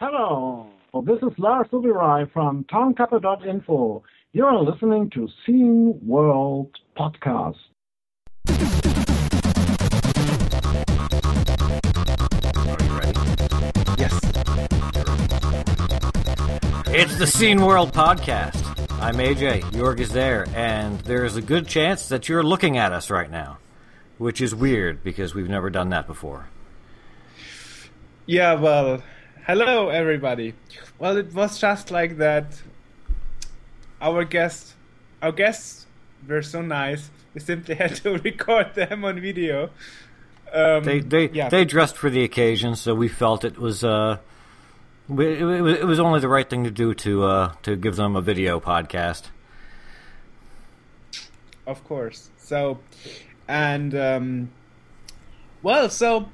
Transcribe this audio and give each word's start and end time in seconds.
Hello, 0.00 0.68
this 1.06 1.16
is 1.22 1.36
Lars 1.38 1.66
Ubirai 1.72 2.30
from 2.32 2.62
TownCapper.info. 2.72 4.04
You're 4.32 4.54
listening 4.60 5.10
to 5.10 5.28
Scene 5.44 5.98
World 6.06 6.70
Podcast. 6.96 7.56
Yes. 13.98 14.20
It's 16.94 17.18
the 17.18 17.26
Scene 17.26 17.60
World 17.62 17.92
Podcast. 17.92 18.64
I'm 19.02 19.16
AJ. 19.16 19.62
Jorg 19.72 19.98
is 19.98 20.12
there, 20.12 20.46
and 20.54 21.00
there's 21.00 21.34
a 21.34 21.42
good 21.42 21.66
chance 21.66 22.08
that 22.08 22.28
you're 22.28 22.44
looking 22.44 22.78
at 22.78 22.92
us 22.92 23.10
right 23.10 23.28
now, 23.28 23.58
which 24.16 24.40
is 24.40 24.54
weird 24.54 25.02
because 25.02 25.34
we've 25.34 25.48
never 25.48 25.70
done 25.70 25.88
that 25.88 26.06
before. 26.06 26.46
Yeah, 28.26 28.54
well, 28.54 29.02
hello 29.48 29.88
everybody. 29.88 30.54
Well, 30.98 31.16
it 31.16 31.32
was 31.34 31.58
just 31.58 31.90
like 31.90 32.18
that. 32.18 32.60
Our 34.00 34.24
guests, 34.24 34.74
our 35.22 35.32
guests 35.32 35.86
were 36.28 36.42
so 36.42 36.62
nice. 36.62 37.10
We 37.34 37.40
simply 37.40 37.74
had 37.82 37.96
to 37.96 38.18
record 38.18 38.74
them 38.74 39.04
on 39.04 39.20
video. 39.20 39.70
Um, 40.52 40.84
They 40.84 41.00
they 41.00 41.28
yeah. 41.30 41.48
they 41.48 41.64
dressed 41.64 41.96
for 41.96 42.10
the 42.10 42.22
occasion, 42.24 42.76
so 42.76 42.94
we 42.94 43.08
felt 43.08 43.44
it 43.44 43.58
was 43.58 43.82
uh, 43.84 44.18
it, 45.08 45.14
was- 45.42 45.78
it 45.80 45.86
was 45.86 45.98
only 46.00 46.20
the 46.20 46.28
right 46.28 46.48
thing 46.48 46.64
to 46.64 46.70
do 46.70 46.94
to 46.94 47.24
uh, 47.24 47.52
to 47.62 47.76
give 47.76 47.96
them 47.96 48.16
a 48.16 48.20
video 48.22 48.60
podcast. 48.60 49.24
of 51.66 51.84
course. 51.84 52.30
So, 52.38 52.78
and 53.46 53.94
um, 53.94 54.50
well, 55.62 55.90
so 55.90 56.30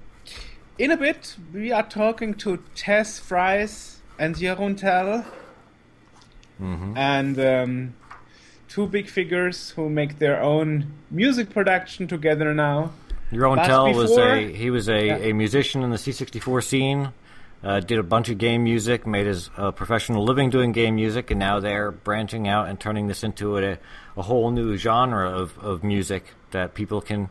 in 0.79 0.91
a 0.91 0.97
bit 0.97 1.37
we 1.53 1.73
are 1.73 1.83
talking 1.83 2.35
to 2.35 2.59
Tess 2.75 3.19
Fries 3.19 4.01
and 4.19 4.35
Jeroen 4.35 4.77
Tel, 4.79 5.25
and 6.61 7.39
um, 7.39 7.95
two 8.69 8.87
big 8.87 9.09
figures 9.09 9.71
who 9.71 9.89
make 9.89 10.19
their 10.19 10.41
own 10.43 10.93
music 11.11 11.51
production 11.51 12.07
together 12.07 12.55
now. 12.55 12.93
Jeroen 13.33 13.57
But 13.57 13.67
Tel 13.67 13.93
was 13.93 14.17
a 14.17 14.53
he 14.53 14.71
was 14.71 14.89
a, 14.89 15.07
Yeah. 15.07 15.17
a 15.17 15.33
musician 15.33 15.83
in 15.83 15.91
the 15.91 15.97
C64 15.97 16.63
scene. 16.65 17.13
Uh, 17.63 17.81
did 17.81 17.99
a 17.99 18.03
bunch 18.03 18.29
of 18.29 18.37
game 18.37 18.63
music, 18.65 19.07
made 19.07 19.25
his 19.27 19.49
uh, 19.57 19.71
professional 19.71 20.23
living 20.23 20.51
doing 20.51 20.71
game 20.73 20.97
music, 20.97 21.31
and 21.31 21.41
now 21.41 21.61
they're 21.61 21.91
branching 21.91 22.47
out 22.47 22.69
and 22.69 22.79
turning 22.79 23.07
this 23.07 23.25
into 23.25 23.57
a, 23.57 23.79
a 24.19 24.23
whole 24.23 24.51
new 24.51 24.77
genre 24.77 25.31
of, 25.31 25.57
of 25.61 25.83
music 25.83 26.35
that 26.51 26.75
people 26.75 27.01
can 27.01 27.31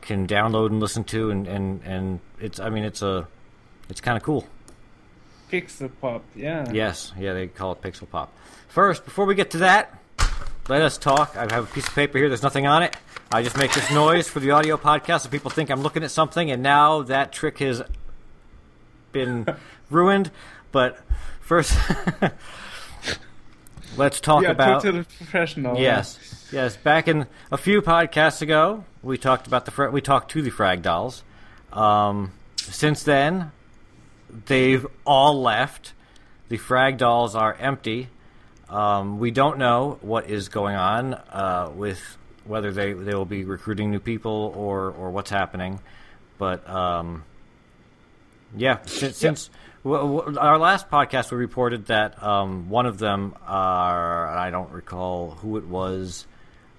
can 0.00 0.26
download 0.26 0.66
and 0.66 0.80
listen 0.80 1.04
to, 1.04 1.30
and, 1.30 1.46
and, 1.46 1.82
and 1.84 2.20
it's 2.40 2.58
I 2.60 2.70
mean 2.70 2.84
it's 2.84 3.02
a 3.02 3.26
it's 3.88 4.00
kind 4.00 4.16
of 4.16 4.22
cool. 4.22 4.46
Pixel 5.50 5.90
pop, 6.00 6.22
yeah. 6.34 6.70
Yes, 6.72 7.12
yeah, 7.18 7.32
they 7.32 7.48
call 7.48 7.72
it 7.72 7.82
pixel 7.82 8.08
pop. 8.08 8.32
First, 8.68 9.04
before 9.04 9.26
we 9.26 9.34
get 9.34 9.50
to 9.52 9.58
that, 9.58 9.98
let 10.68 10.82
us 10.82 10.96
talk. 10.96 11.36
I 11.36 11.52
have 11.52 11.64
a 11.64 11.74
piece 11.74 11.88
of 11.88 11.94
paper 11.94 12.18
here. 12.18 12.28
There's 12.28 12.42
nothing 12.42 12.66
on 12.66 12.84
it. 12.84 12.96
I 13.32 13.42
just 13.42 13.58
make 13.58 13.72
this 13.72 13.90
noise 13.90 14.28
for 14.28 14.38
the 14.38 14.52
audio 14.52 14.76
podcast, 14.76 15.22
so 15.22 15.28
people 15.28 15.50
think 15.50 15.70
I'm 15.70 15.82
looking 15.82 16.04
at 16.04 16.12
something. 16.12 16.50
And 16.50 16.62
now 16.62 17.02
that 17.02 17.32
trick 17.32 17.58
has 17.58 17.82
been 19.10 19.46
ruined. 19.90 20.30
But 20.70 21.00
first, 21.40 21.76
let's 23.96 24.20
talk 24.20 24.42
Yeah, 24.42 24.50
about 24.50 24.82
totally 24.82 25.04
professional. 25.04 25.78
Yes, 25.78 26.48
yes. 26.52 26.76
Back 26.76 27.08
in 27.08 27.26
a 27.50 27.56
few 27.56 27.82
podcasts 27.82 28.42
ago, 28.42 28.84
we 29.02 29.18
talked 29.18 29.46
about 29.46 29.64
the 29.66 29.90
we 29.90 30.00
talked 30.00 30.30
to 30.32 30.42
the 30.42 30.50
Frag 30.50 30.82
Dolls. 30.82 31.22
Um, 31.72 32.32
since 32.56 33.02
then, 33.02 33.52
they've 34.46 34.86
all 35.06 35.40
left. 35.40 35.92
The 36.48 36.56
Frag 36.56 36.98
Dolls 36.98 37.34
are 37.34 37.54
empty. 37.54 38.08
Um, 38.68 39.18
we 39.18 39.30
don't 39.30 39.58
know 39.58 39.98
what 40.00 40.28
is 40.30 40.48
going 40.48 40.76
on 40.76 41.14
uh, 41.14 41.70
with 41.74 42.16
whether 42.44 42.72
they 42.72 42.92
they 42.92 43.14
will 43.14 43.24
be 43.24 43.44
recruiting 43.44 43.90
new 43.90 44.00
people 44.00 44.52
or 44.56 44.90
or 44.90 45.10
what's 45.10 45.30
happening. 45.30 45.80
But 46.38 46.68
um, 46.68 47.24
yeah, 48.56 48.78
since, 48.86 49.16
since 49.16 49.50
w- 49.84 50.18
w- 50.18 50.38
our 50.38 50.58
last 50.58 50.90
podcast, 50.90 51.30
we 51.30 51.38
reported 51.38 51.86
that 51.86 52.22
um, 52.22 52.68
one 52.68 52.86
of 52.86 52.98
them 52.98 53.34
are 53.46 54.28
I 54.28 54.50
don't 54.50 54.70
recall 54.70 55.32
who 55.32 55.56
it 55.56 55.66
was. 55.66 56.26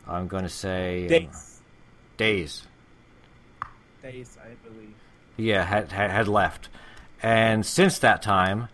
I'm 0.08 0.28
going 0.28 0.44
to 0.44 0.50
say 0.50 1.08
Days. 1.08 1.62
Days. 2.18 2.68
Days, 4.02 4.38
I 4.44 4.50
believe. 4.68 4.94
Yeah, 5.38 5.64
had, 5.64 5.92
had 5.92 6.12
had 6.12 6.28
left, 6.28 6.70
and 7.22 7.66
since 7.66 8.00
that 8.00 8.22
time, 8.22 8.68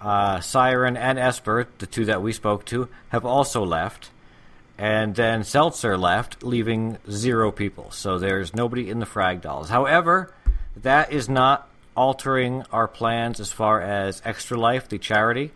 uh, 0.00 0.40
Siren 0.40 0.96
and 0.96 1.18
Esper, 1.18 1.68
the 1.78 1.86
two 1.86 2.06
that 2.06 2.22
we 2.22 2.32
spoke 2.32 2.64
to, 2.66 2.88
have 3.10 3.24
also 3.24 3.64
left, 3.64 4.10
and 4.78 5.14
then 5.14 5.44
Seltzer 5.44 5.96
left, 5.96 6.42
leaving 6.42 6.98
zero 7.10 7.52
people. 7.52 7.90
So 7.90 8.18
there's 8.18 8.54
nobody 8.54 8.90
in 8.90 8.98
the 8.98 9.06
Frag 9.06 9.42
Dolls. 9.42 9.68
However, 9.68 10.34
that 10.76 11.12
is 11.12 11.28
not 11.28 11.68
altering 11.96 12.64
our 12.72 12.88
plans 12.88 13.40
as 13.40 13.52
far 13.52 13.80
as 13.80 14.22
Extra 14.24 14.58
Life, 14.58 14.88
the 14.88 14.98
charity. 14.98 15.52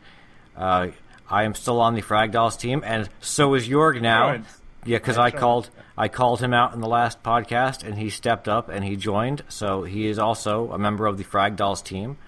Uh, 0.56 0.88
I 1.28 1.44
am 1.44 1.54
still 1.54 1.80
on 1.80 1.94
the 1.94 2.00
Frag 2.02 2.32
Dolls 2.32 2.56
team, 2.56 2.82
and 2.84 3.08
so 3.20 3.54
is 3.54 3.68
Jorg 3.68 4.00
now. 4.00 4.28
Right. 4.30 4.44
Yeah, 4.84 4.98
because 4.98 5.18
I 5.18 5.30
called 5.32 5.68
I 5.98 6.08
called 6.08 6.40
him 6.40 6.54
out 6.54 6.74
in 6.74 6.80
the 6.80 6.88
last 6.88 7.22
podcast, 7.22 7.82
and 7.82 7.98
he 7.98 8.08
stepped 8.10 8.46
up 8.46 8.68
and 8.68 8.84
he 8.84 8.94
joined. 8.96 9.42
So 9.48 9.82
he 9.82 10.06
is 10.06 10.18
also 10.18 10.70
a 10.72 10.78
member 10.78 11.06
of 11.06 11.18
the 11.18 11.24
Frag 11.24 11.56
Dolls 11.56 11.82
team. 11.82 12.18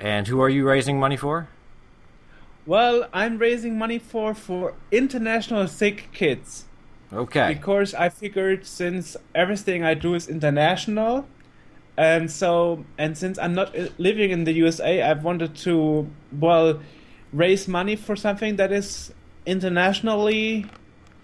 And 0.00 0.26
who 0.26 0.40
are 0.40 0.48
you 0.48 0.66
raising 0.66 0.98
money 0.98 1.16
for? 1.16 1.48
Well, 2.66 3.06
I'm 3.12 3.38
raising 3.38 3.78
money 3.78 3.98
for 3.98 4.34
for 4.34 4.74
international 4.90 5.68
sick 5.68 6.08
kids 6.12 6.64
Okay. 7.12 7.54
because 7.54 7.94
I 7.94 8.08
figured 8.08 8.66
since 8.66 9.16
everything 9.34 9.84
I 9.84 9.94
do 9.94 10.14
is 10.14 10.28
international, 10.28 11.26
and 12.00 12.30
so 12.30 12.82
and 12.96 13.16
since 13.16 13.38
I'm 13.38 13.54
not 13.54 13.78
uh, 13.78 13.88
living 13.98 14.30
in 14.30 14.44
the 14.44 14.52
USA, 14.52 15.02
I've 15.02 15.22
wanted 15.22 15.54
to 15.66 16.08
well 16.32 16.80
raise 17.30 17.68
money 17.68 17.94
for 17.94 18.16
something 18.16 18.56
that 18.56 18.72
is 18.72 19.12
internationally 19.44 20.64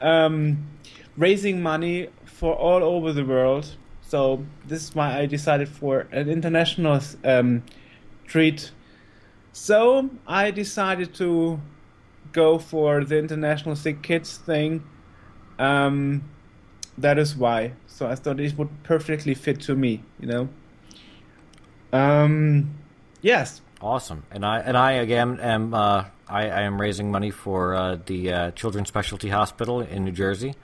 um, 0.03 0.69
raising 1.17 1.63
money 1.63 2.11
for 2.27 2.55
all 2.55 2.85
over 2.85 3.15
the 3.15 3.25
world. 3.25 3.75
So 4.03 4.45
this 4.67 4.83
is 4.83 4.95
why 4.95 5.19
I 5.19 5.25
decided 5.25 5.71
for 5.71 6.01
an 6.13 6.29
international 6.29 7.01
um, 7.25 7.63
treat. 8.27 8.71
So 9.55 10.11
I 10.27 10.51
decided 10.51 11.15
to 11.15 11.59
go 12.33 12.59
for 12.59 13.03
the 13.03 13.17
international 13.17 13.77
sick 13.77 14.03
kids 14.03 14.37
thing. 14.37 14.85
Um, 15.59 16.23
that 16.99 17.19
is 17.19 17.35
why. 17.35 17.73
So 17.87 18.07
I 18.07 18.15
thought 18.15 18.39
it 18.41 18.59
would 18.59 18.83
perfectly 18.83 19.33
fit 19.33 19.63
to 19.63 19.75
me. 19.75 20.03
You 20.21 20.27
know. 20.27 20.49
Um, 21.97 22.75
yes. 23.23 23.61
Awesome. 23.81 24.25
And 24.31 24.45
I 24.45 24.61
and 24.61 24.77
I 24.77 24.93
again 24.93 25.39
am 25.41 25.75
uh, 25.75 26.05
I, 26.29 26.49
I 26.49 26.63
am 26.63 26.81
raising 26.81 27.11
money 27.11 27.31
for 27.31 27.75
uh, 27.75 27.99
the 28.07 28.33
uh, 28.33 28.51
Children's 28.53 28.89
Specialty 28.89 29.29
Hospital 29.29 29.81
in 29.81 30.05
New 30.05 30.13
Jersey. 30.13 30.55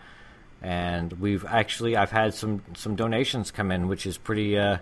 And 0.62 1.12
we've 1.14 1.44
actually 1.44 1.96
I've 1.96 2.10
had 2.10 2.34
some, 2.34 2.62
some 2.76 2.94
donations 2.96 3.50
come 3.50 3.70
in, 3.70 3.88
which 3.88 4.06
is 4.06 4.16
pretty 4.16 4.58
uh, 4.58 4.78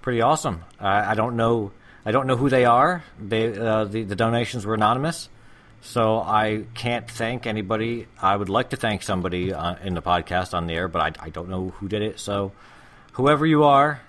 pretty 0.00 0.20
awesome. 0.20 0.64
I, 0.78 1.14
don't 1.14 1.36
know 1.36 1.72
I 2.04 2.12
don't 2.12 2.26
know 2.26 2.36
who 2.36 2.48
they 2.48 2.64
are. 2.64 3.02
They 3.18 3.56
uh, 3.56 3.84
the 3.84 4.02
the 4.04 4.16
donations 4.16 4.66
were 4.66 4.74
anonymous, 4.74 5.28
so 5.80 6.18
I 6.18 6.64
can't 6.74 7.10
thank 7.10 7.46
anybody. 7.46 8.06
I 8.20 8.36
would 8.36 8.48
like 8.48 8.70
to 8.70 8.76
thank 8.76 9.02
somebody 9.02 9.52
uh, 9.52 9.76
in 9.82 9.94
the 9.94 10.02
podcast 10.02 10.54
on 10.54 10.66
the 10.66 10.74
air, 10.74 10.88
but 10.88 11.02
I, 11.02 11.26
I 11.26 11.30
don't 11.30 11.48
know 11.48 11.70
who 11.70 11.88
did 11.88 12.02
it. 12.02 12.20
So 12.20 12.52
whoever 13.12 13.46
you 13.46 13.64
are, 13.64 14.00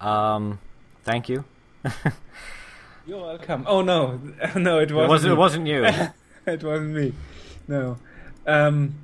um, 0.00 0.58
thank 1.04 1.28
you. 1.28 1.44
You're 3.06 3.20
welcome. 3.20 3.64
Oh 3.66 3.82
no, 3.82 4.20
no, 4.56 4.78
it 4.78 4.90
It 4.90 4.94
wasn't. 4.94 5.08
wasn't 5.08 5.32
it 5.32 5.36
wasn't 5.36 5.66
you. 5.66 5.84
it 6.46 6.62
wasn't 6.62 6.90
me. 6.94 7.12
No. 7.68 7.98
Um, 8.46 8.94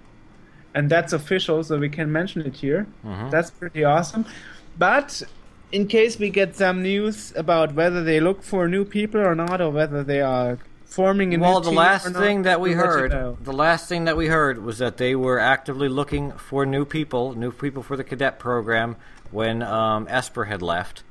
and 0.74 0.90
that's 0.90 1.14
official, 1.14 1.64
so 1.64 1.78
we 1.78 1.90
can 1.90 2.12
mention 2.12 2.42
it 2.42 2.56
here. 2.58 2.88
That's 3.30 3.52
pretty 3.52 3.84
awesome. 3.84 4.26
But 4.78 5.24
in 5.72 5.88
case 5.88 6.18
we 6.18 6.30
get 6.30 6.56
some 6.56 6.82
news 6.82 7.34
about 7.36 7.74
whether 7.76 8.04
they 8.04 8.20
look 8.20 8.44
for 8.44 8.68
new 8.68 8.86
people 8.86 9.22
or 9.22 9.36
not, 9.36 9.60
or 9.62 9.70
whether 9.72 10.04
they 10.04 10.22
are 10.22 10.58
forming 10.86 11.34
a 11.34 11.38
new 11.38 11.44
Well, 11.44 11.62
the 11.62 11.70
team 11.70 11.78
last 11.78 12.08
thing 12.14 12.44
that 12.44 12.60
we 12.62 12.70
we'll 12.70 12.78
you 12.80 12.84
heard, 12.84 13.12
know. 13.12 13.38
the 13.42 13.54
last 13.54 13.88
thing 13.90 14.06
that 14.06 14.18
we 14.18 14.28
heard 14.28 14.64
was 14.64 14.78
that 14.80 14.98
they 14.98 15.16
were 15.16 15.38
actively 15.40 15.88
looking 15.90 16.32
for 16.34 16.66
new 16.66 16.86
people, 16.86 17.36
new 17.36 17.52
people 17.52 17.84
for 17.84 17.96
the 17.98 18.04
cadet 18.04 18.40
program 18.40 18.96
when 19.32 19.62
um, 19.62 20.08
Esper 20.10 20.46
had 20.46 20.62
left. 20.62 21.04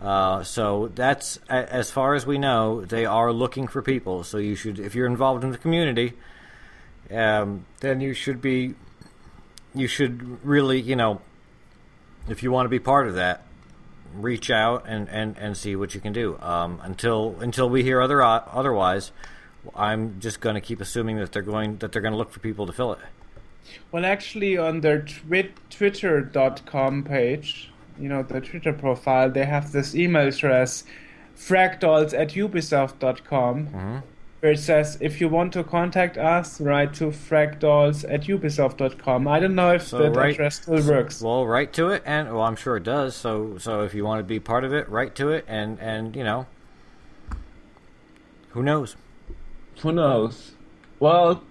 Uh, 0.00 0.42
so 0.42 0.90
that's 0.94 1.38
as 1.48 1.90
far 1.90 2.14
as 2.14 2.26
we 2.26 2.36
know, 2.36 2.84
they 2.84 3.06
are 3.06 3.32
looking 3.32 3.68
for 3.68 3.82
people. 3.82 4.24
So 4.24 4.38
you 4.38 4.56
should, 4.56 4.80
if 4.80 4.94
you're 4.94 5.06
involved 5.06 5.44
in 5.44 5.50
the 5.50 5.58
community, 5.58 6.14
um, 7.10 7.66
then 7.80 8.00
you 8.00 8.14
should 8.14 8.40
be, 8.40 8.74
you 9.74 9.86
should 9.86 10.44
really, 10.44 10.80
you 10.80 10.96
know, 10.96 11.20
if 12.28 12.42
you 12.42 12.50
want 12.50 12.66
to 12.66 12.70
be 12.70 12.80
part 12.80 13.06
of 13.06 13.14
that, 13.14 13.44
reach 14.14 14.50
out 14.50 14.84
and, 14.86 15.08
and, 15.08 15.36
and 15.38 15.56
see 15.56 15.76
what 15.76 15.94
you 15.94 16.00
can 16.00 16.12
do. 16.12 16.38
Um, 16.40 16.80
until 16.82 17.36
until 17.40 17.68
we 17.70 17.82
hear 17.82 18.00
other 18.00 18.22
otherwise, 18.22 19.12
I'm 19.74 20.20
just 20.20 20.40
going 20.40 20.54
to 20.54 20.60
keep 20.60 20.80
assuming 20.80 21.16
that 21.18 21.32
they're 21.32 21.42
going 21.42 21.78
that 21.78 21.92
they're 21.92 22.02
going 22.02 22.12
to 22.12 22.18
look 22.18 22.30
for 22.30 22.40
people 22.40 22.66
to 22.66 22.72
fill 22.72 22.92
it. 22.92 22.98
Well, 23.90 24.04
actually, 24.04 24.56
on 24.56 24.80
their 24.80 25.02
twi- 25.02 25.52
Twitter.com 25.70 27.04
page, 27.04 27.70
you 27.98 28.08
know, 28.08 28.22
the 28.22 28.40
Twitter 28.40 28.72
profile, 28.72 29.30
they 29.30 29.44
have 29.44 29.72
this 29.72 29.94
email 29.94 30.28
address, 30.28 30.84
fragdolls 31.36 32.18
at 32.18 32.30
ubisoft.com, 32.30 33.66
mm-hmm. 33.66 33.98
where 34.40 34.52
it 34.52 34.58
says, 34.58 34.98
if 35.00 35.20
you 35.20 35.28
want 35.28 35.52
to 35.52 35.62
contact 35.62 36.16
us, 36.18 36.60
write 36.60 36.94
to 36.94 37.06
fragdolls 37.06 38.04
at 38.12 38.22
ubisoft.com. 38.22 39.28
I 39.28 39.40
don't 39.40 39.54
know 39.54 39.72
if 39.74 39.86
So 39.86 39.98
that 39.98 40.16
right- 40.16 40.32
address 40.34 40.56
still 40.62 40.86
works. 40.86 41.20
Well, 41.20 41.46
write 41.46 41.72
to 41.74 41.88
it, 41.88 42.02
and 42.04 42.32
well, 42.32 42.42
I'm 42.42 42.56
sure 42.56 42.76
it 42.76 42.84
does. 42.84 43.14
So 43.14 43.58
so 43.58 43.82
if 43.82 43.94
you 43.94 44.04
want 44.04 44.20
to 44.20 44.24
be 44.24 44.40
part 44.40 44.64
of 44.64 44.72
it, 44.72 44.88
write 44.88 45.14
to 45.16 45.28
it, 45.30 45.44
and 45.46 45.78
and 45.80 46.16
you 46.16 46.24
know, 46.24 46.46
who 48.50 48.62
knows? 48.62 48.96
Who 49.80 49.92
knows? 49.92 50.52
Well, 51.00 51.42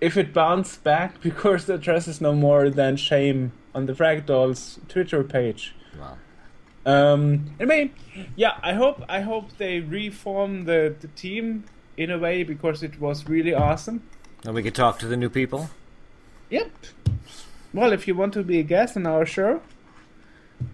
if 0.00 0.16
it 0.16 0.32
bounced 0.32 0.84
back 0.84 1.20
because 1.22 1.66
the 1.66 1.74
address 1.74 2.08
is 2.08 2.20
no 2.20 2.32
more 2.34 2.70
than 2.70 2.96
shame 2.96 3.52
on 3.74 3.86
the 3.86 3.94
Frag 3.94 4.26
Dolls 4.26 4.78
Twitter 4.88 5.22
page. 5.24 5.74
Well, 5.98 6.18
Um, 6.86 7.50
anyway, 7.60 7.92
yeah, 8.36 8.58
I 8.62 8.72
hope 8.74 9.04
I 9.08 9.20
hope 9.20 9.56
they 9.58 9.80
reform 9.80 10.64
the, 10.64 10.94
the 11.00 11.08
team 11.08 11.64
in 11.96 12.10
a 12.10 12.18
way 12.18 12.44
because 12.44 12.82
it 12.82 13.00
was 13.00 13.28
really 13.28 13.52
awesome. 13.52 14.02
And 14.44 14.54
we 14.54 14.62
could 14.62 14.74
talk 14.74 14.98
to 15.00 15.06
the 15.06 15.16
new 15.16 15.28
people. 15.28 15.68
Yep. 16.50 16.70
Well, 17.74 17.92
if 17.92 18.08
you 18.08 18.14
want 18.14 18.32
to 18.34 18.42
be 18.42 18.58
a 18.60 18.62
guest 18.62 18.96
on 18.96 19.06
our 19.06 19.26
show, 19.26 19.60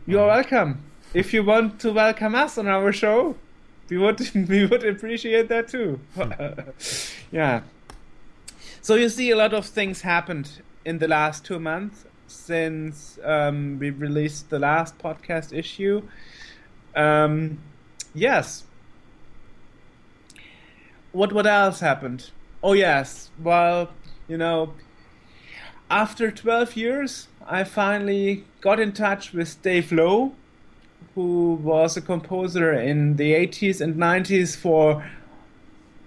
you 0.06 0.20
are 0.20 0.28
welcome. 0.28 0.82
If 1.14 1.32
you 1.32 1.42
want 1.42 1.80
to 1.80 1.92
welcome 1.92 2.34
us 2.34 2.58
on 2.58 2.68
our 2.68 2.92
show, 2.92 3.36
we 3.88 3.96
would 3.98 4.20
we 4.48 4.66
would 4.66 4.84
appreciate 4.84 5.48
that 5.48 5.68
too. 5.68 5.98
yeah. 7.32 7.62
So 8.84 8.96
you 8.96 9.08
see, 9.08 9.30
a 9.30 9.36
lot 9.36 9.54
of 9.54 9.64
things 9.64 10.02
happened 10.02 10.60
in 10.84 10.98
the 10.98 11.08
last 11.08 11.42
two 11.42 11.58
months 11.58 12.04
since 12.26 13.18
um, 13.24 13.78
we 13.78 13.88
released 13.88 14.50
the 14.50 14.58
last 14.58 14.98
podcast 14.98 15.56
issue. 15.56 16.02
Um, 16.94 17.60
yes. 18.12 18.64
What 21.12 21.32
what 21.32 21.46
else 21.46 21.80
happened? 21.80 22.30
Oh 22.62 22.74
yes. 22.74 23.30
Well, 23.42 23.88
you 24.28 24.36
know, 24.36 24.74
after 25.88 26.30
12 26.30 26.76
years, 26.76 27.28
I 27.46 27.64
finally 27.64 28.44
got 28.60 28.78
in 28.78 28.92
touch 28.92 29.32
with 29.32 29.62
Dave 29.62 29.92
Lowe, 29.92 30.34
who 31.14 31.54
was 31.54 31.96
a 31.96 32.02
composer 32.02 32.74
in 32.74 33.16
the 33.16 33.32
80s 33.32 33.80
and 33.80 33.94
90s 33.94 34.54
for 34.54 35.02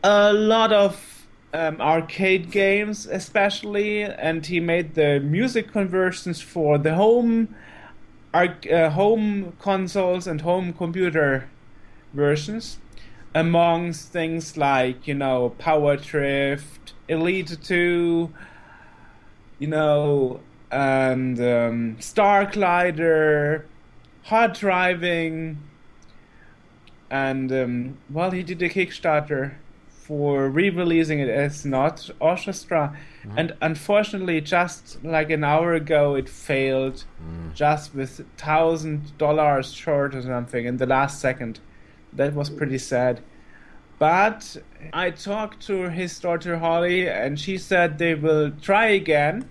a 0.03 0.31
lot 0.31 0.71
of 0.71 1.16
um, 1.57 1.81
arcade 1.81 2.51
games, 2.51 3.07
especially, 3.07 4.03
and 4.03 4.45
he 4.45 4.59
made 4.59 4.93
the 4.93 5.19
music 5.19 5.71
conversions 5.71 6.39
for 6.39 6.77
the 6.77 6.93
home, 6.93 7.55
arc, 8.31 8.71
uh, 8.71 8.91
home 8.91 9.53
consoles 9.59 10.27
and 10.27 10.41
home 10.41 10.71
computer 10.71 11.49
versions, 12.13 12.77
amongst 13.33 14.09
things 14.09 14.55
like 14.55 15.07
you 15.07 15.15
know 15.15 15.49
Power 15.57 15.97
Drift, 15.97 16.93
Elite 17.07 17.57
Two, 17.63 18.31
you 19.57 19.67
know, 19.67 20.39
and 20.69 21.39
um, 21.39 21.97
Starglider, 21.99 23.63
Hard 24.25 24.53
Driving, 24.53 25.57
and 27.09 27.51
um, 27.51 27.97
well, 28.11 28.29
he 28.29 28.43
did 28.43 28.61
a 28.61 28.69
Kickstarter 28.69 29.55
for 30.07 30.47
re-releasing 30.47 31.19
it 31.19 31.27
as 31.27 31.65
not 31.65 32.09
orchestra, 32.21 32.97
mm-hmm. 33.25 33.37
and 33.37 33.53
unfortunately, 33.61 34.39
just 34.39 35.03
like 35.03 35.29
an 35.29 35.43
hour 35.43 35.73
ago, 35.73 36.15
it 36.15 36.29
failed, 36.29 37.03
mm. 37.21 37.53
just 37.53 37.93
with 37.93 38.25
thousand 38.37 39.17
dollars 39.17 39.73
short 39.73 40.15
or 40.15 40.21
something 40.21 40.65
in 40.65 40.77
the 40.77 40.85
last 40.85 41.19
second. 41.19 41.59
That 42.13 42.33
was 42.33 42.49
pretty 42.49 42.77
sad. 42.77 43.19
But 43.99 44.55
I 44.93 45.11
talked 45.11 45.67
to 45.67 45.89
his 45.89 46.17
daughter 46.17 46.59
Holly, 46.59 47.09
and 47.09 47.37
she 47.37 47.57
said 47.57 47.97
they 47.97 48.15
will 48.15 48.51
try 48.51 48.85
again. 48.85 49.49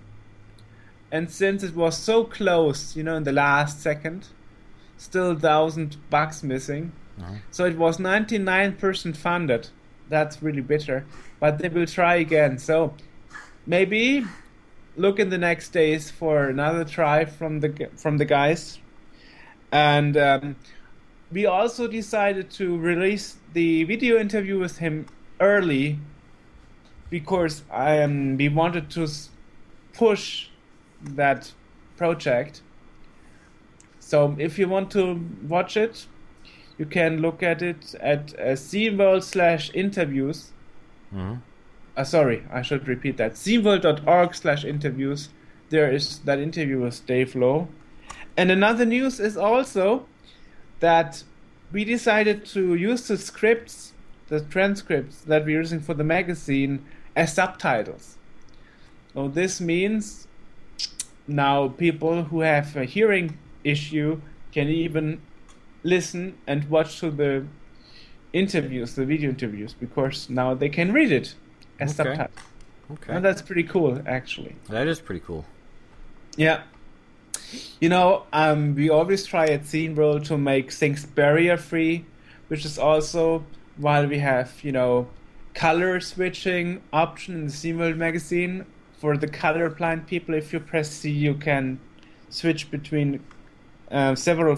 And 1.12 1.30
since 1.30 1.62
it 1.62 1.76
was 1.76 1.98
so 1.98 2.24
close, 2.24 2.96
you 2.96 3.02
know, 3.02 3.16
in 3.16 3.24
the 3.24 3.32
last 3.32 3.82
second, 3.82 4.28
still 4.96 5.38
thousand 5.38 5.98
bucks 6.08 6.42
missing. 6.42 6.92
Uh-huh. 7.18 7.34
So 7.50 7.66
it 7.66 7.76
was 7.76 7.98
99% 7.98 9.16
funded. 9.16 9.68
That's 10.08 10.42
really 10.42 10.62
bitter. 10.62 11.04
But 11.40 11.58
they 11.58 11.68
will 11.68 11.86
try 11.86 12.16
again. 12.16 12.58
So 12.58 12.94
maybe 13.66 14.24
look 14.96 15.18
in 15.18 15.28
the 15.30 15.38
next 15.38 15.70
days 15.70 16.10
for 16.10 16.48
another 16.48 16.84
try 16.84 17.24
from 17.24 17.60
the 17.60 17.90
from 17.96 18.18
the 18.18 18.24
guys. 18.24 18.78
And 19.72 20.16
um, 20.16 20.56
we 21.30 21.46
also 21.46 21.88
decided 21.88 22.50
to 22.52 22.78
release 22.78 23.36
the 23.52 23.84
video 23.84 24.18
interview 24.18 24.58
with 24.58 24.78
him 24.78 25.06
early 25.40 25.98
because 27.10 27.62
um, 27.70 28.36
we 28.36 28.48
wanted 28.48 28.90
to 28.90 29.08
push 29.92 30.48
that 31.02 31.52
project. 31.96 32.62
So 33.98 34.36
if 34.38 34.58
you 34.58 34.68
want 34.68 34.90
to 34.92 35.20
watch 35.48 35.76
it, 35.76 36.06
you 36.78 36.86
can 36.86 37.20
look 37.20 37.42
at 37.42 37.62
it 37.62 37.94
at 38.00 38.34
uh, 38.38 38.52
SceneWorld 38.52 39.22
slash 39.22 39.70
interviews. 39.74 40.52
Mhm. 41.12 41.40
Uh, 41.96 42.04
sorry, 42.04 42.42
I 42.52 42.62
should 42.62 42.86
repeat 42.86 43.16
that. 43.16 43.32
SceneWorld.org 43.32 44.34
slash 44.34 44.64
interviews. 44.64 45.30
There 45.70 45.90
is 45.90 46.18
that 46.20 46.38
interview 46.38 46.80
with 46.80 47.06
Dave 47.06 47.34
Lowe. 47.34 47.68
And 48.36 48.50
another 48.50 48.84
news 48.84 49.18
is 49.18 49.36
also 49.36 50.06
that 50.80 51.22
we 51.72 51.84
decided 51.84 52.44
to 52.46 52.74
use 52.74 53.08
the 53.08 53.16
scripts, 53.16 53.92
the 54.28 54.40
transcripts 54.40 55.22
that 55.22 55.44
we're 55.44 55.60
using 55.60 55.80
for 55.80 55.94
the 55.94 56.04
magazine 56.04 56.84
as 57.16 57.32
subtitles. 57.32 58.16
So 59.14 59.28
this 59.28 59.60
means 59.60 60.28
now 61.26 61.68
people 61.68 62.24
who 62.24 62.40
have 62.40 62.76
a 62.76 62.84
hearing 62.84 63.38
issue 63.64 64.20
can 64.52 64.68
even 64.68 65.20
listen 65.86 66.36
and 66.46 66.68
watch 66.68 67.00
to 67.00 67.10
the 67.10 67.44
interviews, 68.32 68.94
the 68.94 69.04
video 69.06 69.30
interviews, 69.30 69.72
because 69.72 70.28
now 70.28 70.52
they 70.54 70.68
can 70.68 70.92
read 70.92 71.12
it 71.12 71.34
as 71.80 71.98
Okay. 71.98 72.10
subtitles. 72.10 72.44
Okay. 72.92 73.14
And 73.14 73.24
that's 73.24 73.42
pretty 73.42 73.62
cool, 73.64 74.00
actually. 74.06 74.54
that 74.68 74.86
is 74.86 75.00
pretty 75.00 75.20
cool. 75.28 75.44
Yeah. 76.36 76.62
You 77.80 77.88
know, 77.88 78.24
um, 78.32 78.74
we 78.74 78.90
always 78.90 79.24
try 79.26 79.46
at 79.46 79.66
Scene 79.66 79.94
World 79.94 80.24
to 80.26 80.36
make 80.38 80.72
things 80.72 81.06
barrier 81.06 81.56
free, 81.56 82.04
which 82.48 82.64
is 82.64 82.78
also 82.78 83.44
while 83.76 84.06
we 84.06 84.18
have, 84.18 84.52
you 84.62 84.72
know, 84.72 85.08
color 85.54 86.00
switching 86.00 86.82
option 86.92 87.34
in 87.34 87.46
the 87.46 87.52
Scene 87.52 87.78
World 87.78 87.96
magazine. 87.96 88.66
For 88.98 89.16
the 89.16 89.26
colorblind 89.28 90.06
people, 90.06 90.34
if 90.34 90.52
you 90.52 90.60
press 90.60 90.90
C, 90.90 91.10
you 91.10 91.34
can 91.34 91.78
switch 92.30 92.70
between 92.70 93.20
uh, 93.90 94.14
several 94.14 94.56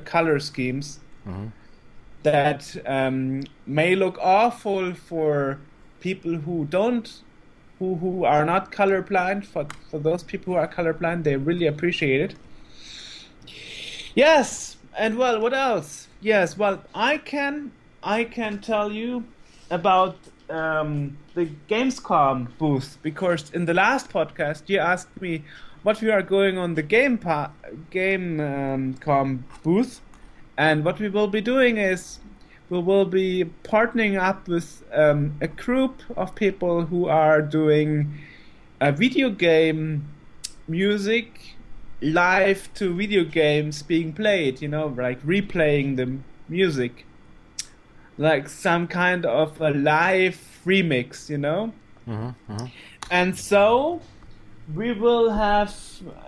color 0.00 0.38
schemes 0.38 1.00
Mhm. 1.26 1.52
that 2.22 2.76
um, 2.86 3.42
may 3.66 3.94
look 3.94 4.18
awful 4.20 4.94
for 4.94 5.58
people 6.00 6.34
who 6.36 6.64
don't 6.64 7.22
who 7.78 7.94
who 7.96 8.24
are 8.24 8.44
not 8.44 8.72
colorblind 8.72 9.44
for 9.44 9.66
for 9.90 9.98
those 10.00 10.22
people 10.24 10.52
who 10.54 10.58
are 10.58 10.68
colorblind 10.68 11.24
they 11.24 11.36
really 11.36 11.66
appreciate 11.66 12.20
it 12.20 12.34
yes 14.14 14.76
and 14.96 15.16
well 15.16 15.40
what 15.40 15.54
else 15.54 16.08
yes 16.20 16.56
well 16.56 16.82
i 16.94 17.16
can 17.18 17.70
i 18.02 18.24
can 18.24 18.60
tell 18.60 18.90
you 18.92 19.24
about 19.70 20.16
um, 20.50 21.16
the 21.34 21.46
gamescom 21.68 22.48
booth 22.58 22.96
because 23.02 23.50
in 23.52 23.66
the 23.66 23.74
last 23.74 24.10
podcast 24.10 24.62
you 24.66 24.78
asked 24.78 25.20
me 25.20 25.44
what 25.82 26.00
we 26.00 26.10
are 26.10 26.22
going 26.22 26.58
on 26.58 26.74
the 26.74 26.82
game 26.82 27.18
pa- 27.18 27.50
game 27.90 28.40
um, 28.40 28.94
com 28.94 29.44
booth 29.62 30.00
and 30.56 30.84
what 30.84 30.98
we 30.98 31.08
will 31.08 31.28
be 31.28 31.40
doing 31.40 31.76
is 31.76 32.18
we 32.70 32.78
will 32.80 33.04
be 33.04 33.50
partnering 33.62 34.20
up 34.20 34.48
with 34.48 34.84
um, 34.92 35.34
a 35.40 35.48
group 35.48 36.02
of 36.16 36.34
people 36.34 36.86
who 36.86 37.08
are 37.08 37.40
doing 37.40 38.18
a 38.80 38.92
video 38.92 39.30
game 39.30 40.06
music 40.66 41.56
live 42.00 42.72
to 42.74 42.94
video 42.94 43.24
games 43.24 43.82
being 43.82 44.12
played, 44.12 44.62
you 44.62 44.68
know, 44.68 44.86
like 44.86 45.20
replaying 45.22 45.96
the 45.96 46.18
music. 46.48 47.04
Like 48.16 48.48
some 48.48 48.88
kind 48.88 49.24
of 49.24 49.60
a 49.60 49.70
live 49.70 50.60
remix, 50.64 51.30
you 51.30 51.38
know? 51.38 51.72
hmm 52.04 52.30
hmm 52.46 52.66
And 53.10 53.38
so 53.38 54.00
we 54.74 54.92
will 54.92 55.30
have 55.30 55.74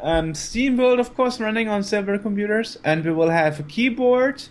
um, 0.02 0.34
Scene 0.34 0.76
World, 0.76 0.98
of 0.98 1.14
course, 1.14 1.40
running 1.40 1.68
on 1.68 1.82
several 1.82 2.18
computers, 2.18 2.78
and 2.84 3.04
we 3.04 3.12
will 3.12 3.28
have 3.28 3.60
a 3.60 3.62
keyboard. 3.64 4.42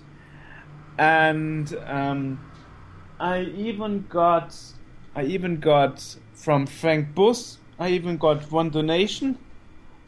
And 0.97 1.75
um, 1.85 2.39
I 3.19 3.41
even 3.41 4.05
got, 4.07 4.55
I 5.15 5.23
even 5.23 5.59
got 5.59 6.17
from 6.33 6.67
Frank 6.67 7.15
Buss. 7.15 7.57
I 7.79 7.89
even 7.89 8.17
got 8.17 8.51
one 8.51 8.69
donation 8.69 9.39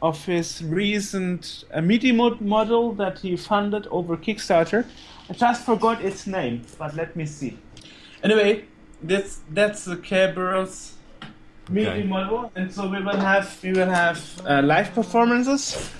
of 0.00 0.24
his 0.26 0.62
recent 0.62 1.64
uh, 1.72 1.80
MIDI 1.80 2.12
mod- 2.12 2.40
model 2.40 2.92
that 2.94 3.20
he 3.20 3.36
funded 3.36 3.86
over 3.88 4.16
Kickstarter. 4.16 4.86
I 5.28 5.32
just 5.32 5.64
forgot 5.64 6.04
its 6.04 6.26
name, 6.26 6.62
but 6.78 6.94
let 6.94 7.16
me 7.16 7.26
see. 7.26 7.58
Anyway, 8.22 8.64
that's 9.02 9.40
that's 9.50 9.84
the 9.84 9.96
Kerberos 9.96 10.92
Okay. 11.80 12.02
model, 12.02 12.52
and 12.54 12.72
so 12.72 12.88
we 12.88 13.02
will 13.02 13.16
have 13.16 13.58
we 13.62 13.72
will 13.72 13.90
have 13.90 14.20
uh, 14.46 14.60
live 14.62 14.92
performances 14.94 15.90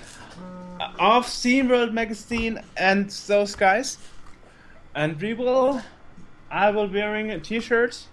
of 0.99 1.27
Scene 1.27 1.67
World 1.67 1.93
magazine 1.93 2.61
and 2.77 3.09
those 3.27 3.55
guys, 3.55 3.97
and 4.95 5.19
we 5.19 5.33
will. 5.33 5.81
I 6.51 6.69
will 6.69 6.87
be 6.87 6.99
wearing 6.99 7.31
a 7.31 7.39
T-shirt 7.39 8.07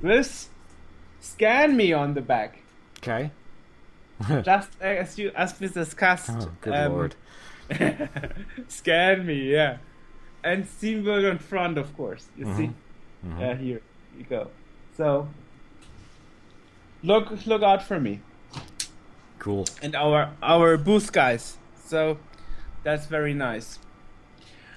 with 0.00 0.48
"Scan 1.20 1.76
Me" 1.76 1.92
on 1.92 2.14
the 2.14 2.20
back, 2.22 2.62
Okay. 2.98 3.30
just 4.44 4.70
as 4.80 5.18
you 5.18 5.32
as 5.34 5.58
we 5.60 5.68
discussed. 5.68 6.30
Oh, 6.30 6.50
good 6.60 6.74
um, 6.74 6.92
lord. 6.92 7.14
Scan 8.68 9.26
me, 9.26 9.50
yeah. 9.52 9.78
And 10.44 10.68
Scene 10.68 11.04
World 11.04 11.24
in 11.24 11.38
front, 11.38 11.78
of 11.78 11.96
course. 11.96 12.28
You 12.36 12.44
see? 12.54 12.70
Mhm. 13.26 13.40
Yeah, 13.40 13.56
here 13.56 13.80
you 14.18 14.24
go. 14.24 14.50
So 14.96 15.28
look 17.02 17.46
look 17.46 17.62
out 17.62 17.82
for 17.82 17.98
me 18.00 18.20
Cool. 19.38 19.66
and 19.82 19.94
our 19.96 20.30
our 20.42 20.76
booth 20.76 21.12
guys. 21.12 21.56
So 21.86 22.18
that's 22.84 23.06
very 23.06 23.34
nice. 23.34 23.78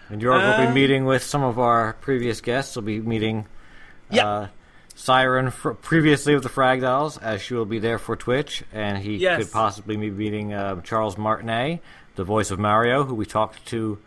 And 0.10 0.22
Jorg 0.22 0.42
will 0.42 0.58
be 0.64 0.68
Um, 0.68 0.74
meeting 0.74 1.06
with 1.06 1.24
some 1.24 1.44
of 1.44 1.58
our 1.58 1.94
previous 2.02 2.42
guests. 2.42 2.76
We'll 2.76 2.86
be 2.86 3.00
meeting 3.00 3.46
Yeah. 4.12 4.28
uh, 4.28 4.48
Siren 4.94 5.50
fr- 5.52 5.72
previously 5.72 6.34
with 6.36 6.44
the 6.44 6.50
Frag 6.50 6.82
Dolls, 6.82 7.18
as 7.18 7.42
she 7.42 7.54
will 7.56 7.66
be 7.66 7.80
there 7.80 7.98
for 7.98 8.16
Twitch, 8.16 8.64
and 8.72 9.00
he 9.00 9.18
Yes. 9.18 9.44
could 9.44 9.52
possibly 9.52 9.98
be 9.98 10.10
meeting 10.12 10.54
uh, 10.54 10.80
Charles 10.82 11.18
Martinet, 11.18 11.82
the 12.16 12.24
voice 12.24 12.52
of 12.52 12.60
Mario, 12.60 13.04
who 13.04 13.16
we 13.16 13.26
talked 13.26 13.66
to. 13.68 13.98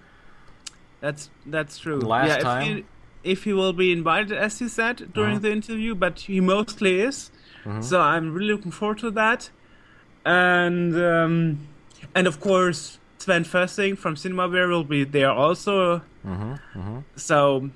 That's 1.00 1.30
that's 1.46 1.78
true. 1.78 2.00
Last 2.00 2.28
yeah, 2.28 2.36
if 2.36 2.42
time- 2.42 2.64
He, 2.64 2.84
if 3.32 3.44
he 3.44 3.52
will 3.52 3.72
be 3.72 3.90
invited, 3.92 4.32
as 4.38 4.58
he 4.60 4.68
said 4.68 5.12
during 5.12 5.32
Uh-huh. 5.32 5.40
the 5.40 5.52
interview, 5.52 5.94
but 5.94 6.20
he 6.20 6.40
mostly 6.40 7.00
is. 7.00 7.30
Mhm. 7.64 7.82
So 7.82 8.00
I'm 8.00 8.32
really 8.34 8.52
looking 8.52 8.72
forward 8.72 8.98
to 8.98 9.10
that. 9.12 9.50
And 10.24 10.94
um, 10.96 11.58
and 12.14 12.26
of 12.26 12.40
course, 12.40 12.98
Sven 13.18 13.44
Fössing 13.44 13.96
from 13.96 14.14
Cinemaware 14.14 14.68
will 14.68 14.84
be 14.84 15.04
there 15.04 15.30
also. 15.30 16.02
hmm 16.22 16.54
hmm 16.74 16.98
So 17.16 17.70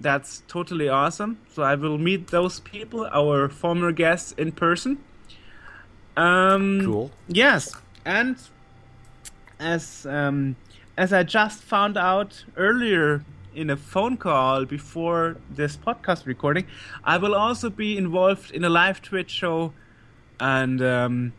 that's 0.00 0.42
totally 0.48 0.88
awesome. 0.88 1.36
So 1.54 1.62
I 1.62 1.74
will 1.76 1.98
meet 1.98 2.28
those 2.28 2.60
people, 2.60 3.06
our 3.12 3.48
former 3.48 3.92
guests, 3.92 4.32
in 4.36 4.52
person. 4.52 4.98
Um, 6.16 6.80
Cool. 6.84 7.10
Yes, 7.28 7.72
and 8.04 8.36
as 9.58 10.06
um, 10.06 10.56
as 10.96 11.12
I 11.12 11.22
just 11.22 11.62
found 11.62 11.96
out 11.96 12.44
earlier 12.56 13.24
in 13.54 13.70
a 13.70 13.76
phone 13.76 14.16
call 14.16 14.64
before 14.64 15.36
this 15.50 15.76
podcast 15.76 16.26
recording, 16.26 16.66
I 17.04 17.18
will 17.18 17.34
also 17.34 17.70
be 17.70 17.96
involved 17.96 18.50
in 18.50 18.64
a 18.64 18.68
live 18.68 19.02
Twitch 19.02 19.30
show, 19.30 19.72
and 20.40 20.82
um, 20.82 21.32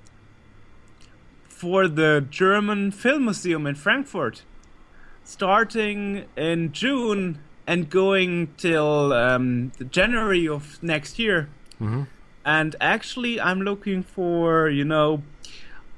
for 1.48 1.88
the 1.88 2.25
German 2.29 2.91
Film 2.91 3.25
Museum 3.25 3.65
in 3.67 3.75
Frankfurt, 3.75 4.43
starting 5.24 6.25
in 6.36 6.72
June 6.72 7.39
and 7.65 7.89
going 7.89 8.53
till 8.58 9.13
um, 9.13 9.72
January 9.89 10.48
of 10.48 10.82
next 10.84 11.20
year. 11.20 11.50
hmm 11.79 12.03
And 12.46 12.75
actually, 12.82 13.39
I'm 13.39 13.62
looking 13.62 14.03
for, 14.03 14.70
you 14.70 14.84
know, 14.84 15.24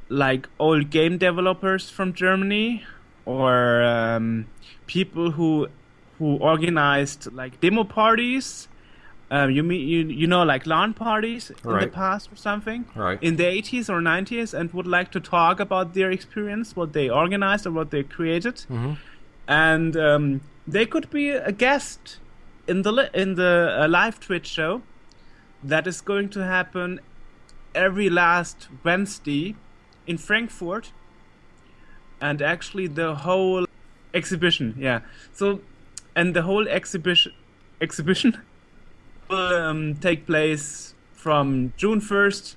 like 0.10 0.48
old 0.60 0.91
game 0.91 1.17
developers 1.17 1.89
from 1.89 2.13
Germany 2.13 2.84
or 3.25 3.81
um, 3.81 4.45
people 4.86 5.31
who 5.31 5.67
who 6.17 6.38
organized 6.38 7.31
like 7.34 7.60
demo 7.62 7.84
parties. 7.84 8.67
Um, 9.31 9.50
you 9.50 9.63
mean 9.63 9.88
you 9.88 10.05
you 10.22 10.27
know 10.27 10.43
like 10.43 10.67
LAN 10.67 10.93
parties 10.93 11.50
in 11.50 11.55
the 11.79 11.88
past 11.88 12.31
or 12.31 12.36
something 12.36 12.86
Right. 12.95 13.17
in 13.22 13.38
the 13.38 13.43
80s 13.43 13.89
or 13.89 14.00
90s 14.00 14.53
and 14.53 14.72
would 14.74 14.86
like 14.86 15.12
to 15.12 15.19
talk 15.19 15.60
about 15.60 15.93
their 15.95 16.12
experience, 16.12 16.75
what 16.75 16.93
they 16.93 17.10
organized 17.10 17.65
or 17.65 17.72
what 17.72 17.89
they 17.91 18.03
created 18.03 18.62
hmm 18.67 18.93
and 19.48 19.95
um, 19.95 20.41
they 20.67 20.86
could 20.88 21.07
be 21.12 21.29
a 21.29 21.51
guest 21.51 22.17
in 22.67 22.81
the 22.81 22.91
li- 22.91 23.10
in 23.13 23.36
the 23.36 23.77
uh, 23.79 23.88
live 23.88 24.19
Twitch 24.19 24.48
show 24.48 24.81
that 25.63 25.86
is 25.88 26.01
going 26.01 26.29
to 26.29 26.43
happen 26.43 27.00
every 27.75 28.10
last 28.10 28.67
Wednesday 28.84 29.55
in 30.07 30.17
Frankfurt, 30.17 30.91
and 32.22 32.41
actually 32.41 32.88
the 32.88 33.13
whole 33.15 33.65
exhibition, 34.13 34.74
yeah. 34.79 35.01
So, 35.34 35.62
and 36.15 36.36
the 36.36 36.43
whole 36.43 36.67
exhibition 36.67 37.34
exhibition 37.81 38.41
will 39.29 39.55
um, 39.55 39.95
take 39.95 40.25
place 40.25 40.93
from 41.13 41.74
June 41.77 42.00
first 42.00 42.55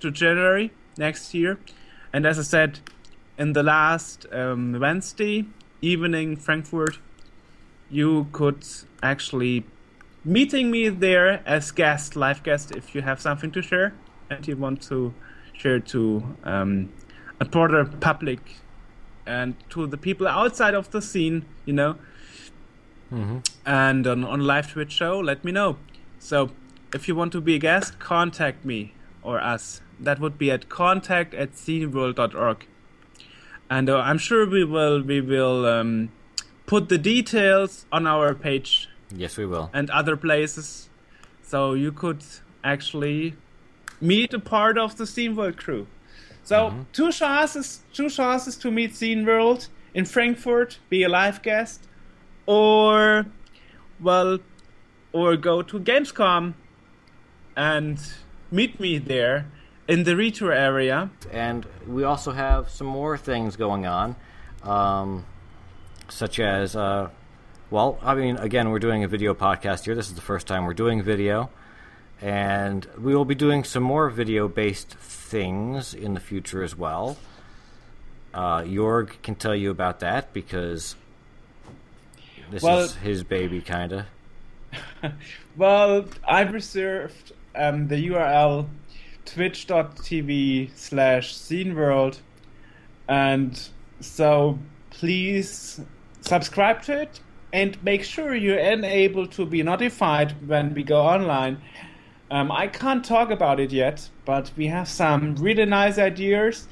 to 0.00 0.10
January 0.10 0.70
next 0.96 1.34
year, 1.34 1.58
and 2.12 2.26
as 2.26 2.38
I 2.38 2.42
said, 2.42 2.80
in 3.38 3.52
the 3.52 3.62
last 3.62 4.26
um, 4.32 4.78
Wednesday 4.78 5.46
evening 5.82 6.36
Frankfurt, 6.36 6.98
you 7.90 8.28
could 8.32 8.64
actually 9.02 9.64
meeting 10.24 10.70
me 10.70 10.88
there 10.88 11.42
as 11.46 11.70
guest, 11.70 12.16
live 12.16 12.42
guest, 12.42 12.72
if 12.72 12.94
you 12.94 13.02
have 13.02 13.20
something 13.20 13.50
to 13.52 13.62
share 13.62 13.94
and 14.28 14.46
you 14.46 14.56
want 14.56 14.82
to 14.82 15.14
share 15.52 15.80
to 15.80 16.36
um, 16.44 16.90
a 17.40 17.44
broader 17.44 17.84
public 17.84 18.56
and 19.26 19.54
to 19.70 19.86
the 19.86 19.96
people 19.96 20.26
outside 20.28 20.74
of 20.74 20.90
the 20.90 21.00
scene, 21.00 21.44
you 21.64 21.72
know, 21.72 21.96
hmm 23.10 23.38
and 23.66 24.06
on, 24.06 24.24
on 24.24 24.40
live 24.40 24.72
Twitch 24.72 24.92
show, 24.92 25.18
let 25.20 25.44
me 25.44 25.52
know. 25.52 25.76
So 26.18 26.50
if 26.94 27.06
you 27.08 27.14
want 27.14 27.32
to 27.32 27.40
be 27.40 27.54
a 27.54 27.58
guest, 27.58 27.98
contact 27.98 28.64
me 28.64 28.94
or 29.22 29.40
us. 29.40 29.80
That 29.98 30.18
would 30.18 30.38
be 30.38 30.50
at 30.50 30.68
contact 30.68 31.34
at 31.34 31.52
sceneworld.org. 31.54 32.66
And 33.68 33.90
uh, 33.90 33.98
I'm 33.98 34.18
sure 34.18 34.48
we 34.48 34.64
will 34.64 35.02
we 35.02 35.20
will 35.20 35.66
um, 35.66 36.10
put 36.66 36.88
the 36.88 36.98
details 36.98 37.86
on 37.92 38.06
our 38.06 38.34
page 38.34 38.88
Yes, 39.14 39.36
we 39.36 39.46
will. 39.46 39.70
and 39.72 39.90
other 39.90 40.16
places. 40.16 40.88
So 41.42 41.74
you 41.74 41.92
could 41.92 42.22
actually 42.64 43.34
meet 44.00 44.32
a 44.32 44.38
part 44.38 44.78
of 44.78 44.96
the 44.96 45.06
Scene 45.06 45.36
World 45.36 45.56
crew. 45.56 45.86
So 46.42 46.86
two 46.92 47.12
chances, 47.12 47.80
two 47.92 48.08
chances 48.08 48.56
to 48.56 48.70
meet 48.70 48.96
Scene 48.96 49.24
World 49.26 49.68
in 49.94 50.04
Frankfurt, 50.04 50.78
be 50.88 51.02
a 51.02 51.08
live 51.08 51.42
guest, 51.42 51.86
or 52.50 53.26
well, 54.00 54.40
or 55.12 55.36
go 55.36 55.62
to 55.62 55.78
Gamescom 55.78 56.54
and 57.56 58.00
meet 58.50 58.80
me 58.80 58.98
there 58.98 59.46
in 59.86 60.02
the 60.02 60.16
Retour 60.16 60.52
area. 60.52 61.10
and 61.30 61.64
we 61.86 62.02
also 62.02 62.32
have 62.32 62.68
some 62.68 62.88
more 62.88 63.16
things 63.16 63.54
going 63.54 63.86
on, 63.86 64.16
um, 64.64 65.24
such 66.08 66.40
as, 66.40 66.74
uh, 66.74 67.08
well, 67.70 67.98
I 68.02 68.16
mean, 68.16 68.36
again, 68.36 68.70
we're 68.70 68.80
doing 68.80 69.04
a 69.04 69.08
video 69.08 69.32
podcast 69.32 69.84
here. 69.84 69.94
This 69.94 70.08
is 70.08 70.14
the 70.14 70.20
first 70.20 70.48
time 70.48 70.64
we're 70.64 70.74
doing 70.74 71.02
video, 71.04 71.50
and 72.20 72.84
we 72.98 73.14
will 73.14 73.24
be 73.24 73.36
doing 73.36 73.62
some 73.62 73.84
more 73.84 74.10
video-based 74.10 74.94
things 74.94 75.94
in 75.94 76.14
the 76.14 76.20
future 76.20 76.64
as 76.64 76.74
well. 76.74 77.16
Uh, 78.34 78.62
Jorg 78.62 79.22
can 79.22 79.36
tell 79.36 79.54
you 79.54 79.70
about 79.70 80.00
that 80.00 80.32
because 80.32 80.96
this 82.50 82.62
Well- 82.62 82.80
is 82.80 82.94
his 82.96 83.24
baby, 83.24 83.60
kind 83.60 83.92
of. 83.92 84.06
Well, 85.56 86.06
I've 86.26 86.52
reserved 86.52 87.32
um, 87.56 87.88
the 87.88 87.96
URL 88.08 88.66
twitch.tv 89.24 90.70
slash 90.74 91.34
sceneworld. 91.34 92.20
And 93.08 93.60
so 94.00 94.58
please 94.90 95.80
subscribe 96.20 96.82
to 96.82 97.00
it 97.02 97.20
and 97.52 97.82
make 97.82 98.04
sure 98.04 98.34
you're 98.34 98.58
able 98.58 99.26
to 99.26 99.44
be 99.44 99.62
notified 99.62 100.34
when 100.48 100.72
we 100.74 100.82
go 100.84 101.00
online. 101.00 101.60
Um, 102.30 102.52
I 102.52 102.68
can't 102.68 103.04
talk 103.04 103.30
about 103.30 103.58
it 103.58 103.72
yet, 103.72 104.08
but 104.24 104.52
we 104.56 104.68
have 104.68 104.88
some 104.88 105.34
really 105.36 105.64
nice 105.64 105.98
ideas 105.98 106.68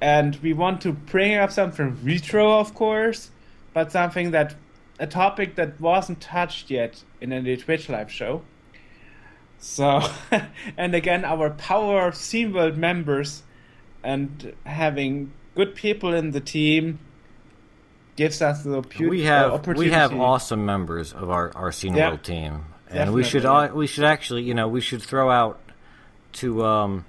and 0.00 0.36
we 0.36 0.54
want 0.54 0.80
to 0.80 0.92
bring 0.92 1.34
up 1.34 1.52
something 1.52 1.98
retro, 2.02 2.58
of 2.58 2.74
course, 2.74 3.30
but 3.74 3.92
something 3.92 4.30
that 4.30 4.54
a 4.98 5.06
topic 5.06 5.56
that 5.56 5.80
wasn't 5.80 6.20
touched 6.20 6.70
yet 6.70 7.02
in 7.20 7.32
any 7.32 7.56
Twitch 7.56 7.88
live 7.88 8.10
show. 8.10 8.42
So, 9.58 10.00
and 10.76 10.94
again, 10.94 11.24
our 11.24 11.50
power 11.50 12.08
of 12.08 12.16
Scene 12.16 12.52
World 12.52 12.76
members 12.76 13.42
and 14.02 14.54
having 14.64 15.32
good 15.54 15.74
people 15.74 16.12
in 16.14 16.32
the 16.32 16.40
team 16.40 16.98
gives 18.16 18.42
us 18.42 18.62
the 18.64 18.76
opportunity. 18.76 19.10
we 19.10 19.22
have 19.22 19.66
we 19.66 19.90
have 19.90 20.12
awesome 20.18 20.66
members 20.66 21.12
of 21.12 21.30
our 21.30 21.52
our 21.56 21.72
Scene 21.72 21.94
Yeah. 21.94 22.08
World 22.08 22.24
team, 22.24 22.64
and 22.88 23.12
we 23.12 23.24
should 23.24 23.44
we 23.72 23.86
should 23.86 24.04
actually 24.04 24.42
you 24.42 24.54
know 24.54 24.68
we 24.68 24.80
should 24.80 25.02
throw 25.02 25.30
out 25.30 25.60
to 26.34 26.64
um 26.64 27.04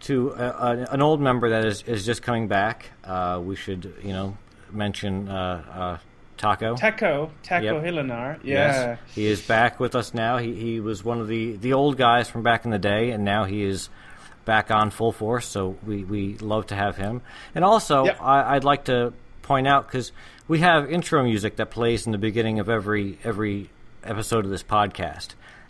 to 0.00 0.30
a, 0.32 0.44
a, 0.44 0.86
an 0.92 1.02
old 1.02 1.20
member 1.20 1.50
that 1.50 1.64
is 1.64 1.82
is 1.82 2.04
just 2.04 2.22
coming 2.22 2.46
back. 2.46 2.90
Uh, 3.02 3.40
we 3.42 3.56
should 3.56 3.94
you 4.02 4.12
know 4.12 4.36
mention 4.70 5.28
uh, 5.28 5.64
uh, 5.72 5.98
Taco. 6.44 6.76
Taco, 6.76 7.30
Taco 7.42 7.64
Yep. 7.64 7.84
Hillenar. 7.84 8.38
Yeah. 8.44 8.54
Yes, 8.54 8.98
he 9.14 9.26
is 9.26 9.40
back 9.42 9.80
with 9.80 9.94
us 9.94 10.14
now. 10.14 10.38
He 10.38 10.54
he 10.54 10.80
was 10.80 11.04
one 11.04 11.20
of 11.20 11.28
the 11.28 11.56
the 11.56 11.72
old 11.72 11.96
guys 11.96 12.28
from 12.28 12.42
back 12.42 12.64
in 12.64 12.70
the 12.70 12.78
day, 12.78 13.10
and 13.10 13.24
now 13.24 13.44
he 13.44 13.64
is 13.64 13.88
back 14.44 14.70
on 14.70 14.90
full 14.90 15.12
force. 15.12 15.46
So 15.46 15.76
we 15.86 16.04
we 16.04 16.36
love 16.38 16.66
to 16.66 16.74
have 16.74 16.96
him. 16.96 17.22
And 17.54 17.64
also, 17.64 18.04
Yep. 18.04 18.18
I, 18.20 18.56
I'd 18.56 18.64
like 18.64 18.84
to 18.84 19.12
point 19.42 19.66
out 19.66 19.86
because 19.86 20.12
we 20.48 20.58
have 20.60 20.90
intro 20.90 21.22
music 21.24 21.56
that 21.56 21.70
plays 21.70 22.06
in 22.06 22.12
the 22.12 22.18
beginning 22.18 22.58
of 22.60 22.68
every 22.68 23.18
every 23.24 23.70
episode 24.04 24.44
of 24.44 24.50
this 24.50 24.62
podcast, 24.62 25.28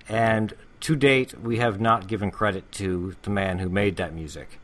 and 0.08 0.52
to 0.80 0.96
date, 0.96 1.40
we 1.40 1.58
have 1.58 1.80
not 1.80 2.08
given 2.08 2.30
credit 2.30 2.70
to 2.72 3.14
the 3.22 3.30
man 3.30 3.58
who 3.60 3.68
made 3.68 3.96
that 3.96 4.12
music. 4.12 4.58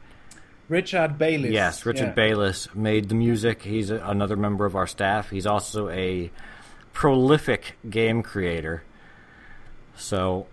Richard 0.70 1.18
Bayliss. 1.18 1.50
Yes, 1.50 1.84
Richard 1.84 2.08
yeah. 2.08 2.12
Bayliss 2.12 2.72
made 2.74 3.08
the 3.08 3.14
music. 3.16 3.62
He's 3.62 3.90
a, 3.90 3.96
another 3.96 4.36
member 4.36 4.64
of 4.64 4.76
our 4.76 4.86
staff. 4.86 5.28
He's 5.30 5.46
also 5.46 5.88
a 5.88 6.30
prolific 6.92 7.76
game 7.88 8.22
creator. 8.22 8.82
So 9.96 10.46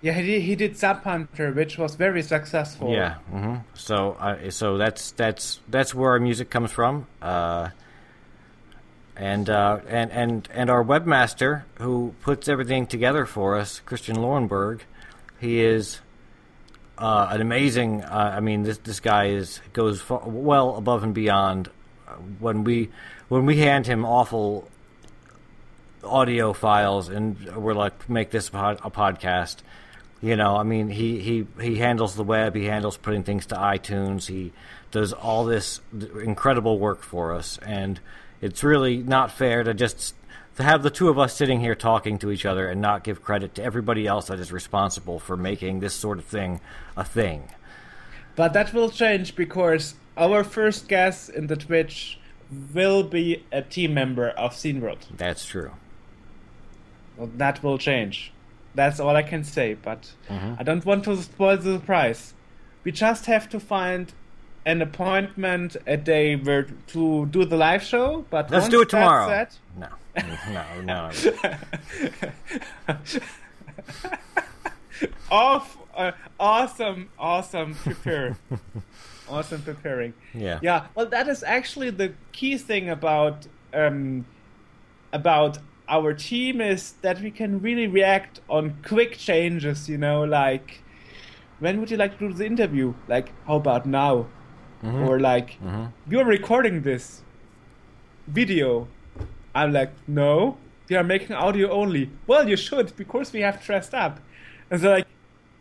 Yeah, 0.00 0.12
he 0.14 0.22
did, 0.22 0.42
he 0.42 0.56
did 0.56 0.76
Sub 0.78 1.04
Hunter, 1.04 1.52
which 1.52 1.76
was 1.78 1.94
very 1.94 2.22
successful. 2.22 2.90
yeah, 2.92 3.14
hmm 3.30 3.56
so 3.74 4.12
uh, 4.18 4.50
so 4.50 4.78
that's 4.78 5.12
that's 5.12 5.60
that's 5.68 5.94
where 5.94 6.12
our 6.12 6.18
music 6.20 6.48
comes 6.50 6.72
from. 6.72 7.06
Uh, 7.20 7.68
and 9.16 9.50
uh, 9.50 9.80
and 9.88 10.10
and 10.10 10.48
and 10.54 10.70
our 10.70 10.82
webmaster 10.82 11.64
who 11.74 12.14
puts 12.22 12.48
everything 12.48 12.86
together 12.86 13.26
for 13.26 13.56
us, 13.58 13.80
Christian 13.84 14.16
Lorenberg, 14.16 14.80
he 15.38 15.60
is 15.62 16.00
uh, 17.00 17.28
an 17.30 17.40
amazing. 17.40 18.02
Uh, 18.04 18.34
I 18.36 18.40
mean, 18.40 18.62
this 18.62 18.78
this 18.78 19.00
guy 19.00 19.26
is 19.28 19.60
goes 19.72 20.00
far, 20.00 20.22
well 20.26 20.76
above 20.76 21.02
and 21.02 21.14
beyond. 21.14 21.68
Uh, 22.06 22.12
When 22.38 22.64
we 22.64 22.90
when 23.28 23.46
we 23.46 23.58
hand 23.58 23.86
him 23.86 24.04
awful 24.04 24.68
audio 26.04 26.52
files 26.52 27.08
and 27.08 27.36
we're 27.56 27.74
like, 27.74 28.08
make 28.08 28.30
this 28.30 28.50
pod, 28.50 28.80
a 28.82 28.90
podcast. 28.90 29.56
You 30.22 30.36
know, 30.36 30.56
I 30.56 30.64
mean, 30.64 30.88
he, 30.88 31.18
he, 31.20 31.46
he 31.60 31.76
handles 31.76 32.14
the 32.14 32.24
web. 32.24 32.54
He 32.54 32.66
handles 32.66 32.98
putting 32.98 33.22
things 33.22 33.46
to 33.46 33.54
iTunes. 33.54 34.26
He 34.26 34.52
does 34.90 35.12
all 35.14 35.44
this 35.46 35.80
incredible 36.22 36.78
work 36.78 37.02
for 37.02 37.32
us, 37.34 37.58
and 37.64 37.98
it's 38.42 38.62
really 38.62 38.98
not 38.98 39.30
fair 39.30 39.62
to 39.62 39.72
just 39.72 40.14
to 40.60 40.66
have 40.66 40.82
the 40.82 40.90
two 40.90 41.08
of 41.08 41.18
us 41.18 41.34
sitting 41.34 41.60
here 41.60 41.74
talking 41.74 42.18
to 42.18 42.30
each 42.30 42.44
other 42.46 42.68
and 42.68 42.80
not 42.80 43.02
give 43.04 43.22
credit 43.22 43.54
to 43.56 43.62
everybody 43.62 44.06
else 44.06 44.26
that 44.28 44.38
is 44.38 44.52
responsible 44.52 45.18
for 45.18 45.36
making 45.36 45.80
this 45.80 45.94
sort 45.94 46.18
of 46.18 46.24
thing 46.24 46.60
a 46.96 47.04
thing. 47.04 47.48
But 48.36 48.52
that 48.52 48.72
will 48.72 48.90
change 48.90 49.34
because 49.36 49.94
our 50.16 50.44
first 50.44 50.86
guest 50.88 51.30
in 51.30 51.46
the 51.48 51.56
Twitch 51.56 52.18
will 52.74 53.02
be 53.02 53.44
a 53.52 53.62
team 53.62 53.94
member 53.94 54.28
of 54.30 54.54
Scene 54.54 54.80
World. 54.80 55.06
That's 55.16 55.44
true. 55.46 55.72
Well, 57.16 57.30
that 57.36 57.62
will 57.62 57.78
change. 57.78 58.32
That's 58.74 59.00
all 59.00 59.16
I 59.16 59.22
can 59.22 59.44
say, 59.44 59.74
but 59.74 60.12
Mm-hmm. 60.28 60.54
I 60.58 60.62
don't 60.62 60.84
want 60.84 61.04
to 61.04 61.16
spoil 61.16 61.56
the 61.56 61.74
surprise. 61.78 62.34
We 62.84 62.92
just 62.92 63.26
have 63.26 63.48
to 63.50 63.60
find 63.60 64.12
an 64.64 64.80
appointment 64.82 65.76
a 65.86 65.96
day 65.96 66.36
where 66.36 66.64
to 66.88 67.26
do 67.26 67.44
the 67.44 67.56
live 67.56 67.82
show. 67.82 68.24
But 68.30 68.50
Let's 68.50 68.68
do 68.68 68.82
it 68.82 68.88
tomorrow. 68.90 69.26
set- 69.28 69.58
No, 69.76 69.88
no, 70.50 70.64
no. 70.82 71.10
Off, 75.30 75.78
uh, 75.94 76.12
awesome, 76.38 77.08
awesome 77.18 77.74
prepare. 77.74 78.36
awesome 79.28 79.62
preparing. 79.62 80.12
Yeah. 80.34 80.58
Yeah, 80.62 80.86
well, 80.94 81.06
that 81.06 81.28
is 81.28 81.42
actually 81.42 81.90
the 81.90 82.12
key 82.32 82.58
thing 82.58 82.88
about 82.90 83.46
um, 83.72 84.26
about 85.12 85.58
our 85.88 86.12
team 86.12 86.60
is 86.60 86.92
that 87.02 87.20
we 87.20 87.30
can 87.30 87.60
really 87.60 87.86
react 87.86 88.40
on 88.48 88.76
quick 88.86 89.16
changes. 89.16 89.88
You 89.88 89.98
know, 89.98 90.24
like 90.24 90.82
when 91.60 91.78
would 91.80 91.90
you 91.90 91.96
like 91.96 92.18
to 92.18 92.28
do 92.28 92.34
the 92.34 92.46
interview? 92.46 92.94
Like, 93.08 93.32
how 93.46 93.56
about 93.56 93.86
now? 93.86 94.26
Or 95.08 95.20
like, 95.20 95.58
you're 96.08 96.24
recording 96.24 96.82
this 96.82 97.22
video. 98.26 98.88
I'm 99.54 99.72
like, 99.72 99.92
no, 100.06 100.56
we 100.88 100.96
are 100.96 101.04
making 101.04 101.36
audio 101.36 101.70
only. 101.70 102.10
Well, 102.26 102.48
you 102.48 102.56
should 102.56 102.94
because 102.96 103.32
we 103.32 103.40
have 103.40 103.62
dressed 103.64 103.94
up. 103.94 104.20
And 104.70 104.80
they're 104.80 104.90
like, 104.90 105.06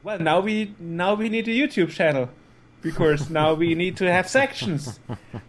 well, 0.04 0.20
now 0.20 0.40
we 0.40 0.74
now 0.80 1.14
we 1.16 1.30
need 1.30 1.48
a 1.48 1.52
YouTube 1.52 1.90
channel 1.90 2.30
because 2.82 3.30
now 3.42 3.54
we 3.54 3.76
need 3.76 3.98
to 3.98 4.12
have 4.12 4.30
sections 4.30 5.00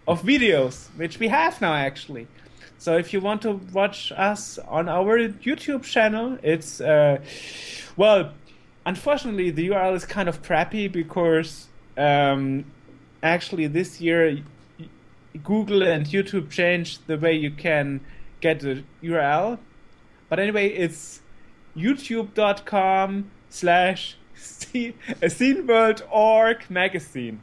of 0.09 0.23
videos, 0.23 0.89
which 0.97 1.19
we 1.19 1.29
have 1.29 1.61
now 1.61 1.75
actually. 1.75 2.27
So 2.79 2.97
if 2.97 3.13
you 3.13 3.21
want 3.21 3.43
to 3.43 3.61
watch 3.73 4.11
us 4.13 4.59
on 4.59 4.89
our 4.89 5.19
YouTube 5.19 5.83
channel, 5.83 6.39
it's 6.43 6.81
uh, 6.81 7.19
well, 7.97 8.33
unfortunately 8.87 9.51
the 9.51 9.69
URL 9.69 9.95
is 9.95 10.07
kind 10.07 10.29
of 10.29 10.43
crappy 10.43 10.89
because 10.89 11.69
um, 11.99 12.65
actually 13.23 13.67
this 13.67 14.01
year 14.01 14.43
Google 15.45 15.83
and 15.83 16.07
YouTube 16.07 16.51
changed 16.51 17.07
the 17.07 17.19
way 17.19 17.35
you 17.35 17.51
can 17.51 18.01
get 18.41 18.61
the 18.61 18.85
URL. 19.03 19.59
But 20.29 20.39
anyway, 20.39 20.69
it's 20.69 21.23
youtube.com 21.77 23.31
slash 23.49 24.17
sceneworld.org 24.37 26.71
magazine, 26.71 27.41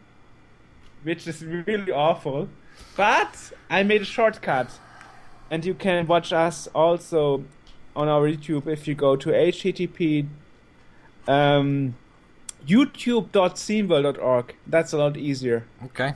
which 1.03 1.27
is 1.27 1.43
really 1.43 1.91
awful. 1.91 2.47
But 2.95 3.51
I 3.69 3.83
made 3.83 4.01
a 4.01 4.05
shortcut, 4.05 4.79
and 5.51 5.65
you 5.65 5.73
can 5.73 6.07
watch 6.07 6.31
us 6.33 6.67
also 6.73 7.43
on 7.95 8.07
our 8.07 8.29
YouTube 8.29 8.67
if 8.67 8.88
you 8.88 8.95
go 8.95 9.15
to 9.15 9.29
http 9.29 10.27
um, 11.27 11.95
youtube.sceneworld.org. 12.65 14.55
That's 14.65 14.93
a 14.93 14.97
lot 14.97 15.17
easier. 15.17 15.67
Okay. 15.86 16.15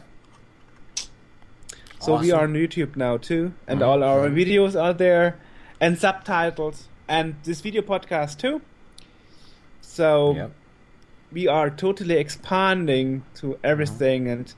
So 2.02 2.20
we 2.20 2.32
are 2.32 2.44
on 2.44 2.54
YouTube 2.54 2.96
now 2.96 3.18
too, 3.18 3.54
and 3.68 3.84
all 3.84 4.04
our 4.04 4.28
videos 4.30 4.80
are 4.82 4.94
there, 4.94 5.38
and 5.80 6.00
subtitles 6.00 6.88
and 7.08 7.36
this 7.44 7.62
video 7.62 7.84
podcast 7.84 8.40
too. 8.40 8.62
So 9.82 10.34
Yep. 10.36 10.52
we 11.32 11.48
are 11.48 11.70
totally 11.70 12.16
expanding 12.18 13.24
to 13.36 13.60
everything, 13.64 14.28
and 14.28 14.52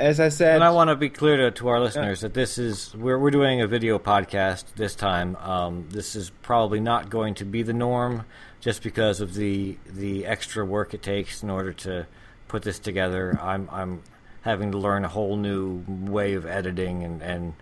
as 0.00 0.18
I 0.18 0.28
said, 0.30 0.56
And 0.56 0.64
I 0.64 0.70
want 0.70 0.90
to 0.90 0.96
be 0.96 1.08
clear 1.08 1.36
to, 1.36 1.50
to 1.52 1.68
our 1.68 1.78
listeners 1.78 2.22
that 2.22 2.34
this 2.34 2.58
is 2.58 2.92
we're 2.96 3.18
we're 3.20 3.30
doing 3.30 3.60
a 3.60 3.68
video 3.68 4.00
podcast 4.00 4.64
this 4.74 4.96
time. 4.96 5.36
Um, 5.36 5.86
this 5.90 6.16
is 6.16 6.30
probably 6.42 6.80
not 6.80 7.08
going 7.08 7.34
to 7.34 7.44
be 7.44 7.62
the 7.62 7.72
norm, 7.72 8.24
just 8.60 8.82
because 8.82 9.20
of 9.20 9.34
the 9.34 9.78
the 9.86 10.26
extra 10.26 10.64
work 10.64 10.92
it 10.92 11.02
takes 11.02 11.42
in 11.44 11.50
order 11.50 11.72
to 11.72 12.06
put 12.48 12.62
this 12.62 12.80
together. 12.80 13.38
I'm 13.40 13.68
I'm 13.70 14.02
having 14.44 14.70
to 14.72 14.78
learn 14.78 15.04
a 15.04 15.08
whole 15.08 15.36
new 15.36 15.82
way 15.88 16.34
of 16.34 16.44
editing, 16.46 17.02
and, 17.02 17.22
and 17.22 17.54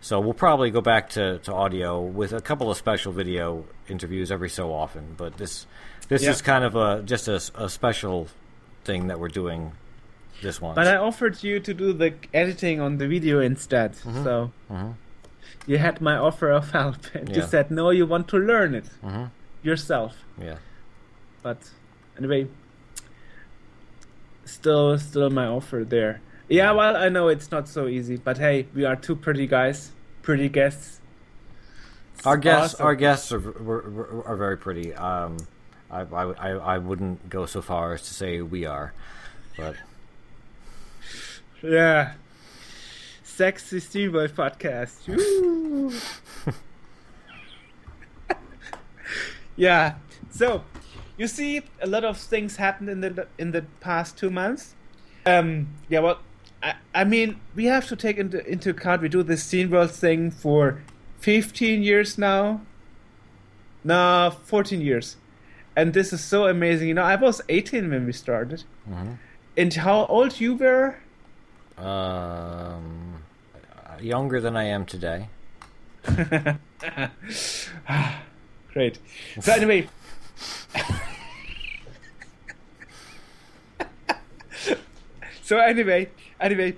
so 0.00 0.18
we'll 0.20 0.34
probably 0.34 0.70
go 0.70 0.80
back 0.80 1.10
to, 1.10 1.38
to 1.40 1.52
audio 1.54 2.00
with 2.00 2.32
a 2.32 2.40
couple 2.40 2.70
of 2.70 2.76
special 2.76 3.12
video 3.12 3.64
interviews 3.88 4.32
every 4.32 4.48
so 4.50 4.72
often. 4.72 5.14
But 5.16 5.36
this 5.36 5.66
this 6.08 6.22
Yeah. 6.22 6.30
is 6.30 6.42
kind 6.42 6.64
of 6.64 6.74
a 6.76 7.02
just 7.02 7.28
a, 7.28 7.40
a 7.54 7.68
special 7.68 8.26
thing 8.84 9.06
that 9.08 9.20
we're 9.20 9.28
doing 9.28 9.72
this 10.42 10.60
one. 10.60 10.74
But 10.74 10.86
I 10.88 10.96
offered 10.96 11.42
you 11.44 11.60
to 11.60 11.74
do 11.74 11.92
the 11.92 12.14
editing 12.32 12.80
on 12.80 12.96
the 12.96 13.06
video 13.06 13.40
instead. 13.40 13.94
So 13.96 14.50
you 15.66 15.76
had 15.78 16.00
my 16.00 16.16
offer 16.16 16.50
of 16.50 16.70
help, 16.70 16.96
and 17.14 17.28
you 17.36 17.42
said 17.42 17.70
no. 17.70 17.90
You 17.90 18.06
want 18.06 18.26
to 18.28 18.38
learn 18.38 18.74
it 18.74 18.88
Mhm. 19.04 19.30
yourself. 19.62 20.16
yeah. 20.40 20.56
But 21.42 21.58
anyway, 22.18 22.46
still, 24.44 24.98
still 24.98 25.30
my 25.30 25.46
offer 25.46 25.84
there. 25.86 26.20
Yeah, 26.50 26.72
well, 26.72 26.96
I 26.96 27.08
know 27.08 27.28
it's 27.28 27.52
not 27.52 27.68
so 27.68 27.86
easy, 27.86 28.16
but 28.16 28.36
hey, 28.38 28.66
we 28.74 28.84
are 28.84 28.96
two 28.96 29.14
pretty 29.14 29.46
guys, 29.46 29.92
pretty 30.22 30.48
guests. 30.48 31.00
It's 32.16 32.26
Our 32.26 32.36
guests, 32.36 32.74
awesome. 32.74 32.86
our 32.86 32.94
guests 32.96 33.32
are, 33.32 33.38
were, 33.38 34.24
are 34.26 34.36
very 34.36 34.58
pretty. 34.58 34.92
Um, 34.92 35.36
I, 35.90 36.00
I, 36.02 36.50
I, 36.50 36.78
wouldn't 36.78 37.30
go 37.30 37.46
so 37.46 37.62
far 37.62 37.94
as 37.94 38.02
to 38.02 38.14
say 38.14 38.40
we 38.42 38.66
are, 38.66 38.92
but 39.56 39.76
Yeah. 41.62 42.14
Sexy 43.22 43.78
Steamboat 43.78 44.34
podcast. 44.34 45.06
Yeah. 49.56 49.96
So, 50.30 50.64
you 51.18 51.26
see, 51.26 51.62
a 51.82 51.86
lot 51.86 52.02
of 52.02 52.16
things 52.16 52.56
happened 52.56 52.88
in 52.88 53.00
the 53.02 53.26
in 53.38 53.52
the 53.52 53.66
past 53.80 54.16
two 54.16 54.30
months. 54.30 54.74
Um. 55.26 55.68
Yeah. 55.88 56.00
Well, 56.00 56.18
I, 56.62 56.74
I 56.94 57.04
mean, 57.04 57.40
we 57.54 57.64
have 57.66 57.86
to 57.88 57.96
take 57.96 58.18
into 58.18 58.46
into 58.46 58.70
account 58.70 59.02
we 59.02 59.08
do 59.08 59.22
this 59.22 59.42
Scene 59.42 59.70
World 59.70 59.90
thing 59.92 60.30
for 60.30 60.82
fifteen 61.18 61.82
years 61.82 62.18
now. 62.18 62.60
No, 63.82 64.32
fourteen 64.44 64.80
years, 64.82 65.16
and 65.74 65.94
this 65.94 66.12
is 66.12 66.22
so 66.22 66.46
amazing. 66.46 66.88
You 66.88 66.94
know, 66.94 67.02
I 67.02 67.16
was 67.16 67.40
eighteen 67.48 67.90
when 67.90 68.04
we 68.06 68.12
started. 68.12 68.64
And 69.56 69.74
how 69.74 70.04
old 70.06 70.38
you 70.40 70.54
were? 70.54 70.96
um, 71.78 73.22
younger 74.00 74.40
than 74.40 74.56
I 74.56 74.64
am 74.64 74.84
today. 74.84 75.28
Great. 78.72 78.98
So 79.40 79.52
anyway, 79.52 79.88
so 85.42 85.58
anyway, 85.58 86.08
anyway, 86.40 86.74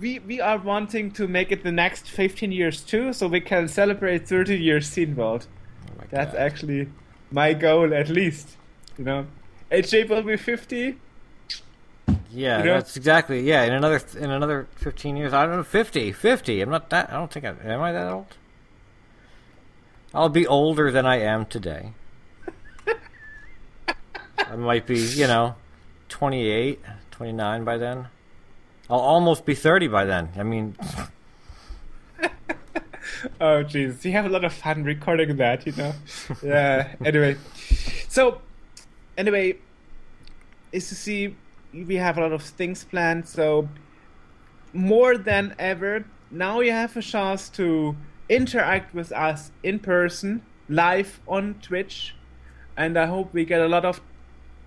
we 0.00 0.18
we 0.20 0.40
are 0.40 0.58
wanting 0.58 1.10
to 1.12 1.28
make 1.28 1.52
it 1.52 1.62
the 1.62 1.72
next 1.72 2.08
15 2.08 2.50
years 2.52 2.80
too, 2.82 3.12
so 3.12 3.28
we 3.28 3.40
can 3.40 3.68
celebrate 3.68 4.26
30 4.28 4.58
years 4.58 4.88
Scene 4.88 5.14
World. 5.16 5.46
Oh 5.90 6.04
That's 6.10 6.32
God. 6.32 6.40
actually 6.40 6.88
my 7.30 7.54
goal, 7.54 7.94
at 7.94 8.08
least. 8.08 8.56
You 8.98 9.04
know, 9.04 9.26
AJ 9.70 10.08
will 10.08 10.22
be 10.22 10.36
50. 10.36 10.98
yeah, 12.30 12.58
you 12.58 12.64
know- 12.64 12.74
that's 12.74 12.96
exactly 12.96 13.40
yeah. 13.40 13.62
In 13.64 13.72
another 13.72 14.00
in 14.18 14.30
another 14.30 14.66
fifteen 14.76 15.16
years, 15.16 15.32
I 15.32 15.46
don't 15.46 15.56
know 15.56 15.62
50, 15.62 16.12
50. 16.12 16.60
I'm 16.60 16.70
not 16.70 16.90
that. 16.90 17.10
I 17.10 17.14
don't 17.14 17.32
think 17.32 17.44
I 17.44 17.54
am. 17.64 17.80
I 17.80 17.92
that 17.92 18.12
old? 18.12 18.36
I'll 20.14 20.28
be 20.28 20.46
older 20.46 20.90
than 20.90 21.06
I 21.06 21.20
am 21.20 21.46
today. 21.46 21.92
I 24.38 24.56
might 24.56 24.86
be, 24.86 24.98
you 24.98 25.26
know, 25.26 25.54
28, 26.10 26.80
29 27.10 27.64
by 27.64 27.78
then. 27.78 28.08
I'll 28.92 29.00
almost 29.00 29.46
be 29.46 29.54
30 29.54 29.88
by 29.88 30.04
then. 30.04 30.28
I 30.36 30.42
mean, 30.42 30.76
Oh 33.40 33.62
Jesus, 33.62 34.04
you 34.04 34.12
have 34.12 34.26
a 34.26 34.28
lot 34.28 34.44
of 34.44 34.52
fun 34.52 34.84
recording 34.84 35.36
that, 35.36 35.66
you 35.66 35.72
know. 35.72 35.94
yeah. 36.42 36.94
Anyway, 37.02 37.36
so 38.08 38.42
anyway, 39.16 39.56
is 40.72 40.88
to 40.90 40.94
see 40.94 41.34
we 41.72 41.96
have 41.96 42.18
a 42.18 42.20
lot 42.20 42.32
of 42.32 42.42
things 42.42 42.84
planned. 42.84 43.26
So 43.26 43.70
more 44.74 45.16
than 45.16 45.54
ever, 45.58 46.04
now 46.30 46.60
you 46.60 46.72
have 46.72 46.94
a 46.94 47.02
chance 47.02 47.48
to 47.50 47.96
interact 48.28 48.94
with 48.94 49.12
us 49.12 49.50
in 49.62 49.78
person, 49.78 50.42
live 50.68 51.20
on 51.26 51.54
Twitch, 51.62 52.14
and 52.76 52.98
I 52.98 53.06
hope 53.06 53.32
we 53.32 53.46
get 53.46 53.62
a 53.62 53.68
lot 53.68 53.86
of 53.86 54.02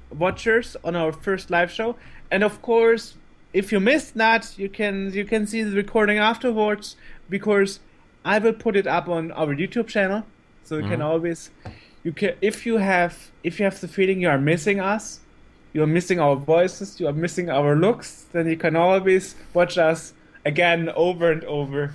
watchers 0.09 0.75
on 0.83 0.95
our 0.95 1.11
first 1.11 1.51
live 1.51 1.69
show. 1.69 1.95
And 2.31 2.43
of 2.43 2.63
course, 2.63 3.17
if 3.55 3.71
you 3.71 3.79
missed 3.79 4.15
that, 4.15 4.53
you 4.59 4.67
can 4.67 5.13
you 5.13 5.23
can 5.23 5.47
see 5.47 5.63
the 5.63 5.75
recording 5.75 6.17
afterwards 6.17 6.97
because 7.29 7.79
I 8.25 8.37
will 8.37 8.53
put 8.53 8.75
it 8.75 8.85
up 8.85 9.07
on 9.07 9.31
our 9.31 9.55
YouTube 9.55 9.87
channel. 9.87 10.25
So 10.65 10.75
you 10.75 10.81
can 10.81 10.99
mm-hmm. 10.99 11.01
always 11.03 11.51
you 12.03 12.11
can 12.11 12.35
if 12.41 12.65
you 12.65 12.77
have 12.77 13.31
if 13.43 13.57
you 13.59 13.65
have 13.65 13.79
the 13.79 13.87
feeling 13.87 14.19
you 14.19 14.27
are 14.27 14.37
missing 14.37 14.81
us, 14.81 15.21
you 15.71 15.81
are 15.83 15.87
missing 15.87 16.19
our 16.19 16.35
voices, 16.35 16.99
you 16.99 17.07
are 17.07 17.13
missing 17.13 17.49
our 17.49 17.77
looks, 17.77 18.25
then 18.33 18.45
you 18.47 18.57
can 18.57 18.75
always 18.75 19.35
watch 19.53 19.77
us 19.77 20.13
again 20.43 20.89
over 20.89 21.31
and 21.31 21.45
over 21.45 21.93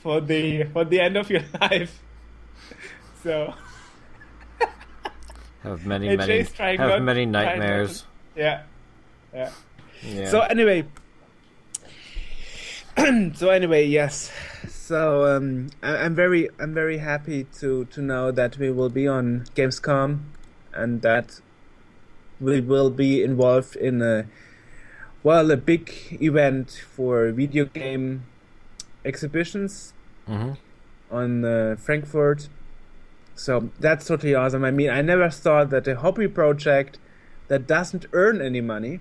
for 0.00 0.22
the 0.22 0.64
for 0.72 0.86
the 0.86 0.98
end 0.98 1.18
of 1.18 1.28
your 1.28 1.44
life. 1.60 2.00
So 3.22 3.52
have 5.62 5.84
many, 5.84 6.06
many, 6.16 6.20
have 6.20 6.28
many 6.28 6.44
trying 6.44 6.78
not 6.78 6.96
to- 6.96 7.26
nightmares. 7.26 8.04
yeah. 8.34 8.62
Yeah. 9.34 9.50
Yeah. 10.04 10.28
So 10.30 10.40
anyway, 10.40 10.84
so 13.34 13.48
anyway, 13.50 13.86
yes. 13.86 14.30
So 14.68 15.36
um, 15.36 15.70
I, 15.82 15.96
I'm 15.98 16.14
very, 16.14 16.48
I'm 16.60 16.74
very 16.74 16.98
happy 16.98 17.44
to 17.60 17.84
to 17.86 18.02
know 18.02 18.30
that 18.30 18.58
we 18.58 18.70
will 18.70 18.90
be 18.90 19.06
on 19.08 19.44
Gamescom, 19.54 20.20
and 20.74 21.02
that 21.02 21.40
we 22.40 22.60
will 22.60 22.90
be 22.90 23.22
involved 23.22 23.76
in 23.76 24.02
a 24.02 24.26
well 25.22 25.50
a 25.50 25.56
big 25.56 25.92
event 26.20 26.82
for 26.94 27.30
video 27.32 27.64
game 27.64 28.24
exhibitions 29.04 29.94
Mhm. 30.28 30.56
on 31.10 31.44
uh, 31.44 31.76
Frankfurt. 31.78 32.48
So 33.34 33.70
that's 33.80 34.06
totally 34.06 34.34
awesome. 34.34 34.64
I 34.64 34.70
mean, 34.70 34.90
I 34.90 35.00
never 35.02 35.30
thought 35.30 35.70
that 35.70 35.88
a 35.88 35.96
hobby 35.96 36.28
project 36.28 36.98
that 37.48 37.66
doesn't 37.66 38.06
earn 38.12 38.40
any 38.42 38.60
money 38.60 39.00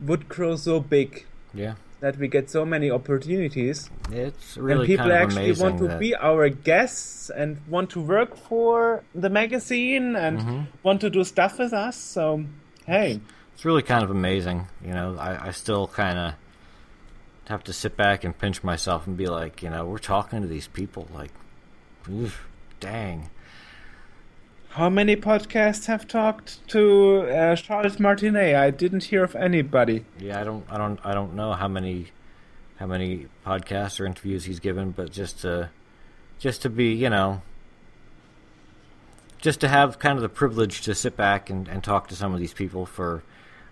would 0.00 0.28
grow 0.28 0.56
so 0.56 0.80
big 0.80 1.26
yeah. 1.54 1.74
that 2.00 2.16
we 2.16 2.26
get 2.28 2.48
so 2.50 2.64
many 2.64 2.90
opportunities 2.90 3.90
It's 4.10 4.56
and 4.56 4.64
really 4.64 4.86
people 4.86 5.06
kind 5.08 5.16
of 5.16 5.22
actually 5.28 5.52
want 5.52 5.78
to 5.78 5.88
that- 5.88 5.98
be 6.00 6.14
our 6.14 6.48
guests 6.48 7.30
and 7.30 7.58
want 7.68 7.90
to 7.90 8.00
work 8.00 8.36
for 8.36 9.02
the 9.14 9.28
magazine 9.30 10.16
and 10.16 10.38
Mm-hmm. 10.38 10.60
want 10.82 11.00
to 11.02 11.10
do 11.10 11.24
stuff 11.24 11.58
with 11.58 11.72
us. 11.72 11.96
So 11.96 12.44
hey, 12.86 13.20
It's 13.54 13.64
really 13.64 13.82
kind 13.82 14.02
of 14.02 14.10
amazing. 14.10 14.68
You 14.84 14.92
know, 14.94 15.16
I, 15.18 15.48
I 15.48 15.50
still 15.50 15.86
kind 15.88 16.18
of 16.18 16.34
have 17.48 17.62
to 17.64 17.72
sit 17.72 17.96
back 17.96 18.24
and 18.24 18.36
pinch 18.38 18.62
myself 18.64 19.06
and 19.06 19.16
be 19.16 19.26
like, 19.26 19.62
you 19.62 19.68
know, 19.70 19.84
we're 19.84 19.98
talking 19.98 20.40
to 20.40 20.46
these 20.48 20.68
people. 20.68 21.08
Like, 21.12 21.32
oof, 22.10 22.48
dang. 22.78 23.28
How 24.74 24.88
many 24.88 25.16
podcasts 25.16 25.86
have 25.86 26.06
talked 26.06 26.64
to 26.68 27.22
uh, 27.22 27.56
Charles 27.56 27.98
Martinet? 27.98 28.54
I 28.54 28.70
didn't 28.70 29.02
hear 29.02 29.24
of 29.24 29.34
anybody. 29.34 30.04
Yeah, 30.20 30.40
I 30.40 30.44
don't, 30.44 30.64
I 30.70 30.78
don't, 30.78 31.00
I 31.02 31.12
don't 31.12 31.34
know 31.34 31.54
how 31.54 31.66
many, 31.66 32.12
how 32.76 32.86
many 32.86 33.26
podcasts 33.44 33.98
or 33.98 34.06
interviews 34.06 34.44
he's 34.44 34.60
given, 34.60 34.92
but 34.92 35.10
just 35.10 35.40
to, 35.40 35.70
just 36.38 36.62
to 36.62 36.70
be, 36.70 36.92
you 36.92 37.10
know, 37.10 37.42
just 39.38 39.58
to 39.62 39.68
have 39.68 39.98
kind 39.98 40.14
of 40.14 40.22
the 40.22 40.28
privilege 40.28 40.82
to 40.82 40.94
sit 40.94 41.16
back 41.16 41.50
and, 41.50 41.66
and 41.66 41.82
talk 41.82 42.06
to 42.06 42.14
some 42.14 42.32
of 42.32 42.38
these 42.38 42.54
people 42.54 42.86
for 42.86 43.24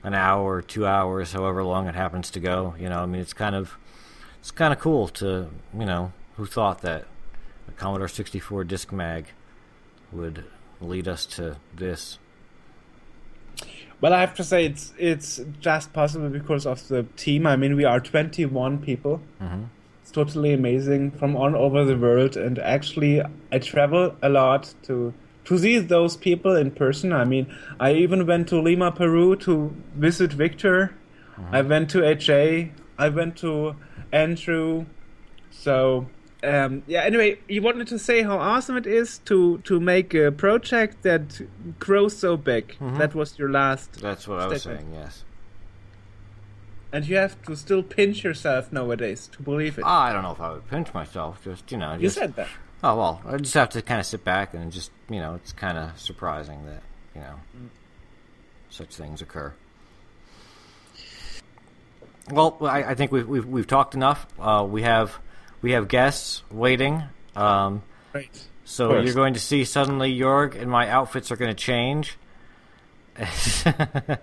an 0.03 0.15
hour 0.15 0.55
or 0.57 0.63
two 0.63 0.85
hours, 0.85 1.31
however 1.31 1.63
long 1.63 1.87
it 1.87 1.95
happens 1.95 2.29
to 2.33 2.41
go. 2.41 2.75
You 2.77 2.89
know, 2.89 2.99
I 2.99 3.07
mean, 3.07 3.21
it's 3.21 3.33
kind 3.33 3.55
of, 3.55 3.77
it's 4.41 4.51
kind 4.51 4.73
of 4.73 4.81
cool 4.81 5.07
to, 5.11 5.49
you 5.73 5.87
know, 5.87 6.13
who 6.35 6.45
thought 6.45 6.83
that 6.83 7.07
a 7.69 7.71
Commodore 7.71 8.09
64 8.09 8.65
disc 8.65 8.91
mag 8.91 9.27
would 10.11 10.45
lead 10.81 11.09
us 11.09 11.27
to 11.27 11.57
this. 11.75 12.19
Well, 14.01 14.13
I 14.13 14.21
have 14.21 14.35
to 14.37 14.45
say 14.45 14.65
it's 14.65 14.95
it's 14.97 15.41
just 15.61 15.93
possible 15.93 16.29
because 16.29 16.67
of 16.67 16.87
the 16.89 17.03
team. 17.17 17.47
I 17.47 17.57
mean, 17.57 17.75
we 17.75 17.85
are 17.85 18.01
21 18.01 18.79
people, 18.79 19.21
Mhm. 19.41 19.67
It's 20.03 20.13
totally 20.13 20.55
amazing 20.55 21.11
from 21.11 21.37
all 21.37 21.55
over 21.55 21.85
the 21.85 21.97
world, 21.97 22.37
and 22.37 22.59
actually, 22.59 23.21
I 23.53 23.59
travel 23.59 24.15
a 24.23 24.29
lot 24.29 24.73
to 24.85 25.13
to 25.45 25.59
see 25.59 25.79
those 25.79 26.17
people 26.17 26.55
in 26.57 26.71
person. 26.71 27.13
I 27.13 27.25
mean, 27.25 27.47
I 27.81 27.93
even 27.95 28.27
went 28.27 28.49
to 28.49 28.61
Lima, 28.61 28.93
Peru, 28.93 29.35
to 29.37 29.75
visit 29.97 30.33
Victor. 30.33 30.93
I 31.53 31.63
went 31.63 31.89
to 31.91 32.05
HA. 32.05 32.73
I 32.99 33.09
went 33.09 33.37
to 33.39 33.75
Andrew. 34.13 34.85
So 35.51 36.07
um, 36.43 36.83
yeah. 36.87 37.03
Anyway, 37.03 37.39
you 37.49 37.63
wanted 37.63 37.89
to 37.89 37.99
say 37.99 38.23
how 38.23 38.39
awesome 38.39 38.77
it 38.77 38.87
is 38.87 39.19
to 39.27 39.59
to 39.59 39.81
make 39.81 40.15
a 40.15 40.31
project 40.31 41.03
that 41.03 41.41
grows 41.79 42.17
so 42.17 42.37
big. 42.37 42.77
That 42.81 43.15
was 43.15 43.39
your 43.39 43.51
last. 43.51 43.95
That's 44.01 44.29
what 44.29 44.41
I 44.41 44.47
was 44.47 44.63
saying. 44.63 44.91
Yes. 44.93 45.25
And 46.91 47.07
you 47.07 47.17
have 47.17 47.43
to 47.43 47.55
still 47.55 47.83
pinch 47.83 48.25
yourself 48.25 48.73
nowadays 48.73 49.29
to 49.33 49.43
believe 49.43 49.79
it. 49.79 49.85
I 49.85 50.13
don't 50.13 50.23
know 50.23 50.33
if 50.33 50.41
I 50.41 50.53
would 50.53 50.69
pinch 50.69 50.95
myself. 50.95 51.45
Just 51.45 51.71
you 51.73 51.79
know. 51.79 51.95
you 51.95 52.09
said 52.09 52.35
that. 52.37 52.49
Oh 52.83 52.97
well, 52.97 53.21
I 53.27 53.37
just 53.39 53.55
have 53.55 53.71
to 53.71 53.83
kind 53.83 53.99
of 53.99 54.07
sit 54.07 54.25
back 54.25 54.55
and 54.55 54.71
just 54.71 54.93
you 55.11 55.19
know, 55.19 55.35
it's 55.35 55.53
kind 55.53 55.77
of 55.77 55.99
surprising 55.99 56.65
that 56.67 56.83
you 57.15 57.21
know 57.21 57.35
such 58.71 58.95
things 58.95 59.21
occur. 59.21 59.55
Well, 62.31 62.59
I, 62.61 62.85
I 62.85 62.95
think 62.95 63.11
we've, 63.11 63.27
we've 63.27 63.47
we've 63.47 63.67
talked 63.67 63.95
enough. 63.95 64.27
Uh, 64.39 64.67
we 64.69 64.83
have 64.83 65.19
we 65.63 65.73
have 65.73 65.89
guests 65.89 66.43
waiting. 66.51 67.03
Um, 67.37 67.83
Right. 68.13 68.31
so 68.65 68.87
Of 68.87 68.91
course. 68.91 69.05
you're 69.07 69.15
going 69.15 69.35
to 69.35 69.41
see 69.41 69.65
suddenly 69.65 70.17
Jorg 70.19 70.61
and 70.61 70.71
my 70.71 70.89
outfits 70.89 71.31
are 71.31 71.37
going 71.37 71.55
to 71.55 71.63
change. 71.63 72.17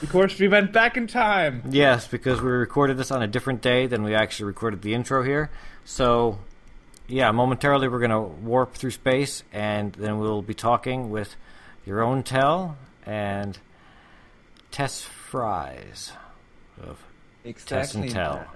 Of 0.00 0.10
course, 0.10 0.38
we 0.38 0.46
went 0.46 0.72
back 0.72 0.96
in 0.96 1.08
time. 1.08 1.62
Yes, 1.70 2.06
because 2.06 2.40
we 2.40 2.48
recorded 2.50 2.96
this 2.96 3.10
on 3.10 3.20
a 3.20 3.26
different 3.26 3.62
day 3.62 3.88
than 3.88 4.04
we 4.04 4.14
actually 4.14 4.46
recorded 4.46 4.80
the 4.80 4.94
intro 4.94 5.24
here. 5.24 5.50
So, 5.84 6.38
yeah, 7.08 7.32
momentarily 7.32 7.88
we're 7.88 7.98
going 7.98 8.12
to 8.12 8.20
warp 8.20 8.74
through 8.74 8.92
space, 8.92 9.42
and 9.52 9.92
then 9.94 10.20
we'll 10.20 10.42
be 10.42 10.54
talking 10.54 11.10
with 11.10 11.34
Jeroen 11.84 12.24
Tel 12.24 12.76
and 13.04 13.58
Tess 14.70 15.02
Fries 15.02 16.12
of 16.80 17.02
Tess 17.66 17.96
and 17.96 18.08
Tel. 18.08 18.46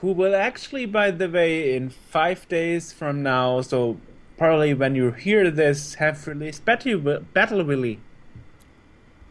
Who 0.00 0.12
will 0.12 0.34
actually, 0.34 0.86
by 0.86 1.10
the 1.10 1.28
way, 1.28 1.74
in 1.74 1.90
five 1.90 2.48
days 2.48 2.92
from 2.92 3.22
now, 3.22 3.60
so 3.62 3.98
probably 4.36 4.72
when 4.74 4.94
you 4.94 5.10
hear 5.10 5.50
this, 5.50 5.94
have 5.94 6.26
released 6.26 6.64
Battle, 6.64 7.20
Battle 7.32 7.64
Willy. 7.64 8.00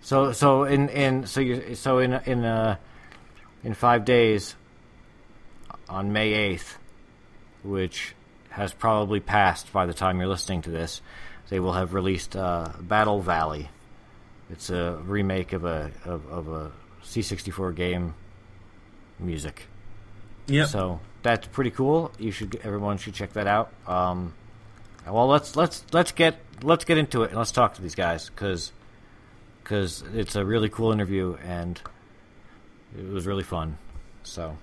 So, 0.01 0.31
so 0.31 0.63
in 0.63 0.89
in 0.89 1.25
so 1.25 1.41
you 1.41 1.75
so 1.75 1.99
in 1.99 2.13
in 2.25 2.45
uh 2.45 2.77
in 3.63 3.73
five 3.73 4.05
days 4.05 4.55
on 5.89 6.13
May 6.13 6.33
eighth, 6.33 6.77
which 7.63 8.13
has 8.49 8.73
probably 8.73 9.19
passed 9.19 9.71
by 9.71 9.85
the 9.85 9.93
time 9.93 10.19
you're 10.19 10.29
listening 10.29 10.61
to 10.63 10.69
this, 10.69 11.01
they 11.49 11.59
will 11.59 11.73
have 11.73 11.93
released 11.93 12.35
uh, 12.35 12.71
Battle 12.79 13.21
Valley. 13.21 13.69
It's 14.49 14.69
a 14.69 14.99
remake 15.03 15.53
of 15.53 15.65
a 15.65 15.91
of, 16.05 16.25
of 16.27 16.47
a 16.47 16.71
C64 17.03 17.75
game 17.75 18.15
music. 19.19 19.67
Yeah. 20.47 20.65
So 20.65 20.99
that's 21.23 21.47
pretty 21.47 21.71
cool. 21.71 22.11
You 22.17 22.31
should 22.31 22.59
everyone 22.63 22.97
should 22.97 23.13
check 23.13 23.33
that 23.33 23.47
out. 23.47 23.71
Um, 23.85 24.33
well, 25.05 25.27
let's 25.27 25.55
let's 25.55 25.83
let's 25.93 26.11
get 26.11 26.39
let's 26.63 26.85
get 26.85 26.97
into 26.97 27.23
it 27.23 27.29
and 27.29 27.37
let's 27.37 27.51
talk 27.51 27.75
to 27.75 27.81
these 27.81 27.95
guys 27.95 28.29
because 28.29 28.71
because 29.63 30.03
it's 30.13 30.35
a 30.35 30.45
really 30.45 30.69
cool 30.69 30.91
interview 30.91 31.37
and 31.45 31.81
it 32.97 33.05
was 33.11 33.25
really 33.27 33.43
fun. 33.43 33.77
So 34.23 34.57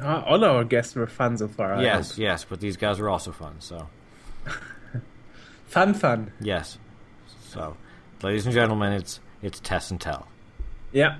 Ah, 0.00 0.22
all 0.24 0.44
our 0.44 0.62
guests 0.64 0.94
were 0.94 1.06
fans 1.08 1.40
of 1.40 1.52
far. 1.56 1.82
Yes, 1.82 2.18
yes, 2.18 2.44
but 2.44 2.60
these 2.60 2.76
guys 2.76 2.98
were 3.00 3.08
also 3.08 3.32
fun. 3.32 3.56
So 3.60 3.88
Fun, 5.66 5.92
fun. 5.94 6.32
yes, 6.40 6.78
so 7.50 7.76
ladies 8.22 8.46
and 8.46 8.54
gentlemen, 8.54 8.92
it's 8.92 9.20
it's 9.42 9.60
Tess 9.60 9.90
and 9.90 10.00
Tel. 10.00 10.26
Yeah. 10.92 11.16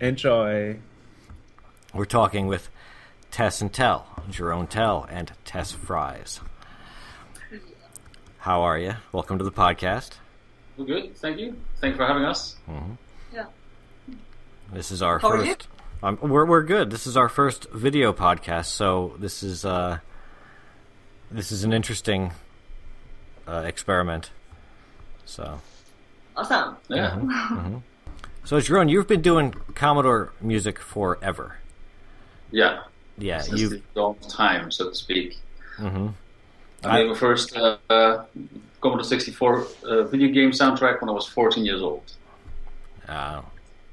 Enjoy. 0.00 0.78
We're 1.94 2.04
talking 2.04 2.46
with 2.46 2.68
Tess 3.36 3.60
and 3.60 3.70
Tel, 3.70 4.06
Jeroen 4.30 4.66
Tel, 4.66 5.06
and 5.10 5.30
Tess 5.44 5.70
Fries. 5.70 6.40
How 8.38 8.62
are 8.62 8.78
you? 8.78 8.94
Welcome 9.12 9.36
to 9.36 9.44
the 9.44 9.52
podcast. 9.52 10.12
We're 10.78 10.86
good, 10.86 11.14
thank 11.18 11.38
you. 11.38 11.54
Thank 11.78 11.92
you 11.92 11.96
for 11.98 12.06
having 12.06 12.24
us. 12.24 12.56
Yeah. 13.34 13.44
This 14.72 14.90
is 14.90 15.02
our 15.02 15.18
How 15.18 15.28
are 15.32 15.44
you? 15.44 15.52
first. 15.52 15.68
Um, 16.02 16.18
we're 16.22 16.46
we're 16.46 16.62
good. 16.62 16.90
This 16.90 17.06
is 17.06 17.14
our 17.14 17.28
first 17.28 17.68
video 17.70 18.10
podcast, 18.14 18.68
so 18.68 19.14
this 19.18 19.42
is 19.42 19.66
uh, 19.66 19.98
this 21.30 21.52
is 21.52 21.62
an 21.62 21.74
interesting 21.74 22.32
uh, 23.46 23.64
experiment. 23.66 24.30
So, 25.26 25.60
Awesome. 26.34 26.78
Yeah, 26.88 27.18
so 28.44 28.56
Jeroen, 28.56 28.88
you've 28.88 29.06
been 29.06 29.20
doing 29.20 29.52
Commodore 29.74 30.32
music 30.40 30.78
forever. 30.78 31.58
yeah. 32.50 32.84
Yeah, 33.18 33.40
Since 33.40 33.60
you. 33.60 33.68
the 33.70 33.82
dawn 33.94 34.16
of 34.20 34.28
time, 34.28 34.70
so 34.70 34.88
to 34.90 34.94
speak. 34.94 35.38
Mhm. 35.78 36.12
I 36.84 36.98
made 37.02 37.08
my 37.08 37.14
first 37.14 37.56
uh, 37.56 37.76
uh, 37.90 38.24
Commodore 38.80 39.04
64 39.04 39.66
uh, 39.84 40.02
video 40.04 40.28
game 40.28 40.50
soundtrack 40.50 41.00
when 41.00 41.08
I 41.08 41.12
was 41.12 41.26
14 41.26 41.64
years 41.64 41.80
old. 41.82 42.02
Uh, 43.08 43.40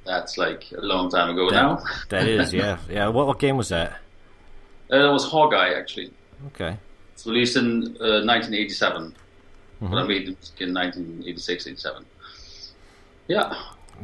That's 0.05 0.37
like 0.37 0.65
a 0.77 0.81
long 0.81 1.09
time 1.09 1.29
ago 1.29 1.49
that, 1.49 1.55
now. 1.55 1.83
that 2.09 2.27
is, 2.27 2.53
yeah, 2.53 2.77
yeah. 2.89 3.07
What 3.07 3.27
what 3.27 3.39
game 3.39 3.55
was 3.57 3.69
that? 3.69 3.91
Uh, 4.91 4.99
that 5.03 5.11
was 5.11 5.25
Hawkeye, 5.25 5.73
actually. 5.73 6.11
Okay. 6.47 6.77
It's 7.13 7.25
released 7.25 7.55
in 7.57 7.83
uh, 8.01 8.21
1987, 8.25 9.13
but 9.79 9.87
Mm-hmm. 9.87 9.95
I 9.95 10.03
made 10.03 10.29
it 10.29 10.51
in 10.61 10.73
1986, 10.73 11.67
87. 11.67 12.05
Yeah, 13.27 13.53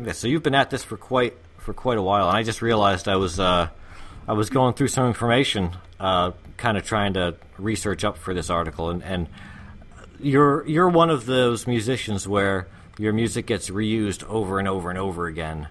Yeah, 0.04 0.12
so 0.12 0.28
you've 0.28 0.44
been 0.44 0.56
at 0.56 0.70
this 0.70 0.84
for 0.84 0.98
quite 0.98 1.38
for 1.58 1.74
quite 1.74 1.98
a 1.98 2.02
while, 2.02 2.28
and 2.30 2.38
I 2.38 2.44
just 2.44 2.62
realized 2.62 3.08
I 3.08 3.16
was 3.16 3.40
uh, 3.40 3.70
I 4.30 4.34
was 4.34 4.52
going 4.52 4.76
through 4.76 4.90
some 4.90 5.08
information, 5.08 5.72
uh, 6.00 6.32
kind 6.58 6.78
of 6.78 6.86
trying 6.86 7.14
to 7.16 7.36
research 7.58 8.04
up 8.04 8.16
for 8.16 8.34
this 8.36 8.52
article, 8.52 8.92
and, 8.92 9.02
and 9.04 9.28
you're 10.20 10.66
you're 10.68 10.88
one 10.88 11.10
of 11.10 11.26
those 11.26 11.66
musicians 11.66 12.28
where 12.28 12.68
your 13.00 13.12
music 13.12 13.48
gets 13.48 13.72
reused 13.72 14.24
over 14.30 14.60
and 14.60 14.68
over 14.68 14.90
and 14.92 15.00
over 15.00 15.26
again. 15.26 15.68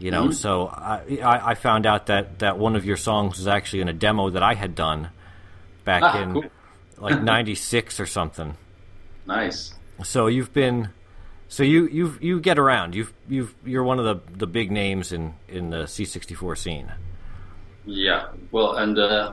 You 0.00 0.10
know, 0.10 0.32
so 0.32 0.66
I, 0.66 1.18
I 1.22 1.50
I 1.50 1.54
found 1.54 1.86
out 1.86 2.06
that, 2.06 2.40
that 2.40 2.58
one 2.58 2.74
of 2.74 2.84
your 2.84 2.96
songs 2.96 3.38
was 3.38 3.46
actually 3.46 3.82
in 3.82 3.88
a 3.88 3.92
demo 3.92 4.28
that 4.30 4.42
I 4.42 4.54
had 4.54 4.74
done 4.74 5.10
back 5.84 6.02
Ah, 6.02 6.20
in 6.20 6.32
cool. 6.32 6.44
like 6.98 7.22
'96 7.32 8.00
or 8.00 8.06
something. 8.06 8.56
nice. 9.24 9.72
So 10.02 10.26
you've 10.26 10.52
been, 10.52 10.88
so 11.46 11.62
you 11.62 11.86
you 11.86 12.18
you 12.20 12.40
get 12.40 12.58
around. 12.58 12.96
You've 12.96 13.12
you've 13.28 13.54
you're 13.64 13.84
one 13.84 14.00
of 14.00 14.04
the 14.04 14.32
the 14.36 14.48
big 14.48 14.72
names 14.72 15.12
in 15.12 15.34
in 15.48 15.70
the 15.70 15.84
C64 15.84 16.58
scene. 16.58 16.92
Yeah, 17.86 18.28
well, 18.50 18.76
and 18.76 18.98
uh, 18.98 19.32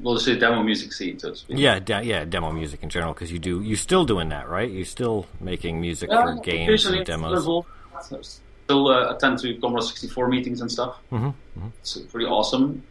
we'll 0.00 0.18
say 0.18 0.38
demo 0.38 0.62
music 0.62 0.92
scene, 0.92 1.18
so 1.18 1.30
to 1.30 1.36
speak. 1.36 1.58
Yeah, 1.58 1.78
de- 1.78 2.04
yeah, 2.04 2.24
demo 2.24 2.50
music 2.52 2.82
in 2.82 2.88
general 2.88 3.12
because 3.12 3.30
you 3.30 3.38
do 3.38 3.62
you 3.62 3.76
still 3.76 4.04
doing 4.04 4.30
that, 4.30 4.48
right? 4.48 4.70
You're 4.70 4.84
still 4.84 5.26
making 5.40 5.80
music 5.80 6.10
Yeah, 6.10 6.36
for 6.36 6.42
games 6.42 6.86
and 6.86 7.04
demos. 7.04 7.64
Still 8.10 8.88
uh, 8.88 9.14
attend 9.14 9.38
to 9.40 9.54
Commodore 9.54 9.82
64 9.82 10.28
meetings 10.28 10.60
and 10.60 10.70
stuff. 10.70 10.96
Mhm, 11.10 11.34
It's 11.80 11.98
pretty 11.98 12.26
awesome. 12.26 12.82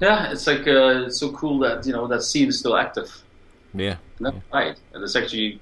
Yeah, 0.00 0.30
it's 0.30 0.46
like 0.46 0.66
uh, 0.68 1.06
it's 1.06 1.18
so 1.18 1.32
cool 1.32 1.58
that 1.60 1.86
you 1.86 1.92
know 1.92 2.06
that 2.06 2.22
scene 2.22 2.48
is 2.48 2.58
still 2.58 2.76
active. 2.76 3.10
Yeah, 3.74 3.96
And 4.18 4.26
That's 4.26 4.36
right, 4.52 4.76
and 4.92 5.02
it's 5.02 5.16
actually 5.16 5.60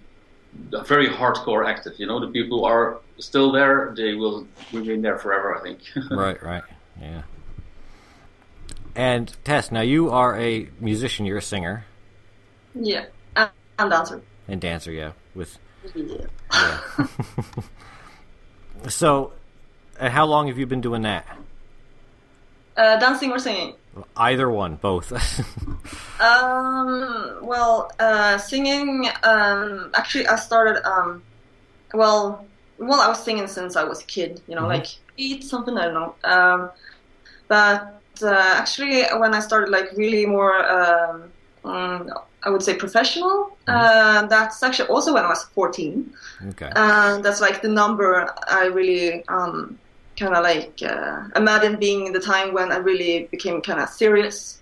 very 0.86 1.08
hardcore 1.08 1.66
active. 1.66 1.94
You 1.98 2.06
know, 2.06 2.20
the 2.20 2.28
people 2.28 2.60
who 2.60 2.64
are 2.64 2.98
still 3.18 3.50
there, 3.52 3.92
they 3.96 4.14
will 4.14 4.46
remain 4.72 5.02
there 5.02 5.18
forever. 5.18 5.56
I 5.56 5.62
think. 5.62 5.80
right, 6.10 6.40
right, 6.42 6.62
yeah. 7.00 7.22
And 8.96 9.32
Tess, 9.44 9.72
now 9.72 9.80
you 9.80 10.10
are 10.10 10.38
a 10.38 10.68
musician. 10.80 11.26
You're 11.26 11.38
a 11.38 11.42
singer 11.42 11.84
Yeah. 12.74 13.06
And, 13.36 13.90
dancer. 13.90 14.22
and 14.46 14.60
dancer, 14.60 14.92
yeah. 14.92 15.12
With 15.34 15.58
Yeah. 15.94 16.26
yeah. 16.52 16.78
so, 18.88 19.32
and 19.98 20.12
how 20.12 20.26
long 20.26 20.46
have 20.48 20.58
you 20.58 20.66
been 20.66 20.80
doing 20.80 21.02
that? 21.02 21.26
Uh, 22.76 22.98
dancing 22.98 23.30
or 23.32 23.38
singing? 23.38 23.74
Either 24.16 24.48
one, 24.50 24.76
both. 24.76 25.12
Um, 26.20 27.38
well, 27.42 27.90
uh, 27.98 28.38
singing, 28.38 29.08
um, 29.24 29.90
actually 29.94 30.28
I 30.28 30.36
started, 30.36 30.80
um, 30.88 31.22
well, 31.92 32.46
well, 32.78 33.00
I 33.00 33.08
was 33.08 33.22
singing 33.22 33.48
since 33.48 33.74
I 33.74 33.82
was 33.82 34.00
a 34.02 34.06
kid, 34.06 34.40
you 34.46 34.54
know, 34.54 34.62
Mhm. 34.62 34.68
like 34.68 34.86
eight 35.18 35.42
something, 35.42 35.76
I 35.76 35.86
don't 35.86 35.94
know. 35.94 36.14
Um, 36.22 36.70
but, 37.48 38.00
uh, 38.22 38.52
actually 38.54 39.02
when 39.18 39.34
I 39.34 39.40
started 39.40 39.70
like 39.70 39.88
really 39.96 40.26
more, 40.26 40.64
um, 40.70 41.32
um, 41.64 42.10
I 42.42 42.50
would 42.50 42.62
say 42.62 42.74
professional, 42.76 43.56
uh, 43.66 44.26
that's 44.26 44.62
actually 44.62 44.88
also 44.88 45.14
when 45.14 45.24
I 45.24 45.28
was 45.28 45.44
14. 45.54 46.12
okay. 46.50 46.70
And 46.76 47.24
that's 47.24 47.40
like 47.40 47.62
the 47.62 47.68
number 47.68 48.30
I 48.48 48.66
really 48.66 49.24
um, 49.28 49.78
kind 50.18 50.34
of 50.34 50.42
like 50.44 50.78
uh, 50.82 51.22
imagine 51.36 51.78
being 51.78 52.12
the 52.12 52.20
time 52.20 52.52
when 52.52 52.70
I 52.70 52.76
really 52.76 53.28
became 53.30 53.60
kind 53.62 53.80
of 53.80 53.88
serious. 53.88 54.60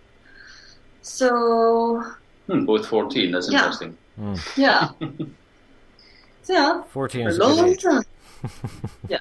So 1.03 2.03
Hmm, 2.49 2.65
both 2.65 2.87
14. 2.87 3.31
That's 3.33 3.51
Yeah. 3.51 3.59
interesting. 3.59 3.97
yeah. 4.57 4.89
so 6.43 6.53
yeah, 6.53 6.83
Fourteen 6.91 7.27
is 7.29 7.37
a 7.39 7.41
good 7.41 7.57
long 7.57 7.69
age. 7.71 7.83
time. 7.83 8.03
yeah. 9.09 9.19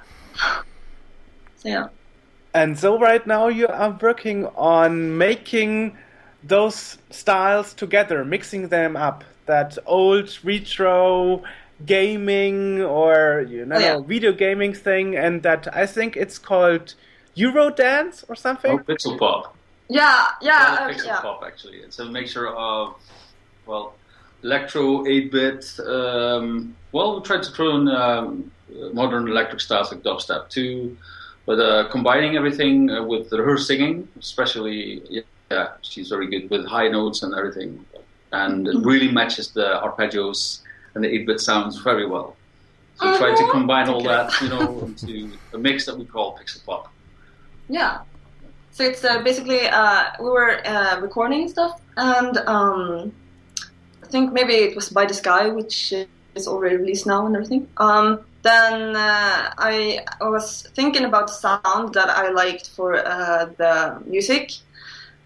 So 1.58 1.70
yeah. 1.70 1.88
And 2.54 2.78
so 2.78 3.00
right 3.00 3.26
now 3.26 3.48
you 3.48 3.68
are 3.68 3.98
working 4.02 4.46
on 4.56 5.18
making 5.18 5.98
those 6.44 6.98
styles 7.10 7.74
together, 7.74 8.26
mixing 8.26 8.68
them 8.70 8.96
up. 8.98 9.24
That 9.46 9.78
old 9.86 10.38
retro 10.44 11.44
gaming 11.86 12.82
or 12.82 13.46
you 13.50 13.66
know 13.66 13.76
Oh, 13.76 13.80
yeah. 13.80 14.00
video 14.00 14.32
gaming 14.32 14.74
thing, 14.74 15.16
and 15.18 15.42
that 15.44 15.68
I 15.76 15.86
think 15.86 16.16
it's 16.16 16.38
called 16.38 16.94
Eurodance 17.36 18.24
or 18.30 18.36
something. 18.36 18.72
Oh, 18.80 18.84
Pixel 18.84 19.18
Pop. 19.18 19.56
Yeah, 19.90 20.28
yeah, 20.42 20.76
Well, 20.76 20.84
uh, 20.90 20.94
Pixel 20.94 21.06
yeah. 21.06 21.22
Pop, 21.22 21.44
actually. 21.46 21.78
It's 21.78 22.00
a 22.00 22.06
mixture 22.06 22.48
of, 22.56 22.96
well, 23.66 23.94
electro, 24.44 25.06
8 25.06 25.32
bit. 25.32 25.80
Um, 25.86 26.76
well, 26.94 27.18
we 27.18 27.24
tried 27.24 27.44
to 27.44 27.52
throw 27.52 27.76
in 27.76 27.88
um, 27.90 28.52
modern 28.94 29.28
electric 29.28 29.60
styles 29.60 29.92
like 29.92 30.02
dubstep 30.04 30.50
too, 30.50 30.96
but 31.52 31.60
uh, 31.60 31.90
combining 31.90 32.38
everything 32.38 32.90
uh, 32.90 33.04
with 33.04 33.30
her 33.30 33.58
singing, 33.58 34.08
especially, 34.18 34.82
yeah, 35.10 35.68
she's 35.82 36.08
very 36.08 36.28
good 36.34 36.50
with 36.50 36.66
high 36.66 36.88
notes 36.88 37.24
and 37.24 37.36
everything. 37.36 37.86
And 38.32 38.70
it 38.70 38.78
really 38.92 39.12
matches 39.12 39.52
the 39.52 39.68
arpeggios 39.86 40.62
and 40.96 41.04
the 41.04 41.10
8 41.10 41.28
bit 41.28 41.40
sounds 41.42 41.76
very 41.90 42.08
well. 42.08 42.38
So 42.96 43.12
we 43.12 43.18
tried 43.18 43.36
to 43.36 43.44
Uh-huh. 43.44 43.52
combine 43.58 43.90
all 43.90 44.04
that, 44.04 44.28
you 44.42 44.48
know, 44.54 44.66
into 44.88 45.14
a 45.54 45.58
mix 45.58 45.86
that 45.88 45.98
we 46.00 46.06
call 46.06 46.38
Pixel 46.38 46.64
Pop. 46.66 46.84
Yeah. 47.68 47.94
So 48.76 48.86
it's 48.86 49.04
uh, 49.04 49.22
basically 49.22 49.68
uh, 49.68 50.04
we 50.24 50.30
were 50.38 50.66
uh, 50.66 51.02
recording 51.02 51.50
stuff, 51.50 51.74
and 51.98 52.34
um, 52.56 53.12
I 54.06 54.08
think 54.14 54.32
maybe 54.32 54.54
it 54.68 54.74
was 54.74 54.88
by 54.88 55.06
the 55.06 55.14
sky, 55.14 55.50
which 55.50 55.78
is 56.40 56.48
already 56.48 56.78
released 56.78 57.06
now 57.06 57.26
and 57.26 57.36
everything. 57.36 57.68
Um, 57.76 58.22
then 58.44 58.96
uh, 58.96 59.54
I, 59.58 60.00
I 60.20 60.30
was 60.30 60.68
thinking 60.74 61.06
about 61.06 61.30
sound 61.30 61.94
that 61.94 62.10
I 62.10 62.30
liked 62.30 62.70
for 62.70 62.96
uh, 62.96 63.46
the 63.58 64.02
music, 64.06 64.52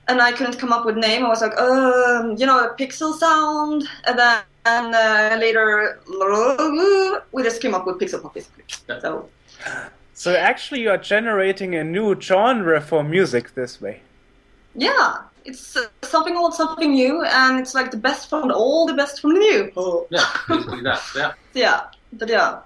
and 0.08 0.21
I 0.21 0.32
couldn't 0.32 0.60
come 0.60 0.71
up 0.71 0.86
with 0.86 0.97
a 0.97 0.99
name. 0.99 1.25
I 1.25 1.30
was 1.30 1.41
like, 1.41 1.58
um, 1.58 2.36
you 2.38 2.45
know, 2.45 2.60
a 2.65 2.75
pixel 2.75 3.17
sound, 3.17 3.88
and 4.06 4.19
then 4.19 4.41
and, 4.67 4.95
uh, 4.95 5.38
later 5.39 5.99
we 7.32 7.43
just 7.43 7.62
came 7.62 7.75
up 7.75 7.86
with 7.86 7.99
pixel 7.99 8.21
pop 8.21 8.34
basically. 8.34 8.63
Yeah. 8.89 8.99
So 8.99 9.30
So 10.13 10.34
actually, 10.34 10.82
you 10.82 10.89
are 10.89 10.97
generating 10.97 11.75
a 11.75 11.84
new 11.84 12.19
genre 12.19 12.80
for 12.80 13.04
music 13.04 13.54
this 13.54 13.82
way. 13.82 14.01
Yeah, 14.73 15.23
it's 15.43 15.75
uh, 15.75 15.88
something 16.04 16.38
old, 16.38 16.54
something 16.54 16.93
new, 16.93 17.23
and 17.23 17.60
it's 17.60 17.75
like 17.75 17.91
the 17.91 17.97
best 17.97 18.30
from 18.30 18.49
all 18.51 18.86
the 18.86 18.93
best 18.93 19.19
from 19.19 19.34
the 19.34 19.39
new. 19.39 19.71
Oh. 19.75 20.08
Yeah, 20.10 20.25
basically 20.47 20.82
that, 20.84 21.01
yeah. 21.15 21.34
Yeah, 21.54 21.82
but 22.13 22.30
yeah, 22.30 22.60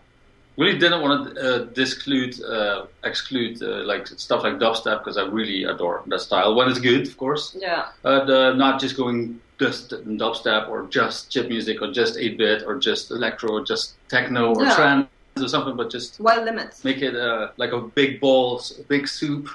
really 0.59 0.77
didn't 0.77 1.01
want 1.01 1.17
to 1.25 1.31
uh, 1.47 1.57
disclude, 1.81 2.33
uh, 2.43 2.85
exclude 3.11 3.55
uh, 3.63 3.83
like 3.91 4.03
stuff 4.07 4.43
like 4.43 4.55
dubstep 4.65 4.97
because 5.01 5.17
I 5.17 5.23
really 5.39 5.59
adore 5.63 5.97
that 6.11 6.21
style 6.27 6.53
when 6.55 6.67
it's 6.69 6.79
good, 6.79 7.03
of 7.07 7.15
course. 7.23 7.43
yeah, 7.67 7.81
Uh, 8.03 8.25
the, 8.29 8.53
not 8.63 8.73
just 8.83 8.95
going 9.01 9.39
just 9.65 9.83
dubstep 10.23 10.63
or 10.71 10.77
just 10.99 11.31
chip 11.31 11.47
music 11.49 11.81
or 11.81 11.87
just 11.91 12.13
8-bit 12.17 12.63
or 12.67 12.73
just 12.89 13.11
electro 13.11 13.49
or 13.57 13.61
just 13.63 13.85
techno 14.09 14.53
or 14.55 14.63
Yeah. 14.65 14.75
trance 14.75 15.07
or 15.45 15.47
something, 15.55 15.75
but 15.81 15.87
just 15.97 16.19
wild 16.19 16.43
limits. 16.45 16.83
make 16.83 16.99
it 17.09 17.15
uh, 17.15 17.49
like 17.57 17.71
a 17.71 17.81
big 17.99 18.19
ball, 18.23 18.61
big 18.93 19.07
soup, 19.07 19.45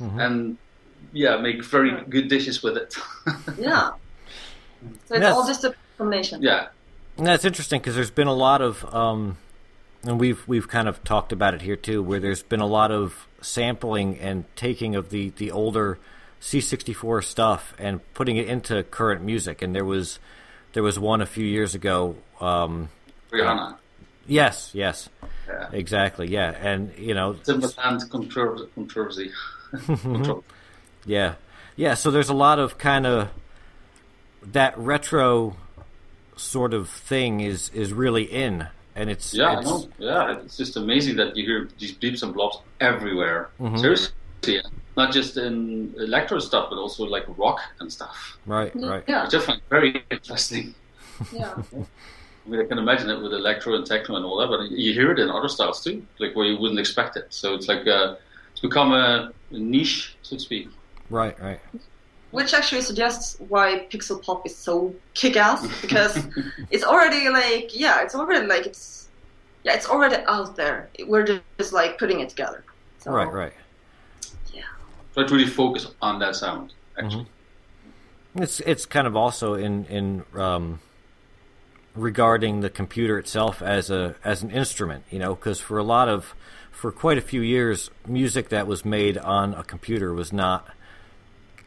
Mhm. 0.00 0.18
and 0.24 0.36
yeah, 1.12 1.34
make 1.46 1.58
very 1.64 1.90
good 2.14 2.26
dishes 2.34 2.56
with 2.64 2.76
it. 2.82 2.90
Yeah, 3.68 3.90
so 5.06 5.14
it's 5.14 5.22
Yes. 5.24 5.34
all 5.34 5.46
just 5.52 5.64
a 5.64 5.74
combination. 5.98 6.42
yeah, 6.42 6.62
And 7.16 7.26
that's 7.26 7.44
interesting 7.44 7.80
because 7.80 7.94
there's 7.96 8.14
been 8.20 8.28
a 8.28 8.38
lot 8.48 8.60
of, 8.68 8.74
um, 8.94 9.38
and 10.04 10.18
we've 10.20 10.46
we've 10.48 10.68
kind 10.68 10.88
of 10.88 11.02
talked 11.04 11.32
about 11.32 11.54
it 11.54 11.62
here 11.62 11.76
too, 11.76 12.02
where 12.02 12.20
there's 12.20 12.42
been 12.42 12.60
a 12.60 12.66
lot 12.66 12.90
of 12.90 13.26
sampling 13.40 14.18
and 14.18 14.44
taking 14.56 14.94
of 14.96 15.10
the 15.10 15.30
the 15.36 15.50
older 15.50 15.98
C64 16.40 17.24
stuff 17.24 17.74
and 17.78 18.00
putting 18.14 18.36
it 18.36 18.48
into 18.48 18.82
current 18.84 19.22
music. 19.22 19.60
And 19.62 19.74
there 19.74 19.84
was 19.84 20.18
there 20.72 20.82
was 20.82 20.98
one 20.98 21.20
a 21.20 21.26
few 21.26 21.44
years 21.46 21.74
ago. 21.74 22.16
Um, 22.40 22.88
Rihanna. 23.32 23.76
yes, 24.26 24.70
yes, 24.72 25.08
Yeah. 25.48 25.68
exactly, 25.72 26.28
yeah, 26.28 26.50
and 26.50 26.92
you 26.96 27.14
know, 27.14 27.34
Timbaland 27.44 28.08
controversy. 28.10 28.66
controversy. 28.74 29.30
Control. 29.86 30.44
Yeah, 31.06 31.34
yeah. 31.76 31.94
So 31.94 32.10
there's 32.10 32.28
a 32.28 32.34
lot 32.34 32.58
of 32.58 32.76
kind 32.76 33.06
of 33.06 33.28
that 34.52 34.76
retro 34.78 35.56
sort 36.36 36.74
of 36.74 36.88
thing 36.90 37.40
is 37.40 37.70
is 37.70 37.92
really 37.92 38.24
in, 38.24 38.66
and 38.98 39.08
it's 39.08 39.32
Yeah, 39.32 39.50
I 39.50 39.58
it's, 39.60 39.66
know. 39.70 39.88
Yeah, 39.98 40.38
it's 40.42 40.56
just 40.56 40.76
amazing 40.76 41.16
that 41.16 41.36
you 41.36 41.44
hear 41.46 41.68
these 41.78 41.92
bleeps 41.96 42.22
and 42.22 42.34
blobs 42.34 42.58
everywhere. 42.80 43.50
Mhm. 43.60 43.78
Seriously, 43.80 44.60
not 44.96 45.12
just 45.12 45.36
in 45.36 45.94
electro 45.96 46.38
stuff, 46.40 46.66
but 46.70 46.78
also 46.78 47.04
like 47.04 47.24
rock 47.38 47.60
and 47.80 47.90
stuff. 47.92 48.38
right, 48.46 48.72
right. 48.74 49.04
Yeah, 49.08 49.24
Which 49.24 49.34
I 49.34 49.40
find 49.40 49.60
very 49.70 50.04
interesting. 50.10 50.74
yeah, 51.32 51.54
I 52.44 52.50
mean, 52.50 52.60
I 52.60 52.64
can 52.64 52.78
imagine 52.78 53.08
it 53.10 53.20
with 53.22 53.32
electro 53.32 53.74
and 53.76 53.86
techno 53.86 54.16
and 54.16 54.24
all 54.24 54.36
that, 54.40 54.48
but 54.48 54.70
you 54.70 54.92
hear 54.92 55.12
it 55.12 55.18
in 55.20 55.30
other 55.30 55.48
styles 55.48 55.82
too, 55.84 56.04
like 56.18 56.34
where 56.34 56.46
you 56.46 56.58
wouldn't 56.58 56.80
expect 56.80 57.16
it. 57.16 57.26
So 57.30 57.54
it's 57.54 57.68
like 57.68 57.86
uh, 57.86 58.16
it's 58.52 58.60
become 58.60 58.92
a 58.92 59.32
niche, 59.50 60.16
so 60.22 60.36
to 60.36 60.42
speak. 60.42 60.68
Right, 61.10 61.36
right. 61.40 61.60
Which 62.30 62.52
actually 62.52 62.82
suggests 62.82 63.36
why 63.48 63.86
pixel 63.90 64.22
pop 64.22 64.44
is 64.46 64.54
so 64.56 64.94
kick-ass 65.14 65.66
because 65.82 66.26
it's 66.70 66.84
already 66.84 67.28
like 67.28 67.78
yeah, 67.78 68.02
it's 68.02 68.14
already 68.14 68.46
like 68.46 68.66
it's 68.66 69.08
yeah, 69.64 69.74
it's 69.74 69.88
already 69.88 70.16
out 70.26 70.56
there. 70.56 70.88
We're 71.06 71.42
just 71.58 71.72
like 71.72 71.98
putting 71.98 72.20
it 72.20 72.28
together. 72.28 72.64
So, 72.98 73.12
Right, 73.12 73.30
right. 73.30 73.52
Try 75.14 75.26
to 75.26 75.34
really 75.34 75.50
focus 75.50 75.88
on 76.00 76.20
that 76.20 76.36
sound. 76.36 76.72
Actually, 76.96 77.26
It's 78.36 78.60
it's 78.60 78.86
kind 78.86 79.06
of 79.06 79.16
also 79.16 79.54
in 79.54 79.84
in 79.86 80.24
um, 80.38 80.80
regarding 81.94 82.60
the 82.60 82.70
computer 82.70 83.18
itself 83.18 83.60
as 83.60 83.90
a 83.90 84.14
as 84.24 84.42
an 84.42 84.50
instrument, 84.50 85.04
you 85.10 85.18
know, 85.18 85.34
because 85.34 85.60
for 85.60 85.76
a 85.76 85.82
lot 85.82 86.08
of 86.08 86.34
for 86.70 86.92
quite 86.92 87.18
a 87.18 87.20
few 87.20 87.40
years, 87.40 87.90
music 88.06 88.50
that 88.50 88.68
was 88.68 88.84
made 88.84 89.18
on 89.18 89.54
a 89.54 89.64
computer 89.64 90.14
was 90.14 90.32
not 90.32 90.68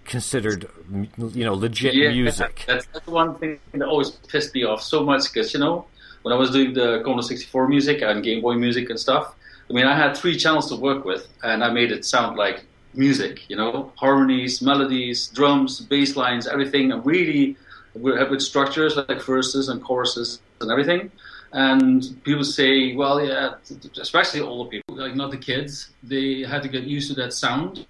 considered, 0.05 0.69
you 0.91 1.45
know, 1.45 1.53
legit 1.53 1.93
music. 1.93 2.63
That's, 2.67 2.85
that's 2.87 3.05
the 3.05 3.11
one 3.11 3.35
thing 3.35 3.59
that 3.73 3.87
always 3.87 4.11
pissed 4.11 4.53
me 4.53 4.63
off 4.63 4.81
so 4.81 5.03
much 5.03 5.31
because 5.31 5.53
you 5.53 5.59
know 5.59 5.85
when 6.23 6.33
I 6.33 6.37
was 6.37 6.51
doing 6.51 6.73
the 6.73 7.01
Commodore 7.03 7.23
64 7.23 7.67
music 7.67 8.01
and 8.01 8.23
Game 8.23 8.41
Boy 8.41 8.55
music 8.55 8.89
and 8.89 8.99
stuff. 8.99 9.35
I 9.69 9.73
mean, 9.73 9.85
I 9.85 9.95
had 9.95 10.17
three 10.17 10.35
channels 10.35 10.69
to 10.69 10.75
work 10.75 11.05
with, 11.05 11.27
and 11.43 11.63
I 11.63 11.71
made 11.71 11.91
it 11.91 12.03
sound 12.03 12.37
like 12.37 12.65
music. 12.93 13.49
You 13.49 13.55
know, 13.55 13.91
harmonies, 13.95 14.61
melodies, 14.61 15.27
drums, 15.27 15.79
bass 15.79 16.15
lines, 16.15 16.45
everything. 16.47 16.91
And 16.91 17.05
really, 17.05 17.55
with 17.93 18.41
structures 18.41 18.97
like 18.97 19.21
verses 19.21 19.69
and 19.69 19.83
choruses 19.83 20.41
and 20.59 20.71
everything. 20.71 21.11
And 21.53 22.03
people 22.23 22.45
say, 22.45 22.95
well, 22.95 23.23
yeah, 23.25 23.55
especially 23.99 24.39
older 24.39 24.69
people, 24.69 24.95
like 24.95 25.15
not 25.15 25.31
the 25.31 25.37
kids, 25.37 25.89
they 26.01 26.41
had 26.41 26.63
to 26.63 26.69
get 26.69 26.83
used 26.83 27.09
to 27.09 27.21
that 27.21 27.33
sound. 27.33 27.85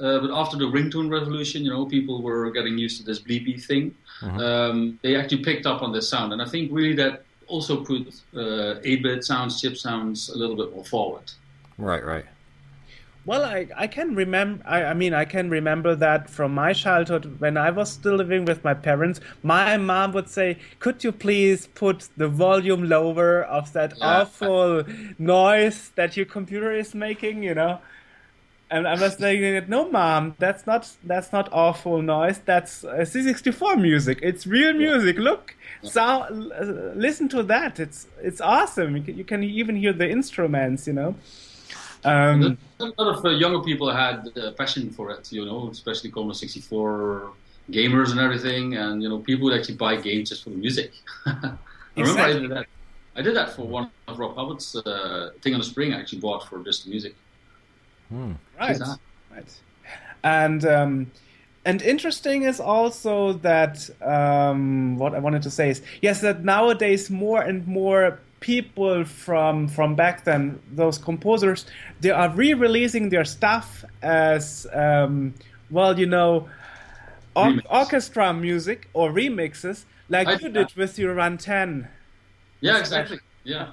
Uh, 0.00 0.20
but 0.20 0.30
after 0.30 0.56
the 0.56 0.64
ringtone 0.64 1.10
revolution, 1.10 1.64
you 1.64 1.70
know, 1.70 1.84
people 1.86 2.22
were 2.22 2.50
getting 2.50 2.78
used 2.78 2.98
to 2.98 3.04
this 3.04 3.20
bleepy 3.20 3.62
thing. 3.62 3.94
Um, 4.22 4.98
they 5.02 5.14
actually 5.16 5.44
picked 5.44 5.66
up 5.66 5.82
on 5.82 5.92
this 5.92 6.08
sound, 6.08 6.32
and 6.32 6.42
I 6.42 6.44
think 6.46 6.70
really 6.72 6.94
that 6.94 7.24
also 7.46 7.84
put 7.84 8.06
uh, 8.34 8.80
8-bit 8.82 9.24
sounds, 9.24 9.60
chip 9.60 9.76
sounds, 9.76 10.28
a 10.28 10.36
little 10.36 10.56
bit 10.56 10.74
more 10.74 10.84
forward. 10.84 11.30
Right, 11.78 12.04
right. 12.04 12.26
Well, 13.24 13.44
I, 13.44 13.68
I 13.76 13.86
can 13.86 14.14
remember. 14.14 14.62
I, 14.66 14.84
I 14.84 14.94
mean, 14.94 15.12
I 15.12 15.26
can 15.26 15.50
remember 15.50 15.94
that 15.96 16.30
from 16.30 16.54
my 16.54 16.72
childhood 16.72 17.38
when 17.40 17.58
I 17.58 17.70
was 17.70 17.92
still 17.92 18.14
living 18.14 18.46
with 18.46 18.64
my 18.64 18.72
parents. 18.72 19.20
My 19.42 19.76
mom 19.76 20.12
would 20.12 20.30
say, 20.30 20.56
"Could 20.78 21.04
you 21.04 21.12
please 21.12 21.66
put 21.66 22.08
the 22.16 22.28
volume 22.28 22.88
lower 22.88 23.42
of 23.44 23.70
that 23.74 23.92
Yeah. 23.98 24.22
awful 24.22 24.84
noise 25.18 25.90
that 25.96 26.16
your 26.16 26.24
computer 26.24 26.72
is 26.72 26.94
making?" 26.94 27.42
You 27.42 27.54
know. 27.54 27.80
And 28.70 28.86
I 28.86 29.00
was 29.00 29.14
thinking, 29.14 29.64
"No, 29.68 29.88
mom, 29.90 30.34
that's 30.38 30.66
not 30.66 30.90
that's 31.02 31.32
not 31.32 31.48
awful 31.52 32.02
noise. 32.02 32.38
That's 32.44 32.84
uh, 32.84 32.98
C64 32.98 33.80
music. 33.80 34.18
It's 34.22 34.46
real 34.46 34.74
music. 34.74 35.16
Look, 35.16 35.56
so 35.82 36.02
uh, 36.02 36.92
listen 36.94 37.28
to 37.30 37.42
that. 37.44 37.80
It's 37.80 38.08
it's 38.20 38.40
awesome. 38.42 38.96
You 38.96 39.02
can, 39.02 39.16
you 39.16 39.24
can 39.24 39.42
even 39.42 39.76
hear 39.76 39.92
the 39.92 40.08
instruments. 40.08 40.86
You 40.86 40.92
know." 40.92 41.14
Um, 42.04 42.58
a 42.78 42.84
lot 42.84 43.16
of 43.16 43.24
uh, 43.24 43.30
younger 43.30 43.60
people 43.60 43.90
had 43.90 44.28
uh, 44.36 44.52
passion 44.52 44.90
for 44.90 45.10
it, 45.10 45.32
you 45.32 45.44
know, 45.44 45.68
especially 45.70 46.10
Commodore 46.10 46.34
64 46.34 47.32
gamers 47.70 48.12
and 48.12 48.20
everything, 48.20 48.76
and 48.76 49.02
you 49.02 49.08
know, 49.08 49.18
people 49.18 49.44
would 49.46 49.58
actually 49.58 49.76
buy 49.76 49.96
games 49.96 50.28
just 50.28 50.44
for 50.44 50.50
the 50.50 50.56
music. 50.56 50.92
I 51.26 51.56
remember 51.96 52.22
I 52.22 52.32
did 52.32 52.50
that. 52.50 52.66
I 53.16 53.22
did 53.22 53.34
that 53.34 53.50
for 53.50 53.66
one 53.66 53.90
of 54.06 54.18
Rob 54.18 54.36
Hubbard's 54.36 54.76
uh, 54.76 55.30
thing 55.40 55.54
on 55.54 55.60
the 55.60 55.66
spring. 55.66 55.92
I 55.92 56.00
actually 56.00 56.20
bought 56.20 56.48
for 56.48 56.62
just 56.62 56.84
the 56.84 56.90
music. 56.90 57.16
Right, 58.10 58.80
right. 59.30 59.60
And 60.24 60.64
um, 60.64 61.10
and 61.64 61.82
interesting 61.82 62.42
is 62.42 62.60
also 62.60 63.34
that 63.34 63.88
um, 64.02 64.96
what 64.98 65.14
I 65.14 65.18
wanted 65.18 65.42
to 65.42 65.50
say 65.50 65.70
is 65.70 65.82
yes 66.02 66.20
that 66.22 66.44
nowadays 66.44 67.10
more 67.10 67.42
and 67.42 67.66
more 67.66 68.18
people 68.40 69.04
from 69.04 69.68
from 69.68 69.94
back 69.96 70.24
then 70.24 70.60
those 70.72 70.96
composers 70.96 71.66
they 72.00 72.10
are 72.10 72.30
re-releasing 72.30 73.08
their 73.10 73.24
stuff 73.24 73.84
as 74.00 74.66
um, 74.72 75.34
well 75.70 75.98
you 75.98 76.06
know 76.06 76.48
or- 77.36 77.56
orchestra 77.68 78.32
music 78.32 78.88
or 78.94 79.10
remixes 79.10 79.84
like 80.08 80.28
I- 80.28 80.34
you 80.34 80.48
did 80.50 80.72
with 80.76 80.98
your 80.98 81.14
Run 81.14 81.36
10 81.36 81.88
Yeah, 82.60 82.78
exactly. 82.78 83.18
Yeah. 83.44 83.70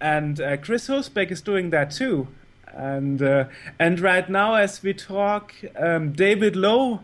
and 0.00 0.40
uh, 0.40 0.56
Chris 0.56 0.88
Huelsbeck 0.88 1.30
is 1.30 1.40
doing 1.40 1.70
that 1.70 1.90
too. 1.90 2.28
And 2.76 3.22
uh, 3.22 3.44
and 3.78 4.00
right 4.00 4.28
now, 4.28 4.54
as 4.54 4.82
we 4.82 4.94
talk, 4.94 5.54
um, 5.76 6.12
David 6.12 6.56
Lowe, 6.56 7.00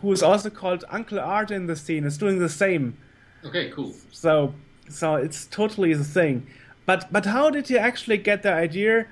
who 0.00 0.12
is 0.12 0.22
also 0.22 0.48
called 0.50 0.84
Uncle 0.90 1.20
Art 1.20 1.50
in 1.50 1.66
the 1.66 1.76
scene, 1.76 2.04
is 2.04 2.16
doing 2.16 2.38
the 2.38 2.48
same. 2.48 2.96
Okay, 3.44 3.70
cool. 3.70 3.94
So 4.10 4.54
so 4.88 5.16
it's 5.16 5.46
totally 5.46 5.92
the 5.94 6.04
thing. 6.04 6.46
But 6.86 7.12
but 7.12 7.26
how 7.26 7.50
did 7.50 7.68
you 7.68 7.78
actually 7.78 8.18
get 8.18 8.42
the 8.42 8.52
idea 8.52 9.06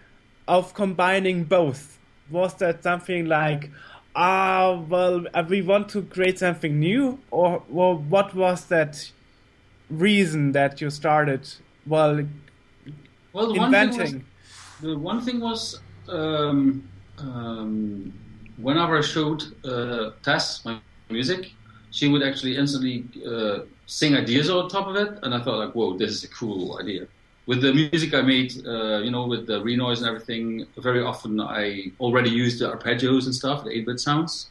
of 0.49 0.74
combining 0.74 1.45
both? 1.45 1.99
Was 2.30 2.55
that 2.55 2.82
something 2.82 3.26
like, 3.26 3.70
ah, 4.16 4.80
well, 4.89 5.26
uh, 5.35 5.45
we 5.47 5.61
want 5.61 5.91
to 5.91 6.03
create 6.03 6.39
something 6.39 6.78
new, 6.80 7.18
or 7.30 7.62
well, 7.68 7.97
what 7.97 8.35
was 8.35 8.64
that 8.66 9.11
reason 9.91 10.53
that 10.53 10.80
you 10.80 10.91
started? 10.91 11.47
Well, 11.87 12.24
Well, 13.32 13.53
the 13.53 13.59
one 13.59 13.72
thing 13.72 13.89
was, 13.89 13.99
inventing. 13.99 14.24
The 14.81 14.97
one 14.99 15.20
thing 15.20 15.41
was 15.41 15.81
um, 16.09 16.89
um, 17.18 18.12
whenever 18.57 18.99
I 18.99 19.01
showed 19.01 19.43
uh, 19.64 20.11
Tess 20.22 20.64
my 20.64 20.79
music, 21.11 21.53
she 21.91 22.09
would 22.09 22.22
actually 22.22 22.57
instantly 22.57 23.05
uh, 23.27 23.61
sing 23.87 24.16
ideas 24.16 24.51
on 24.51 24.68
top 24.68 24.89
of 24.89 24.97
it, 24.97 25.18
and 25.22 25.35
I 25.35 25.43
thought 25.43 25.59
like, 25.59 25.75
whoa, 25.75 25.97
this 25.97 26.11
is 26.11 26.25
a 26.25 26.29
cool 26.29 26.79
idea. 26.79 27.07
With 27.47 27.61
the 27.61 27.75
music 27.75 28.14
I 28.14 28.22
made, 28.22 28.66
uh, 28.66 28.99
you 28.99 29.11
know, 29.11 29.27
with 29.27 29.47
the 29.47 29.62
renoise 29.62 30.01
and 30.01 30.09
everything, 30.09 30.66
very 30.79 31.03
often 31.03 31.41
I 31.41 31.93
already 32.01 32.31
used 32.31 32.61
the 32.61 32.72
arpeggios 32.75 33.27
and 33.27 33.35
stuff, 33.35 33.64
the 33.64 33.70
8-bit 33.70 34.01
sounds. 34.01 34.51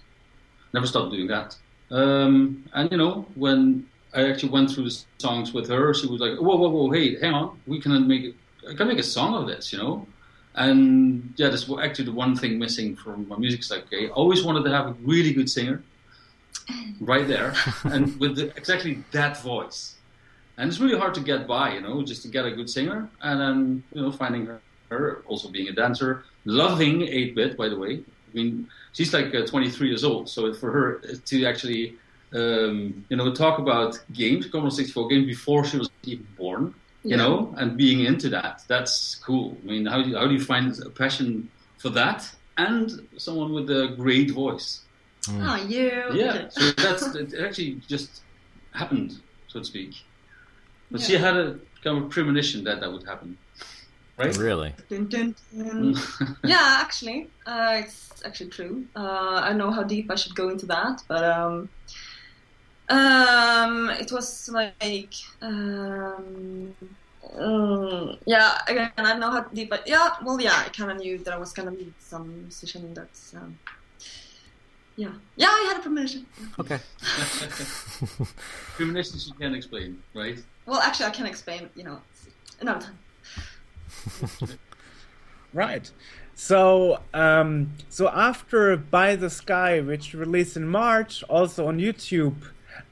Never 0.74 0.86
stopped 0.86 1.12
doing 1.12 1.28
that. 1.28 1.58
Um, 1.90 2.66
and 2.74 2.92
you 2.92 2.98
know, 2.98 3.26
when 3.36 3.88
I 4.14 4.30
actually 4.30 4.50
went 4.50 4.72
through 4.72 4.86
the 4.86 5.04
songs 5.18 5.54
with 5.54 5.68
her, 5.70 5.94
she 5.94 6.08
was 6.08 6.20
like, 6.20 6.38
"Whoa, 6.40 6.56
whoa, 6.56 6.70
whoa! 6.70 6.92
Hey, 6.92 7.20
hang 7.20 7.34
on, 7.34 7.60
we 7.68 7.80
can 7.80 8.08
make 8.08 8.36
I 8.70 8.74
can 8.74 8.88
make 8.88 9.00
a 9.00 9.04
song 9.04 9.36
of 9.36 9.48
this, 9.48 9.72
you 9.72 9.80
know." 9.80 10.08
And 10.56 11.34
yeah, 11.38 11.50
that's 11.50 11.70
actually 11.82 12.06
the 12.06 12.12
one 12.12 12.36
thing 12.36 12.60
missing 12.60 12.96
from 12.96 13.28
my 13.28 13.38
music. 13.38 13.70
Like, 13.70 13.86
okay, 13.86 14.08
I 14.08 14.10
always 14.10 14.44
wanted 14.44 14.64
to 14.66 14.70
have 14.70 14.88
a 14.88 14.96
really 15.04 15.34
good 15.34 15.50
singer, 15.50 15.82
right 17.00 17.28
there, 17.28 17.56
and 17.86 18.20
with 18.20 18.36
the, 18.36 18.56
exactly 18.56 19.04
that 19.12 19.42
voice. 19.42 19.96
And 20.58 20.70
it's 20.70 20.80
really 20.80 20.98
hard 20.98 21.16
to 21.16 21.22
get 21.22 21.48
by, 21.48 21.74
you 21.74 21.82
know, 21.82 22.04
just 22.04 22.22
to 22.24 22.28
get 22.28 22.46
a 22.46 22.52
good 22.52 22.70
singer, 22.70 23.10
and 23.22 23.42
then 23.42 23.84
you 23.94 24.02
know, 24.04 24.12
finding 24.12 24.46
her, 24.46 24.62
her 24.90 25.24
also 25.26 25.50
being 25.50 25.68
a 25.70 25.72
dancer, 25.72 26.24
loving 26.46 27.00
8-bit, 27.00 27.58
by 27.58 27.70
the 27.70 27.78
way. 27.78 27.94
I 27.96 28.36
mean, 28.36 28.68
she's 28.92 29.12
like 29.14 29.34
uh, 29.34 29.48
23 29.48 29.88
years 29.88 30.04
old, 30.04 30.30
so 30.30 30.54
for 30.54 30.72
her 30.72 31.00
to 31.26 31.46
actually, 31.46 31.96
um, 32.34 33.04
you 33.10 33.18
know, 33.18 33.34
talk 33.34 33.58
about 33.58 34.00
games, 34.14 34.46
Commodore 34.46 34.70
64 34.70 35.08
games 35.08 35.26
before 35.26 35.66
she 35.66 35.78
was 35.78 35.90
even 36.04 36.28
born, 36.38 36.76
you 37.04 37.12
Yeah. 37.12 37.18
know, 37.18 37.54
and 37.58 37.78
being 37.78 38.02
into 38.06 38.30
that, 38.30 38.62
that's 38.68 39.16
cool. 39.16 39.58
I 39.64 39.66
mean, 39.72 39.86
how 39.86 40.02
do 40.02 40.10
you, 40.10 40.18
how 40.18 40.28
do 40.28 40.34
you 40.34 40.40
find 40.44 40.74
a 40.86 40.90
passion 40.90 41.50
for 41.78 41.90
that 41.90 42.30
and 42.58 42.92
someone 43.18 43.54
with 43.54 43.70
a 43.70 43.94
great 43.98 44.32
voice? 44.32 44.82
Ah, 45.30 45.62
you. 45.68 45.92
Yeah, 46.14 46.50
so 46.50 46.72
that's 46.72 47.16
it 47.16 47.34
actually 47.40 47.76
just 47.88 48.22
happened, 48.74 49.14
so 49.48 49.60
to 49.60 49.66
speak. 49.66 49.96
But 50.92 51.02
she 51.02 51.14
had 51.14 51.36
a 51.36 51.60
kind 51.84 52.04
of 52.04 52.10
premonition 52.10 52.64
that 52.66 52.82
that 52.82 52.92
would 52.92 53.06
happen, 53.08 53.38
right? 54.18 54.36
Really? 54.38 54.74
Dun, 54.90 55.08
dun, 55.08 55.36
dun. 55.58 55.96
yeah, 56.44 56.78
actually, 56.82 57.30
uh, 57.46 57.82
it's 57.84 58.22
actually 58.26 58.50
true. 58.50 58.86
Uh, 58.96 59.42
I 59.44 59.54
know 59.54 59.72
how 59.72 59.84
deep 59.84 60.12
I 60.12 60.16
should 60.16 60.36
go 60.36 60.50
into 60.50 60.66
that, 60.68 61.02
but 61.08 61.24
um, 61.24 61.70
um, 62.90 63.90
it 63.90 64.12
was 64.12 64.50
like, 64.50 65.14
um, 65.42 66.76
mm, 67.36 68.18
yeah, 68.26 68.58
again, 68.68 68.92
I 68.98 69.04
don't 69.04 69.20
know 69.20 69.32
how 69.32 69.42
deep, 69.42 69.70
but 69.70 69.88
yeah, 69.88 70.12
well, 70.24 70.40
yeah, 70.40 70.64
I 70.66 70.70
kind 70.70 70.92
of 70.92 70.98
knew 70.98 71.18
that 71.20 71.34
I 71.34 71.38
was 71.38 71.54
gonna 71.54 71.72
meet 71.72 71.94
some 72.00 72.44
musician 72.44 72.94
that's, 72.94 73.34
um, 73.36 73.58
yeah, 74.96 75.12
yeah, 75.36 75.48
I 75.48 75.66
had 75.70 75.78
a 75.78 75.82
premonition. 75.82 76.26
Okay. 76.60 76.80
Premonitions 78.76 79.28
you 79.28 79.34
can't 79.34 79.56
explain, 79.56 80.02
right? 80.14 80.38
Well, 80.66 80.80
actually, 80.80 81.08
I 81.08 81.12
can 81.12 81.26
explain, 81.26 81.70
you 81.76 81.84
know, 81.84 82.00
another 82.62 82.88
time. 82.88 84.50
Right. 85.54 85.90
So, 86.36 87.00
um, 87.14 87.74
so 87.90 88.10
after 88.10 88.76
By 88.76 89.16
the 89.16 89.30
Sky, 89.30 89.80
which 89.82 90.14
released 90.14 90.58
in 90.58 90.68
March, 90.68 91.24
also 91.30 91.68
on 91.68 91.78
YouTube, 91.78 92.36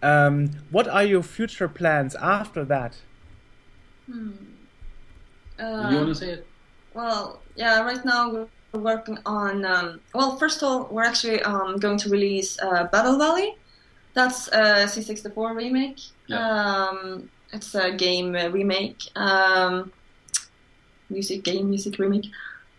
um, 0.02 0.52
what 0.70 0.88
are 0.88 1.04
your 1.04 1.24
future 1.24 1.68
plans 1.68 2.16
after 2.16 2.66
that? 2.66 3.02
Hmm. 4.08 4.32
you 5.60 5.66
Uh, 5.66 5.92
want 5.96 6.08
to 6.10 6.16
say 6.16 6.30
it? 6.32 6.48
Well, 6.94 7.44
yeah, 7.56 7.82
right 7.82 8.04
now 8.04 8.32
we're 8.74 8.80
working 8.82 9.18
on. 9.26 9.66
Um, 9.66 10.02
well, 10.14 10.38
first 10.38 10.62
of 10.62 10.70
all, 10.70 10.88
we're 10.92 11.04
actually 11.04 11.42
um, 11.44 11.78
going 11.78 11.98
to 12.00 12.10
release 12.10 12.60
uh, 12.62 12.86
Battle 12.86 13.18
Valley. 13.18 13.56
That's 14.14 14.48
a 14.50 14.88
C64 14.88 15.56
remake. 15.56 16.00
Yeah. 16.28 16.40
Um, 16.40 17.30
it's 17.54 17.76
a 17.76 17.92
game 17.92 18.36
uh, 18.36 18.50
remake, 18.50 19.02
um, 19.16 19.92
music 21.10 21.44
game 21.44 21.70
music 21.70 21.98
remake, 22.00 22.28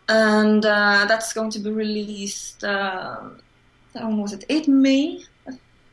and 0.09 0.65
uh, 0.65 1.05
that's 1.09 1.33
going 1.33 1.51
to 1.51 1.59
be 1.59 1.71
released. 1.71 2.65
Uh, 2.65 3.31
when 3.93 4.17
was 4.19 4.33
it? 4.33 4.45
8 4.49 4.69
May, 4.69 5.25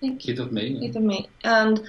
8th 0.03 0.39
of 0.39 0.51
May. 0.51 0.67
yeah. 0.67 0.89
8th 0.89 0.95
of 0.95 1.03
May. 1.03 1.27
And 1.43 1.83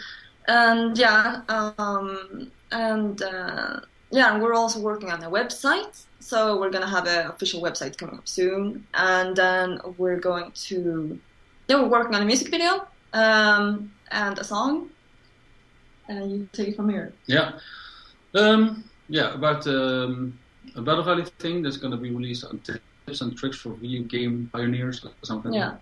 and 0.48 0.98
yeah, 0.98 1.42
um, 1.48 2.50
and 2.72 3.22
uh, 3.22 3.80
yeah, 4.10 4.32
and 4.32 4.42
we're 4.42 4.54
also 4.54 4.80
working 4.80 5.10
on 5.10 5.22
a 5.22 5.30
website. 5.30 6.04
So 6.18 6.58
we're 6.58 6.70
gonna 6.70 6.88
have 6.88 7.06
an 7.06 7.26
official 7.28 7.62
website 7.62 7.96
coming 7.96 8.16
up 8.16 8.28
soon, 8.28 8.86
and 8.94 9.36
then 9.36 9.78
we're 9.96 10.18
going 10.18 10.50
to 10.68 11.18
yeah, 11.70 11.80
we're 11.80 11.88
working 11.88 12.16
on 12.16 12.22
a 12.22 12.24
music 12.24 12.48
video 12.50 12.86
um, 13.12 13.92
and 14.10 14.38
a 14.38 14.44
song. 14.44 14.90
And 16.08 16.32
you 16.32 16.48
take 16.52 16.68
it 16.68 16.76
from 16.76 16.88
here. 16.88 17.12
Yeah. 17.26 17.52
Um, 18.34 18.82
yeah, 19.08 19.34
about 19.34 19.64
um, 19.68 20.36
a 20.74 20.82
Battle 20.82 21.04
Valley 21.04 21.24
thing 21.38 21.62
that's 21.62 21.76
going 21.76 21.92
to 21.92 21.96
be 21.96 22.10
released 22.10 22.44
on 22.44 22.58
tips 22.58 23.20
and 23.20 23.36
tricks 23.36 23.56
for 23.56 23.70
video 23.74 24.02
game 24.02 24.50
pioneers 24.52 25.04
or 25.04 25.12
something. 25.22 25.52
Yeah. 25.52 25.76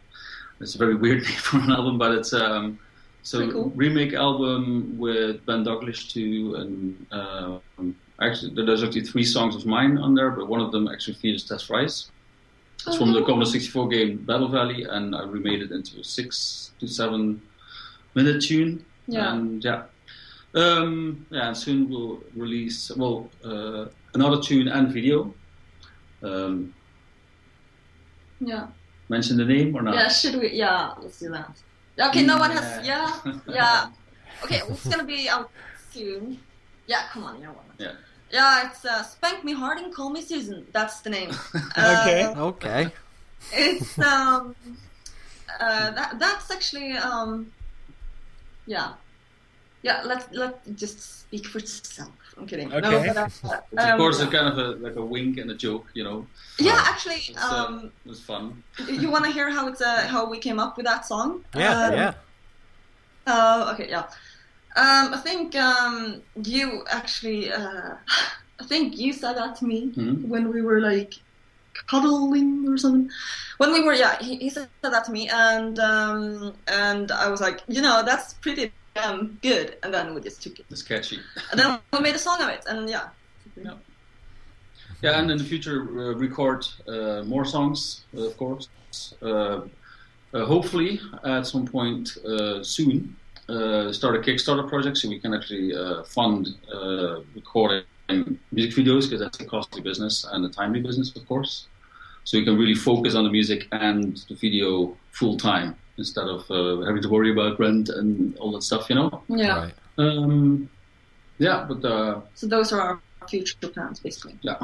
It's 0.61 0.75
a 0.75 0.79
very 0.79 0.95
weird 0.95 1.23
name 1.27 1.33
for 1.33 1.59
an 1.59 1.71
album, 1.71 1.99
but 1.99 2.13
it's 2.13 2.33
um, 2.33 2.79
so 3.23 3.51
cool. 3.51 3.73
remake 3.77 4.13
album 4.15 4.97
with 4.99 5.45
Ben 5.47 5.65
Daglish 5.65 6.11
too, 6.13 6.55
and 6.57 7.07
um, 7.13 7.97
actually 8.21 8.55
there's 8.65 8.83
actually 8.83 9.03
three 9.05 9.25
songs 9.25 9.55
of 9.55 9.67
mine 9.67 9.99
on 9.99 10.15
there, 10.15 10.31
but 10.31 10.49
one 10.49 10.61
of 10.61 10.73
them 10.73 10.89
actually 10.89 11.15
features 11.15 11.45
Tess 11.45 11.71
Rice. 11.71 12.11
It's 12.87 12.97
from 12.97 13.13
the 13.13 13.21
Oh. 13.21 13.25
Commodore 13.25 13.47
64 13.47 13.89
game 13.89 14.17
Battle 14.19 14.49
Valley, 14.49 14.85
and 14.85 15.15
I 15.15 15.25
remade 15.25 15.63
it 15.63 15.73
into 15.73 16.01
a 16.01 16.05
six 16.05 16.73
to 16.81 16.87
seven 16.87 17.43
minute 18.15 18.43
tune. 18.43 18.85
Yeah. 19.07 19.33
And 19.35 19.63
yeah. 19.65 19.83
Um, 20.55 21.27
yeah, 21.31 21.49
and 21.49 21.57
soon 21.57 21.91
we'll 21.91 22.21
release 22.35 22.91
well 22.97 23.29
uh, 23.45 23.87
another 24.15 24.41
tune 24.41 24.69
and 24.69 24.93
video. 24.93 25.35
Um, 26.23 26.73
Yeah. 28.41 28.69
Mention 29.09 29.37
the 29.37 29.45
name 29.45 29.75
or 29.77 29.83
not? 29.83 29.95
Yeah. 29.95 30.09
Should 30.09 30.37
we? 30.41 30.51
Yeah. 30.53 30.93
Let's 31.01 31.19
do 31.19 31.31
that. 31.31 31.51
Okay. 32.09 32.23
No 32.25 32.37
one 32.39 32.51
has. 32.53 32.87
Yeah. 32.87 33.13
Yeah. 33.49 33.89
Okay. 34.45 34.61
It's 34.69 34.87
gonna 34.87 35.05
be 35.05 35.29
out 35.29 35.51
soon. 35.93 36.39
Yeah. 36.87 37.03
Come 37.13 37.25
on. 37.25 37.37
You 37.39 37.45
know 37.47 37.53
what? 37.53 37.65
Yeah. 37.79 37.93
Yeah. 38.31 38.67
It's 38.71 38.85
uh, 38.85 39.03
Spank 39.03 39.45
Me 39.45 39.53
Hard 39.53 39.79
and 39.79 39.95
Call 39.95 40.11
Me 40.11 40.23
Susan. 40.23 40.67
That's 40.73 41.01
the 41.01 41.11
name. 41.11 41.31
Okay. 41.79 42.23
Uh, 42.25 42.47
Okay. 42.51 42.91
it's 43.53 43.99
um 44.01 44.55
uh 45.61 45.91
that 45.93 46.19
that's 46.19 46.51
actually 46.51 46.93
um 46.99 47.53
yeah 48.67 48.95
yeah 49.83 50.03
let 50.05 50.21
let 50.35 50.55
just 50.77 50.99
speak 51.23 51.47
for 51.47 51.59
itself 51.59 52.11
i'm 52.39 52.47
kidding 52.47 52.69
Okay. 52.73 52.81
no, 52.81 53.05
but, 53.07 53.17
uh, 53.17 53.27
It's 53.73 53.85
of 53.85 53.91
um, 53.91 54.01
course 54.01 54.21
a 54.21 54.27
kind 54.27 54.49
of 54.49 54.59
a 54.59 54.69
like 54.81 54.97
a 54.97 55.05
wink 55.05 55.39
and 55.39 55.51
a 55.51 55.57
joke, 55.57 55.87
you 55.95 56.05
know. 56.05 56.29
yeah 56.61 56.83
actually 56.87 57.23
It's, 57.29 57.51
uh, 57.51 57.65
um 57.65 57.93
It 58.05 58.09
was 58.09 58.25
fun. 58.25 58.63
you 58.79 59.11
want 59.11 59.25
to 59.25 59.31
hear 59.33 59.51
how 59.51 59.69
it's 59.69 59.81
uh 59.81 60.07
how 60.09 60.29
we 60.31 60.39
came 60.39 60.59
up 60.59 60.77
with 60.77 60.87
that 60.87 61.07
song 61.07 61.43
Yeah. 61.55 61.75
Um, 61.75 61.93
yeah. 61.95 62.15
uh 63.27 63.71
okay 63.75 63.89
yeah 63.91 64.05
um 64.77 65.15
i 65.15 65.21
think 65.23 65.55
um 65.57 66.23
you 66.45 66.85
actually 66.91 67.53
uh 67.53 67.95
i 68.61 68.65
think 68.67 68.97
you 68.99 69.13
said 69.13 69.35
that 69.35 69.57
to 69.57 69.67
me 69.67 69.95
Mhm. 69.97 70.29
when 70.29 70.53
we 70.53 70.63
were 70.63 70.81
like 70.81 71.13
cuddling 71.91 72.65
or 72.69 72.77
something. 72.79 73.09
When 73.59 73.73
we 73.73 73.83
were, 73.83 73.95
yeah, 73.95 74.19
he, 74.23 74.37
he 74.39 74.51
said 74.51 74.71
that 74.83 75.05
to 75.07 75.13
me, 75.13 75.29
and 75.31 75.79
um, 75.79 76.59
and 76.69 77.11
I 77.13 77.29
was 77.31 77.41
like, 77.41 77.63
you 77.69 77.83
know, 77.83 78.03
that's 78.05 78.35
pretty 78.35 78.75
damn 78.99 79.39
good. 79.43 79.77
And 79.83 79.93
then 79.95 80.15
we 80.15 80.21
just 80.21 80.43
took 80.43 80.59
it, 80.59 80.67
It's 80.71 80.83
catchy. 80.83 81.19
and 81.51 81.59
then 81.61 81.79
we 81.93 82.01
made 82.01 82.15
a 82.15 82.19
song 82.19 82.41
of 82.43 82.49
it, 82.49 82.65
and 82.67 82.89
yeah. 82.89 83.09
Yeah. 83.57 83.75
Yeah, 85.03 85.19
and 85.19 85.31
in 85.31 85.39
the 85.39 85.45
future, 85.45 85.83
uh, 85.83 86.15
record 86.27 86.67
uh, 86.89 87.23
more 87.25 87.45
songs, 87.45 88.05
uh, 88.17 88.23
of 88.31 88.37
course. 88.37 88.69
Uh, 89.23 89.61
uh, 90.35 90.45
hopefully, 90.45 91.01
at 91.25 91.47
some 91.47 91.67
point 91.67 92.17
uh, 92.27 92.63
soon, 92.63 93.17
uh, 93.49 93.93
start 93.93 94.17
a 94.17 94.19
Kickstarter 94.19 94.69
project 94.69 94.99
so 94.99 95.09
we 95.09 95.21
can 95.21 95.33
actually 95.35 95.75
uh, 95.75 96.03
fund 96.03 96.49
uh, 96.75 97.21
recording 97.35 97.85
music 98.53 98.73
videos 98.75 99.03
because 99.05 99.21
that's 99.21 99.41
a 99.41 99.45
costly 99.45 99.81
business 99.83 100.27
and 100.33 100.45
a 100.45 100.49
timely 100.49 100.81
business, 100.81 101.15
of 101.17 101.27
course. 101.29 101.67
So 102.25 102.39
we 102.39 102.45
can 102.45 102.59
really 102.59 102.75
focus 102.75 103.15
on 103.15 103.25
the 103.25 103.31
music 103.31 103.69
and 103.73 104.17
the 104.29 104.35
video 104.35 104.97
full 105.13 105.37
time 105.37 105.77
instead 105.99 106.27
of 106.27 106.51
uh, 106.51 106.81
having 106.87 107.03
to 107.03 107.09
worry 107.09 107.33
about 107.33 107.59
rent 107.59 107.89
and 107.89 108.37
all 108.39 108.53
that 108.53 108.63
stuff, 108.63 108.89
you 108.89 108.95
know. 108.97 109.23
Yeah. 109.29 109.59
Right. 109.65 109.75
Um, 109.99 110.71
yeah, 111.39 111.67
but 111.69 111.85
uh, 111.85 112.21
So 112.35 112.47
those 112.47 112.73
are 112.73 112.81
our 112.81 113.01
future 113.29 113.69
plans, 113.69 114.01
basically. 114.01 114.39
yeah. 114.43 114.57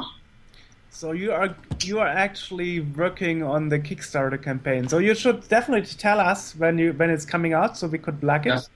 So 0.89 1.11
you 1.11 1.33
are 1.33 1.53
you 1.83 1.99
are 1.99 2.07
actually 2.07 2.79
working 2.79 3.43
on 3.43 3.67
the 3.67 3.79
Kickstarter 3.79 4.41
campaign. 4.41 4.87
So 4.87 4.99
you 4.99 5.13
should 5.13 5.45
definitely 5.49 5.85
tell 5.97 6.19
us 6.21 6.55
when 6.55 6.77
you 6.77 6.93
when 6.93 7.09
it's 7.09 7.25
coming 7.25 7.53
out, 7.53 7.77
so 7.77 7.87
we 7.87 7.97
could 7.97 8.21
black 8.21 8.45
it. 8.45 8.49
Yes, 8.49 8.69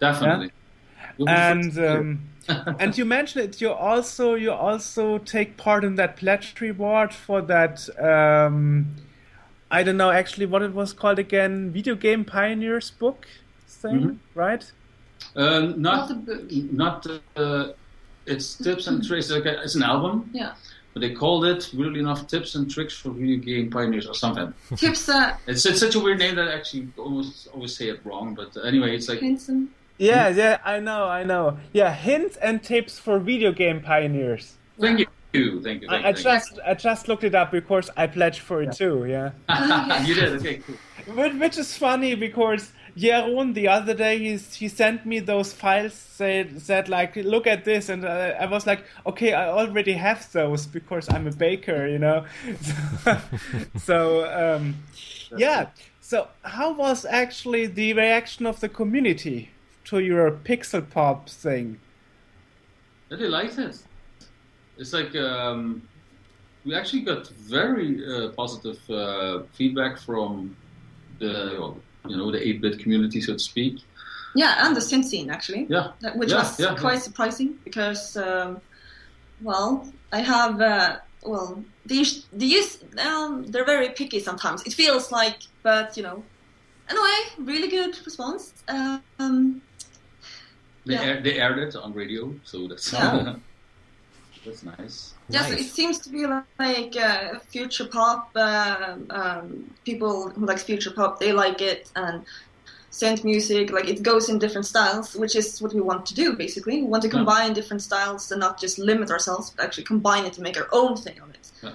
definitely. 0.00 0.52
You'll 1.18 1.28
And 1.28 1.64
first 1.64 1.74
to 1.76 1.80
hear. 1.80 2.00
um, 2.00 2.76
and 2.78 2.96
you 2.96 3.04
mentioned 3.04 3.44
it. 3.44 3.60
You 3.60 3.72
also 3.72 4.34
you 4.34 4.52
also 4.52 5.18
take 5.18 5.56
part 5.56 5.82
in 5.84 5.96
that 5.96 6.16
pledge 6.16 6.54
reward 6.60 7.12
for 7.12 7.42
that. 7.42 7.88
Um, 7.98 8.94
I 9.74 9.82
don't 9.82 9.96
know 9.96 10.10
actually 10.10 10.46
what 10.46 10.62
it 10.62 10.72
was 10.72 10.92
called 10.92 11.18
again. 11.18 11.72
Video 11.72 11.94
game 11.96 12.24
pioneers 12.24 12.90
book 13.02 13.26
thing, 13.82 13.98
Mhm. 14.00 14.16
right? 14.34 14.64
Uh, 15.34 15.60
not 15.60 15.76
Not 15.76 16.08
the 16.08 16.14
book. 16.14 16.42
not 16.82 17.06
uh, 17.36 17.64
it's 18.32 18.46
tips 18.66 18.86
and 18.86 18.96
tricks. 19.06 19.30
Like 19.30 19.46
a- 19.52 19.60
it's 19.64 19.74
an 19.74 19.82
album, 19.82 20.30
Yeah. 20.32 20.52
but 20.92 21.00
they 21.00 21.12
called 21.22 21.44
it 21.52 21.60
weirdly 21.76 22.00
enough 22.00 22.20
"Tips 22.32 22.54
and 22.56 22.70
Tricks 22.74 22.94
for 23.00 23.10
Video 23.10 23.38
Game 23.50 23.66
Pioneers" 23.76 24.06
or 24.06 24.14
something. 24.24 24.48
Tips, 24.76 25.08
uh, 25.08 25.34
It's, 25.50 25.66
it's 25.66 25.80
such 25.80 25.94
a 25.98 26.00
weird 26.04 26.18
name 26.24 26.34
that 26.36 26.46
I 26.48 26.52
actually 26.58 26.84
almost 26.96 27.48
always 27.54 27.72
say 27.78 27.86
it 27.94 27.98
wrong. 28.06 28.26
But 28.40 28.50
anyway, 28.70 28.90
it's 28.96 29.08
like 29.08 29.20
hints 29.28 29.48
and 29.48 29.68
Yeah, 29.98 30.28
yeah, 30.28 30.58
I 30.64 30.76
know, 30.88 31.02
I 31.20 31.22
know. 31.24 31.58
Yeah, 31.72 31.92
hints 32.08 32.36
and 32.46 32.62
tips 32.62 32.94
for 33.04 33.14
video 33.30 33.50
game 33.62 33.78
pioneers. 33.80 34.44
thank 34.80 34.98
you, 35.00 35.06
thank 35.34 35.82
you, 35.82 35.88
thank 35.88 36.04
I, 36.04 36.08
I 36.08 36.12
you. 36.12 36.14
thank 36.14 36.18
just 36.18 36.58
I 36.64 36.74
just 36.74 37.08
looked 37.08 37.24
it 37.24 37.34
up 37.34 37.50
because 37.50 37.90
I 37.96 38.06
pledged 38.06 38.40
for 38.40 38.62
it 38.62 38.72
too. 38.72 39.04
Yeah. 39.06 39.32
you. 39.48 40.06
you 40.08 40.14
did 40.14 40.32
okay, 40.34 40.56
cool. 40.58 40.76
Which, 41.14 41.34
which 41.34 41.58
is 41.58 41.76
funny 41.76 42.14
because 42.14 42.72
Jeroen 42.96 43.52
the 43.54 43.68
other 43.68 43.92
day 43.94 44.18
he 44.18 44.36
he 44.36 44.68
sent 44.68 45.04
me 45.04 45.18
those 45.20 45.52
files 45.52 45.92
said 45.92 46.62
said 46.62 46.88
like 46.88 47.16
look 47.16 47.46
at 47.46 47.64
this 47.64 47.88
and 47.88 48.04
uh, 48.04 48.34
I 48.40 48.46
was 48.46 48.66
like 48.66 48.84
okay 49.04 49.32
I 49.34 49.48
already 49.48 49.94
have 49.94 50.30
those 50.32 50.66
because 50.66 51.08
I'm 51.10 51.26
a 51.26 51.32
baker 51.32 51.86
you 51.86 51.98
know 51.98 52.24
so 53.76 54.24
um, 54.32 54.76
yeah 55.36 55.70
so 56.00 56.28
how 56.42 56.72
was 56.72 57.04
actually 57.04 57.66
the 57.66 57.92
reaction 57.92 58.46
of 58.46 58.60
the 58.60 58.68
community 58.68 59.50
to 59.86 59.98
your 59.98 60.30
pixel 60.30 60.88
pop 60.88 61.28
thing 61.28 61.80
Yeah, 63.10 63.16
They 63.18 63.28
liked 63.28 63.58
it. 63.58 63.76
It's 64.76 64.92
like 64.92 65.14
um, 65.16 65.88
we 66.64 66.74
actually 66.74 67.02
got 67.02 67.28
very 67.48 68.00
uh, 68.06 68.30
positive 68.36 68.78
uh, 68.90 69.44
feedback 69.52 69.98
from 70.00 70.56
the 71.18 71.76
you 72.06 72.16
know 72.16 72.30
the 72.32 72.38
8-bit 72.38 72.80
community, 72.80 73.20
so 73.20 73.34
to 73.34 73.38
speak. 73.38 73.80
yeah, 74.34 74.66
and 74.66 74.76
the 74.76 74.80
synth 74.80 75.04
scene 75.06 75.30
actually. 75.30 75.66
Yeah, 75.68 75.92
which 76.16 76.30
Yeah, 76.30 76.38
was 76.38 76.58
yeah, 76.58 76.74
quite 76.74 76.94
yeah. 76.94 76.98
surprising 77.00 77.58
because, 77.64 78.16
um, 78.16 78.62
well, 79.40 79.92
I 80.12 80.20
have, 80.20 80.60
uh, 80.60 80.98
well, 81.22 81.66
these 81.86 82.28
these 82.32 82.82
um, 82.98 83.44
they're 83.46 83.64
very 83.66 83.90
picky 83.90 84.20
sometimes. 84.20 84.62
It 84.66 84.74
feels 84.74 85.12
like, 85.12 85.38
but 85.62 85.96
you 85.96 86.02
know, 86.02 86.28
anyway, 86.90 87.18
really 87.38 87.68
good 87.70 87.96
response. 88.06 88.54
Um, 88.68 89.62
They, 90.86 90.94
Yeah. 90.94 91.02
air, 91.02 91.22
they 91.22 91.38
aired 91.40 91.58
it 91.58 91.76
on 91.76 91.92
radio, 91.94 92.38
so 92.44 92.68
that's 92.68 92.92
Yeah. 92.92 93.36
that's 94.44 94.62
nice. 94.62 95.14
Yes, 95.28 95.50
Nice. 95.50 95.60
it 95.60 95.64
seems 95.70 95.98
to 96.00 96.08
be 96.10 96.26
like 96.26 96.96
uh, 96.96 97.38
future 97.48 97.86
pop. 97.86 98.30
Uh, 98.34 98.96
um, 99.10 99.70
people 99.84 100.30
who 100.30 100.44
like 100.46 100.58
future 100.58 100.90
pop, 100.90 101.18
they 101.20 101.32
like 101.32 101.60
it, 101.62 101.90
and 101.96 102.24
synth 102.90 103.24
music, 103.24 103.70
like 103.72 103.88
it 103.88 104.02
goes 104.02 104.28
in 104.28 104.38
different 104.38 104.66
styles, 104.66 105.16
which 105.16 105.34
is 105.34 105.60
what 105.62 105.72
we 105.74 105.80
want 105.80 106.06
to 106.06 106.14
do. 106.14 106.34
Basically, 106.36 106.82
we 106.82 106.86
want 106.88 107.02
to 107.02 107.08
Yeah. 107.08 107.14
combine 107.18 107.52
different 107.54 107.82
styles 107.82 108.30
and 108.30 108.38
not 108.40 108.60
just 108.60 108.78
limit 108.78 109.10
ourselves, 109.10 109.50
but 109.50 109.64
actually 109.64 109.84
combine 109.84 110.24
it 110.26 110.32
to 110.34 110.42
make 110.42 110.56
our 110.56 110.68
own 110.72 110.96
thing 110.96 111.18
of 111.20 111.30
it. 111.30 111.50
Yeah. 111.62 111.70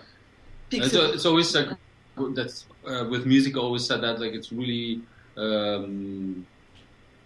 Pixel- 0.71 0.85
It's, 0.85 0.95
uh, 0.95 1.11
it's 1.15 1.25
always 1.25 1.53
like 1.55 1.69
that's 2.35 2.65
uh, 2.87 3.05
with 3.09 3.25
music. 3.25 3.55
I 3.57 3.59
always 3.59 3.85
said 3.85 4.01
that 4.01 4.19
like 4.19 4.33
it's 4.33 4.51
really 4.51 5.01
um, 5.37 6.45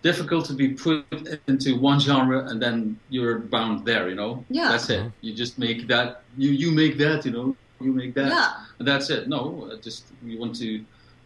difficult 0.03 0.45
to 0.45 0.53
be 0.53 0.67
put 0.85 1.05
into 1.47 1.69
one 1.79 1.99
genre 1.99 2.39
and 2.49 2.61
then 2.61 2.99
you're 3.09 3.39
bound 3.39 3.85
there. 3.85 4.09
You 4.09 4.15
know, 4.15 4.45
Yeah. 4.49 4.69
that's 4.71 4.89
it. 4.89 5.03
You 5.21 5.33
just 5.33 5.57
make 5.57 5.87
that. 5.87 6.07
You 6.37 6.49
you 6.51 6.69
make 6.71 6.97
that. 7.05 7.25
You 7.25 7.31
know, 7.37 7.47
you 7.85 7.91
make 8.01 8.13
that. 8.19 8.27
yeah, 8.29 8.51
And 8.79 8.87
that's 8.87 9.09
it. 9.09 9.27
No, 9.27 9.69
uh, 9.71 9.77
just 9.87 10.03
we 10.25 10.35
want 10.37 10.53
to, 10.63 10.67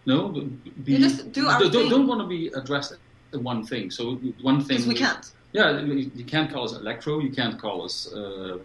no, 0.05 0.17
be. 0.85 0.93
You 0.93 0.99
just 1.07 1.31
do 1.37 1.47
our 1.47 1.59
don't, 1.59 1.71
thing. 1.71 1.89
don't 1.89 2.07
want 2.07 2.21
to 2.21 2.27
be 2.27 2.41
addressed 2.59 2.93
in 3.33 3.43
one 3.43 3.61
thing. 3.71 3.91
So 3.91 4.03
one 4.51 4.59
thing. 4.67 4.77
because 4.77 4.87
we 4.87 4.95
can't. 4.95 5.25
Yeah, 5.57 5.67
you 5.87 5.93
you 6.19 6.25
can't 6.33 6.49
call 6.53 6.63
us 6.69 6.73
electro. 6.83 7.19
You 7.25 7.31
can't 7.39 7.57
call 7.63 7.77
us 7.87 7.95
uh, 8.13 8.57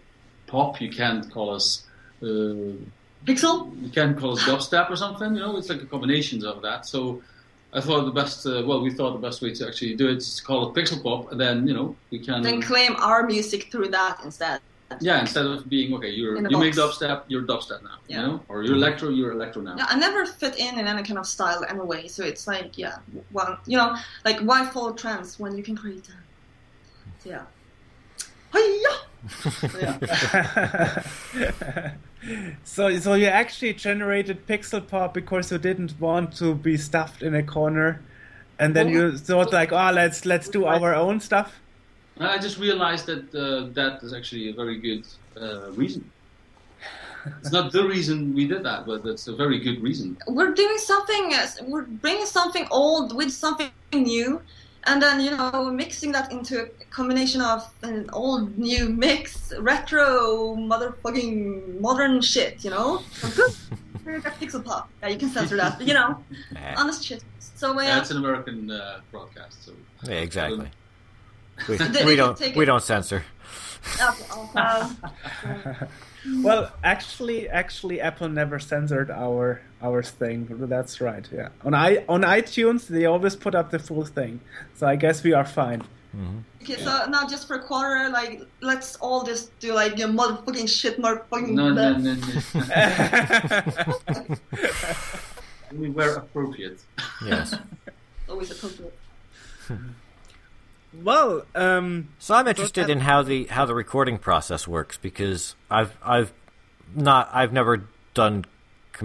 pop. 0.47 0.79
You 0.81 0.91
can't 1.01 1.23
call 1.35 1.49
us. 1.59 1.67
Uh, 2.21 2.77
Pixel. 3.25 3.55
you 3.83 3.89
can't 3.97 4.15
call 4.19 4.31
us 4.37 4.41
dubstep 4.49 4.87
or 4.93 4.97
something. 4.97 5.29
You 5.35 5.41
know, 5.43 5.57
it's 5.59 5.69
like 5.69 5.81
a 5.81 5.89
combination 5.95 6.37
of 6.45 6.61
that. 6.61 6.85
So. 6.85 7.21
I 7.75 7.81
thought 7.81 8.05
the 8.05 8.11
best, 8.11 8.45
uh, 8.45 8.61
well, 8.65 8.81
we 8.81 8.91
thought 8.91 9.13
the 9.13 9.27
best 9.27 9.41
way 9.41 9.51
to 9.55 9.67
actually 9.67 9.95
do 9.95 10.07
it 10.09 10.17
is 10.17 10.35
to 10.37 10.43
call 10.43 10.69
it 10.69 10.75
pixel 10.75 11.01
pop, 11.01 11.31
and 11.31 11.39
then 11.41 11.67
you 11.67 11.73
know 11.73 11.95
we 12.11 12.19
can, 12.19 12.41
Then 12.43 12.61
claim 12.61 12.95
our 12.97 13.23
music 13.23 13.71
through 13.71 13.89
that 13.89 14.19
instead. 14.23 14.61
yeah, 15.01 15.19
instead 15.21 15.45
of 15.47 15.67
being 15.67 15.91
okay, 15.95 16.09
a 16.09 16.11
you 16.11 16.39
make 16.59 16.75
dubstep, 16.75 17.23
you're 17.27 17.41
dubstep 17.41 17.81
now, 17.81 17.97
Yeah. 18.07 18.21
you 18.21 18.27
know, 18.27 18.41
or 18.47 18.61
you're 18.63 18.75
electro, 18.75 19.09
you're 19.09 19.31
electro 19.31 19.61
now. 19.63 19.75
Yeah, 19.75 19.87
I 19.89 19.97
never 19.97 20.25
fit 20.27 20.55
in 20.59 20.77
in 20.77 20.85
any 20.87 21.01
kind 21.01 21.17
of 21.17 21.25
style 21.25 21.65
anyway, 21.67 22.07
so 22.07 22.23
it's 22.23 22.45
like, 22.45 22.77
yeah, 22.77 22.97
well, 23.31 23.57
you 23.65 23.77
know, 23.77 23.95
like 24.23 24.39
why 24.41 24.65
follow 24.67 24.93
trends 24.93 25.39
when 25.39 25.57
you 25.57 25.63
can 25.63 25.75
create 25.75 26.03
them? 26.03 26.17
Yeah. 27.25 27.41
Hiya! 28.53 28.93
Yeah. 29.79 29.97
so 32.63 32.97
so 32.99 33.13
you 33.13 33.27
actually 33.27 33.73
generated 33.73 34.45
pixel 34.47 34.85
pop 34.85 35.13
because 35.13 35.51
you 35.51 35.57
didn't 35.57 35.99
want 35.99 36.35
to 36.35 36.55
be 36.55 36.77
stuffed 36.77 37.23
in 37.23 37.33
a 37.35 37.43
corner 37.43 38.01
and 38.59 38.75
then 38.75 38.89
you 38.89 39.17
thought 39.17 39.53
like 39.53 39.71
oh 39.71 39.91
let's 39.93 40.25
let's 40.25 40.49
do 40.49 40.65
our 40.65 40.93
own 40.93 41.19
stuff 41.19 41.61
I 42.19 42.37
just 42.37 42.59
realized 42.59 43.07
that 43.07 43.33
uh, 43.33 43.73
that 43.73 44.03
is 44.03 44.13
actually 44.13 44.49
a 44.49 44.53
very 44.53 44.79
good 44.79 45.07
uh, 45.39 45.71
reason. 45.71 46.09
It's 47.39 47.51
not 47.51 47.71
the 47.71 47.85
reason 47.87 48.33
we 48.33 48.47
did 48.47 48.63
that, 48.63 48.85
but 48.85 49.05
it's 49.05 49.27
a 49.27 49.35
very 49.35 49.59
good 49.59 49.81
reason. 49.81 50.17
We're 50.27 50.53
doing 50.53 50.77
something, 50.77 51.33
uh, 51.33 51.47
we're 51.67 51.83
bringing 51.83 52.25
something 52.25 52.67
old 52.69 53.15
with 53.15 53.31
something 53.31 53.71
new, 53.93 54.41
and 54.85 55.01
then, 55.01 55.19
you 55.21 55.31
know, 55.35 55.71
mixing 55.71 56.11
that 56.11 56.31
into 56.31 56.63
a 56.63 56.85
combination 56.91 57.41
of 57.41 57.67
an 57.83 58.09
old 58.13 58.57
new 58.57 58.89
mix, 58.89 59.53
retro, 59.59 60.55
motherfucking 60.55 61.79
modern 61.79 62.21
shit, 62.21 62.63
you 62.63 62.69
know? 62.69 63.01
Pixel 64.41 64.63
pop. 64.65 64.89
Yeah, 65.01 65.09
you 65.09 65.17
can 65.17 65.29
censor 65.29 65.55
that, 65.57 65.77
but 65.77 65.87
you 65.87 65.93
know, 65.93 66.21
Nah. 66.51 66.73
honest 66.75 67.05
shit. 67.05 67.23
So, 67.39 67.71
uh, 67.77 67.81
Yeah, 67.81 67.95
yeah. 67.97 68.11
an 68.11 68.17
American 68.17 68.69
uh, 68.69 68.99
broadcast, 69.11 69.63
so 69.65 69.71
Yeah, 70.03 70.15
exactly. 70.15 70.69
We, 71.69 71.77
we 72.05 72.15
don't 72.17 72.35
take 72.37 72.55
we 72.55 72.63
it. 72.63 72.65
don't 72.65 72.83
censor. 72.83 73.23
Well 76.41 76.71
actually 76.83 77.49
actually 77.49 77.99
apple 78.01 78.29
never 78.29 78.57
censored 78.59 79.11
our 79.11 79.61
our 79.83 80.01
thing 80.01 80.47
that's 80.73 80.99
right 81.01 81.27
yeah 81.31 81.49
on 81.63 81.73
i 81.73 82.03
on 82.07 82.21
itunes 82.21 82.87
they 82.87 83.05
always 83.05 83.35
put 83.35 83.53
up 83.53 83.69
the 83.69 83.79
full 83.79 84.05
thing 84.05 84.39
so 84.73 84.87
i 84.87 84.95
guess 84.95 85.23
we 85.23 85.33
are 85.33 85.45
fine 85.45 85.83
Okay, 86.61 86.77
so 86.77 87.05
now 87.09 87.25
just 87.27 87.47
for 87.47 87.55
a 87.55 87.63
quarter, 87.63 88.07
like, 88.09 88.43
let's 88.61 88.95
all 88.97 89.23
just 89.23 89.57
do 89.59 89.73
like 89.73 89.97
your 89.97 90.09
motherfucking 90.09 90.69
shit, 90.69 91.01
motherfucking. 91.01 91.49
no, 91.49 91.73
no, 91.73 91.95
blah. 91.95 91.97
no, 91.97 92.13
no. 94.29 94.35
we 95.79 95.89
were 95.89 96.15
appropriate. 96.17 96.79
Yes. 97.25 97.55
Always 98.29 98.51
appropriate. 98.51 98.93
well 101.03 101.43
um 101.55 102.09
So 102.19 102.35
I'm 102.35 102.47
interested 102.47 102.89
in 102.89 102.99
how 102.99 103.23
the 103.23 103.45
how 103.45 103.65
the 103.65 103.73
recording 103.73 104.19
process 104.19 104.67
works 104.67 104.97
because 104.97 105.55
I've 105.71 105.97
I've 106.03 106.31
not 106.93 107.29
I've 107.33 107.51
never 107.51 107.85
done 108.13 108.45
compu- 108.45 108.52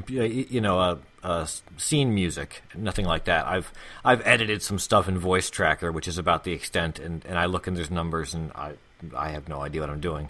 you 0.07 0.61
know, 0.61 1.01
uh, 1.22 1.47
scene 1.76 2.14
music, 2.14 2.62
nothing 2.74 3.07
like 3.07 3.24
that. 3.24 3.47
I've 3.47 3.72
I've 4.05 4.26
edited 4.26 4.62
some 4.62 4.78
stuff 4.78 5.09
in 5.09 5.18
Voice 5.18 5.51
Tracker, 5.51 5.91
which 5.91 6.09
is 6.09 6.18
about 6.18 6.45
the 6.45 6.53
extent, 6.53 6.99
and, 6.99 7.24
and 7.26 7.39
I 7.39 7.47
look 7.47 7.66
and 7.66 7.76
there's 7.76 7.91
numbers, 7.91 8.34
and 8.34 8.53
I 8.53 8.74
I 9.16 9.30
have 9.30 9.49
no 9.49 9.61
idea 9.61 9.80
what 9.80 9.91
I'm 9.91 10.01
doing. 10.01 10.28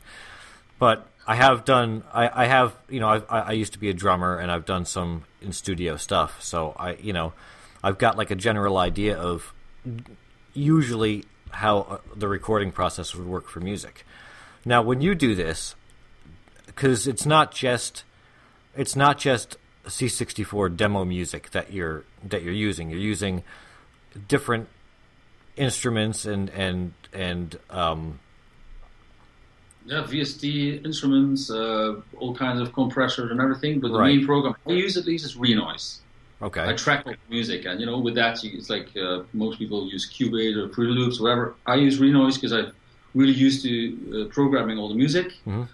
But 0.78 1.09
I 1.26 1.34
have 1.34 1.64
done, 1.64 2.04
I, 2.12 2.44
I 2.44 2.46
have, 2.46 2.74
you 2.88 3.00
know, 3.00 3.09
I, 3.09 3.40
I 3.40 3.52
used 3.52 3.72
to 3.74 3.78
be 3.78 3.90
a 3.90 3.92
drummer, 3.94 4.38
and 4.38 4.50
I've 4.50 4.64
done 4.64 4.86
some 4.86 5.24
in 5.42 5.52
studio 5.52 5.96
stuff. 5.96 6.42
So 6.42 6.74
I, 6.78 6.94
you 6.94 7.12
know, 7.12 7.32
I've 7.82 7.98
got 7.98 8.16
like 8.16 8.30
a 8.30 8.36
general 8.36 8.78
idea 8.78 9.16
of 9.16 9.52
usually 10.54 11.24
how 11.50 11.80
uh, 11.80 11.98
the 12.16 12.28
recording 12.28 12.72
process 12.72 13.14
would 13.14 13.26
work 13.26 13.48
for 13.48 13.61
music. 13.61 14.06
Now, 14.64 14.82
when 14.82 15.00
you 15.00 15.14
do 15.14 15.34
this, 15.34 15.74
because 16.66 17.06
it's 17.06 17.26
not 17.26 17.52
just 17.52 18.04
it's 18.79 18.95
not 18.97 19.18
just 19.18 19.59
C64 19.87 20.76
demo 20.76 21.05
music 21.05 21.51
that 21.51 21.72
you're 21.72 22.05
that 22.24 22.43
you're 22.43 22.55
using. 22.55 22.89
You're 22.91 23.01
using 23.01 23.43
different 24.29 24.68
instruments 25.57 26.24
and 26.24 26.49
and 26.51 26.93
and 27.12 27.59
um, 27.70 28.20
Yeah, 29.87 30.03
VST 30.05 30.85
instruments, 30.85 31.51
uh, 31.51 32.01
all 32.20 32.35
kinds 32.35 32.61
of 32.61 32.72
compressors 32.72 33.31
and 33.31 33.41
everything. 33.41 33.81
But 33.81 33.89
the 33.93 33.99
Right. 33.99 34.16
main 34.16 34.26
program 34.26 34.55
I 34.66 34.72
use 34.72 34.97
at 34.97 35.05
least 35.07 35.24
is 35.24 35.35
Renoise. 35.37 36.01
okay, 36.43 36.64
I 36.70 36.72
track 36.74 37.05
like 37.07 37.18
music, 37.31 37.64
and 37.64 37.81
you 37.81 37.87
know, 37.87 37.99
with 37.99 38.14
that, 38.14 38.33
it's 38.45 38.70
like 38.70 38.89
uh, 38.97 39.22
most 39.33 39.59
people 39.59 39.79
use 39.91 40.05
Cubase 40.14 40.57
or 40.57 40.68
Fruity 40.74 40.93
Loops, 40.99 41.18
whatever. 41.20 41.55
I 41.66 41.76
use 41.76 41.99
Renoise 41.99 42.37
because 42.37 42.53
I'm 42.53 42.70
really 43.14 43.33
used 43.47 43.61
to 43.64 43.72
uh, 43.72 44.29
programming 44.37 44.79
all 44.79 44.89
the 44.89 44.95
music. 45.05 45.29
Mhm. 45.47 45.66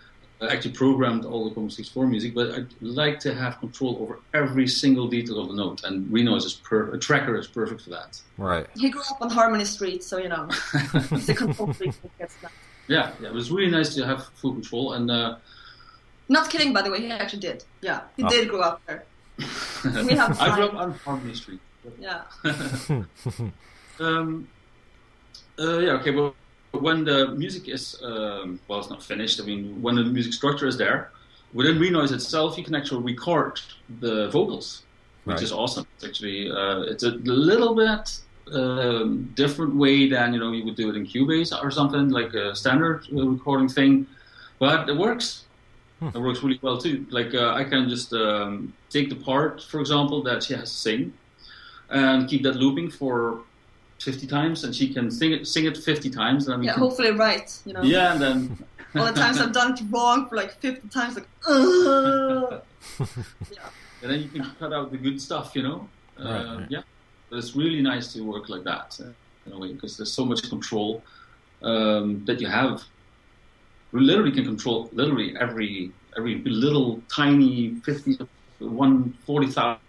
I 0.44 0.52
actually 0.52 0.72
programmed 0.72 1.24
all 1.24 1.44
the 1.48 1.54
Commodore 1.54 1.70
64 1.70 2.06
music, 2.06 2.34
but 2.34 2.52
I 2.54 2.64
like 2.80 3.18
to 3.20 3.34
have 3.34 3.58
control 3.60 3.98
over 4.00 4.20
every 4.32 4.66
single 4.68 5.06
detail 5.08 5.40
of 5.40 5.48
the 5.48 5.54
note, 5.54 5.84
and 5.84 6.10
Renoise 6.12 6.44
is 6.44 6.54
per- 6.54 6.92
a 6.94 6.98
tracker 6.98 7.36
is 7.36 7.46
perfect 7.46 7.82
for 7.82 7.90
that. 7.90 8.20
right. 8.38 8.66
He 8.76 8.90
grew 8.90 9.02
up 9.10 9.20
on 9.22 9.30
Harmony 9.30 9.64
Street, 9.64 10.02
so 10.04 10.18
you 10.18 10.28
know 10.28 10.48
he's 11.10 11.28
a 11.28 11.34
control 11.34 11.72
freak. 11.72 11.92
gets 12.18 12.34
that. 12.36 12.52
Yeah, 12.88 13.12
yeah, 13.20 13.28
it 13.28 13.34
was 13.34 13.50
really 13.50 13.70
nice 13.70 13.94
to 13.94 14.04
have 14.06 14.26
full 14.34 14.52
control, 14.52 14.92
and 14.94 15.10
uh, 15.10 15.36
Not 16.28 16.50
kidding, 16.50 16.72
by 16.72 16.82
the 16.82 16.90
way, 16.90 17.00
he 17.00 17.10
actually 17.10 17.40
did. 17.40 17.64
Yeah, 17.80 18.00
he 18.16 18.24
Oh. 18.24 18.28
did 18.28 18.48
grow 18.48 18.60
up 18.60 18.82
there. 18.86 19.04
We 19.38 20.14
have 20.14 20.40
I 20.44 20.54
grew 20.54 20.64
up 20.66 20.74
on 20.74 20.92
Harmony 21.04 21.34
Street. 21.34 21.60
Yeah. 22.00 22.22
Um, 24.00 24.48
uh, 25.58 25.78
yeah, 25.78 25.92
okay, 25.92 26.10
well, 26.10 26.34
when 26.80 27.04
the 27.04 27.28
music 27.28 27.68
is, 27.68 28.00
um, 28.02 28.60
well, 28.68 28.78
it's 28.80 28.90
not 28.90 29.02
finished, 29.02 29.40
I 29.40 29.44
mean, 29.44 29.80
when 29.80 29.94
the 29.96 30.04
music 30.04 30.32
structure 30.32 30.66
is 30.66 30.76
there, 30.76 31.10
within 31.52 31.78
Renoise 31.78 32.12
itself, 32.12 32.58
you 32.58 32.64
can 32.64 32.74
actually 32.74 33.02
record 33.02 33.60
the 34.00 34.28
vocals, 34.30 34.82
which 35.24 35.34
Right. 35.36 35.42
is 35.42 35.52
awesome. 35.52 35.86
It's 35.96 36.04
actually, 36.04 36.50
uh, 36.50 36.80
it's 36.82 37.04
a 37.04 37.10
little 37.10 37.74
bit 37.74 38.18
um, 38.52 39.30
different 39.34 39.74
way 39.74 40.08
than, 40.08 40.34
you 40.34 40.40
know, 40.40 40.52
you 40.52 40.64
would 40.66 40.76
do 40.76 40.90
it 40.90 40.96
in 40.96 41.06
Cubase 41.06 41.50
or 41.62 41.70
something, 41.70 42.10
like 42.10 42.34
a 42.34 42.54
standard 42.54 43.06
uh, 43.16 43.26
recording 43.26 43.68
thing, 43.68 44.06
but 44.58 44.88
it 44.88 44.96
works. 44.96 45.44
It 46.02 46.18
works 46.18 46.42
really 46.42 46.58
well 46.60 46.76
too. 46.76 47.06
Like 47.08 47.34
uh, 47.34 47.54
I 47.54 47.64
can 47.64 47.88
just 47.88 48.12
um, 48.12 48.74
take 48.90 49.08
the 49.08 49.16
part, 49.16 49.62
for 49.62 49.80
example, 49.80 50.22
that 50.24 50.42
she 50.42 50.52
has 50.52 50.70
to 50.70 50.76
sing, 50.76 51.14
and 51.88 52.28
keep 52.28 52.42
that 52.42 52.56
looping 52.56 52.90
for 52.90 53.40
50 54.00 54.26
times, 54.26 54.64
and 54.64 54.74
she 54.74 54.92
can 54.92 55.10
sing 55.10 55.32
it, 55.32 55.46
sing 55.46 55.64
it 55.66 55.76
50 55.76 56.10
times. 56.10 56.48
And 56.48 56.64
Yeah, 56.64 56.72
can, 56.72 56.82
hopefully 56.82 57.12
right. 57.12 57.50
You 57.64 57.72
know. 57.74 57.82
yeah, 57.82 58.12
and 58.12 58.22
then 58.22 58.64
All 58.96 59.06
the 59.06 59.12
times 59.12 59.40
I've 59.40 59.52
done 59.52 59.72
it 59.72 59.80
wrong 59.90 60.28
for 60.28 60.36
like 60.36 60.52
50 60.60 60.88
times, 60.88 61.16
like, 61.16 61.28
Ugh. 61.48 62.62
and 63.00 64.10
then 64.10 64.22
you 64.22 64.28
can 64.28 64.44
cut 64.58 64.72
out 64.72 64.92
the 64.92 64.98
good 64.98 65.20
stuff, 65.20 65.52
you 65.54 65.62
know. 65.62 65.88
Uh, 66.18 66.24
Right, 66.24 66.56
right. 66.58 66.66
Yeah, 66.70 66.82
but 67.28 67.38
it's 67.38 67.56
really 67.56 67.82
nice 67.82 68.12
to 68.12 68.20
work 68.20 68.48
like 68.48 68.62
that 68.64 69.00
uh, 69.02 69.08
in 69.46 69.52
a 69.52 69.58
way 69.58 69.72
because 69.72 69.96
there's 69.96 70.12
so 70.12 70.24
much 70.24 70.48
control 70.48 71.02
um, 71.62 72.24
that 72.24 72.40
you 72.40 72.46
have. 72.46 72.82
We 73.90 74.00
literally 74.00 74.30
can 74.30 74.44
control 74.44 74.88
literally 74.92 75.36
every 75.40 75.90
every 76.16 76.36
little 76.44 77.02
tiny 77.12 77.74
50, 77.84 78.18
one 78.60 79.12
forty 79.26 79.48
thousand. 79.48 79.80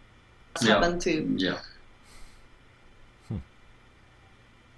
That's 0.55 0.67
happened 0.67 1.01
too. 1.01 1.35
Yeah. 1.37 1.59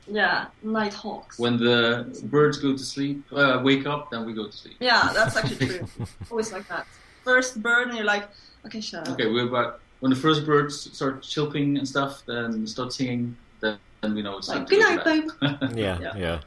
Yeah, 0.10 0.46
Nighthawks. 0.64 1.38
When 1.38 1.58
the 1.58 2.08
birds 2.26 2.58
go 2.60 2.72
to 2.74 2.80
sleep, 2.80 3.24
uh, 3.32 3.60
wake 3.64 3.86
up, 3.86 4.10
then 4.12 4.26
we 4.26 4.34
go 4.34 4.46
to 4.48 4.52
sleep. 4.52 4.76
Yeah, 4.80 5.12
that's 5.14 5.36
actually 5.36 5.68
true. 5.68 5.88
Always 6.32 6.52
like 6.52 6.68
that. 6.70 6.88
First 7.24 7.62
bird, 7.62 7.90
and 7.90 7.98
you're 7.98 8.06
like, 8.06 8.30
okay, 8.66 8.80
shut 8.82 9.08
up. 9.08 9.14
Okay, 9.16 9.28
we're 9.28 9.48
about 9.48 9.80
when 10.00 10.10
the 10.10 10.16
first 10.16 10.46
birds 10.46 10.80
start 10.96 11.22
chirping 11.24 11.78
and 11.78 11.88
stuff, 11.88 12.24
then 12.26 12.66
start 12.68 12.94
singing, 12.94 13.36
then, 13.60 13.78
then 14.02 14.16
we 14.16 14.22
know 14.22 14.38
it's 14.38 14.48
time 14.48 14.60
Like, 14.60 14.68
to 14.68 14.76
good 14.76 14.84
go 14.84 14.96
night, 14.96 15.04
to 15.04 15.48
babe. 15.50 15.60
bed. 15.60 15.78
Yeah, 15.78 16.00
Yeah. 16.00 16.40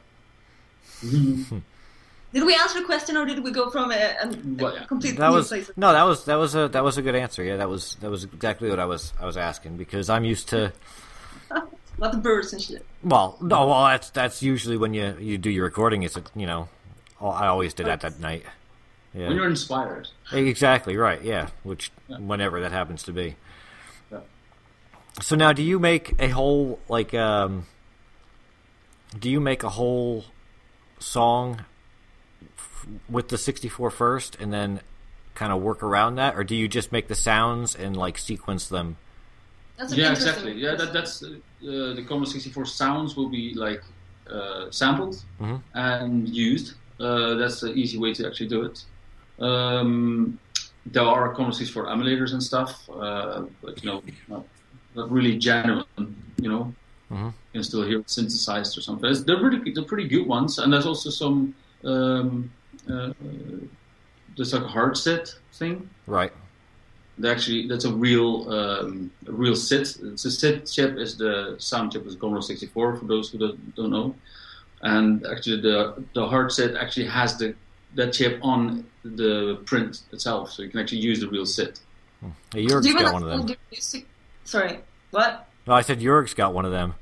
yeah. 1.03 1.59
Did 2.33 2.45
we 2.45 2.55
answer 2.55 2.79
the 2.79 2.85
question, 2.85 3.17
or 3.17 3.25
did 3.25 3.43
we 3.43 3.51
go 3.51 3.69
from 3.69 3.91
a, 3.91 3.95
a, 3.95 4.29
a 4.29 4.33
Well, 4.57 4.73
yeah. 4.73 4.85
complete 4.85 5.17
That 5.17 5.29
new 5.31 5.35
was 5.35 5.49
place? 5.49 5.69
no, 5.75 5.91
that 5.91 6.03
was 6.03 6.23
that 6.25 6.35
was 6.35 6.55
a 6.55 6.69
that 6.69 6.81
was 6.81 6.97
a 6.97 7.01
good 7.01 7.13
answer. 7.15 7.43
Yeah, 7.43 7.57
that 7.57 7.67
was 7.67 7.95
that 7.99 8.09
was 8.09 8.23
exactly 8.23 8.69
what 8.69 8.79
I 8.79 8.85
was 8.85 9.11
I 9.19 9.25
was 9.25 9.35
asking 9.35 9.75
because 9.75 10.09
I'm 10.09 10.23
used 10.23 10.47
to 10.49 10.71
Not 12.01 12.11
the 12.11 12.17
birds 12.17 12.51
and 12.51 12.61
shit. 12.61 12.83
well, 13.03 13.37
no, 13.39 13.67
well 13.67 13.85
that's 13.85 14.09
that's 14.09 14.41
usually 14.41 14.75
when 14.75 14.93
you 14.95 15.15
you 15.19 15.37
do 15.37 15.51
your 15.51 15.65
recording. 15.65 16.01
It's 16.01 16.17
you 16.35 16.47
know, 16.47 16.67
I 17.21 17.45
always 17.45 17.75
did 17.75 17.85
that 17.85 18.01
that 18.01 18.19
night. 18.19 18.43
When 19.13 19.35
you're 19.35 19.47
inspired. 19.47 20.07
exactly 20.31 20.97
right. 20.97 21.21
Yeah, 21.21 21.49
which 21.63 21.91
whenever 22.07 22.59
that 22.61 22.71
happens 22.71 23.03
to 23.03 23.11
be. 23.11 23.35
Yeah. 24.11 24.21
So 25.21 25.35
now, 25.35 25.53
do 25.53 25.61
you 25.61 25.77
make 25.77 26.15
a 26.19 26.29
whole 26.29 26.79
like 26.89 27.13
um? 27.13 27.67
Do 29.19 29.29
you 29.29 29.39
make 29.39 29.61
a 29.61 29.69
whole 29.69 30.25
song 30.99 31.65
f- 32.57 32.87
with 33.09 33.27
the 33.27 33.37
64 33.37 33.91
first, 33.91 34.37
and 34.39 34.51
then 34.51 34.79
kind 35.35 35.51
of 35.51 35.61
work 35.61 35.83
around 35.83 36.15
that, 36.15 36.35
or 36.35 36.43
do 36.43 36.55
you 36.55 36.67
just 36.67 36.91
make 36.91 37.09
the 37.09 37.15
sounds 37.15 37.75
and 37.75 37.95
like 37.95 38.17
sequence 38.17 38.67
them? 38.67 38.97
That's 39.81 39.93
an 39.93 39.99
Yeah, 39.99 40.11
exactly. 40.11 40.53
Yeah, 40.53 40.75
that, 40.75 40.93
that's 40.93 41.23
uh, 41.23 41.29
the 41.61 42.03
Commodore 42.07 42.27
64 42.27 42.65
sounds 42.65 43.15
will 43.17 43.29
be 43.29 43.53
like 43.55 43.83
uh, 44.29 44.69
sampled 44.69 45.15
Mhm. 45.41 45.59
and 45.73 46.29
used. 46.29 46.75
Uh, 46.99 47.33
that's 47.33 47.61
the 47.61 47.73
easy 47.73 47.97
way 47.97 48.13
to 48.13 48.27
actually 48.27 48.47
do 48.47 48.61
it. 48.69 48.85
Um, 49.43 50.37
there 50.85 51.03
are 51.03 51.33
Commodore 51.33 51.53
64 51.53 51.87
emulators 51.87 52.33
and 52.33 52.43
stuff, 52.43 52.87
uh, 52.91 53.43
but 53.63 53.83
you 53.83 53.89
know, 53.89 54.03
not, 54.27 54.45
not 54.95 55.11
really 55.11 55.35
genuine. 55.39 55.85
You 56.43 56.49
know, 56.49 56.73
Mhm. 57.11 57.27
you 57.27 57.33
can 57.53 57.63
still 57.63 57.81
hear 57.83 57.99
it 57.99 58.09
synthesized 58.09 58.77
or 58.77 58.81
something. 58.81 59.09
It's- 59.09 59.23
They're 59.23 59.39
pretty, 59.39 59.71
they're 59.71 59.83
pretty 59.93 60.07
good 60.07 60.27
ones, 60.27 60.59
and 60.59 60.71
there's 60.71 60.85
also 60.85 61.09
some. 61.09 61.55
Um, 61.83 62.51
uh, 62.87 62.93
uh, 62.93 63.13
there's 64.35 64.53
like 64.53 64.63
a 64.63 64.67
HardSID 64.77 65.33
thing. 65.53 65.89
Right. 66.05 66.31
They 67.21 67.29
actually, 67.29 67.67
that's 67.67 67.85
a 67.85 67.93
real, 67.93 68.51
um, 68.51 69.11
a 69.27 69.31
real 69.31 69.55
SID. 69.55 69.81
It's 70.13 70.25
a 70.25 70.31
SID 70.31 70.65
chip 70.65 70.97
is 70.97 71.17
the 71.17 71.55
sound 71.59 71.91
chip 71.91 72.05
of 72.05 72.11
the 72.11 72.17
Commodore 72.17 72.41
64 72.41 72.97
for 72.97 73.05
those 73.05 73.29
who 73.29 73.37
don't, 73.37 73.75
don't 73.75 73.91
know. 73.91 74.15
And 74.81 75.25
actually, 75.27 75.61
the 75.61 76.03
the 76.13 76.21
HardSID 76.21 76.75
actually 76.81 77.05
has 77.05 77.37
the 77.37 77.53
that 77.95 78.13
chip 78.13 78.39
on 78.41 78.85
the 79.03 79.61
print 79.65 80.01
itself, 80.11 80.51
so 80.51 80.63
you 80.63 80.69
can 80.69 80.79
actually 80.79 80.99
use 80.99 81.19
the 81.19 81.29
real 81.29 81.45
SID. 81.45 81.79
Yeah, 82.55 82.67
Jurg's 82.67 82.87
Do 82.87 82.91
you 82.91 82.99
got 82.99 83.13
one 83.13 83.23
of 83.23 83.29
them. 83.29 83.57
music? 83.71 84.07
Sorry, 84.43 84.79
what? 85.11 85.47
No, 85.67 85.73
I 85.73 85.81
said 85.81 85.99
Jurg's 85.99 86.33
got 86.33 86.53
one 86.53 86.65
of 86.65 86.71
them. 86.71 86.95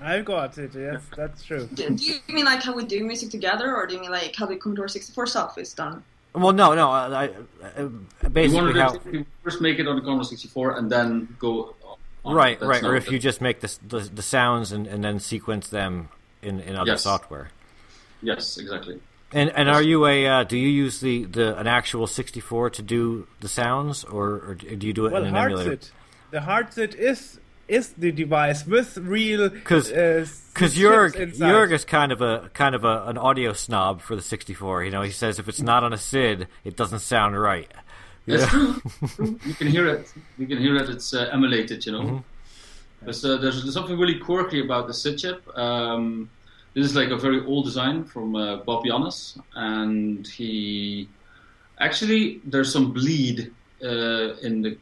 I've 0.00 0.26
got 0.26 0.58
it. 0.58 0.74
Yes, 0.74 1.02
that's 1.16 1.42
true. 1.42 1.66
Do, 1.72 1.88
do 1.88 2.04
you 2.04 2.20
mean 2.28 2.44
like 2.44 2.62
how 2.62 2.74
we 2.74 2.84
do 2.84 3.02
music 3.04 3.30
together, 3.30 3.74
or 3.74 3.86
do 3.86 3.94
you 3.94 4.00
mean 4.00 4.10
like 4.10 4.34
how 4.36 4.44
the 4.44 4.56
Commodore 4.56 4.88
64 4.88 5.26
stuff 5.26 5.56
is 5.56 5.72
done? 5.72 6.04
Well, 6.36 6.52
no, 6.52 6.74
no. 6.74 6.90
I, 6.90 7.24
I, 7.24 7.24
I 7.24 7.80
You 7.80 8.06
basically 8.30 8.60
wanted 8.62 8.76
how. 8.76 8.90
to 8.92 9.12
you 9.12 9.26
first 9.42 9.60
make 9.62 9.78
it 9.78 9.88
on 9.88 9.96
the 9.96 10.02
Commodore 10.02 10.24
64 10.24 10.76
and 10.78 10.90
then 10.92 11.34
go. 11.38 11.74
On. 12.24 12.34
Right, 12.34 12.58
That's 12.60 12.68
right. 12.68 12.82
Or 12.82 12.92
not- 12.92 12.96
if 12.98 13.10
you 13.10 13.18
just 13.18 13.40
make 13.40 13.60
the 13.60 13.74
the, 13.86 14.00
the 14.00 14.22
sounds 14.22 14.72
and, 14.72 14.86
and 14.86 15.02
then 15.02 15.18
sequence 15.20 15.68
them 15.68 16.08
in, 16.42 16.60
in 16.60 16.76
other 16.76 16.92
Yes. 16.92 17.02
software. 17.02 17.50
Yes, 18.20 18.58
exactly. 18.58 19.00
And 19.32 19.50
and 19.50 19.68
are 19.70 19.82
you 19.82 20.06
a 20.06 20.26
uh, 20.26 20.44
do 20.44 20.56
you 20.56 20.68
use 20.68 21.00
the, 21.00 21.24
the 21.24 21.56
an 21.58 21.66
actual 21.66 22.06
64 22.06 22.70
to 22.70 22.82
do 22.82 23.26
the 23.40 23.48
sounds 23.48 24.04
or, 24.04 24.26
or 24.48 24.54
do 24.54 24.86
you 24.86 24.92
do 24.92 25.06
it 25.06 25.12
Well, 25.12 25.22
in 25.22 25.28
an 25.28 25.36
emulator? 25.36 25.76
HardSID. 25.76 25.90
The 26.32 26.38
HardSID 26.38 26.94
is 26.96 27.38
is 27.68 27.88
the 27.94 28.12
device 28.12 28.66
with 28.66 28.96
real 28.98 29.48
because 29.48 29.88
Because 29.88 30.74
chips 30.74 31.38
Jurg 31.38 31.72
is 31.72 31.84
kind 31.84 32.12
of 32.12 32.20
a 32.22 32.50
kind 32.54 32.74
of 32.74 32.84
a, 32.84 33.04
an 33.06 33.18
audio 33.18 33.52
snob 33.52 34.00
for 34.00 34.14
the 34.16 34.22
64. 34.22 34.84
You 34.84 34.90
know, 34.90 35.02
he 35.02 35.10
says 35.10 35.38
if 35.38 35.48
it's 35.48 35.60
not 35.62 35.82
on 35.84 35.92
a 35.92 35.98
SID, 35.98 36.46
it 36.64 36.76
doesn't 36.76 37.00
sound 37.00 37.40
right. 37.40 37.70
That's 38.26 38.42
Yeah. 38.42 38.48
true. 38.48 38.82
true. 39.08 39.40
You 39.44 39.54
can 39.54 39.66
hear 39.68 39.86
it. 39.88 40.12
You 40.38 40.46
can 40.46 40.58
hear 40.58 40.74
that 40.78 40.88
it's 40.90 41.12
uh, 41.14 41.28
emulated. 41.32 41.84
You 41.86 41.92
know, 41.92 42.00
Mm-hmm. 42.02 42.18
there's, 43.04 43.24
uh, 43.24 43.36
there's 43.36 43.62
there's 43.62 43.74
something 43.74 43.98
really 43.98 44.18
quirky 44.18 44.60
about 44.64 44.86
the 44.88 44.94
SID 44.94 45.18
chip. 45.18 45.58
Um, 45.58 46.28
this 46.74 46.84
is 46.86 46.94
like 46.96 47.10
a 47.10 47.16
very 47.16 47.44
old 47.44 47.64
design 47.64 48.04
from 48.04 48.34
uh, 48.36 48.56
Bob 48.56 48.84
Yannes, 48.86 49.38
and 49.54 50.26
he 50.26 51.08
actually 51.78 52.40
there's 52.44 52.72
some 52.72 52.92
bleed 52.92 53.52
uh, 53.82 54.34
in 54.42 54.62
the 54.62 54.76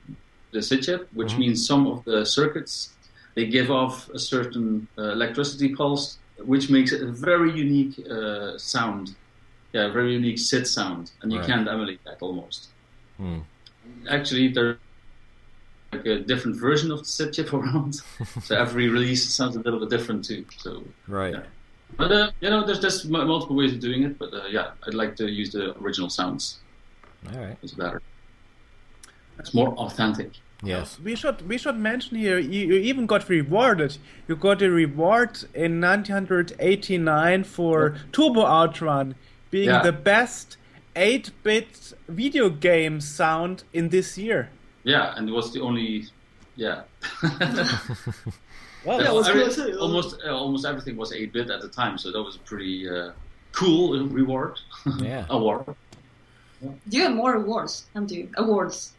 the 0.55 0.77
chip, 0.79 1.09
which 1.13 1.33
Mhm. 1.33 1.39
means 1.39 1.67
some 1.67 1.87
of 1.87 2.05
the 2.05 2.25
circuits 2.25 2.91
they 3.35 3.47
give 3.47 3.69
off 3.71 4.09
a 4.11 4.19
certain 4.19 4.87
uh, 4.97 5.11
electricity 5.19 5.75
pulse, 5.75 6.19
which 6.53 6.71
makes 6.71 6.93
it 6.93 7.03
a 7.03 7.11
very 7.31 7.51
unique 7.67 7.97
uh, 8.09 8.57
sound. 8.59 9.15
Yeah, 9.73 9.89
very 9.91 10.13
unique 10.15 10.39
SID 10.39 10.67
sound, 10.69 11.11
and 11.21 11.33
you 11.33 11.39
Right. 11.41 11.49
can't 11.51 11.67
emulate 11.69 12.01
that 12.05 12.19
almost. 12.21 12.69
Hmm. 13.17 13.41
Actually, 14.09 14.49
there's 14.49 14.77
like 15.93 16.07
a 16.07 16.19
different 16.21 16.57
version 16.69 16.93
of 16.93 16.99
the 17.01 17.11
SID 17.17 17.33
chip 17.35 17.53
around, 17.53 17.93
so 18.47 18.57
every 18.57 18.89
release 18.89 19.23
sounds 19.39 19.57
a 19.57 19.61
little 19.67 19.81
bit 19.81 19.91
different 19.91 20.25
too. 20.25 20.45
So, 20.59 20.71
Right. 21.09 21.35
Yeah. 21.35 21.43
but 21.97 22.11
uh, 22.13 22.31
you 22.41 22.51
know, 22.51 22.65
there's 22.67 22.81
just 22.89 23.05
m- 23.07 23.27
multiple 23.35 23.57
ways 23.57 23.73
of 23.73 23.81
doing 23.81 24.05
it. 24.05 24.17
But 24.19 24.33
uh, 24.33 24.47
yeah, 24.57 24.67
I'd 24.87 24.95
like 25.03 25.17
to 25.17 25.27
use 25.41 25.51
the 25.51 25.77
original 25.83 26.09
sounds. 26.19 26.59
All 27.33 27.41
right. 27.45 27.57
It's 27.65 27.73
better. 27.75 28.01
It's 29.41 29.53
more 29.55 29.71
authentic. 29.85 30.31
Yes. 30.65 30.99
We 31.01 31.15
should 31.17 31.49
we 31.49 31.59
should 31.59 31.77
mention 31.77 32.17
here. 32.19 32.39
You, 32.39 32.67
you 32.67 32.75
even 32.75 33.07
got 33.07 33.29
rewarded. 33.29 33.99
You 34.29 34.37
got 34.37 34.63
a 34.63 34.71
reward 34.71 35.45
in 35.55 35.81
1989 35.81 37.45
for 37.45 37.97
Turbo 38.13 38.45
Outrun 38.47 39.15
being 39.51 39.69
Yeah. 39.69 39.83
the 39.83 39.93
best 39.93 40.57
8-bit 40.97 41.93
video 42.09 42.49
game 42.49 43.01
sound 43.01 43.65
in 43.73 43.89
this 43.91 44.17
year. 44.19 44.49
Yeah, 44.85 45.15
and 45.17 45.29
it 45.29 45.33
was 45.33 45.53
the 45.53 45.61
only. 45.61 46.07
Yeah. 46.57 46.83
Well, 48.85 49.01
Yeah, 49.01 49.13
was 49.13 49.29
Every- 49.29 49.41
cool 49.45 49.79
almost 49.81 50.21
uh, 50.27 50.37
almost 50.37 50.67
everything 50.67 50.97
was 50.99 51.11
8-bit 51.11 51.49
at 51.51 51.63
the 51.63 51.69
time, 51.69 51.97
so 51.97 52.13
that 52.13 52.23
was 52.23 52.37
a 52.37 52.41
pretty 52.41 52.87
uh, 52.89 53.13
cool 53.53 54.07
reward. 54.09 54.59
Yeah. 55.01 55.25
Award. 55.31 55.75
Do 56.63 56.97
you 56.97 57.03
have 57.05 57.15
more 57.15 57.35
awards? 57.35 57.87
I'm 57.95 58.07
doing 58.07 58.31
awards. 58.37 58.93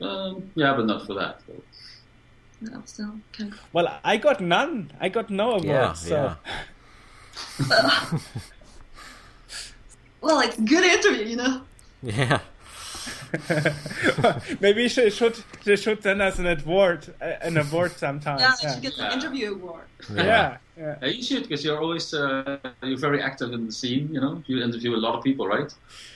Um, 0.00 0.50
yeah, 0.54 0.74
but 0.74 0.86
not 0.86 1.06
for 1.06 1.14
that. 1.14 1.40
though. 1.46 1.62
No, 2.62 2.82
still 2.84 3.14
okay. 3.34 3.50
well, 3.72 3.98
I 4.04 4.16
got 4.18 4.40
none. 4.40 4.92
I 5.00 5.08
got 5.08 5.30
no 5.30 5.52
awards. 5.52 5.66
Yeah. 5.66 5.94
so. 5.94 6.36
Yeah. 7.70 8.18
Well, 10.22 10.40
it's 10.40 10.56
good 10.58 10.84
interview, 10.84 11.24
you 11.24 11.36
know. 11.36 11.62
Yeah. 12.02 12.40
Maybe 14.60 14.88
she 14.88 15.08
should 15.10 15.36
they 15.64 15.76
should 15.76 16.02
send 16.02 16.20
us 16.20 16.38
an 16.38 16.46
award 16.46 17.14
uh, 17.22 17.24
an 17.40 17.56
award 17.56 17.92
sometime. 17.92 18.38
Yeah, 18.38 18.52
yeah. 18.62 18.74
you 18.76 18.80
get 18.82 18.96
the 18.96 19.02
Yeah. 19.04 19.14
interview 19.14 19.52
award. 19.54 19.84
yeah. 20.14 20.56
yeah. 20.76 20.96
Yeah, 21.00 21.08
you 21.08 21.22
should, 21.22 21.42
because 21.44 21.64
you're 21.64 21.80
always 21.80 22.12
uh, 22.12 22.58
you're 22.82 22.98
very 22.98 23.22
active 23.22 23.52
in 23.52 23.66
the 23.66 23.72
scene. 23.72 24.08
You 24.12 24.20
know, 24.20 24.42
you 24.46 24.62
interview 24.62 24.94
a 24.94 24.98
lot 25.06 25.14
of 25.14 25.24
people, 25.24 25.46
right? 25.46 25.72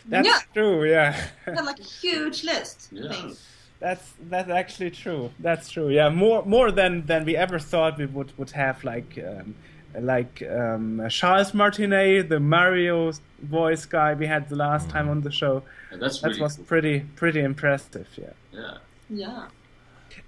That's 0.07 0.26
Yeah. 0.28 0.39
true. 0.53 0.85
Yeah. 0.85 1.26
We 1.47 1.53
have 1.55 1.64
like 1.64 1.78
a 1.80 1.82
huge 1.82 2.45
list. 2.45 2.89
Yeah. 2.93 3.09
Thing. 3.12 3.37
That's 3.81 4.12
that's 4.20 4.51
actually 4.51 4.91
true. 4.91 5.31
That's 5.39 5.68
true. 5.68 5.89
Yeah, 5.91 6.09
more 6.09 6.45
more 6.45 6.70
than 6.70 7.07
than 7.07 7.25
we 7.25 7.37
ever 7.37 7.59
thought 7.59 7.99
we 7.99 8.07
would 8.07 8.37
would 8.39 8.51
have. 8.53 8.83
Like 8.85 9.18
um, 9.18 9.55
like 10.01 10.43
um, 10.43 11.07
Charles 11.11 11.55
Martinet, 11.55 12.29
the 12.29 12.41
Mario 12.41 13.12
voice 13.43 13.85
guy 13.85 14.14
we 14.14 14.27
had 14.27 14.49
the 14.49 14.57
last 14.57 14.89
time 14.91 15.09
on 15.09 15.20
the 15.20 15.31
show. 15.31 15.62
And 15.91 16.01
that's 16.01 16.20
That 16.20 16.29
really 16.29 16.41
was 16.41 16.57
cool. 16.57 16.64
pretty 16.64 17.01
pretty 17.16 17.41
impressive. 17.41 18.09
Yeah. 18.16 18.33
yeah. 18.53 18.79
Yeah. 19.11 19.47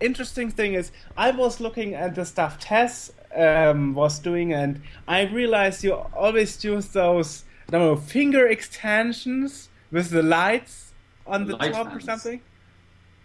Interesting 0.01 0.51
thing 0.51 0.75
is, 0.75 0.93
I 1.17 1.31
was 1.31 1.61
looking 1.61 1.95
at 1.95 2.15
the 2.15 2.27
stuff 2.27 2.59
Tess 2.59 3.13
um, 3.35 3.95
was 3.95 4.19
doing, 4.19 4.53
and 4.53 4.83
I 5.09 5.23
realized 5.23 5.83
you 5.85 5.95
always 5.95 6.63
use 6.63 6.89
those 6.89 7.45
I 7.69 7.73
don't 7.73 7.81
know 7.81 7.97
finger 7.97 8.47
extensions 8.47 9.69
with 9.91 10.11
the 10.11 10.23
lights 10.23 10.93
on 11.27 11.47
the 11.47 11.57
Light 11.57 11.73
top 11.73 11.95
or 11.95 12.01
something. 12.01 12.41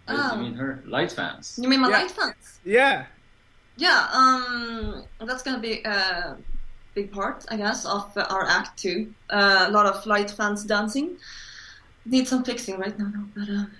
What 0.06 0.18
Oh. 0.20 0.36
you 0.36 0.42
mean 0.44 0.54
her 0.56 0.84
light 0.86 1.12
fans? 1.12 1.58
You 1.62 1.70
mean 1.70 1.82
my 1.82 1.90
Yeah. 1.90 1.98
light 2.02 2.12
fans? 2.12 2.60
Yeah. 2.66 3.06
Yeah. 3.78 4.08
Um, 4.12 5.04
that's 5.20 5.44
gonna 5.44 5.60
be 5.60 5.82
a 5.84 6.38
big 6.94 7.12
part, 7.12 7.46
I 7.50 7.58
guess, 7.58 7.86
of 7.86 8.16
uh, 8.18 8.26
our 8.30 8.46
act 8.46 8.78
too. 8.80 9.14
Uh, 9.30 9.66
a 9.68 9.72
lot 9.72 9.86
of 9.86 10.06
light 10.06 10.30
fans 10.32 10.64
dancing. 10.64 11.18
Need 12.06 12.28
some 12.28 12.44
fixing 12.44 12.78
right 12.80 12.98
now, 12.98 13.12
though. 13.16 13.28
But 13.36 13.50
um, 13.50 13.72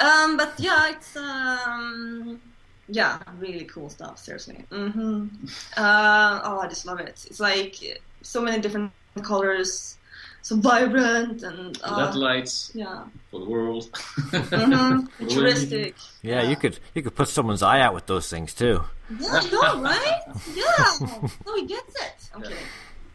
um, 0.00 0.36
but 0.36 0.52
yeah, 0.58 0.90
it's 0.90 1.16
um, 1.16 2.40
yeah, 2.88 3.18
really 3.38 3.64
cool 3.64 3.88
stuff. 3.88 4.18
Seriously. 4.18 4.64
Mm-hmm. 4.70 5.28
Uh, 5.76 6.40
oh, 6.44 6.58
I 6.60 6.66
just 6.68 6.84
love 6.86 7.00
it. 7.00 7.24
It's 7.28 7.40
like 7.40 7.76
so 8.22 8.42
many 8.42 8.60
different 8.60 8.92
colors, 9.22 9.96
so 10.42 10.56
vibrant 10.56 11.42
and 11.44 11.78
uh, 11.84 11.96
LED 11.96 12.14
lights 12.16 12.72
yeah, 12.74 13.04
for 13.30 13.40
the 13.40 13.46
world. 13.48 13.88
hmm 13.96 15.06
futuristic. 15.18 15.94
Yeah. 16.20 16.42
You 16.42 16.56
could 16.56 16.78
you 16.94 17.02
could 17.02 17.14
put 17.14 17.28
someone's 17.28 17.62
eye 17.62 17.80
out 17.80 17.94
with 17.94 18.06
those 18.06 18.28
things 18.28 18.52
too. 18.52 18.82
Yeah, 19.18 19.28
I 19.32 19.50
know, 19.50 19.82
right? 19.82 20.20
Yeah. 20.54 21.08
No, 21.46 21.56
he 21.56 21.66
gets 21.66 21.94
it. 21.94 22.30
I'm. 22.34 22.44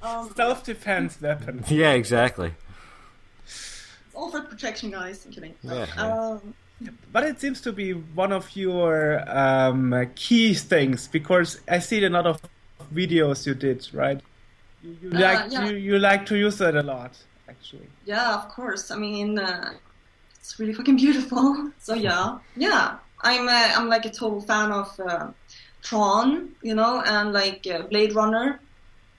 Um, 0.01 0.33
Self 0.35 0.63
defense 0.63 1.21
weapon. 1.21 1.63
Yeah. 1.69 1.91
Exactly. 1.91 2.53
it's 3.45 4.15
all 4.15 4.31
for 4.31 4.41
protection, 4.41 4.91
guys. 4.91 5.25
I'm 5.25 5.31
kidding. 5.31 5.53
Yeah. 5.63 5.85
Um, 5.97 6.53
But 7.11 7.23
it 7.23 7.41
seems 7.41 7.59
to 7.61 7.71
be 7.73 7.93
one 7.93 8.31
of 8.31 8.55
your 8.55 9.23
um, 9.27 10.11
key 10.15 10.53
things 10.53 11.07
because 11.07 11.59
I 11.67 11.79
see 11.79 12.05
a 12.05 12.09
lot 12.09 12.27
of 12.27 12.39
videos 12.93 13.47
you 13.47 13.55
did, 13.55 13.87
right? 13.93 14.21
You, 14.87 14.97
you 15.01 15.09
like 15.09 15.51
yeah. 15.51 15.65
you, 15.65 15.75
you 15.75 15.99
like 15.99 16.25
to 16.27 16.37
use 16.37 16.61
it 16.61 16.75
a 16.75 16.83
lot, 16.83 17.17
actually. 17.49 17.87
yeah, 18.05 18.35
of 18.35 18.47
course. 18.49 18.89
I 18.89 18.95
mean, 18.95 19.37
uh, 19.37 19.73
it's 20.39 20.57
really 20.59 20.73
fucking 20.73 20.95
beautiful. 20.95 21.71
So 21.79 21.93
yeah, 21.93 22.37
yeah. 22.55 22.97
I'm 23.21 23.47
uh, 23.49 23.69
I'm 23.75 23.89
like 23.89 24.05
a 24.05 24.09
total 24.09 24.41
fan 24.41 24.71
of 24.71 24.99
uh, 24.99 25.31
Tron, 25.81 26.55
you 26.61 26.75
know, 26.75 27.01
and 27.05 27.33
like 27.33 27.67
uh, 27.67 27.81
Blade 27.83 28.13
Runner, 28.13 28.59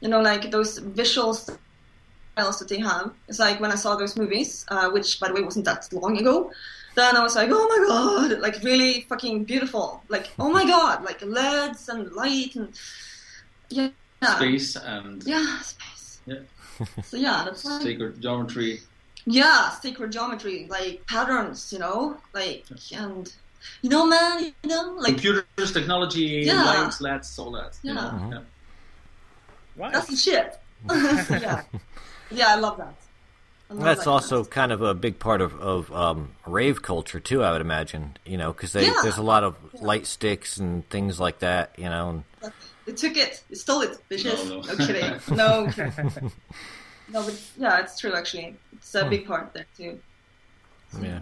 you 0.00 0.08
know, 0.08 0.20
like 0.20 0.50
those 0.50 0.78
visual 0.78 1.34
styles 1.34 2.58
that 2.58 2.68
they 2.68 2.78
have. 2.78 3.12
It's 3.28 3.38
like 3.38 3.60
when 3.60 3.72
I 3.72 3.74
saw 3.74 3.96
those 3.96 4.16
movies, 4.16 4.64
uh, 4.68 4.88
which 4.90 5.20
by 5.20 5.28
the 5.28 5.34
way 5.34 5.42
wasn't 5.42 5.66
that 5.66 5.92
long 5.92 6.18
ago. 6.18 6.50
Then 6.94 7.16
I 7.16 7.22
was 7.22 7.36
like, 7.36 7.50
oh 7.52 7.66
my 7.72 7.80
god, 7.86 8.40
like 8.46 8.62
really 8.62 9.02
fucking 9.08 9.44
beautiful. 9.44 10.02
Like, 10.08 10.28
oh 10.38 10.50
my 10.50 10.64
god, 10.64 11.04
like 11.04 11.20
LEDs 11.22 11.88
and 11.88 12.10
light 12.12 12.56
and 12.56 12.68
yeah, 13.68 13.88
Space 14.22 14.76
and 14.76 15.22
yeah, 15.24 15.58
space. 15.60 16.20
Yeah. 16.26 16.36
So 17.04 17.16
yeah, 17.16 17.42
that's 17.44 17.64
like, 17.64 17.82
sacred 17.82 18.20
geometry. 18.20 18.80
yeah, 19.26 19.70
sacred 19.70 20.12
geometry, 20.12 20.66
like 20.68 21.04
patterns, 21.06 21.72
you 21.72 21.78
know, 21.78 22.16
like 22.34 22.64
and 22.92 23.32
you 23.82 23.90
know, 23.90 24.06
man, 24.06 24.44
you 24.62 24.68
know, 24.70 24.94
like 24.98 25.14
Computers, 25.14 25.72
technology, 25.72 26.42
Yeah. 26.46 26.62
lights, 26.64 27.00
LEDs, 27.00 27.38
all 27.38 27.50
that. 27.52 27.76
you 27.82 27.92
Yeah. 27.92 28.00
know? 28.00 28.10
Mhm. 28.10 28.32
yeah. 28.32 28.40
Right. 29.76 29.92
that's 29.92 30.08
the 30.08 30.16
shit. 30.16 30.58
yeah, 30.90 31.62
yeah, 32.30 32.46
I 32.48 32.54
love 32.56 32.76
that. 32.78 32.94
I 33.70 33.74
love 33.74 33.84
That's 33.84 34.04
that 34.04 34.10
also 34.10 34.44
kind 34.44 34.50
kind 34.50 34.72
of 34.72 34.82
a 34.82 34.94
big 34.94 35.18
part 35.18 35.40
of 35.40 35.60
of 35.60 35.92
um, 35.92 36.30
rave 36.46 36.82
culture 36.82 37.20
too. 37.20 37.42
I 37.44 37.52
would 37.52 37.60
imagine. 37.60 38.16
You 38.24 38.38
know, 38.38 38.52
because 38.52 38.74
Yeah. 38.74 38.94
there's 39.02 39.18
a 39.18 39.22
lot 39.22 39.44
of 39.44 39.56
light 39.74 40.06
sticks 40.06 40.56
and 40.56 40.88
things 40.88 41.20
like 41.20 41.40
that. 41.40 41.72
You 41.76 41.88
know. 41.90 42.08
And, 42.10 42.24
of 42.42 42.52
stuff. 42.52 42.67
They 42.89 42.95
took 42.95 43.18
it, 43.18 43.43
they 43.51 43.55
stole 43.55 43.82
it, 43.82 43.99
bitches. 44.11 44.49
No, 44.49 44.62
No, 44.62 45.64
no. 45.66 45.70
kidding, 45.70 46.01
no, 47.12 47.20
no, 47.20 47.22
but 47.26 47.39
yeah, 47.59 47.80
it's 47.80 47.99
true 48.01 48.14
actually. 48.14 48.57
It's 48.72 48.95
a 48.95 49.05
big 49.05 49.26
part 49.26 49.53
there 49.53 49.66
too. 49.76 50.01
Yeah. 51.03 51.20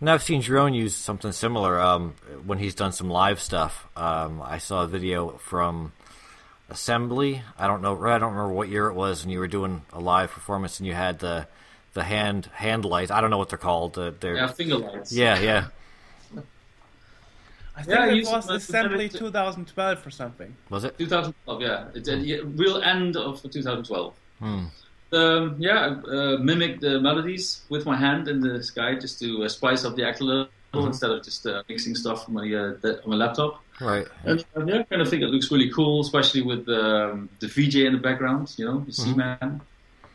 And 0.00 0.10
I've 0.10 0.24
seen 0.24 0.42
Jeroen 0.42 0.74
use 0.74 0.96
something 0.96 1.30
similar 1.30 1.80
um, 1.80 2.14
when 2.44 2.58
he's 2.58 2.74
done 2.74 2.90
some 2.90 3.08
live 3.08 3.40
stuff. 3.40 3.86
Um, 3.96 4.42
I 4.42 4.58
saw 4.58 4.82
a 4.82 4.88
video 4.88 5.38
from 5.38 5.92
Assembly. 6.68 7.42
I 7.56 7.68
don't 7.68 7.80
know. 7.82 7.92
I 8.04 8.18
don't 8.18 8.32
remember 8.32 8.52
what 8.52 8.68
year 8.68 8.88
it 8.88 8.94
was, 8.94 9.22
and 9.22 9.30
you 9.32 9.38
were 9.38 9.46
doing 9.46 9.82
a 9.92 10.00
live 10.00 10.32
performance, 10.32 10.80
and 10.80 10.86
you 10.88 10.94
had 10.94 11.20
the 11.20 11.46
the 11.92 12.02
hand 12.02 12.46
hand 12.52 12.84
lights. 12.84 13.12
I 13.12 13.20
don't 13.20 13.30
know 13.30 13.38
what 13.38 13.48
they're 13.50 13.58
called. 13.58 13.94
The, 13.94 14.12
they're, 14.18 14.34
Yeah, 14.36 14.48
finger 14.48 14.78
lights. 14.78 15.12
yeah, 15.12 15.38
yeah. 15.38 15.66
I 17.76 17.82
think 17.82 17.98
Yeah, 17.98 18.06
it 18.06 18.24
was 18.26 18.28
it 18.28 18.36
as 18.36 18.48
a 18.50 18.54
Assembly 18.54 19.08
direct- 19.08 19.18
2012 19.18 20.06
or 20.06 20.10
something. 20.10 20.54
Was 20.70 20.84
it? 20.84 20.96
2012, 20.98 21.62
yeah. 21.62 21.84
It's 21.94 22.08
a 22.08 22.16
yeah, 22.16 22.36
real 22.44 22.80
end 22.82 23.16
of 23.16 23.42
2012. 23.42 24.14
Hmm. 24.38 24.64
Um, 25.12 25.56
yeah, 25.58 25.96
uh, 26.08 26.36
mimic 26.38 26.80
the 26.80 27.00
melodies 27.00 27.62
with 27.68 27.86
my 27.86 27.96
hand 27.96 28.26
in 28.28 28.40
the 28.40 28.62
sky 28.62 28.94
just 28.96 29.18
to 29.20 29.44
uh, 29.44 29.48
spice 29.48 29.84
up 29.84 29.94
the 29.96 30.04
act 30.06 30.20
a 30.20 30.24
little 30.24 30.48
Mm-hmm. 30.74 30.88
instead 30.88 31.10
of 31.12 31.22
just 31.22 31.46
uh, 31.46 31.62
mixing 31.68 31.94
stuff 31.94 32.26
on 32.26 32.34
my, 32.34 32.40
uh, 32.52 32.74
the, 32.80 33.00
on 33.04 33.10
my 33.10 33.14
laptop. 33.14 33.62
Right. 33.80 34.08
And 34.24 34.44
uh, 34.56 34.64
yeah, 34.66 34.80
I 34.80 34.82
kind 34.82 35.00
of 35.02 35.08
think 35.08 35.22
it 35.22 35.26
looks 35.28 35.48
really 35.52 35.70
cool, 35.70 36.00
especially 36.00 36.42
with 36.42 36.68
um, 36.68 37.28
the 37.38 37.46
VJ 37.46 37.76
in 37.86 37.92
the 37.92 38.00
background, 38.00 38.52
you 38.56 38.64
know, 38.64 38.80
the 38.80 38.90
Mm-hmm. 38.90 39.12
Seaman. 39.12 39.60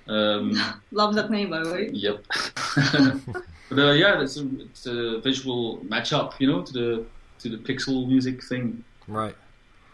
Um, 0.10 0.62
Love 0.92 1.16
that 1.16 1.32
name, 1.32 1.50
by 1.52 1.64
the 1.64 1.72
way. 1.72 1.90
Yep. 1.94 2.26
but 3.70 3.80
uh, 3.80 3.92
yeah, 3.94 4.22
it's 4.22 4.36
a, 4.36 4.50
it's 4.60 4.86
a 4.86 5.22
visual 5.22 5.78
matchup, 5.88 6.34
you 6.40 6.48
know, 6.52 6.62
to 6.62 6.74
the 6.74 7.06
to 7.40 7.50
the 7.50 7.58
pixel 7.58 8.08
music 8.08 8.44
thing. 8.44 8.84
Right. 9.08 9.36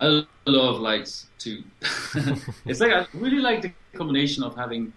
I 0.02 0.24
love 0.46 0.80
lights 0.82 1.28
too. 1.40 1.64
it's 2.66 2.80
like 2.82 2.92
I 2.92 3.06
really 3.14 3.40
like 3.40 3.62
the 3.62 3.72
combination 3.94 4.44
of 4.44 4.56
having 4.56 4.92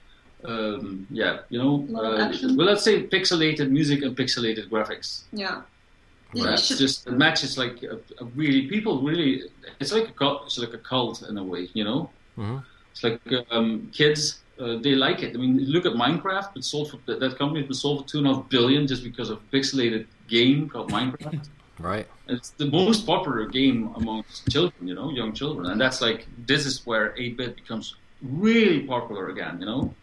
um, 0.44 1.06
yeah, 1.10 1.40
you 1.48 1.58
know, 1.58 1.86
uh, 1.98 2.32
well, 2.56 2.66
let's 2.66 2.82
say 2.84 3.06
pixelated 3.06 3.70
music 3.70 4.02
and 4.02 4.16
pixelated 4.16 4.68
graphics. 4.68 5.22
Yeah. 5.32 5.62
You 6.34 6.44
That's 6.44 6.66
should- 6.66 6.78
just 6.78 7.06
it 7.06 7.12
matches 7.12 7.56
like 7.58 7.82
a, 7.82 7.96
a 8.20 8.24
really 8.36 8.66
people 8.68 9.00
really. 9.02 9.42
It's 9.80 9.92
like 9.92 10.08
a 10.08 10.12
cult, 10.12 10.42
it's 10.46 10.58
like 10.58 10.74
a 10.74 10.78
cult 10.78 11.22
in 11.22 11.38
a 11.38 11.44
way, 11.44 11.68
you 11.74 11.84
know. 11.84 12.10
Mhm. 12.36 12.62
It's 12.92 13.02
like 13.02 13.20
um, 13.50 13.90
kids 13.92 14.40
uh, 14.60 14.76
they 14.78 14.94
like 14.94 15.22
it. 15.22 15.34
I 15.34 15.38
mean, 15.38 15.58
look 15.64 15.86
at 15.86 15.92
Minecraft. 15.92 16.56
It's 16.56 16.68
sold 16.68 16.90
for 16.90 16.98
that, 17.06 17.20
that 17.20 17.38
company 17.38 17.60
has 17.60 17.68
been 17.68 17.74
sold 17.74 18.02
for 18.02 18.08
two 18.08 18.18
and 18.18 18.26
a 18.26 18.34
half 18.34 18.48
billion 18.48 18.86
just 18.86 19.02
because 19.04 19.30
of 19.30 19.38
pixelated 19.52 20.06
game 20.28 20.68
called 20.68 20.90
Minecraft. 20.92 21.46
Right. 21.78 22.06
it's 22.28 22.50
the 22.50 22.66
most 22.66 23.06
popular 23.06 23.46
game 23.46 23.92
amongst 23.94 24.50
children, 24.50 24.88
you 24.88 24.94
know, 24.94 25.10
young 25.10 25.32
children, 25.32 25.70
and 25.70 25.80
that's 25.80 26.00
like 26.00 26.26
this 26.46 26.66
is 26.66 26.84
where 26.84 27.10
8-bit 27.10 27.56
becomes 27.56 27.94
really 28.22 28.80
popular 28.80 29.28
again. 29.28 29.60
You 29.60 29.66
know, 29.66 29.94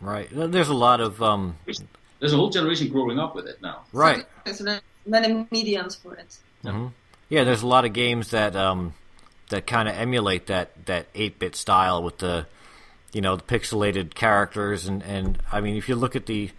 Right. 0.00 0.28
There's 0.30 0.68
a 0.68 0.74
lot 0.74 1.00
of 1.00 1.22
um. 1.22 1.56
there's 1.64 2.32
a 2.32 2.36
whole 2.36 2.50
generation 2.50 2.88
growing 2.88 3.18
up 3.18 3.34
with 3.34 3.46
it 3.46 3.60
now. 3.62 3.82
Right. 3.92 4.24
There's 4.44 4.62
many 5.06 5.46
mediums 5.50 5.94
for 5.96 6.14
it. 6.14 6.38
hmm 6.62 6.88
Yeah, 7.28 7.44
there's 7.44 7.62
a 7.62 7.66
lot 7.66 7.84
of 7.84 7.92
games 7.92 8.30
that 8.30 8.54
um, 8.54 8.94
that 9.48 9.66
kind 9.66 9.88
of 9.88 9.96
emulate 9.96 10.46
that 10.46 10.86
that 10.86 11.06
eight 11.14 11.38
bit 11.38 11.56
style 11.56 12.02
with 12.02 12.18
the, 12.18 12.46
you 13.12 13.20
know, 13.20 13.36
the 13.36 13.42
pixelated 13.42 14.14
characters 14.14 14.86
and 14.86 15.02
and 15.02 15.38
I 15.50 15.60
mean, 15.60 15.76
if 15.76 15.88
you 15.88 15.96
look 15.96 16.14
at 16.14 16.26
the, 16.26 16.50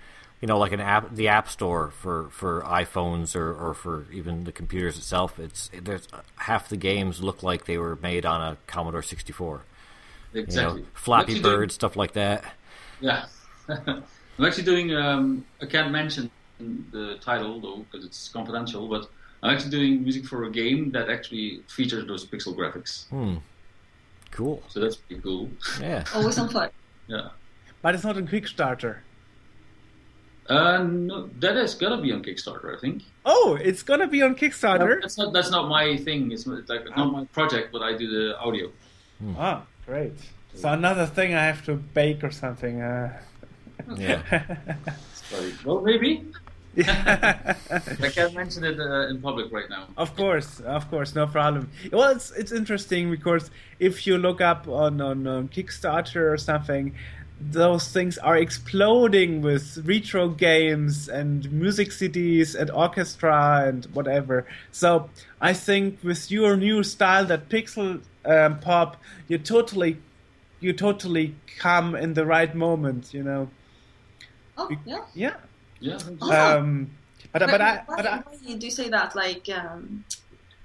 you 0.41 0.47
know, 0.47 0.57
like 0.57 0.71
an 0.71 0.79
app, 0.79 1.13
the 1.15 1.27
App 1.27 1.49
Store 1.49 1.89
for 1.91 2.29
for 2.29 2.61
iPhones 2.61 3.35
or 3.35 3.53
or 3.53 3.73
for 3.73 4.05
even 4.11 4.43
the 4.43 4.51
computers 4.51 4.97
itself, 4.97 5.39
it's 5.39 5.69
there's 5.81 6.07
half 6.35 6.69
the 6.69 6.77
games 6.77 7.21
look 7.21 7.41
like 7.43 7.65
they 7.65 7.77
were 7.77 7.95
made 7.95 8.25
on 8.25 8.41
a 8.41 8.57
Commodore 8.67 9.01
64. 9.01 9.61
Exactly. 10.33 10.79
You 10.81 10.85
know, 10.85 10.87
Flappy 10.93 11.35
I'm 11.35 11.41
doing- 11.41 11.55
Bird, 11.55 11.71
stuff 11.71 11.95
like 11.95 12.13
that. 12.13 12.43
Yeah. 12.99 13.25
I'm 13.69 14.45
actually 14.45 14.65
doing, 14.65 14.93
um, 14.93 15.45
I 15.61 15.65
can't 15.65 15.91
mention 15.91 16.29
the 16.59 17.17
title 17.21 17.59
though, 17.59 17.85
because 17.89 18.05
it's 18.05 18.29
confidential, 18.29 18.87
but 18.87 19.09
I'm 19.41 19.53
actually 19.55 19.71
doing 19.71 20.03
music 20.03 20.25
for 20.25 20.43
a 20.43 20.51
game 20.51 20.91
that 20.91 21.09
actually 21.09 21.61
features 21.67 22.05
those 22.05 22.25
pixel 22.25 22.55
graphics. 22.55 23.07
Hmm. 23.09 23.37
Cool. 24.31 24.61
So 24.67 24.79
that's 24.79 24.95
pretty 24.95 25.21
cool. 25.21 25.49
Yeah. 25.81 26.03
Always 26.13 26.37
on 26.37 26.49
fire. 26.49 26.71
yeah. 27.07 27.29
But 27.81 27.95
it's 27.95 28.03
not 28.03 28.17
in 28.17 28.27
Quickstarter. 28.27 28.97
Uh, 30.49 30.83
no, 30.83 31.29
that 31.39 31.55
has 31.55 31.75
gotta 31.75 31.97
be 31.97 32.11
on 32.11 32.23
Kickstarter, 32.23 32.75
I 32.75 32.79
think. 32.79 33.03
Oh, 33.25 33.57
it's 33.61 33.83
gonna 33.83 34.07
be 34.07 34.21
on 34.21 34.35
Kickstarter. 34.35 35.01
That's 35.01 35.17
not, 35.17 35.33
that's 35.33 35.51
not 35.51 35.67
my 35.67 35.97
thing. 35.97 36.31
It's 36.31 36.47
like 36.47 36.85
not 36.95 37.11
my 37.11 37.25
project, 37.25 37.71
but 37.71 37.81
I 37.81 37.97
do 37.97 38.09
the 38.09 38.39
audio. 38.39 38.71
Ah, 39.37 39.63
great. 39.85 40.13
So 40.53 40.69
another 40.69 41.05
thing 41.05 41.33
I 41.33 41.45
have 41.45 41.65
to 41.65 41.75
bake 41.75 42.23
or 42.23 42.31
something. 42.31 42.81
Uh... 42.81 43.19
Yeah. 43.95 44.21
Sorry. 45.13 45.53
Well, 45.65 45.81
maybe. 45.81 46.25
I 46.77 47.55
can't 48.13 48.35
mention 48.35 48.63
it 48.63 48.79
uh, 48.79 49.07
in 49.07 49.19
public 49.19 49.51
right 49.51 49.69
now. 49.69 49.87
Of 49.97 50.15
course, 50.15 50.59
of 50.59 50.87
course, 50.91 51.15
no 51.15 51.25
problem. 51.25 51.71
Well, 51.91 52.11
it's 52.15 52.29
it's 52.31 52.51
interesting 52.51 53.09
because 53.09 53.49
if 53.79 54.05
you 54.05 54.19
look 54.19 54.41
up 54.41 54.67
on 54.67 55.01
on, 55.01 55.25
on 55.25 55.47
Kickstarter 55.49 56.31
or 56.31 56.37
something, 56.37 56.93
those 57.39 57.87
things 57.89 58.17
are 58.17 58.35
exploding 58.35 59.41
with 59.41 59.77
retro 59.85 60.29
games 60.29 61.07
and 61.07 61.51
music 61.51 61.89
CDs 61.89 62.55
and 62.55 62.71
orchestra 62.71 63.63
and 63.67 63.85
whatever. 63.93 64.45
So 64.71 65.09
I 65.39 65.53
think 65.53 65.99
with 66.03 66.31
your 66.31 66.57
new 66.57 66.83
style, 66.83 67.25
that 67.25 67.49
pixel 67.49 68.01
um, 68.25 68.59
pop, 68.59 68.97
you 69.27 69.37
totally 69.37 69.97
you 70.59 70.73
totally 70.73 71.35
come 71.59 71.95
in 71.95 72.15
the 72.15 72.25
right 72.25 72.53
moment. 72.55 73.13
You 73.13 73.23
know, 73.23 73.49
Oh, 74.57 74.69
yeah. 74.85 75.01
yeah. 75.13 75.35
Yeah. 75.79 75.97
thank 75.99 76.21
you. 76.21 76.31
Um, 76.31 76.89
but 77.31 77.45
but 77.45 77.61
I 77.61 77.83
but 77.87 78.05
I, 78.05 78.17
why 78.17 78.55
do 78.55 78.65
you 78.65 78.71
say 78.71 78.89
that? 78.89 79.15
Like, 79.15 79.47
um, 79.49 80.03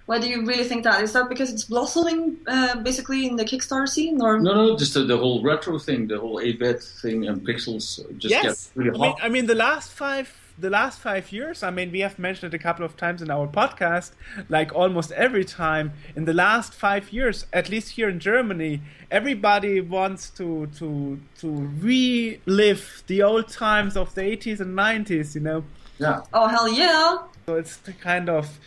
why 0.07 0.19
do 0.19 0.29
you 0.29 0.45
really 0.45 0.65
think 0.65 0.85
that? 0.85 1.03
Is 1.03 1.13
that 1.13 1.29
because 1.29 1.53
it's 1.53 1.65
blossoming, 1.65 2.39
uh, 2.47 2.81
basically, 2.81 3.27
in 3.27 3.37
the 3.37 3.45
Kickstarter 3.45 3.89
scene, 3.89 4.21
or 4.21 4.41
No, 4.41 4.55
no, 4.55 4.77
just 4.77 4.95
the, 4.95 5.05
the 5.05 5.17
whole 5.17 5.43
retro 5.43 5.79
thing, 5.79 6.09
the 6.09 6.19
whole 6.19 6.39
8-bit 6.39 6.83
thing, 6.83 7.27
and 7.27 7.47
pixels 7.47 8.01
just 8.19 8.31
yes. 8.31 8.43
get 8.43 8.71
really 8.75 8.99
I 8.99 9.03
mean. 9.03 9.15
I 9.23 9.29
mean, 9.29 9.47
the 9.47 9.55
last 9.55 9.93
five, 9.93 10.35
the 10.59 10.71
last 10.71 10.99
five 10.99 11.31
years. 11.31 11.63
I 11.63 11.71
mean, 11.71 11.93
we 11.93 12.01
have 12.01 12.19
mentioned 12.19 12.53
it 12.53 12.57
a 12.57 12.63
couple 12.63 12.85
of 12.85 12.97
times 12.97 13.23
in 13.23 13.31
our 13.31 13.47
podcast. 13.47 14.13
Like 14.49 14.75
almost 14.75 15.13
every 15.13 15.45
time 15.45 15.93
in 16.17 16.25
the 16.25 16.35
last 16.35 16.75
five 16.75 17.13
years, 17.13 17.47
at 17.53 17.69
least 17.69 17.91
here 17.91 18.09
in 18.09 18.19
Germany, 18.19 18.81
everybody 19.11 19.81
wants 19.81 20.31
to 20.31 20.67
to 20.79 21.21
to 21.41 21.71
relive 21.81 23.05
the 23.07 23.23
old 23.23 23.49
times 23.49 23.97
of 23.97 24.15
the 24.15 24.23
80s 24.23 24.61
and 24.61 24.77
90s. 24.77 25.35
You 25.35 25.43
know, 25.43 25.65
yeah. 25.99 26.23
oh 26.33 26.49
hell 26.49 26.69
yeah, 26.69 27.19
so 27.47 27.57
it's 27.57 27.77
the 27.79 27.93
kind 27.93 28.29
of, 28.29 28.59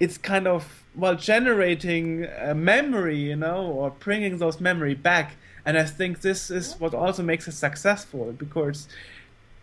it's 0.00 0.16
kind 0.16 0.48
of 0.48 0.82
well 0.96 1.14
generating 1.14 2.24
a 2.24 2.54
memory, 2.54 3.18
you 3.18 3.36
know, 3.36 3.66
or 3.66 3.90
bringing 3.90 4.38
those 4.38 4.60
memory 4.60 4.94
back. 4.94 5.36
And 5.64 5.78
I 5.78 5.84
think 5.84 6.22
this 6.22 6.50
is 6.50 6.74
what 6.80 6.94
also 6.94 7.22
makes 7.22 7.46
it 7.46 7.52
successful 7.52 8.32
because 8.32 8.88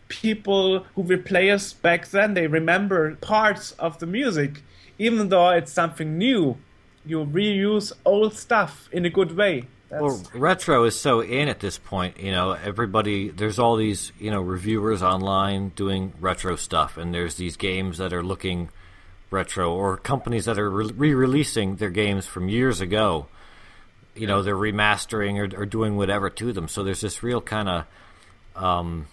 people 0.07 0.85
who 0.95 1.01
were 1.01 1.17
players 1.17 1.73
back 1.73 2.07
then 2.09 2.33
they 2.33 2.47
remember 2.47 3.15
parts 3.15 3.71
of 3.73 3.99
the 3.99 4.05
music, 4.05 4.61
even 4.97 5.29
though 5.29 5.49
it's 5.49 5.73
something 5.73 6.17
new. 6.17 6.57
You 7.05 7.25
reuse 7.25 7.91
old 8.05 8.33
stuff 8.33 8.89
in 8.91 9.05
a 9.05 9.09
good 9.09 9.35
way. 9.35 9.67
That's, 9.89 10.01
Well, 10.01 10.21
retro 10.33 10.83
is 10.83 10.99
so 10.99 11.21
in 11.21 11.47
at 11.47 11.61
this 11.61 11.77
point. 11.77 12.19
You 12.19 12.31
know, 12.31 12.51
everybody. 12.51 13.29
There's 13.29 13.57
all 13.57 13.77
these 13.77 14.11
you 14.19 14.29
know 14.29 14.41
reviewers 14.41 15.01
online 15.01 15.69
doing 15.69 16.13
retro 16.19 16.57
stuff, 16.57 16.97
and 16.97 17.13
there's 17.13 17.35
these 17.35 17.55
games 17.55 17.97
that 17.97 18.11
are 18.11 18.23
looking 18.23 18.69
retro, 19.29 19.73
or 19.73 19.97
companies 19.97 20.45
that 20.45 20.57
are 20.57 20.69
re- 20.69 20.91
re-releasing 20.95 21.75
their 21.75 21.89
games 21.89 22.25
from 22.25 22.49
years 22.49 22.81
ago. 22.81 23.27
You 24.15 24.27
know, 24.27 24.41
they're 24.41 24.55
remastering 24.55 25.37
or, 25.37 25.61
or 25.61 25.65
doing 25.65 25.95
whatever 25.95 26.29
to 26.29 26.51
them. 26.53 26.67
So 26.67 26.83
there's 26.83 27.01
this 27.01 27.21
real 27.21 27.41
kind 27.41 27.69
of 27.69 27.85
um, 28.55 29.07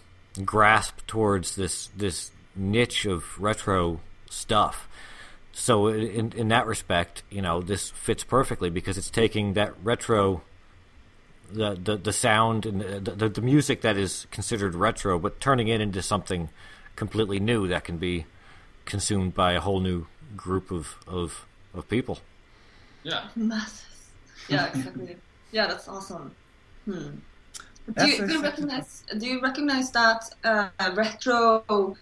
grasp 0.45 1.07
towards 1.07 1.57
this 1.57 1.89
this 1.97 2.31
niche 2.57 3.05
of 3.05 3.39
retro 3.41 4.01
stuff. 4.31 4.89
So 5.53 5.89
in 5.89 6.33
in 6.33 6.49
that 6.49 6.67
respect, 6.67 7.23
you 7.31 7.43
know, 7.43 7.61
this 7.61 7.91
fits 7.91 8.25
perfectly 8.25 8.71
because 8.71 8.99
it's 8.99 9.11
taking 9.11 9.55
that 9.55 9.75
retro 9.83 10.43
the 11.53 11.75
the, 11.75 11.97
the 11.97 12.13
sound 12.13 12.67
and 12.67 12.81
the, 12.81 13.13
the 13.13 13.29
the 13.29 13.43
music 13.43 13.83
that 13.83 13.97
is 13.97 14.27
considered 14.31 14.75
retro, 14.75 15.19
but 15.19 15.41
turning 15.41 15.69
it 15.69 15.81
into 15.81 16.03
something 16.03 16.49
completely 16.97 17.41
new 17.41 17.69
that 17.69 17.85
can 17.85 17.99
be 17.99 18.27
consumed 18.85 19.35
by 19.35 19.53
a 19.53 19.61
whole 19.61 19.81
new 19.81 20.07
group 20.37 20.71
of 20.71 20.97
of, 21.07 21.47
of 21.75 21.89
people. 21.89 22.19
Yeah. 23.03 23.25
masses. 23.37 23.85
Yeah, 24.49 24.69
exactly. 24.69 25.17
yeah, 25.53 25.67
that's 25.67 25.89
awesome. 25.89 26.35
Hmm. 26.85 27.17
Do 27.87 27.93
That's 27.93 28.19
you, 28.19 28.27
do 28.27 28.33
you 28.33 28.43
recognize? 28.43 29.05
Do 29.19 29.27
you 29.27 29.41
recognize 29.43 29.91
that 29.91 30.25
uh, 30.43 30.69
retro 30.95 31.97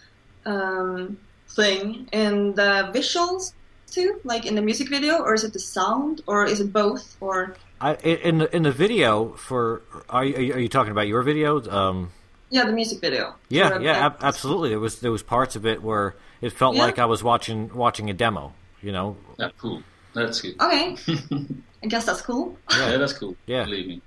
um, 0.47 1.19
thing 1.49 2.09
in 2.13 2.55
the 2.55 2.91
visuals 2.95 3.53
too, 3.91 4.21
like 4.23 4.47
in 4.47 4.55
the 4.55 4.63
music 4.63 4.89
video, 4.89 5.19
or 5.19 5.35
is 5.35 5.43
it 5.43 5.53
the 5.53 5.59
sound, 5.59 6.23
or 6.29 6.47
is 6.47 6.61
it 6.61 6.73
both, 6.73 7.17
or 7.21 7.57
I 7.81 7.95
in 7.95 8.39
the 8.39 8.57
in 8.57 8.63
the 8.63 8.71
video 8.71 9.33
for 9.33 9.83
are 10.09 10.25
you, 10.25 10.55
are 10.55 10.59
you 10.61 10.69
talking 10.69 10.93
about 10.93 11.09
your 11.09 11.23
video? 11.23 11.61
Um, 11.69 12.13
yeah, 12.51 12.65
the 12.65 12.73
music 12.73 13.01
video? 13.01 13.35
yeah, 13.49 13.81
yeah, 13.81 14.07
ab- 14.07 14.19
absolutely. 14.21 14.69
There 14.69 14.81
was 14.81 15.01
there 15.01 15.11
was 15.11 15.25
parts 15.25 15.57
of 15.57 15.67
it 15.67 15.83
where 15.83 16.15
it 16.43 16.53
felt 16.53 16.77
Yeah. 16.77 16.83
like 16.85 16.99
I 16.99 17.07
was 17.07 17.23
watching 17.25 17.73
watching 17.75 18.11
a 18.11 18.13
demo. 18.13 18.53
You 18.83 18.93
know, 18.93 19.17
Yeah, 19.39 19.49
cool. 19.59 19.83
That's 20.13 20.41
good. 20.43 20.61
Okay, 20.61 20.97
I 21.83 21.87
guess 21.87 22.05
that's 22.05 22.21
cool. 22.21 22.59
Yeah, 22.71 22.99
that's 22.99 23.15
cool. 23.15 23.35
Yeah. 23.47 23.65
Believe 23.65 23.87
me. 23.87 24.01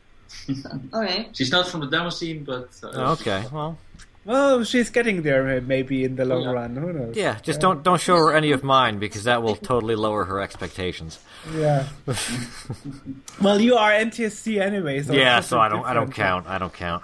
Okay, 0.94 1.30
She's 1.34 1.52
not 1.52 1.68
from 1.68 1.80
the 1.82 1.88
demo 1.88 2.10
scene, 2.10 2.44
but 2.44 2.70
uh, 2.84 2.92
Oh, 2.94 3.12
okay, 3.14 3.46
well, 3.52 3.78
well, 4.26 4.64
she's 4.64 4.90
getting 4.90 5.22
there 5.22 5.62
maybe 5.62 6.04
in 6.04 6.16
the 6.16 6.26
long 6.26 6.42
Yeah. 6.44 6.52
run. 6.52 6.76
Who 6.76 6.92
knows? 6.92 7.16
yeah, 7.16 7.38
just 7.42 7.62
don't 7.62 7.84
don't 7.84 8.02
show 8.02 8.18
her 8.18 8.34
any 8.34 8.52
of 8.52 8.64
mine 8.64 9.00
because 9.00 9.24
that 9.24 9.42
will 9.44 9.56
totally 9.56 9.96
lower 9.96 10.26
her 10.26 10.42
expectations. 10.42 11.20
Yeah. 11.56 11.88
well, 13.42 13.62
you 13.62 13.76
are 13.78 13.92
NTSC 13.92 14.60
anyway, 14.60 15.02
so 15.04 15.14
yeah, 15.14 15.40
so 15.42 15.60
I 15.60 15.70
don't 15.70 15.86
I 15.86 15.94
don't 15.94 16.12
count. 16.14 16.48
I 16.48 16.58
don't 16.58 16.74
count. 16.74 17.04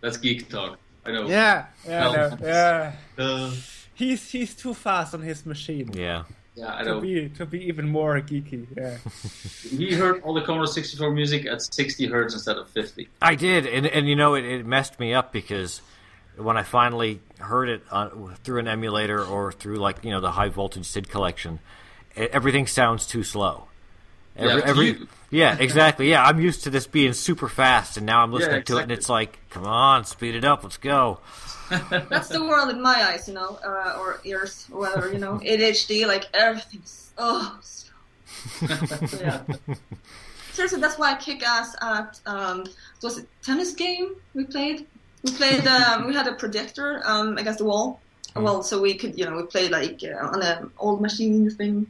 that's 0.00 0.16
geek 0.18 0.48
talk. 0.48 0.78
I 1.06 1.12
know. 1.12 1.26
Yeah, 1.28 1.66
yeah, 1.86 2.00
Well. 2.10 2.30
no, 2.40 2.46
yeah. 2.46 2.92
Uh, 3.18 3.52
He's 3.94 4.30
he's 4.30 4.54
too 4.54 4.74
fast 4.74 5.14
on 5.14 5.22
his 5.22 5.46
machine 5.46 5.90
Yeah. 5.94 6.24
yeah, 6.54 6.74
I 6.74 6.82
know. 6.82 6.96
to 6.96 7.00
be 7.00 7.28
to 7.38 7.46
be 7.46 7.66
even 7.68 7.88
more 7.88 8.20
geeky. 8.20 8.66
Yeah. 8.76 8.98
He 9.78 9.94
heard 9.94 10.22
all 10.22 10.34
the 10.34 10.42
Commodore 10.42 10.66
64 10.66 11.10
music 11.12 11.46
at 11.46 11.62
60 11.62 12.06
hertz 12.06 12.34
instead 12.34 12.56
of 12.58 12.68
50. 12.70 13.08
I 13.22 13.34
did, 13.36 13.66
and 13.66 13.86
and 13.86 14.06
you 14.08 14.14
know 14.16 14.34
it, 14.34 14.44
it 14.44 14.66
messed 14.66 15.00
me 15.00 15.14
up 15.14 15.32
because 15.32 15.80
when 16.36 16.58
I 16.58 16.62
finally 16.62 17.20
heard 17.38 17.70
it 17.70 17.82
on, 17.90 18.36
through 18.44 18.58
an 18.60 18.68
emulator 18.68 19.24
or 19.24 19.50
through 19.52 19.76
like 19.76 20.04
you 20.04 20.10
know 20.10 20.20
the 20.20 20.32
high 20.32 20.50
voltage 20.50 20.84
SID 20.86 21.08
collection, 21.08 21.58
e- 22.16 22.28
everything 22.32 22.66
sounds 22.66 23.06
too 23.06 23.22
slow. 23.22 23.68
Every, 24.36 24.60
Yeah, 24.60 24.66
every, 24.66 25.08
yeah, 25.30 25.56
exactly. 25.58 26.10
Yeah, 26.10 26.24
I'm 26.24 26.40
used 26.40 26.64
to 26.64 26.70
this 26.70 26.86
being 26.86 27.12
super 27.12 27.48
fast, 27.48 27.96
and 27.96 28.06
now 28.06 28.22
I'm 28.22 28.32
listening 28.32 28.62
to 28.64 28.78
it, 28.78 28.82
and 28.82 28.92
it's 28.92 29.08
like, 29.08 29.38
come 29.50 29.64
on, 29.66 30.04
speed 30.04 30.34
it 30.34 30.44
up, 30.44 30.62
let's 30.62 30.76
go. 30.76 31.20
That's 31.90 32.28
the 32.28 32.44
world 32.44 32.70
in 32.70 32.80
my 32.80 32.94
eyes, 32.94 33.26
you 33.26 33.34
know, 33.34 33.58
uh, 33.64 33.98
or 33.98 34.20
ears, 34.24 34.68
or 34.70 34.80
whatever, 34.80 35.12
you 35.12 35.18
know. 35.18 35.34
ADHD, 35.44 36.06
like 36.06 36.26
everything's 36.32 37.10
oh 37.18 37.58
slow. 37.60 37.90
So, 38.68 39.16
yeah. 39.20 39.42
Seriously, 40.52 40.80
that's 40.80 40.98
why 40.98 41.12
I 41.12 41.16
kick 41.16 41.46
ass 41.46 41.74
at 41.82 42.20
um, 42.26 42.64
was 43.02 43.18
it 43.18 43.28
tennis 43.42 43.72
game 43.72 44.14
we 44.34 44.44
played? 44.44 44.86
We 45.24 45.32
played. 45.32 45.66
Um, 45.66 46.06
we 46.06 46.14
had 46.14 46.28
a 46.28 46.34
projector 46.34 47.02
um, 47.04 47.36
against 47.36 47.58
the 47.58 47.64
wall. 47.64 48.00
Well, 48.36 48.62
so 48.62 48.80
we 48.80 48.94
could, 48.94 49.18
you 49.18 49.24
know, 49.24 49.36
we 49.36 49.42
played 49.44 49.70
like 49.70 50.00
uh, 50.04 50.26
on 50.26 50.42
an 50.42 50.70
old 50.78 51.00
machine 51.00 51.50
thing, 51.50 51.86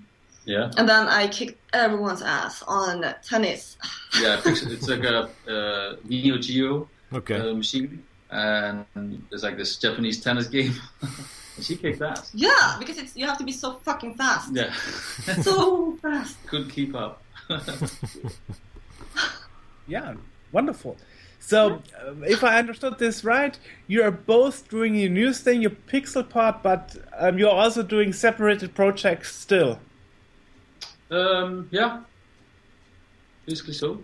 Yeah, 0.47 0.70
and 0.78 0.88
then 0.88 1.09
I 1.09 1.26
kicked 1.28 1.59
everyone's 1.74 2.22
ass 2.22 2.62
on 2.68 3.05
tennis. 3.22 3.76
yeah. 4.20 4.40
Picture, 4.40 4.72
it's 4.72 4.88
like 4.88 5.03
a 5.05 5.28
uh, 5.51 5.97
Neo 6.05 6.38
Geo 6.38 6.88
Okay. 7.12 7.34
uh, 7.34 7.53
machine, 7.55 8.03
and 8.30 8.86
there's 9.28 9.42
like 9.42 9.57
this 9.57 9.76
Japanese 9.76 10.20
tennis 10.22 10.47
game. 10.47 10.72
and 11.03 11.64
she 11.64 11.74
kicked 11.76 12.01
ass. 12.01 12.30
Yeah, 12.32 12.76
because 12.78 12.97
it's 12.99 13.16
you 13.16 13.26
have 13.26 13.38
to 13.38 13.44
be 13.44 13.51
so 13.53 13.74
fucking 13.82 14.14
fast. 14.14 14.55
Yeah, 14.55 14.72
So 15.42 15.97
fast. 16.01 16.36
couldn't 16.47 16.70
keep 16.70 16.94
up. 16.94 17.20
Yeah, 19.88 20.14
wonderful. 20.53 20.97
So, 21.38 21.80
uh, 22.05 22.12
if 22.22 22.42
I 22.42 22.59
understood 22.59 22.99
this 22.99 23.22
right, 23.22 23.57
you 23.86 24.03
are 24.03 24.11
both 24.11 24.68
doing 24.68 24.97
your 24.97 25.11
news 25.11 25.40
thing, 25.40 25.62
your 25.62 25.70
pixel 25.70 26.28
part, 26.28 26.62
but 26.62 26.97
um, 27.16 27.38
you're 27.38 27.51
also 27.51 27.82
doing 27.84 28.12
separated 28.12 28.74
projects 28.74 29.34
still. 29.34 29.78
Um, 31.11 31.68
yeah, 31.70 32.00
basically 33.46 33.74
so. 33.74 34.02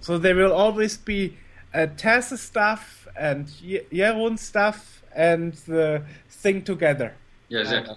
So 0.00 0.18
there 0.18 0.34
will 0.34 0.52
always 0.52 0.96
be 0.96 1.36
uh, 1.74 1.86
Tess 1.96 2.38
stuff 2.40 3.08
and 3.18 3.48
Ye- 3.60 3.86
Jeroen 3.92 4.38
stuff 4.38 5.02
and 5.14 5.54
the 5.66 6.02
thing 6.28 6.62
together. 6.62 7.14
Yeah, 7.48 7.60
exactly. 7.60 7.96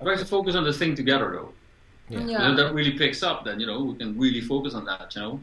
I'd 0.00 0.06
like 0.06 0.18
to 0.18 0.24
focus 0.24 0.54
on 0.54 0.64
the 0.64 0.72
thing 0.72 0.94
together 0.94 1.30
though. 1.32 1.52
Yeah. 2.08 2.26
Yeah. 2.26 2.50
If 2.50 2.56
that 2.58 2.74
really 2.74 2.92
picks 2.92 3.22
up, 3.22 3.44
then 3.44 3.60
you 3.60 3.66
know 3.66 3.82
we 3.84 3.94
can 3.96 4.18
really 4.18 4.40
focus 4.40 4.74
on 4.74 4.84
that. 4.84 5.14
You 5.14 5.22
know. 5.22 5.40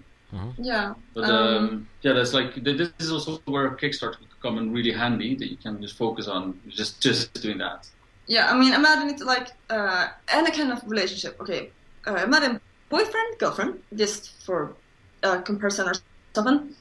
Yeah. 0.60 0.94
But 1.16 1.24
Um, 1.24 1.32
um, 1.58 1.88
yeah, 2.04 2.14
that's 2.14 2.34
like 2.34 2.54
this 2.64 2.92
is 3.00 3.12
also 3.12 3.42
where 3.46 3.72
Kickstarter 3.72 4.18
could 4.20 4.42
come 4.42 4.58
in 4.60 4.72
really 4.72 4.92
handy. 4.92 5.36
That 5.36 5.50
you 5.50 5.58
can 5.58 5.82
just 5.82 5.96
focus 5.98 6.28
on 6.28 6.60
just 6.70 7.02
just 7.02 7.34
doing 7.42 7.58
that. 7.60 7.90
Yeah, 8.28 8.52
I 8.52 8.58
mean, 8.58 8.74
imagine 8.74 9.10
it 9.10 9.22
like 9.26 9.48
uh, 9.72 10.10
any 10.32 10.52
kind 10.52 10.72
of 10.72 10.84
relationship. 10.86 11.40
Okay, 11.42 11.72
uh, 12.08 12.16
imagine 12.16 12.60
boyfriend, 12.90 13.38
girlfriend, 13.40 13.80
just 13.96 14.44
for 14.44 14.76
uh, 15.24 15.42
comparison 15.42 15.88
or 15.90 15.94
something. 16.34 16.76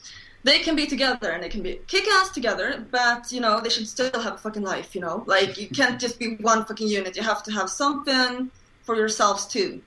They 0.45 0.61
can 0.61 0.77
be 0.77 0.87
together 0.87 1.31
and 1.31 1.43
they 1.43 1.49
can 1.49 1.62
be 1.62 1.81
kick 1.89 2.07
ass 2.09 2.31
together, 2.31 2.85
but 2.91 3.33
you 3.33 3.41
know 3.41 3.61
they 3.61 3.69
should 3.69 3.89
still 3.89 4.11
have 4.23 4.35
a 4.35 4.39
fucking 4.39 4.62
life. 4.62 4.95
You 4.95 5.01
know, 5.01 5.25
like 5.27 5.59
you 5.59 5.69
can't 5.69 6.01
just 6.01 6.19
be 6.19 6.37
one 6.37 6.64
fucking 6.64 6.89
unit. 6.89 7.16
You 7.16 7.23
have 7.25 7.43
to 7.45 7.53
have 7.53 7.69
something 7.69 8.51
for 8.85 8.95
yourselves 8.95 9.47
too. 9.47 9.83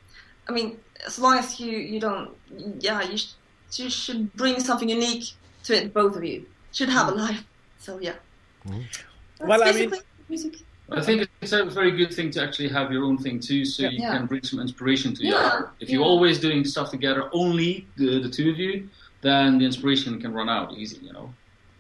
I 0.48 0.52
mean, 0.52 0.78
as 1.06 1.18
long 1.18 1.38
as 1.38 1.60
you 1.60 1.78
you 1.78 2.00
don't, 2.00 2.32
yeah, 2.80 3.02
you 3.02 3.18
sh- 3.18 3.34
you 3.76 3.90
should 3.90 4.34
bring 4.34 4.60
something 4.60 4.90
unique 4.90 5.26
to 5.64 5.74
it. 5.74 5.94
Both 5.94 6.16
of 6.18 6.24
you 6.24 6.46
should 6.74 6.90
have 6.90 7.08
a 7.08 7.12
life. 7.12 7.44
So 7.80 8.00
yeah. 8.00 8.16
That's 8.66 9.00
Well, 9.50 9.64
I 9.64 9.72
mean- 9.72 9.94
music. 10.30 10.58
I 10.92 11.02
think 11.02 11.30
it's 11.42 11.54
a 11.54 11.66
very 11.66 11.92
good 11.92 12.14
thing 12.14 12.32
to 12.32 12.44
actually 12.44 12.70
have 12.70 12.92
your 12.92 13.04
own 13.06 13.18
thing 13.18 13.40
too, 13.40 13.64
so 13.66 13.84
you 13.84 14.00
Yeah. 14.02 14.18
can 14.18 14.26
bring 14.28 14.44
some 14.44 14.60
inspiration 14.60 15.14
to 15.16 15.22
the 15.22 15.30
Yeah, 15.30 15.36
other. 15.38 15.70
If 15.80 15.90
you're 15.90 16.04
always 16.04 16.40
doing 16.40 16.66
stuff 16.66 16.92
together, 16.92 17.30
only 17.34 17.88
the, 17.96 18.20
the 18.20 18.30
two 18.30 18.50
of 18.50 18.58
you, 18.58 18.90
then 19.22 19.58
the 19.60 19.66
inspiration 19.66 20.20
can 20.20 20.34
run 20.34 20.50
out 20.50 20.74
easy. 20.78 20.98
You 21.06 21.14
know. 21.14 21.34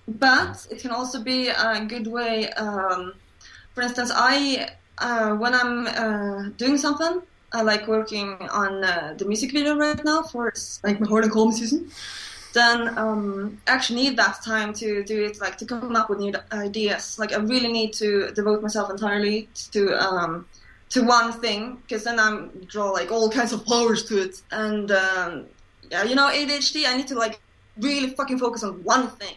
but 0.08 0.68
it 0.72 0.82
can 0.82 0.92
also 0.92 1.22
be 1.24 1.50
a 1.50 1.86
good 1.88 2.08
way. 2.08 2.50
Um, 2.54 3.14
for 3.74 3.82
instance, 3.84 4.12
I 4.14 4.70
uh, 4.98 5.32
when 5.36 5.54
I'm 5.54 5.88
uh, 5.88 6.50
doing 6.58 6.78
something, 6.78 7.22
I 7.54 7.62
like 7.64 7.88
working 7.88 8.34
on 8.62 8.84
uh, 8.84 9.16
the 9.18 9.26
music 9.26 9.52
video 9.52 9.76
right 9.76 10.04
now 10.06 10.22
for 10.24 10.54
like 10.84 11.00
my 11.00 11.08
Horde 11.08 11.26
and 11.26 11.34
Cold 11.34 11.54
season. 11.56 11.90
Then 12.54 12.98
um, 12.98 13.60
I 13.68 13.72
actually 13.72 14.04
need 14.04 14.18
that 14.18 14.44
time 14.44 14.74
to 14.76 15.04
do 15.04 15.24
it, 15.26 15.40
like 15.40 15.58
to 15.60 15.66
come 15.66 15.96
up 15.96 16.10
with 16.10 16.20
new 16.20 16.34
ideas. 16.52 17.18
Like 17.18 17.32
I 17.32 17.38
really 17.38 17.72
need 17.72 17.94
to 17.94 18.32
devote 18.32 18.62
myself 18.62 18.90
entirely 18.90 19.48
to 19.72 19.96
um, 19.98 20.46
to 20.90 21.04
one 21.04 21.32
thing, 21.32 21.78
because 21.84 22.04
then 22.04 22.20
I'm 22.20 22.50
draw 22.66 22.92
like 22.92 23.12
all 23.12 23.30
kinds 23.30 23.54
of 23.54 23.66
powers 23.66 24.04
to 24.06 24.22
it. 24.22 24.42
And 24.52 24.92
um, 24.92 25.46
yeah, 25.90 26.04
you 26.04 26.16
know, 26.16 26.28
ADHD, 26.28 26.86
I 26.88 26.98
need 26.98 27.08
to 27.08 27.16
like 27.16 27.40
really 27.78 28.10
fucking 28.10 28.40
focus 28.40 28.64
on 28.64 28.84
one 28.84 29.10
thing. 29.12 29.36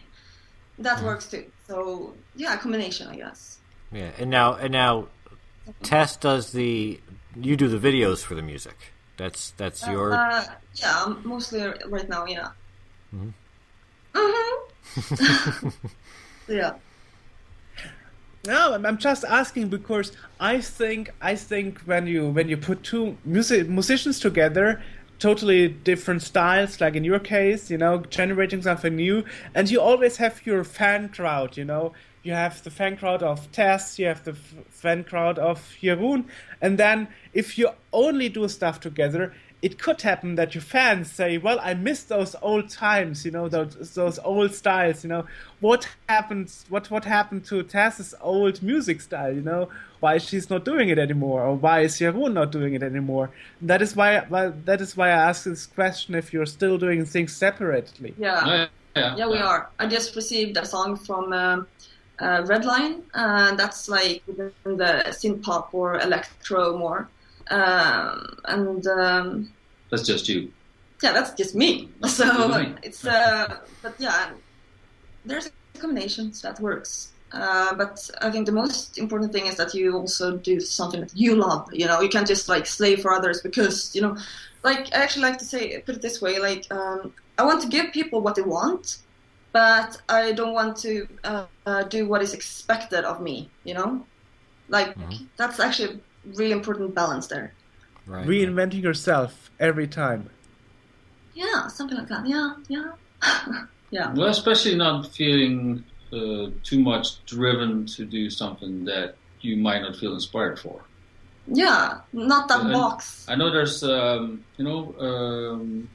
That 0.79 1.01
works 1.01 1.27
too. 1.27 1.45
So 1.67 2.13
yeah, 2.35 2.55
a 2.55 2.57
combination, 2.57 3.07
I 3.07 3.15
guess. 3.15 3.59
Yeah, 3.91 4.11
and 4.17 4.29
now 4.29 4.55
and 4.55 4.73
now, 4.73 5.07
Tess 5.83 6.17
does 6.17 6.51
the 6.51 6.99
you 7.35 7.55
do 7.55 7.69
the 7.69 7.77
videos 7.77 8.23
for 8.23 8.35
the 8.35 8.41
music. 8.41 8.93
That's 9.15 9.51
that's 9.51 9.87
your 9.87 10.13
Uh, 10.13 10.43
yeah, 10.73 11.13
mostly 11.23 11.61
right 11.87 12.09
now. 12.09 12.25
Yeah. 12.25 12.49
Mm-hmm. 13.15 13.29
yeah. 16.47 16.73
No, 18.45 18.73
I'm, 18.73 18.85
I'm 18.85 18.97
just 18.97 19.23
asking 19.23 19.69
because 19.69 20.11
I 20.39 20.61
think 20.61 21.09
I 21.21 21.35
think 21.35 21.79
when 21.81 22.07
you 22.07 22.29
when 22.29 22.47
you 22.47 22.57
put 22.57 22.83
two 22.83 23.17
music 23.25 23.67
musicians 23.67 24.19
together, 24.19 24.81
totally 25.17 25.67
different 25.67 26.21
styles, 26.21 26.79
like 26.79 26.95
in 26.95 27.03
your 27.03 27.19
case, 27.19 27.71
you 27.71 27.77
know, 27.77 27.99
generating 28.09 28.61
something 28.61 28.95
new, 28.95 29.23
and 29.55 29.69
you 29.71 29.81
always 29.81 30.17
have 30.17 30.45
your 30.45 30.63
fan 30.63 31.09
crowd, 31.09 31.57
you 31.57 31.65
know. 31.65 31.93
You 32.21 32.33
have 32.33 32.63
the 32.63 32.71
fan 32.71 32.97
crowd 32.97 33.21
of 33.21 33.51
Tess, 33.51 33.99
you 33.99 34.07
have 34.07 34.23
the 34.23 34.31
f- 34.31 34.55
fan 34.69 35.03
crowd 35.03 35.37
of 35.37 35.59
Jeroen, 35.81 36.25
and 36.59 36.77
then 36.77 37.07
if 37.33 37.57
you 37.57 37.69
only 37.93 38.29
do 38.29 38.47
stuff 38.47 38.79
together, 38.79 39.33
it 39.65 39.79
could 39.79 39.99
happen 40.03 40.35
that 40.35 40.53
your 40.53 40.61
fans 40.61 41.11
say, 41.11 41.39
"Well, 41.39 41.59
I 41.59 41.73
miss 41.73 42.03
those 42.03 42.35
old 42.43 42.69
times, 42.69 43.25
you 43.25 43.31
know, 43.31 43.49
those 43.49 43.95
those 43.95 44.19
old 44.19 44.53
styles, 44.53 45.03
you 45.03 45.09
know. 45.09 45.25
What 45.59 45.89
happened? 46.07 46.53
What 46.69 46.91
what 46.91 47.05
happened 47.05 47.45
to 47.45 47.63
Tess's 47.63 48.13
old 48.21 48.61
music 48.61 49.01
style? 49.01 49.33
You 49.33 49.41
know, 49.41 49.69
why 50.01 50.19
she's 50.19 50.51
not 50.51 50.65
doing 50.65 50.89
it 50.89 50.99
anymore, 50.99 51.41
or 51.41 51.55
why 51.55 51.77
is 51.79 51.97
Jeroen 51.97 52.33
not 52.33 52.51
doing 52.51 52.75
it 52.75 52.83
anymore? 52.83 53.31
That 53.59 53.81
is 53.81 53.95
why, 53.95 54.19
why 54.29 54.49
that 54.65 54.81
is 54.81 54.95
why 54.95 55.07
I 55.07 55.29
ask 55.29 55.45
this 55.45 55.65
question: 55.65 56.13
if 56.13 56.31
you're 56.31 56.51
still 56.59 56.77
doing 56.77 57.03
things 57.03 57.35
separately. 57.35 58.13
Yeah. 58.19 58.45
Yeah, 58.45 58.67
yeah, 58.95 59.15
Yeah, 59.15 59.27
we 59.27 59.39
are. 59.39 59.69
I 59.79 59.87
just 59.87 60.15
received 60.15 60.57
a 60.57 60.65
song 60.65 60.95
from 60.95 61.33
um, 61.33 61.67
uh, 62.19 62.43
Redline, 62.51 63.01
and 63.15 63.57
that's 63.57 63.89
like 63.89 64.21
within 64.27 64.77
the 64.83 64.91
synth 65.07 65.41
pop 65.41 65.73
or 65.73 65.99
electro 65.99 66.77
more. 66.77 67.09
Um, 67.49 68.37
and 68.45 68.87
um, 68.87 69.53
That's 69.89 70.03
just 70.03 70.27
you. 70.27 70.51
yeah, 71.03 71.11
that's 71.13 71.33
just 71.33 71.55
me. 71.55 71.89
So 72.07 72.75
it's 72.83 73.05
uh, 73.05 73.57
but 73.81 73.95
yeah, 73.99 74.31
there's 75.25 75.47
a 75.47 75.79
combination 75.79 76.33
so 76.33 76.47
that 76.47 76.59
works. 76.59 77.11
Uh, 77.31 77.73
but 77.75 78.09
I 78.21 78.29
think 78.31 78.45
the 78.45 78.51
most 78.51 78.97
important 78.97 79.33
thing 79.33 79.47
is 79.47 79.55
that 79.55 79.73
you 79.73 79.93
also 79.97 80.37
do 80.37 80.59
something 80.59 81.01
that 81.01 81.15
you 81.15 81.35
love. 81.35 81.67
You 81.73 81.87
know, 81.87 81.99
you 82.01 82.09
can't 82.09 82.27
just 82.27 82.47
like 82.47 82.65
slave 82.65 83.01
for 83.01 83.11
others 83.11 83.41
because 83.41 83.93
you 83.95 84.01
know, 84.01 84.15
like 84.63 84.93
I 84.95 85.03
actually 85.03 85.23
like 85.23 85.37
to 85.39 85.45
say 85.45 85.81
put 85.81 85.95
it 85.95 86.01
this 86.01 86.21
way: 86.21 86.39
like 86.39 86.71
um, 86.71 87.13
I 87.37 87.43
want 87.43 87.61
to 87.63 87.67
give 87.67 87.91
people 87.91 88.21
what 88.21 88.35
they 88.35 88.41
want, 88.41 88.99
but 89.51 90.01
I 90.07 90.31
don't 90.31 90.53
want 90.53 90.77
to 90.77 91.07
uh, 91.23 91.45
uh, 91.65 91.83
do 91.83 92.07
what 92.07 92.21
is 92.21 92.33
expected 92.33 93.03
of 93.03 93.21
me. 93.21 93.49
You 93.63 93.73
know, 93.73 94.05
like 94.69 94.95
that's 95.37 95.59
actually 95.59 95.95
a 95.95 95.99
really 96.37 96.51
important 96.51 96.95
balance 96.95 97.27
there. 97.27 97.54
Right. 98.05 98.25
Reinventing 98.25 98.81
yourself 98.81 99.51
every 99.59 99.87
time. 99.87 100.29
Yeah, 101.33 101.67
something 101.67 101.97
like 101.97 102.07
that. 102.07 102.25
Yeah, 102.27 102.53
yeah, 102.69 102.91
yeah. 103.91 104.13
Well, 104.13 104.29
especially 104.29 104.75
not 104.75 105.07
feeling 105.13 105.83
uh, 106.13 106.49
too 106.63 106.79
much 106.79 107.23
driven 107.25 107.85
to 107.87 108.05
do 108.05 108.29
something 108.29 108.85
that 108.85 109.15
you 109.41 109.57
might 109.57 109.81
not 109.81 109.95
feel 109.97 110.13
inspired 110.13 110.59
for. 110.59 110.81
Yeah, 111.47 111.99
not 112.13 112.47
that 112.47 112.61
And- 112.61 112.71
box. 112.73 113.25
I 113.27 113.35
know 113.35 113.51
there's, 113.51 113.83
um, 113.83 114.43
you 114.57 114.63
know, 114.65 114.95
um, 114.99 115.89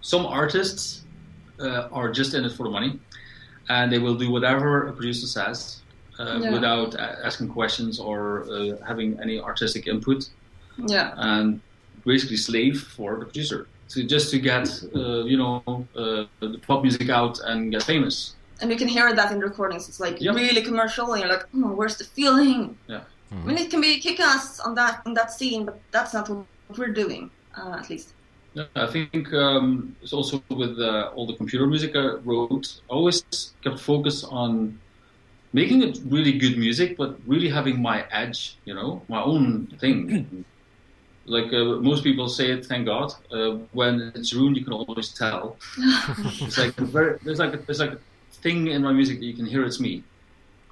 some 0.00 0.24
artists 0.24 1.02
uh, 1.60 1.88
are 1.92 2.10
just 2.10 2.32
in 2.34 2.44
it 2.44 2.52
for 2.52 2.62
the 2.64 2.70
money, 2.70 2.98
and 3.68 3.92
they 3.92 3.98
will 3.98 4.14
do 4.14 4.30
whatever 4.30 4.86
a 4.86 4.92
producer 4.92 5.26
says 5.26 5.82
uh, 6.18 6.38
Yeah. 6.40 6.52
without 6.52 6.94
asking 6.98 7.48
questions 7.48 7.98
or 7.98 8.44
uh, 8.50 8.76
having 8.86 9.18
any 9.20 9.40
artistic 9.40 9.86
input, 9.86 10.30
Yeah, 10.78 11.12
and 11.16 11.60
basically 12.04 12.36
slave 12.36 12.80
for 12.80 13.18
the 13.18 13.24
producer 13.26 13.66
to 13.88 14.04
just 14.04 14.30
to 14.32 14.38
get, 14.38 14.68
uh, 14.94 15.24
you 15.24 15.36
know, 15.36 15.62
uh, 15.96 16.24
the 16.40 16.58
pop 16.66 16.82
music 16.82 17.08
out 17.10 17.38
and 17.44 17.70
get 17.72 17.82
famous. 17.82 18.34
and 18.60 18.70
you 18.70 18.76
can 18.76 18.88
hear 18.88 19.14
that 19.14 19.30
in 19.32 19.38
recordings. 19.40 19.86
It's 19.88 20.00
like 20.00 20.16
Yep. 20.20 20.34
really 20.34 20.62
commercial, 20.62 21.12
and 21.12 21.20
you're 21.20 21.30
like, 21.36 21.46
oh, 21.54 21.72
where's 21.78 21.96
the 21.98 22.04
feeling? 22.04 22.76
Yeah. 22.88 23.02
I 23.30 23.34
mean, 23.46 23.58
it 23.58 23.68
can 23.70 23.80
be 23.82 24.00
kick-ass 24.00 24.60
on 24.60 24.74
that 24.76 25.02
on 25.06 25.12
that 25.14 25.30
scene, 25.36 25.62
but 25.66 25.76
that's 25.90 26.12
not 26.14 26.24
what 26.30 26.78
we're 26.78 26.94
doing, 27.02 27.30
uh, 27.58 27.76
at 27.80 27.90
least. 27.90 28.08
Yeah, 28.54 28.64
I 28.74 28.86
think 28.86 29.30
um, 29.34 29.94
it's 30.02 30.14
also 30.14 30.42
with 30.48 30.78
uh, 30.80 31.12
all 31.14 31.26
the 31.26 31.36
computer 31.36 31.66
music 31.66 31.90
I 31.94 32.06
wrote. 32.24 32.66
I 32.88 32.92
always 32.98 33.24
kept 33.62 33.78
focus 33.78 34.24
on 34.24 34.78
making 35.52 35.82
it 35.82 35.98
really 36.14 36.32
good 36.44 36.56
music, 36.56 36.96
but 36.96 37.10
really 37.26 37.50
having 37.50 37.76
my 37.82 37.98
edge, 38.10 38.56
you 38.64 38.74
know, 38.74 39.02
my 39.08 39.20
own 39.22 39.66
thing. 39.82 40.44
like 41.26 41.52
uh, 41.52 41.80
most 41.90 42.04
people 42.04 42.28
say 42.28 42.50
it, 42.52 42.66
thank 42.66 42.86
God. 42.86 43.12
Uh, 43.30 43.58
when 43.72 44.12
it's 44.14 44.32
ruined, 44.32 44.56
you 44.56 44.64
can 44.64 44.72
always 44.72 45.12
tell. 45.12 45.56
it's 45.78 46.58
like 46.58 46.78
a 46.78 46.84
very, 46.84 47.18
there's 47.22 47.38
like 47.38 47.54
a, 47.54 47.58
there's 47.58 47.80
like 47.80 47.92
a 47.92 47.98
thing 48.32 48.68
in 48.68 48.82
my 48.82 48.92
music 48.92 49.18
that 49.18 49.26
you 49.26 49.34
can 49.34 49.46
hear 49.46 49.64
it's 49.64 49.80
me. 49.80 50.04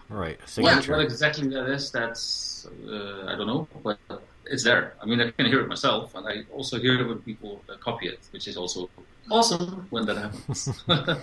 Right. 0.09 0.39
What, 0.39 0.49
Signature. 0.49 0.93
what 0.93 1.01
exactly 1.03 1.49
that 1.49 1.67
is, 1.69 1.91
that's 1.91 2.67
uh, 2.89 3.27
I 3.27 3.37
don't 3.37 3.47
know, 3.47 3.67
but 3.83 3.99
it's 4.47 4.63
there. 4.63 4.95
I 5.03 5.07
mean, 5.07 5.21
I 5.21 5.31
can 5.31 5.47
hear 5.47 5.61
it 5.61 5.69
myself, 5.69 6.15
and 6.15 6.27
I 6.27 6.43
also 6.53 6.79
hear 6.79 7.01
it 7.01 7.09
when 7.09 7.19
people 7.21 7.63
uh, 7.69 7.77
copy 7.79 8.09
it, 8.09 8.21
which 8.31 8.47
is 8.47 8.57
also 8.57 8.89
awesome 9.31 9.87
when 9.91 10.07
that 10.07 10.17
happens. 10.17 10.85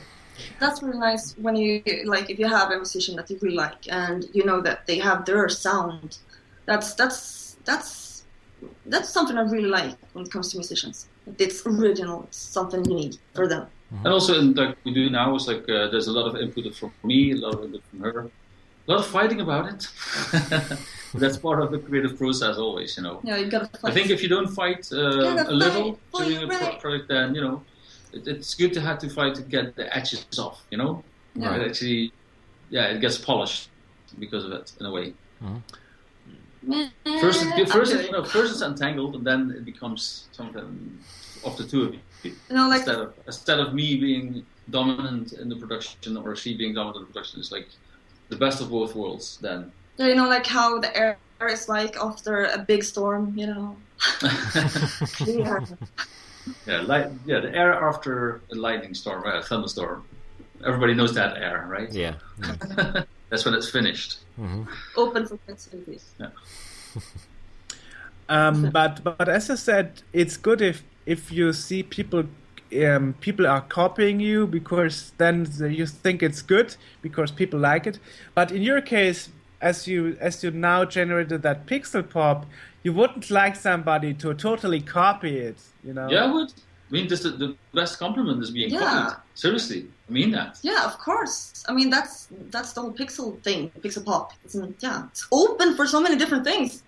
That's 0.59 0.81
really 0.81 0.97
nice 0.97 1.37
when 1.37 1.55
you 1.55 1.83
like 2.05 2.29
if 2.29 2.39
you 2.39 2.47
have 2.47 2.71
a 2.71 2.77
musician 2.77 3.15
that 3.17 3.29
you 3.29 3.37
really 3.41 3.55
like 3.55 3.91
and 3.91 4.25
you 4.33 4.43
know 4.43 4.61
that 4.61 4.87
they 4.87 4.97
have 4.97 5.25
their 5.25 5.47
sound. 5.49 6.17
That's 6.65 6.93
that's 6.95 7.57
that's 7.65 8.10
that's 8.85 9.09
something 9.09 9.37
I 9.37 9.41
really 9.41 9.67
like 9.69 9.95
when 10.13 10.25
it 10.25 10.31
comes 10.31 10.49
to 10.51 10.57
musicians. 10.57 11.07
It's 11.37 11.65
original. 11.65 12.23
It's 12.23 12.37
something 12.37 12.83
unique 12.85 13.15
for 13.33 13.47
them. 13.47 13.67
and 13.91 14.07
also, 14.07 14.39
in, 14.39 14.53
like 14.53 14.77
we 14.85 14.93
do 14.93 15.09
now, 15.09 15.35
is 15.35 15.47
like 15.47 15.63
uh, 15.69 15.89
there's 15.91 16.07
a 16.07 16.11
lot 16.11 16.27
of 16.27 16.35
input 16.41 16.73
from 16.75 16.91
me, 17.03 17.31
a 17.31 17.35
lot 17.35 17.53
of 17.55 17.63
input 17.65 17.83
from 17.89 17.99
her, 18.01 18.19
a 18.87 18.91
lot 18.91 18.99
of 18.99 19.07
fighting 19.07 19.41
about 19.41 19.65
it. 19.73 19.87
That's 21.13 21.37
part 21.37 21.61
of 21.61 21.71
the 21.71 21.79
creative 21.79 22.17
process, 22.17 22.57
always, 22.57 22.95
you 22.97 23.03
know. 23.03 23.19
Yeah, 23.23 23.37
you 23.37 23.47
gotta 23.51 23.65
fight. 23.77 23.91
I 23.91 23.93
think 23.93 24.09
if 24.09 24.23
you 24.23 24.29
don't 24.29 24.47
fight 24.47 24.89
uh, 24.93 25.35
Gotta 25.35 25.49
a 25.51 25.53
little 25.53 25.93
fight 25.93 25.99
for 26.11 26.23
during 26.23 26.51
a 26.51 26.59
your 26.63 26.79
project, 26.79 27.07
then 27.09 27.35
you 27.35 27.41
know 27.41 27.63
it, 28.13 28.27
it's 28.27 28.53
good 28.55 28.73
to 28.73 28.81
have 28.81 28.97
to 28.99 29.09
fight 29.09 29.35
to 29.35 29.41
get 29.41 29.75
the 29.75 29.93
edges 29.95 30.25
off. 30.39 30.63
You 30.71 30.77
know, 30.77 31.03
Yeah. 31.35 31.55
it 31.57 31.67
actually, 31.67 32.13
yeah, 32.69 32.85
it 32.93 33.01
gets 33.01 33.17
polished 33.17 33.69
because 34.19 34.45
of 34.45 34.51
it 34.53 34.71
in 34.79 34.85
a 34.85 34.91
way. 34.91 35.13
First, 37.19 37.45
it, 37.57 37.69
first, 37.69 37.93
it, 37.93 38.05
you 38.05 38.11
know, 38.11 38.23
first 38.37 38.53
it's 38.53 38.61
untangled, 38.61 39.15
and 39.15 39.25
then 39.25 39.51
it 39.51 39.65
becomes 39.65 40.27
something 40.31 40.99
of 41.43 41.57
the 41.57 41.63
two 41.63 41.83
of 41.83 41.93
you. 41.93 41.99
you 42.23 42.55
know, 42.55 42.69
like 42.69 42.79
instead 42.79 42.99
of 42.99 43.13
instead 43.25 43.59
of 43.59 43.73
me 43.73 43.97
being 43.97 44.45
dominant 44.69 45.33
in 45.33 45.49
the 45.49 45.55
production 45.55 46.17
or 46.17 46.35
she 46.35 46.55
being 46.55 46.73
dominant 46.73 46.97
in 46.97 47.01
the 47.03 47.07
production, 47.07 47.39
it's 47.39 47.51
like 47.51 47.67
the 48.29 48.35
best 48.35 48.61
of 48.61 48.69
both 48.69 48.95
worlds. 48.95 49.39
Then, 49.41 49.71
yeah, 49.97 50.07
you 50.07 50.15
know, 50.15 50.27
like 50.27 50.45
how 50.45 50.79
the 50.79 50.95
air 50.95 51.17
is 51.49 51.67
like 51.67 51.97
after 51.97 52.45
a 52.45 52.59
big 52.59 52.83
storm. 52.83 53.33
You 53.35 53.47
know. 53.47 53.77
Yeah. 54.21 55.65
yeah, 56.67 56.81
light, 56.81 57.07
yeah, 57.25 57.39
the 57.39 57.55
air 57.55 57.73
after 57.73 58.41
a 58.51 58.55
lightning 58.55 58.93
storm, 58.93 59.25
a 59.25 59.41
thunderstorm. 59.41 60.05
Everybody 60.65 60.93
knows 60.93 61.13
that 61.15 61.37
air, 61.37 61.65
right? 61.67 61.91
Yeah. 61.91 62.15
That's 63.31 63.45
when 63.45 63.55
it's 63.55 63.69
finished. 63.69 64.19
Open 64.95 65.25
for 65.25 65.37
possibilities. 65.37 66.13
Um, 68.29 68.69
but 68.69 69.03
but 69.03 69.27
as 69.27 69.49
I 69.49 69.55
said, 69.55 70.03
it's 70.13 70.37
good 70.37 70.61
if 70.61 70.83
if 71.05 71.33
you 71.33 71.51
see 71.51 71.83
people 71.83 72.23
um, 72.87 73.13
people 73.19 73.45
are 73.45 73.59
copying 73.59 74.21
you 74.21 74.47
because 74.47 75.11
then 75.17 75.45
you 75.59 75.85
think 75.85 76.23
it's 76.23 76.41
good 76.41 76.75
because 77.01 77.29
people 77.29 77.59
like 77.59 77.85
it. 77.87 77.99
But 78.33 78.51
in 78.51 78.61
your 78.61 78.79
case, 78.79 79.29
as 79.59 79.85
you 79.85 80.15
as 80.21 80.43
you 80.45 80.51
now 80.51 80.85
generated 80.85 81.41
that 81.41 81.65
pixel 81.65 82.09
pop, 82.09 82.45
you 82.83 82.93
wouldn't 82.93 83.29
like 83.29 83.57
somebody 83.57 84.13
to 84.13 84.33
totally 84.33 84.79
copy 84.79 85.37
it. 85.37 85.57
You 85.83 85.93
know? 85.93 86.09
Yeah, 86.09 86.23
I 86.23 86.33
would. 86.33 86.49
I 86.51 86.93
mean, 86.93 87.07
this 87.09 87.23
the 87.23 87.55
best 87.73 87.99
compliment 87.99 88.41
is 88.41 88.51
being 88.51 88.69
Yeah. 88.69 88.79
copied. 88.79 89.17
Seriously, 89.33 89.87
I 90.00 90.00
mean 90.11 90.31
that. 90.31 90.59
Yeah, 90.61 90.85
of 90.85 90.97
course. 90.97 91.63
I 91.69 91.73
mean, 91.73 91.89
that's 91.89 92.27
that's 92.49 92.73
the 92.73 92.81
whole 92.81 92.93
pixel 92.93 93.41
thing, 93.43 93.71
pixel 93.81 94.03
pop. 94.05 94.33
It's, 94.43 94.55
yeah, 94.79 95.07
it's 95.11 95.27
open 95.31 95.75
for 95.75 95.85
so 95.87 95.99
many 96.01 96.15
different 96.17 96.43
things. 96.43 96.83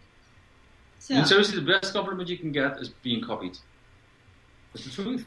So, 1.00 1.14
I 1.14 1.18
mean, 1.18 1.26
seriously, 1.26 1.60
the 1.60 1.66
best 1.74 1.94
compliment 1.94 2.30
you 2.30 2.38
can 2.38 2.52
get 2.52 2.78
is 2.80 2.90
being 2.90 3.22
copied. 3.22 3.58
That's 4.74 4.86
the 4.86 5.04
truth. 5.04 5.26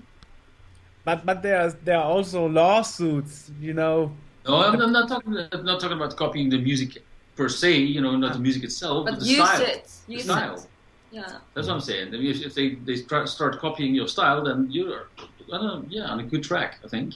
But 1.05 1.27
but 1.27 1.43
there 1.43 1.61
are 1.63 1.71
there 1.85 1.99
are 1.99 2.05
also 2.05 2.47
lawsuits. 2.49 3.51
You 3.61 3.75
know. 3.75 4.13
No, 4.47 4.63
I'm, 4.63 4.81
I'm 4.81 4.93
not 4.93 5.09
talking. 5.09 5.37
I'm 5.53 5.65
not 5.65 5.81
talking 5.81 5.97
about 5.97 6.17
copying 6.17 6.49
the 6.51 6.59
music 6.59 7.03
per 7.37 7.49
se. 7.49 7.79
You 7.79 8.01
know, 8.01 8.17
not 8.17 8.33
the 8.33 8.39
music 8.39 8.63
itself, 8.65 9.05
but, 9.07 9.15
But 9.15 9.21
the 9.21 9.27
use 9.27 9.49
style. 9.49 9.63
it. 9.63 9.91
The 10.07 10.13
Use 10.13 10.25
style. 10.25 10.55
it. 10.55 10.67
Yeah. 11.13 11.39
That's 11.55 11.69
what 11.69 11.75
I'm 11.75 11.81
saying. 11.81 12.09
I 12.09 12.19
mean, 12.19 12.27
if, 12.27 12.43
if 12.43 12.55
they 12.55 12.75
they 12.87 12.97
try, 13.03 13.25
start 13.25 13.59
copying 13.59 13.95
your 13.95 14.09
style, 14.09 14.45
then 14.45 14.69
you're, 14.71 15.09
I 15.19 15.57
don't 15.59 15.65
know, 15.65 15.85
yeah, 15.89 16.05
on 16.13 16.21
a 16.21 16.25
good 16.25 16.43
track, 16.43 16.79
I 16.85 16.89
think. 16.89 17.15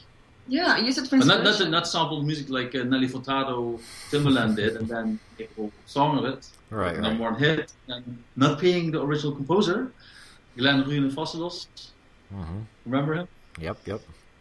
Yeah, 0.51 0.75
I 0.77 0.79
use 0.79 0.99
it 0.99 1.07
for 1.07 1.17
But 1.19 1.27
not 1.27 1.45
not 1.45 1.71
not 1.71 1.87
sample 1.87 2.23
music 2.23 2.51
like 2.51 2.75
uh, 2.75 2.83
Nelly 2.83 3.09
Furtado, 3.09 3.81
Timbaland 4.11 4.57
did, 4.57 4.77
and 4.79 4.89
then 4.89 5.21
make 5.39 5.51
a 5.53 5.55
whole 5.55 5.73
song 5.87 6.19
of 6.19 6.25
it. 6.25 6.49
Right, 6.71 6.93
right. 6.93 7.01
Number 7.01 7.23
right. 7.25 7.33
one 7.33 7.41
hit, 7.41 7.73
and 7.87 8.05
not 8.35 8.59
paying 8.59 8.91
the 8.91 9.01
original 9.01 9.33
composer, 9.33 9.93
Glenn 10.59 10.83
Ruyen 10.85 11.13
Fossilos. 11.13 11.67
Mm-hmm. 12.35 12.61
Remember 12.87 13.15
him? 13.15 13.29
Yep, 13.61 13.79
yep. 13.87 14.01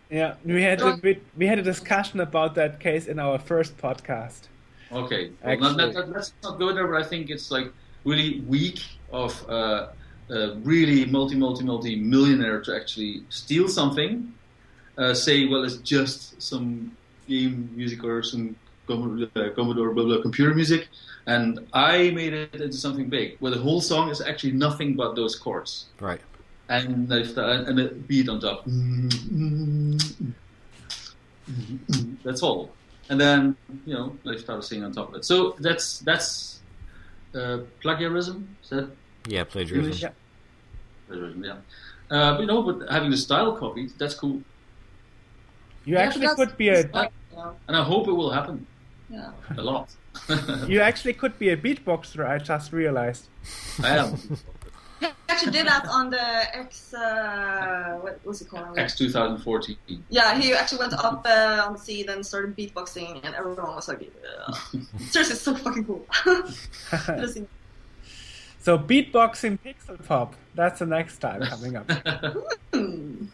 Yeah, 0.10 0.34
we 0.44 0.64
had 0.64 0.82
a 0.82 0.98
bit, 0.98 1.22
we 1.38 1.46
had 1.46 1.60
a 1.60 1.62
discussion 1.74 2.20
about 2.20 2.56
that 2.56 2.80
case 2.80 3.06
in 3.06 3.20
our 3.20 3.38
first 3.38 3.78
podcast. 3.78 4.42
Okay. 4.92 5.32
Well, 5.44 5.60
not, 5.60 5.68
Actually- 5.70 5.94
not, 5.94 5.94
not- 5.94 6.10
let's 6.10 6.34
not 6.44 6.58
go 6.58 6.74
there, 6.74 6.88
but 6.88 7.00
I 7.00 7.06
think 7.06 7.30
it's 7.30 7.52
like 7.52 7.72
really 8.04 8.42
weak 8.48 8.80
of 9.12 9.48
uh, 9.48 9.90
a 10.30 10.56
really 10.64 11.06
multi, 11.06 11.36
multi, 11.36 11.64
multi 11.64 11.96
millionaire 11.96 12.62
to 12.62 12.76
actually 12.76 13.24
steal 13.30 13.68
something, 13.68 14.34
uh, 15.00 15.14
say, 15.14 15.48
well, 15.48 15.64
it's 15.64 15.78
just 15.78 16.40
some 16.42 16.92
game 17.28 17.70
music 17.76 18.04
or 18.04 18.22
some 18.24 18.56
Com- 18.88 19.30
uh, 19.36 19.50
Commodore 19.56 19.94
blah, 19.94 20.04
blah, 20.04 20.20
computer 20.20 20.54
music, 20.56 20.88
and 21.28 21.60
I 21.74 22.10
made 22.10 22.34
it 22.34 22.56
into 22.56 22.74
something 22.78 23.08
big, 23.08 23.38
where 23.40 23.52
the 23.52 23.60
whole 23.60 23.82
song 23.82 24.10
is 24.10 24.20
actually 24.20 24.54
nothing 24.54 24.96
but 24.96 25.16
those 25.16 25.36
chords. 25.36 25.86
Right. 26.00 26.20
And, 26.70 27.08
there's 27.08 27.36
the- 27.36 27.46
and 27.70 27.80
a 27.80 27.90
beat 28.10 28.28
on 28.30 28.40
top. 28.40 28.66
That's 32.24 32.42
all. 32.44 32.72
And 33.10 33.20
then, 33.22 33.56
you 33.86 33.94
know, 33.94 34.16
they 34.26 34.38
started 34.38 34.64
singing 34.64 34.86
on 34.86 34.92
top 34.92 35.10
of 35.10 35.16
it. 35.16 35.26
So 35.26 35.56
that's 35.60 36.00
that's 36.00 36.60
uh, 37.36 37.60
plagiarism. 37.82 38.56
Is 38.64 38.70
that 38.70 38.90
Yeah, 39.28 39.44
plagiarism. 39.44 39.86
English? 39.86 40.02
Yeah. 40.02 40.14
Plagiarism, 41.08 41.44
yeah. 41.44 41.58
Uh, 42.10 42.34
but, 42.34 42.42
you 42.42 42.48
know, 42.48 42.62
but 42.64 42.90
having 42.92 43.12
the 43.12 43.18
style 43.18 43.56
copied, 43.56 43.92
that's 44.00 44.14
cool. 44.16 44.42
You 45.86 45.96
Yeah, 45.96 46.02
actually 46.02 46.28
could 46.36 46.58
be 46.58 46.70
a 46.70 46.90
Yeah. 46.94 47.52
And 47.68 47.78
I 47.78 47.84
hope 47.84 48.08
it 48.08 48.12
will 48.12 48.32
happen 48.32 48.68
yeah. 49.10 49.32
a 49.58 49.62
lot. 49.62 49.90
you 50.68 50.82
actually 50.82 51.14
could 51.14 51.38
be 51.40 51.50
a 51.50 51.58
beatboxer. 51.58 52.28
I 52.28 52.38
just 52.38 52.74
realized. 52.74 53.28
I 53.82 53.98
am. 53.98 54.18
He 55.00 55.08
actually 55.30 55.52
did 55.52 55.68
that 55.68 55.88
on 55.88 56.10
the 56.10 56.58
X. 56.58 56.94
Uh, 56.94 58.00
what 58.02 58.20
was 58.26 58.42
it 58.42 58.50
called? 58.50 58.78
X 58.78 58.98
2014. 58.98 59.78
Yeah, 60.10 60.38
he 60.38 60.54
actually 60.54 60.80
went 60.80 60.94
up 60.94 61.26
uh, 61.26 61.64
on 61.66 61.74
the 61.74 61.80
scene 61.80 62.10
and 62.10 62.26
started 62.26 62.58
beatboxing, 62.58 63.24
and 63.24 63.34
everyone 63.34 63.76
was 63.76 63.88
like, 63.88 64.02
yeah. 64.02 64.82
"Seriously, 65.10 65.34
it's 65.34 65.42
so 65.42 65.56
fucking 65.56 65.86
cool." 65.86 66.06
So 68.62 68.78
beatboxing 68.78 69.58
pixel 69.66 70.06
pop. 70.06 70.36
That's 70.54 70.80
the 70.80 70.86
next 70.86 71.20
time 71.20 71.42
coming 71.44 71.78
up. 71.78 71.90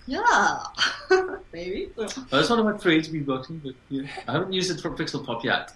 Yeah, 0.08 0.64
maybe. 1.54 1.90
That's 2.30 2.50
one 2.50 2.60
of 2.60 2.66
my 2.66 2.74
trades, 2.74 3.10
beatboxing, 3.10 3.62
but 3.64 3.76
yeah, 3.90 4.08
I 4.28 4.34
haven't 4.34 4.54
used 4.54 4.72
it 4.72 4.82
for 4.82 4.92
Pixel 4.92 5.26
Pop 5.26 5.44
yet. 5.44 5.74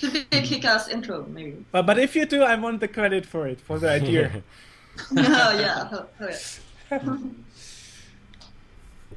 Could 0.00 0.12
be 0.12 0.26
a 0.38 0.42
kick-ass 0.42 0.88
intro, 0.88 1.24
maybe. 1.26 1.64
But 1.70 1.86
but 1.86 1.98
if 1.98 2.16
you 2.16 2.26
do, 2.26 2.42
I 2.42 2.56
want 2.56 2.80
the 2.80 2.88
credit 2.88 3.24
for 3.26 3.46
it 3.46 3.60
for 3.60 3.78
the 3.78 3.90
idea. 3.90 4.42
oh 5.16 5.58
yeah, 5.58 5.88
oh, 5.92 6.06
oh, 6.20 6.28
yeah. 6.90 7.18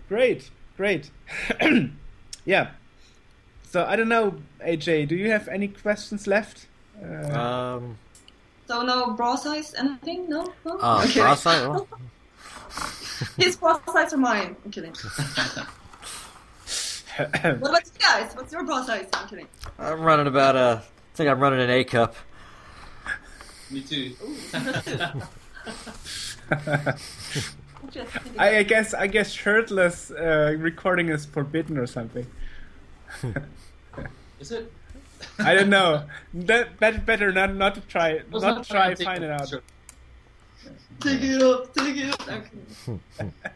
great, 0.09 0.49
great. 0.75 1.11
yeah. 2.45 2.71
So 3.69 3.85
I 3.85 3.95
don't 3.95 4.09
know, 4.09 4.35
AJ. 4.65 5.07
Do 5.07 5.15
you 5.15 5.29
have 5.29 5.47
any 5.47 5.67
questions 5.67 6.25
left? 6.27 6.67
Uh, 7.03 7.77
Um, 7.77 7.97
So 8.67 8.81
no 8.83 9.11
bra 9.15 9.35
size, 9.35 9.73
anything? 9.77 10.27
No, 10.29 10.53
no. 10.65 10.77
uh, 10.81 11.03
okay. 11.05 11.21
bra 11.21 11.35
size? 11.35 11.81
His 13.37 13.55
bra 13.55 13.79
size 13.91 14.13
or 14.13 14.17
mine? 14.17 14.55
I'm 14.63 14.71
kidding. 14.71 14.93
What 17.17 17.35
about 17.71 17.81
you 17.85 17.99
guys? 17.99 18.35
What's 18.35 18.53
your 18.53 18.63
bra 18.63 18.83
size? 18.83 19.07
I'm 19.13 19.27
kidding. 19.27 19.47
I'm 19.79 20.01
running 20.01 20.27
about 20.27 20.55
a. 20.55 20.83
I 20.83 21.15
think 21.15 21.29
I'm 21.31 21.39
running 21.39 21.59
an 21.61 21.69
A 21.71 21.83
cup. 21.83 22.15
Me 23.71 23.81
too. 23.81 24.13
What 27.81 27.95
you 27.95 28.03
think? 28.05 28.39
I, 28.39 28.57
I 28.59 28.63
guess 28.63 28.93
I 28.93 29.07
guess 29.07 29.31
shirtless 29.31 30.11
uh, 30.11 30.55
recording 30.59 31.09
is 31.09 31.25
forbidden 31.25 31.77
or 31.77 31.87
something. 31.87 32.27
Is 34.39 34.51
it? 34.51 34.71
I 35.39 35.55
don't 35.55 35.69
know. 35.69 36.03
That, 36.33 36.79
that 36.79 37.05
better 37.05 37.31
not 37.31 37.55
not 37.55 37.75
to 37.75 37.81
try 37.81 38.21
Let's 38.31 38.43
not 38.43 38.63
try 38.67 38.89
and 38.89 38.99
find 38.99 39.23
it 39.23 39.31
out. 39.31 39.41
picture. 39.41 39.63
Take 40.99 41.21
it 41.21 41.41
off, 41.41 41.73
take 41.73 41.97
it 41.97 42.13
off. 42.13 42.29
Okay. 42.29 43.29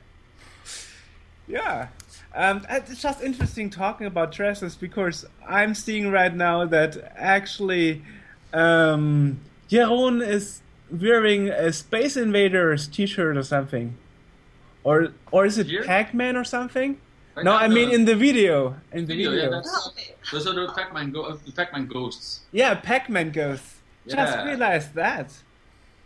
Yeah. 1.48 1.88
Um, 2.34 2.66
it's 2.70 3.02
just 3.02 3.22
interesting 3.22 3.70
talking 3.70 4.08
about 4.08 4.32
dresses 4.32 4.76
because 4.76 5.26
I'm 5.46 5.76
seeing 5.76 6.10
right 6.10 6.34
now 6.34 6.66
that 6.66 7.12
actually 7.18 8.04
um, 8.54 9.42
Jeroen 9.70 10.26
is 10.26 10.62
wearing 10.90 11.50
a 11.50 11.74
Space 11.74 12.16
Invaders 12.16 12.88
T-shirt 12.88 13.36
or 13.36 13.44
something, 13.44 13.98
or 14.86 15.10
or 15.32 15.46
is 15.46 15.58
it 15.58 15.68
Here? 15.68 15.84
Pac-Man 15.84 16.38
or 16.38 16.46
something? 16.46 17.02
Right 17.36 17.44
no, 17.44 17.54
I 17.54 17.68
mean 17.68 17.90
the 17.90 17.96
in 17.96 18.06
the 18.06 18.16
video. 18.16 18.76
In 18.94 19.06
the 19.06 19.14
video, 19.14 19.32
video. 19.32 19.44
yeah, 19.44 19.50
that's, 19.50 19.90
those 20.32 20.48
are 20.48 20.54
the 20.54 20.72
Pac-Man, 20.72 21.12
go- 21.12 21.24
uh, 21.24 21.38
the 21.46 21.52
Pac-Man 21.52 21.88
ghosts. 21.88 22.42
Yeah, 22.54 22.76
Pac-Man 22.76 23.32
ghost. 23.32 23.64
Just 24.08 24.38
Yeah. 24.38 24.46
realized 24.46 24.94
that. 24.96 25.34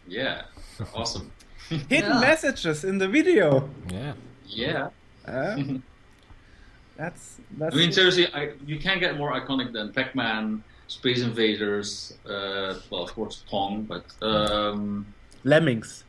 Yeah, 0.08 0.44
awesome. 0.96 1.32
Hidden 1.70 2.12
Yeah. 2.12 2.20
messages 2.20 2.84
in 2.84 2.98
the 2.98 3.08
video. 3.08 3.70
Yeah. 3.90 4.14
Yeah. 4.48 4.90
Uh, 5.28 5.58
that's 6.98 7.38
that's. 7.58 7.76
I 7.76 7.78
mean, 7.78 7.92
seriously, 7.92 8.28
I, 8.34 8.52
you 8.66 8.80
can't 8.80 9.00
get 9.00 9.18
more 9.18 9.32
iconic 9.34 9.74
than 9.74 9.92
Pac-Man, 9.92 10.64
Space 10.88 11.22
Invaders, 11.22 12.14
uh, 12.26 12.76
well, 12.90 13.04
of 13.04 13.14
course, 13.14 13.44
Pong, 13.50 13.84
but 13.84 14.06
um, 14.22 15.06
Lemmings. 15.44 16.04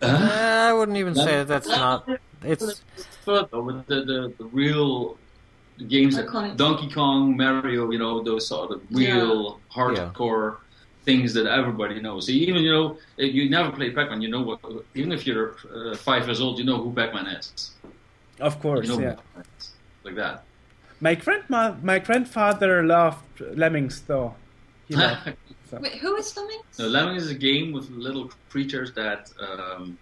Uh, 0.00 0.68
I 0.70 0.72
wouldn't 0.72 0.96
even 0.96 1.14
say 1.14 1.44
that 1.44 1.48
that's 1.48 1.68
not. 1.68 2.08
It's 2.42 2.82
further 3.24 3.60
with 3.60 3.84
the, 3.86 3.96
the, 4.04 4.32
the 4.38 4.44
real 4.44 5.18
games 5.88 6.16
that 6.16 6.26
Iconic. 6.28 6.56
Donkey 6.56 6.88
Kong, 6.88 7.36
Mario, 7.36 7.90
you 7.90 7.98
know, 7.98 8.22
those 8.22 8.50
are 8.52 8.68
the 8.68 8.80
real 8.90 9.60
hardcore 9.72 10.58
things 11.04 11.32
that 11.34 11.46
everybody 11.46 12.00
knows. 12.00 12.26
So 12.26 12.32
even 12.32 12.62
you 12.62 12.72
know, 12.72 12.98
if 13.16 13.34
you 13.34 13.48
never 13.48 13.70
played 13.72 13.94
Pac-Man, 13.94 14.20
you 14.22 14.30
know 14.34 14.42
what. 14.42 14.60
Even 14.94 15.12
if 15.12 15.26
you're 15.26 15.56
uh, 15.74 15.96
five 15.96 16.26
years 16.26 16.40
old, 16.40 16.58
you 16.58 16.64
know 16.64 16.78
who 16.82 16.92
Pac-Man 16.92 17.26
is. 17.26 17.70
Of 18.40 18.60
course, 18.60 18.86
You 18.86 18.92
know 18.92 19.00
yeah. 19.00 19.16
is. 19.58 19.72
like 20.04 20.16
that. 20.16 20.44
My 21.00 21.14
grandma, 21.14 21.74
my 21.82 21.98
grandfather 21.98 22.82
loved 22.84 23.40
Lemmings, 23.40 24.00
though. 24.02 24.34
He 24.88 24.96
loved. 24.96 25.32
Wait, 25.72 25.94
who 26.02 26.16
is 26.16 26.36
Lemmings? 26.36 26.78
No, 26.78 26.88
Lemmings 26.88 27.24
is 27.24 27.30
a 27.30 27.40
game 27.50 27.72
with 27.72 27.90
little 27.90 28.30
creatures 28.48 28.92
that, 28.94 29.30
um, 29.40 29.98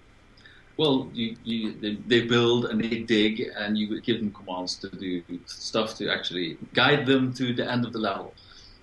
well, 0.76 1.10
you, 1.12 1.36
you 1.44 1.72
they, 1.82 1.94
they 2.06 2.20
build 2.26 2.66
and 2.66 2.82
they 2.82 3.00
dig, 3.00 3.50
and 3.56 3.76
you 3.76 4.00
give 4.00 4.18
them 4.20 4.30
commands 4.32 4.76
to 4.76 4.88
do 4.88 5.22
stuff 5.46 5.96
to 5.98 6.08
actually 6.08 6.56
guide 6.72 7.04
them 7.06 7.32
to 7.34 7.52
the 7.52 7.68
end 7.70 7.84
of 7.84 7.92
the 7.92 7.98
level 7.98 8.32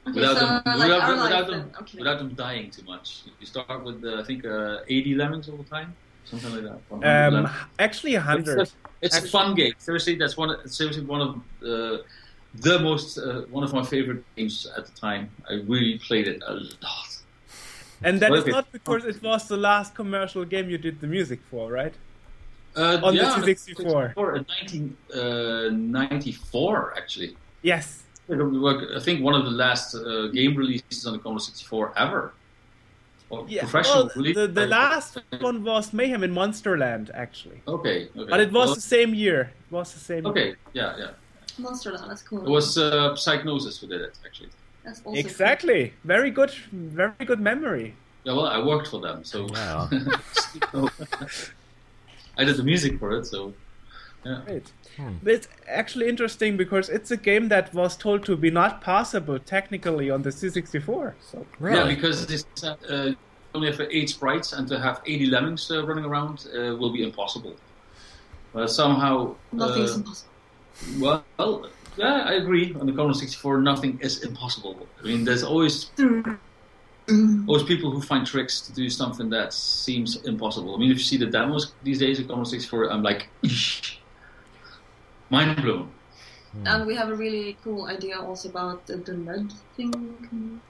Okay, 0.07 0.19
without 0.19 0.37
so 0.37 0.45
them 0.45 0.61
like 0.65 0.89
without, 0.89 1.09
without 1.09 1.31
life 1.31 1.47
them. 1.47 1.71
Okay. 1.81 1.97
without 1.99 2.17
them 2.17 2.29
dying 2.35 2.69
too 2.71 2.83
much. 2.83 3.23
You 3.39 3.45
start 3.45 3.83
with 3.83 4.03
uh, 4.03 4.19
I 4.21 4.23
think 4.23 4.45
uh, 4.45 4.79
80 4.87 5.15
lemons 5.15 5.47
all 5.49 5.57
the 5.57 5.63
time, 5.63 5.95
something 6.25 6.51
like 6.53 6.63
that. 6.63 6.79
100 6.89 7.33
Um, 7.39 7.49
actually, 7.79 8.15
a 8.15 8.17
It's, 8.19 8.25
hundred. 8.27 8.59
a, 8.59 8.67
it's 9.01 9.17
a 9.17 9.27
fun 9.27 9.55
game. 9.55 9.73
Seriously, 9.77 10.15
that's 10.15 10.35
one. 10.35 10.49
of- 10.51 10.69
Seriously, 10.69 11.03
one 11.05 11.21
of 11.21 11.29
uh, 11.37 11.97
the 12.55 12.79
most 12.79 13.17
uh, 13.17 13.43
one 13.49 13.63
of 13.63 13.71
my 13.73 13.83
favorite 13.83 14.23
games 14.35 14.67
at 14.77 14.85
the 14.85 14.91
time. 14.91 15.29
I 15.49 15.53
really 15.71 15.97
played 15.99 16.27
it 16.27 16.41
a 16.45 16.53
lot. 16.53 17.09
And 18.05 18.19
that 18.19 18.33
is 18.33 18.45
not 18.45 18.69
because 18.73 19.05
it 19.05 19.23
was 19.23 19.47
the 19.47 19.55
last 19.55 19.95
commercial 19.95 20.43
game 20.43 20.69
you 20.69 20.77
did 20.77 20.99
the 20.99 21.07
music 21.07 21.39
for, 21.49 21.71
right? 21.71 21.93
Uh, 22.75 22.99
On 23.01 23.15
the 23.15 23.21
yeah, 23.21 23.35
C64. 23.37 24.35
in 24.35 24.43
1994, 25.91 26.93
actually. 26.97 27.37
Yes. 27.61 28.02
I 28.29 28.99
think 29.01 29.21
one 29.21 29.35
of 29.35 29.43
the 29.45 29.51
last 29.51 29.95
uh, 29.95 30.27
game 30.27 30.55
releases 30.55 31.05
on 31.05 31.13
the 31.13 31.19
Commodore 31.19 31.39
64 31.41 31.93
ever. 31.97 32.33
Or 33.29 33.45
Yeah. 33.49 33.61
professional 33.61 34.05
Well, 34.05 34.11
release. 34.15 34.35
the, 34.35 34.47
the 34.47 34.67
last 34.67 35.17
one 35.41 35.63
was 35.63 35.91
Mayhem 35.93 36.23
in 36.23 36.33
Monsterland, 36.33 37.09
actually. 37.13 37.61
Okay, 37.67 38.07
okay. 38.15 38.29
But 38.29 38.39
it 38.39 38.51
was 38.51 38.67
Well, 38.67 38.75
the 38.75 38.81
same 38.81 39.13
year. 39.13 39.51
It 39.67 39.71
was 39.71 39.93
the 39.93 39.99
same. 39.99 40.23
Year. 40.23 40.31
okay, 40.31 40.55
yeah, 40.73 40.95
yeah. 40.97 41.09
Monsterland, 41.59 42.07
that's 42.07 42.21
cool. 42.23 42.43
It 42.45 42.49
was 42.49 42.77
uh, 42.77 43.13
Psygnosis 43.15 43.79
who 43.81 43.87
did 43.87 44.01
it, 44.01 44.17
actually. 44.25 44.49
That's 44.85 45.01
also 45.05 45.17
Exactly. 45.19 45.93
Very 46.03 46.31
good. 46.31 46.51
Very 46.71 47.25
good 47.25 47.39
memory. 47.39 47.95
Yeah, 48.23 48.33
well, 48.33 48.47
I 48.47 48.59
worked 48.63 48.87
for 48.87 49.01
them, 49.01 49.23
so. 49.25 49.47
Wow. 49.51 49.89
I 52.37 52.43
did 52.45 52.55
the 52.57 52.63
music 52.63 52.99
for 52.99 53.11
it, 53.17 53.25
so. 53.25 53.53
Yeah. 54.25 54.41
Great. 54.45 54.71
Hmm. 54.97 55.13
It's 55.25 55.47
actually 55.67 56.07
interesting 56.07 56.57
because 56.57 56.89
it's 56.89 57.11
a 57.11 57.17
game 57.17 57.49
that 57.49 57.73
was 57.73 57.97
told 57.97 58.25
to 58.25 58.35
be 58.35 58.51
not 58.51 58.81
possible 58.81 59.39
technically 59.39 60.09
on 60.09 60.21
the 60.21 60.29
C64. 60.29 61.13
So 61.19 61.45
really. 61.59 61.77
Yeah, 61.77 61.95
because 61.95 62.27
this 62.27 62.45
uh, 62.63 63.13
only 63.55 63.71
have 63.71 63.81
eight 63.81 64.09
sprites, 64.09 64.53
and 64.53 64.67
to 64.67 64.79
have 64.79 65.01
80 65.05 65.27
lemmings 65.27 65.69
uh, 65.71 65.85
running 65.85 66.05
around 66.05 66.47
uh, 66.53 66.75
will 66.75 66.91
be 66.91 67.03
impossible. 67.03 67.55
But 68.53 68.69
somehow. 68.69 69.35
Nothing's 69.51 69.91
uh, 69.91 69.95
impossible. 69.95 70.29
Well, 70.99 71.23
well, 71.37 71.69
yeah, 71.97 72.23
I 72.25 72.33
agree. 72.33 72.73
On 72.79 72.85
the 72.85 72.91
Commodore 72.91 73.13
64, 73.13 73.61
nothing 73.61 73.99
is 74.01 74.23
impossible. 74.23 74.87
I 74.99 75.07
mean, 75.07 75.23
there's 75.23 75.43
always 75.43 75.91
always 77.47 77.63
people 77.63 77.91
who 77.91 78.01
find 78.01 78.25
tricks 78.25 78.61
to 78.61 78.73
do 78.73 78.89
something 78.89 79.29
that 79.29 79.53
seems 79.53 80.23
impossible. 80.23 80.75
I 80.75 80.77
mean, 80.77 80.91
if 80.91 80.97
you 80.97 81.03
see 81.03 81.17
the 81.17 81.25
demos 81.25 81.73
these 81.83 81.99
days 81.99 82.19
of 82.19 82.27
Commodore 82.27 82.45
64, 82.45 82.91
I'm 82.91 83.03
like, 83.03 83.27
mind 85.33 85.61
blown. 85.61 85.89
And 86.65 86.85
we 86.85 86.95
have 86.95 87.09
a 87.09 87.15
really 87.15 87.57
cool 87.63 87.87
idea 87.87 88.15
also 88.19 88.47
about 88.49 88.85
the, 88.85 88.97
the 88.97 89.13
LED 89.13 89.51
thing. 89.75 90.61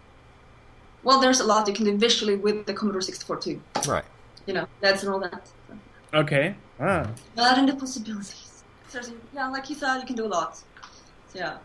Well, 1.04 1.20
there's 1.20 1.42
a 1.42 1.44
lot 1.44 1.68
you 1.68 1.74
can 1.74 1.86
do 1.86 1.98
visually 1.98 2.38
with 2.38 2.66
the 2.66 2.74
Commodore 2.74 3.02
64 3.02 3.38
too. 3.38 3.62
Right. 3.86 4.06
You 4.46 4.54
know, 4.54 4.66
LEDs 4.82 5.04
and 5.04 5.12
all 5.12 5.20
that. 5.20 5.44
So, 5.68 5.74
okay. 6.22 6.56
Ah. 6.80 7.10
But 7.36 7.58
in 7.58 7.66
the 7.66 7.76
possibilities. 7.76 8.64
Seriously, 8.88 9.18
yeah, 9.34 9.50
like 9.50 9.70
you 9.70 9.76
said, 9.76 10.00
you 10.00 10.06
can 10.06 10.16
do 10.16 10.26
a 10.26 10.34
lot. 10.38 10.56
So, 10.56 11.40
yeah. 11.40 11.58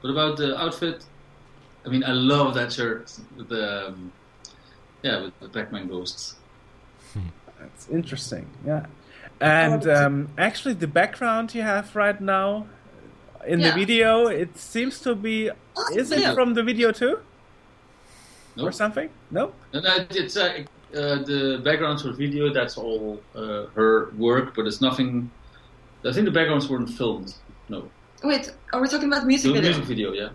What 0.00 0.10
about 0.10 0.38
the 0.38 0.58
outfit? 0.58 1.04
I 1.84 1.88
mean, 1.90 2.04
I 2.04 2.12
love 2.12 2.54
that 2.54 2.72
shirt 2.72 3.12
with 3.36 3.48
the 3.48 3.88
um, 3.88 4.12
yeah 5.02 5.22
with 5.22 5.38
the 5.40 5.48
Pac-Man 5.48 5.88
ghosts. 5.88 6.36
That's 7.58 7.88
interesting. 7.88 8.46
Yeah. 8.66 8.86
And 9.42 9.88
um, 9.88 10.28
actually, 10.38 10.74
the 10.74 10.86
background 10.86 11.52
you 11.54 11.62
have 11.62 11.96
right 11.96 12.20
now 12.20 12.66
in 13.44 13.60
the 13.60 13.72
video, 13.72 14.28
it 14.28 14.56
seems 14.56 15.00
to 15.00 15.14
be. 15.16 15.50
Oh, 15.50 15.96
Is 15.96 16.12
it 16.12 16.34
from 16.34 16.54
the 16.54 16.62
video 16.62 16.92
too, 16.92 17.18
No, 18.56 18.66
or 18.66 18.72
something? 18.72 19.08
No. 19.30 19.52
No, 19.72 19.80
no, 19.80 20.06
it's 20.10 20.36
uh, 20.36 20.62
uh, 20.94 21.16
the 21.24 21.60
backgrounds 21.64 22.02
for 22.02 22.12
video. 22.12 22.52
That's 22.52 22.76
all 22.78 23.20
uh, 23.34 23.66
her 23.74 24.10
work, 24.16 24.54
but 24.54 24.66
it's 24.66 24.80
nothing. 24.80 25.30
I 26.04 26.12
think 26.12 26.26
the 26.26 26.30
backgrounds 26.30 26.68
weren't 26.68 26.90
filmed. 26.90 27.34
No, 27.68 27.90
Wait, 28.22 28.52
are 28.72 28.80
we 28.80 28.86
talking 28.86 29.08
about 29.08 29.26
music 29.26 29.48
the 29.48 29.54
video? 29.54 29.70
music 29.70 29.84
video, 29.86 30.12
yeah. 30.12 30.28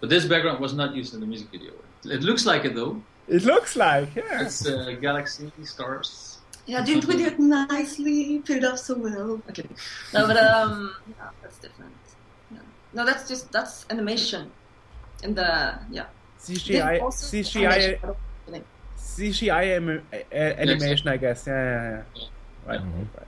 But 0.00 0.10
this 0.10 0.24
background 0.26 0.60
was 0.60 0.72
not 0.72 0.94
used 0.94 1.14
in 1.14 1.20
the 1.20 1.26
music 1.26 1.48
video. 1.50 1.72
It 2.04 2.22
looks 2.22 2.46
like 2.46 2.64
it 2.64 2.74
though. 2.76 3.02
It 3.26 3.42
looks 3.44 3.74
like 3.74 4.14
yeah. 4.14 4.42
It's 4.42 4.64
uh, 4.66 4.94
galaxy 5.00 5.50
stars. 5.64 6.25
Yeah, 6.66 6.84
didn't 6.84 7.06
we 7.06 7.16
do 7.16 7.26
it 7.26 7.38
nicely? 7.38 8.40
Put 8.40 8.56
it 8.56 8.64
up 8.64 8.76
so 8.78 8.96
well. 8.98 9.40
Okay. 9.50 9.66
No, 10.12 10.26
but 10.26 10.36
um, 10.36 10.94
yeah, 11.08 11.30
that's 11.42 11.58
different. 11.58 11.92
Yeah. 12.50 12.58
No, 12.92 13.04
that's 13.06 13.28
just 13.28 13.52
that's 13.52 13.86
animation. 13.90 14.50
In 15.22 15.34
the 15.34 15.78
yeah. 15.90 16.06
CGI, 16.40 17.00
Also 17.00 17.26
CGI, 17.36 17.66
animation, 17.66 18.14
I 18.52 18.62
CGI 18.98 19.76
anim- 19.76 20.06
a- 20.12 20.60
animation, 20.60 21.08
I 21.08 21.16
guess. 21.16 21.46
Yeah, 21.46 21.54
yeah, 21.54 22.02
yeah. 22.14 22.22
Right, 22.66 22.80
Mhm. 22.80 23.06
right. 23.16 23.26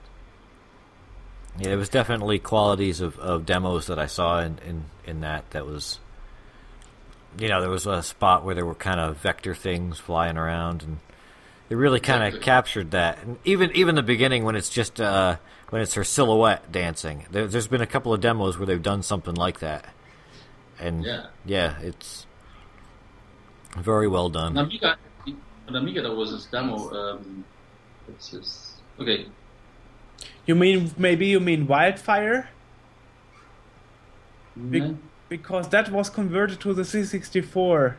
Yeah, 1.59 1.69
there 1.71 1.79
was 1.79 1.89
definitely 1.89 2.39
qualities 2.39 3.01
of, 3.01 3.19
of 3.19 3.47
demos 3.47 3.87
that 3.87 3.99
I 3.99 4.07
saw 4.07 4.41
in, 4.41 4.59
in, 4.67 4.85
in 5.07 5.21
that 5.21 5.51
that 5.51 5.65
was 5.67 5.99
you 7.39 7.49
know, 7.49 7.61
there 7.61 7.71
was 7.71 7.87
a 7.87 8.03
spot 8.03 8.45
where 8.45 8.55
there 8.55 8.67
were 8.67 8.75
kind 8.75 8.99
of 8.99 9.17
vector 9.19 9.55
things 9.55 9.99
flying 9.99 10.37
around 10.37 10.83
and 10.83 10.99
it 11.71 11.75
really 11.75 12.01
kind 12.01 12.35
of 12.35 12.41
captured 12.41 12.91
that. 12.93 13.23
And 13.23 13.39
even 13.45 13.71
even 13.75 13.95
the 13.95 14.03
beginning 14.03 14.45
when 14.45 14.57
it's 14.57 14.69
just 14.71 15.01
uh, 15.01 15.37
when 15.71 15.83
it's 15.83 15.95
her 15.95 16.05
silhouette 16.05 16.71
dancing. 16.73 17.27
There, 17.31 17.47
there's 17.47 17.67
been 17.69 17.83
a 17.83 17.87
couple 17.87 18.13
of 18.15 18.21
demos 18.21 18.59
where 18.59 18.67
they've 18.67 18.83
done 18.83 19.03
something 19.03 19.35
like 19.35 19.61
that. 19.61 19.87
And 20.81 21.05
Yeah. 21.05 21.27
yeah, 21.45 21.79
it's 21.81 22.27
very 23.77 24.09
well 24.09 24.29
done. 24.31 24.57
On 24.57 24.65
Amiga, 24.65 24.97
on 25.69 25.77
Amiga 25.77 26.03
there 26.03 26.15
was 26.15 26.31
this 26.31 26.47
demo. 26.47 26.91
Um, 26.93 27.45
it's 28.09 28.31
just, 28.31 28.73
okay, 28.99 29.27
You 30.47 30.55
mean 30.55 30.93
maybe 30.97 31.27
you 31.27 31.41
mean 31.41 31.67
Wildfire? 31.67 32.49
Be- 34.71 34.81
Mhm. 34.81 34.97
because 35.29 35.69
that 35.69 35.91
was 35.91 36.09
converted 36.11 36.59
to 36.61 36.73
the 36.73 36.83
C64 36.85 37.97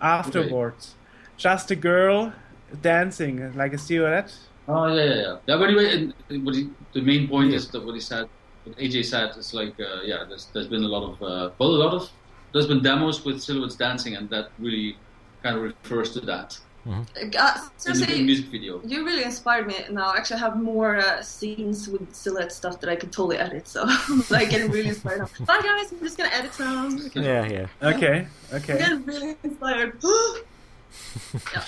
afterwards. 0.00 0.94
Just 1.36 1.70
a 1.70 1.76
girl 1.76 2.32
dancing 2.82 3.54
like 3.54 3.72
a 3.72 3.78
silhouette. 3.78 4.34
Oh 4.66 4.86
yeah, 4.86 5.04
yeah, 5.04 5.14
yeah. 5.14 5.36
Yeah, 5.46 5.56
but 5.56 5.68
anyway, 5.68 5.94
and, 5.94 6.14
and 6.30 6.44
what 6.44 6.54
he, 6.54 6.70
the 6.92 7.02
main 7.02 7.28
point 7.28 7.52
is 7.52 7.68
that 7.68 7.84
what 7.84 7.94
he 7.94 8.00
said, 8.00 8.28
what 8.64 8.76
AJ 8.78 9.04
said, 9.04 9.36
is 9.36 9.52
like, 9.52 9.78
uh, 9.78 10.02
yeah, 10.04 10.24
there's 10.28 10.46
there's 10.52 10.68
been 10.68 10.84
a 10.84 10.88
lot 10.88 11.04
of, 11.12 11.22
uh, 11.22 11.50
well, 11.58 11.70
a 11.70 11.80
lot 11.84 11.94
of, 11.94 12.10
there's 12.52 12.66
been 12.66 12.82
demos 12.82 13.24
with 13.24 13.42
silhouettes 13.42 13.76
dancing, 13.76 14.16
and 14.16 14.30
that 14.30 14.50
really 14.58 14.96
kind 15.42 15.56
of 15.56 15.62
refers 15.62 16.12
to 16.12 16.20
that. 16.20 16.58
Uh, 16.86 17.02
in 17.22 17.30
the 17.30 17.70
seriously, 17.78 18.22
music 18.22 18.46
video. 18.46 18.78
you 18.84 19.06
really 19.06 19.24
inspired 19.24 19.66
me 19.66 19.74
now. 19.90 20.12
Actually, 20.14 20.36
I 20.36 20.40
have 20.40 20.62
more 20.62 20.98
uh, 20.98 21.22
scenes 21.22 21.88
with 21.88 22.14
silhouette 22.14 22.52
stuff 22.52 22.78
that 22.80 22.90
I 22.90 22.96
could 22.96 23.10
totally 23.10 23.38
edit. 23.38 23.66
So 23.66 23.84
I'm 23.86 24.22
like 24.30 24.50
getting 24.50 24.70
really 24.70 24.88
inspired 24.88 25.20
now. 25.20 25.28
Bye 25.46 25.62
guys, 25.62 25.92
I'm 25.92 26.00
just 26.00 26.18
gonna 26.18 26.28
edit 26.30 26.52
some. 26.52 27.10
Yeah, 27.14 27.46
yeah. 27.46 27.66
Okay, 27.82 27.96
okay. 27.96 28.26
I'm 28.52 28.56
okay. 28.56 28.78
getting 28.78 29.04
really 29.06 29.36
inspired. 29.42 29.98
yeah. 31.54 31.64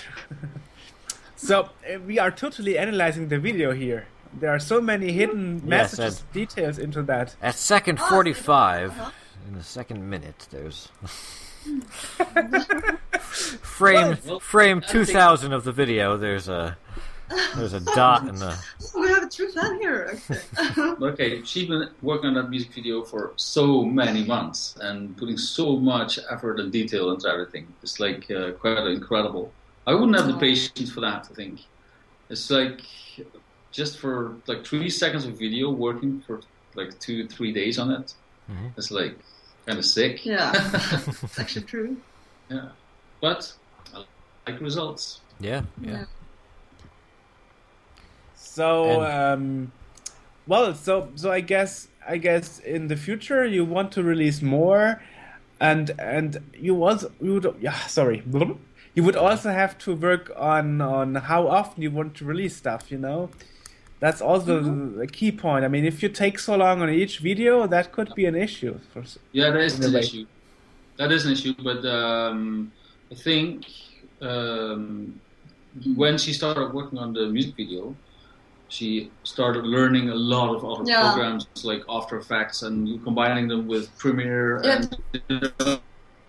So 1.37 1.63
uh, 1.63 1.99
we 2.07 2.19
are 2.19 2.31
totally 2.31 2.79
analyzing 2.79 3.29
the 3.29 3.39
video 3.39 3.73
here. 3.73 4.07
There 4.39 4.51
are 4.51 4.59
so 4.59 4.81
many 4.81 5.13
hidden 5.13 5.57
Yes, 5.57 5.65
messages, 5.65 6.25
details 6.33 6.79
into 6.79 7.03
that. 7.05 7.37
At 7.43 7.55
second 7.55 7.99
Oh, 8.01 8.09
45, 8.09 8.91
uh-huh. 8.91 9.11
in 9.49 9.55
the 9.55 9.63
second 9.63 10.09
minute, 10.09 10.47
there's. 10.51 10.89
frame 13.63 14.17
Well, 14.27 14.41
frame 14.41 14.81
2000 14.81 15.53
of 15.53 15.65
the 15.65 15.73
video, 15.73 16.17
there's 16.17 16.49
a. 16.49 16.77
There's 17.57 17.73
a 17.73 17.81
dot 17.81 18.29
in 18.29 18.37
the. 18.37 18.57
We 18.95 19.09
have 19.09 19.25
a 19.25 19.29
true 19.29 19.51
fan 19.51 19.79
here. 19.81 20.17
Okay. 20.59 21.07
Okay, 21.07 21.43
she's 21.45 21.67
been 21.69 21.91
working 22.03 22.29
on 22.29 22.35
that 22.35 22.51
music 22.51 22.73
video 22.73 23.03
for 23.03 23.33
so 23.37 23.83
many 23.85 24.25
months 24.25 24.77
and 24.81 25.17
putting 25.17 25.37
so 25.37 25.77
much 25.77 26.19
effort 26.31 26.61
and 26.61 26.71
detail 26.73 27.11
into 27.11 27.29
everything. 27.29 27.67
It's 27.83 27.99
like 28.01 28.31
uh, 28.31 28.53
quite 28.53 28.87
incredible. 28.87 29.53
I 29.87 29.95
wouldn't 29.95 30.17
have 30.17 30.27
the 30.27 30.39
patience 30.39 30.91
for 30.91 31.01
that. 31.01 31.29
I 31.31 31.35
think 31.35 31.61
it's 32.29 32.51
like 32.51 32.81
just 33.71 33.99
for 33.99 34.37
like 34.47 34.65
three 34.67 34.91
seconds 34.91 35.25
of 35.25 35.39
video 35.39 35.71
working 35.71 36.21
for 36.27 36.41
like 36.75 36.99
two, 36.99 37.27
three 37.29 37.53
days 37.53 37.79
on 37.79 37.91
it. 37.91 38.15
Mhm. 38.51 38.73
It's 38.77 38.91
like 38.91 39.17
kind 39.67 39.79
of 39.79 39.85
sick. 39.85 40.25
yeah, 40.27 40.53
it's 41.23 41.39
actually 41.39 41.67
true. 41.67 41.97
yeah, 42.51 42.69
but 43.21 43.53
I 43.95 44.05
like 44.47 44.61
results. 44.61 45.21
Yeah, 45.41 45.63
yeah. 45.81 45.91
Yeah. 45.91 46.05
So, 48.35 49.03
um, 49.03 49.73
well, 50.47 50.75
so 50.75 51.09
so 51.15 51.31
I 51.31 51.41
guess 51.41 51.89
I 52.09 52.17
guess 52.19 52.59
in 52.61 52.89
the 52.89 52.97
future 52.97 53.45
you 53.45 53.65
want 53.65 53.93
to 53.93 54.03
release 54.03 54.41
more, 54.43 55.03
and 55.61 55.91
and 55.99 56.41
you 56.59 56.75
was 56.75 57.07
you 57.21 57.35
would 57.35 57.55
yeah 57.61 57.75
sorry 57.87 58.23
you 58.97 59.03
would 59.05 59.15
also 59.15 59.51
have 59.51 59.77
to 59.85 59.95
work 59.95 60.33
on 60.37 60.81
on 60.81 61.15
how 61.15 61.47
often 61.47 61.83
you 61.83 61.91
want 61.91 62.15
to 62.17 62.25
release 62.25 62.57
stuff. 62.57 62.91
You 62.91 62.99
know, 62.99 63.31
that's 64.01 64.21
also 64.21 64.53
a 65.01 65.07
key 65.07 65.31
point. 65.31 65.65
I 65.65 65.69
mean, 65.69 65.85
if 65.85 66.03
you 66.03 66.09
take 66.09 66.39
so 66.39 66.57
long 66.57 66.83
on 66.83 66.91
each 66.91 67.19
video, 67.19 67.67
that 67.67 67.93
could 67.93 68.15
be 68.15 68.25
an 68.25 68.35
issue. 68.35 68.75
For, 68.93 69.05
Yeah, 69.33 69.51
that 69.51 69.61
is 69.61 69.79
an 69.85 69.93
way. 69.93 70.01
issue. 70.01 70.27
That 70.99 71.13
is 71.13 71.27
an 71.27 71.33
issue, 71.33 71.55
but 71.63 71.85
um, 71.85 72.73
I 73.13 73.15
think 73.17 73.67
um, 74.23 75.21
when 75.95 76.17
she 76.17 76.33
started 76.33 76.73
working 76.73 76.99
on 76.99 77.13
the 77.13 77.27
music 77.27 77.55
video, 77.55 77.95
she 78.69 79.11
started 79.25 79.65
learning 79.65 80.09
a 80.09 80.15
lot 80.15 80.49
of 80.57 80.65
other 80.65 80.91
Yeah. 80.91 81.03
programs 81.03 81.47
like 81.65 81.83
After 81.89 82.17
Effects 82.17 82.63
and 82.63 82.77
combining 83.05 83.47
them 83.47 83.69
with 83.69 83.85
Premiere. 83.99 84.63
Yeah. 84.65 84.83
And, 85.29 85.81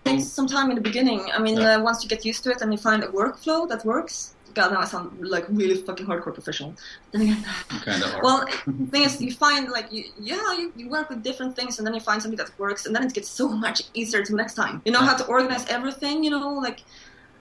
takes 0.08 0.24
some 0.38 0.46
time 0.56 0.66
in 0.70 0.76
the 0.80 0.86
beginning. 0.90 1.20
I 1.36 1.38
mean, 1.46 1.58
Yeah. 1.58 1.76
uh, 1.76 1.88
once 1.88 1.98
you 2.02 2.08
get 2.14 2.22
used 2.30 2.42
to 2.44 2.50
it 2.54 2.58
and 2.62 2.68
you 2.74 2.78
find 2.88 3.00
a 3.08 3.08
workflow 3.20 3.60
that 3.70 3.80
works. 3.84 4.16
God, 4.54 4.72
now 4.72 4.80
I 4.80 4.86
sound 4.86 5.06
like 5.34 5.44
really 5.60 5.76
fucking 5.88 6.06
hardcore 6.10 6.34
professional. 6.40 6.70
Kind 7.12 8.02
of 8.02 8.10
well, 8.22 8.38
the 8.66 8.86
thing 8.92 9.02
is, 9.08 9.20
you 9.20 9.32
find 9.46 9.62
like 9.76 9.86
you, 9.92 10.02
yeah, 10.30 10.52
you, 10.60 10.72
you 10.80 10.86
work 10.96 11.06
with 11.10 11.20
different 11.22 11.52
things, 11.58 11.72
and 11.78 11.86
then 11.86 11.94
you 11.94 12.00
find 12.10 12.18
something 12.22 12.38
that 12.42 12.50
works, 12.58 12.86
and 12.86 12.92
then 12.94 13.02
it 13.06 13.12
gets 13.18 13.28
so 13.40 13.44
much 13.66 13.78
easier 13.94 14.22
to 14.24 14.34
next 14.42 14.54
time. 14.54 14.74
You 14.84 14.92
know 14.92 15.04
how 15.08 15.16
to 15.20 15.24
organize 15.26 15.64
everything. 15.68 16.24
You 16.24 16.30
know, 16.30 16.48
like 16.68 16.80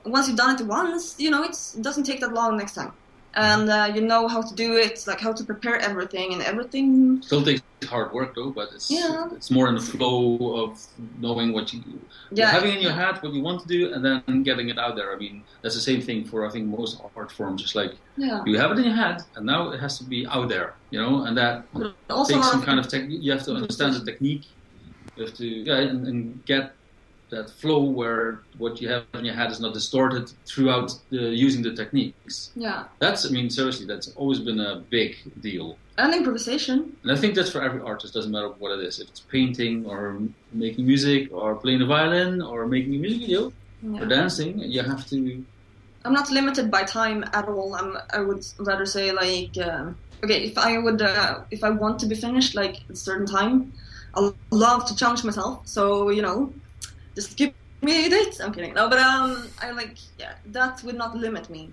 once 0.05 0.27
you've 0.27 0.37
done 0.37 0.51
it 0.59 0.61
once, 0.65 1.03
you 1.23 1.29
know 1.33 1.43
it's, 1.43 1.61
it 1.77 1.81
doesn't 1.87 2.03
take 2.03 2.19
that 2.23 2.33
long 2.33 2.51
next 2.57 2.75
time, 2.75 2.91
and 3.33 3.69
uh, 3.69 3.91
you 3.93 4.01
know 4.01 4.27
how 4.27 4.41
to 4.41 4.53
do 4.55 4.75
it, 4.77 5.03
like 5.07 5.19
how 5.19 5.31
to 5.31 5.43
prepare 5.43 5.77
everything 5.77 6.33
and 6.33 6.41
everything. 6.41 7.21
Still 7.21 7.43
takes 7.43 7.61
hard 7.85 8.11
work 8.11 8.35
though, 8.35 8.49
but 8.49 8.69
it's 8.73 8.89
Yeah. 8.89 9.29
it's 9.31 9.51
more 9.51 9.67
in 9.69 9.75
the 9.75 9.81
flow 9.81 10.63
of 10.63 10.83
knowing 11.19 11.53
what 11.53 11.73
you 11.73 11.81
Yeah, 12.31 12.49
having 12.49 12.73
in 12.73 12.81
your 12.81 12.93
head 12.93 13.21
what 13.21 13.33
you 13.33 13.41
want 13.41 13.61
to 13.61 13.67
do 13.67 13.93
and 13.93 14.03
then 14.03 14.43
getting 14.43 14.69
it 14.69 14.79
out 14.79 14.95
there. 14.95 15.13
I 15.13 15.17
mean, 15.17 15.43
that's 15.61 15.75
the 15.75 15.81
same 15.81 16.01
thing 16.01 16.25
for 16.25 16.45
I 16.47 16.49
think 16.49 16.67
most 16.67 16.99
art 17.15 17.31
forms. 17.31 17.61
Just 17.61 17.75
like 17.75 17.93
yeah. 18.17 18.43
you 18.45 18.57
have 18.57 18.71
it 18.71 18.79
in 18.79 18.85
your 18.85 18.95
head, 18.95 19.21
and 19.35 19.45
now 19.45 19.69
it 19.69 19.79
has 19.79 19.97
to 19.99 20.03
be 20.03 20.25
out 20.27 20.49
there, 20.49 20.73
you 20.89 20.99
know, 21.01 21.23
and 21.25 21.37
that 21.37 21.65
also, 22.09 22.33
takes 22.33 22.49
some 22.49 22.63
kind 22.63 22.79
of 22.79 22.87
technique. 22.87 23.21
You 23.21 23.31
have 23.33 23.43
to 23.43 23.53
understand 23.53 23.93
the 23.95 24.03
technique. 24.03 24.45
You 25.15 25.25
have 25.25 25.35
to 25.35 25.47
yeah, 25.47 25.77
and, 25.77 26.07
and 26.07 26.45
get 26.45 26.73
that 27.29 27.49
flow 27.49 27.83
where 27.83 28.39
what 28.57 28.81
you 28.81 28.87
have 28.89 29.03
in 29.13 29.25
your 29.25 29.33
head 29.35 29.51
is 29.51 29.59
not 29.59 29.73
distorted 29.73 30.31
throughout 30.45 30.93
the, 31.09 31.17
using 31.47 31.61
the 31.61 31.73
techniques. 31.75 32.51
yeah, 32.55 32.85
That's 32.99 33.25
I 33.25 33.29
mean 33.29 33.49
seriously, 33.49 33.85
that's 33.85 34.07
always 34.15 34.39
been 34.39 34.59
a 34.59 34.77
big 34.89 35.15
deal. 35.41 35.77
and 35.97 36.13
improvisation. 36.13 36.95
And 37.03 37.11
I 37.11 37.15
think 37.15 37.35
that's 37.35 37.51
for 37.51 37.61
every 37.61 37.81
artist, 37.81 38.13
doesn't 38.13 38.31
matter 38.31 38.49
what 38.49 38.71
it 38.79 38.83
is. 38.85 38.99
If 38.99 39.09
it's 39.09 39.19
painting 39.19 39.85
or 39.85 40.19
making 40.53 40.85
music 40.85 41.29
or 41.33 41.55
playing 41.55 41.79
the 41.79 41.85
violin 41.85 42.41
or 42.41 42.65
making 42.67 42.95
a 42.95 42.99
music 42.99 43.21
video 43.21 43.51
Yeah. 43.83 44.01
or 44.01 44.05
dancing, 44.05 44.51
you 44.59 44.81
have 44.83 45.05
to. 45.11 45.17
I'm 46.05 46.13
not 46.13 46.29
limited 46.31 46.71
by 46.71 46.83
time 46.83 47.19
at 47.33 47.45
all. 47.49 47.75
I'm, 47.75 47.97
I 48.17 48.19
would 48.27 48.43
rather 48.59 48.85
say 48.85 49.11
like, 49.11 49.53
um, 49.67 49.97
okay, 50.23 50.39
if 50.49 50.57
I 50.57 50.77
would, 50.77 51.01
uh, 51.01 51.41
if 51.51 51.61
I 51.63 51.71
want 51.71 51.99
to 52.01 52.05
be 52.05 52.15
finished 52.15 52.55
like 52.55 52.75
at 52.89 52.91
a 52.91 52.95
certain 52.95 53.27
time, 53.39 53.73
I 54.15 54.31
love 54.51 54.85
to 54.89 54.95
challenge 54.95 55.23
myself. 55.25 55.67
So 55.67 56.09
you 56.17 56.21
know, 56.27 56.53
just 57.17 57.35
give 57.35 57.51
me 57.81 58.05
a 58.05 58.09
date. 58.09 58.39
I'm 58.43 58.53
kidding. 58.53 58.73
No, 58.75 58.87
but 58.89 58.99
um, 58.99 59.49
I 59.59 59.71
like, 59.71 59.97
yeah, 60.21 60.33
that 60.57 60.83
would 60.83 60.97
not 61.03 61.17
limit 61.17 61.49
me. 61.49 61.63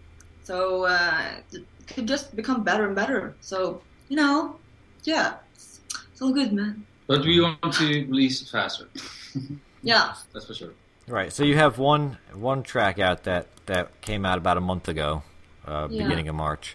So 0.42 0.84
uh, 0.84 1.32
it 1.52 1.64
could 1.86 2.08
just 2.08 2.34
become 2.34 2.64
better 2.64 2.86
and 2.86 2.94
better. 2.96 3.34
So 3.40 3.82
you 4.08 4.16
know, 4.16 4.56
yeah, 5.04 5.34
it's, 5.54 5.80
it's 6.10 6.22
all 6.22 6.32
good, 6.32 6.52
man. 6.52 6.86
But 7.06 7.20
we 7.28 7.40
want 7.40 7.72
to 7.80 7.86
release 7.86 8.36
faster. 8.50 8.86
Yeah, 9.86 10.14
That's 10.32 10.46
for 10.46 10.54
sure. 10.54 10.72
Right. 11.06 11.30
So 11.30 11.44
you 11.44 11.56
have 11.56 11.78
one 11.78 12.16
one 12.32 12.62
track 12.62 12.98
out 12.98 13.24
that 13.24 13.48
that 13.66 14.00
came 14.00 14.24
out 14.24 14.38
about 14.38 14.56
a 14.56 14.62
month 14.62 14.88
ago, 14.88 15.22
uh, 15.68 15.88
Yeah. 15.90 16.04
beginning 16.04 16.28
of 16.28 16.34
March. 16.36 16.74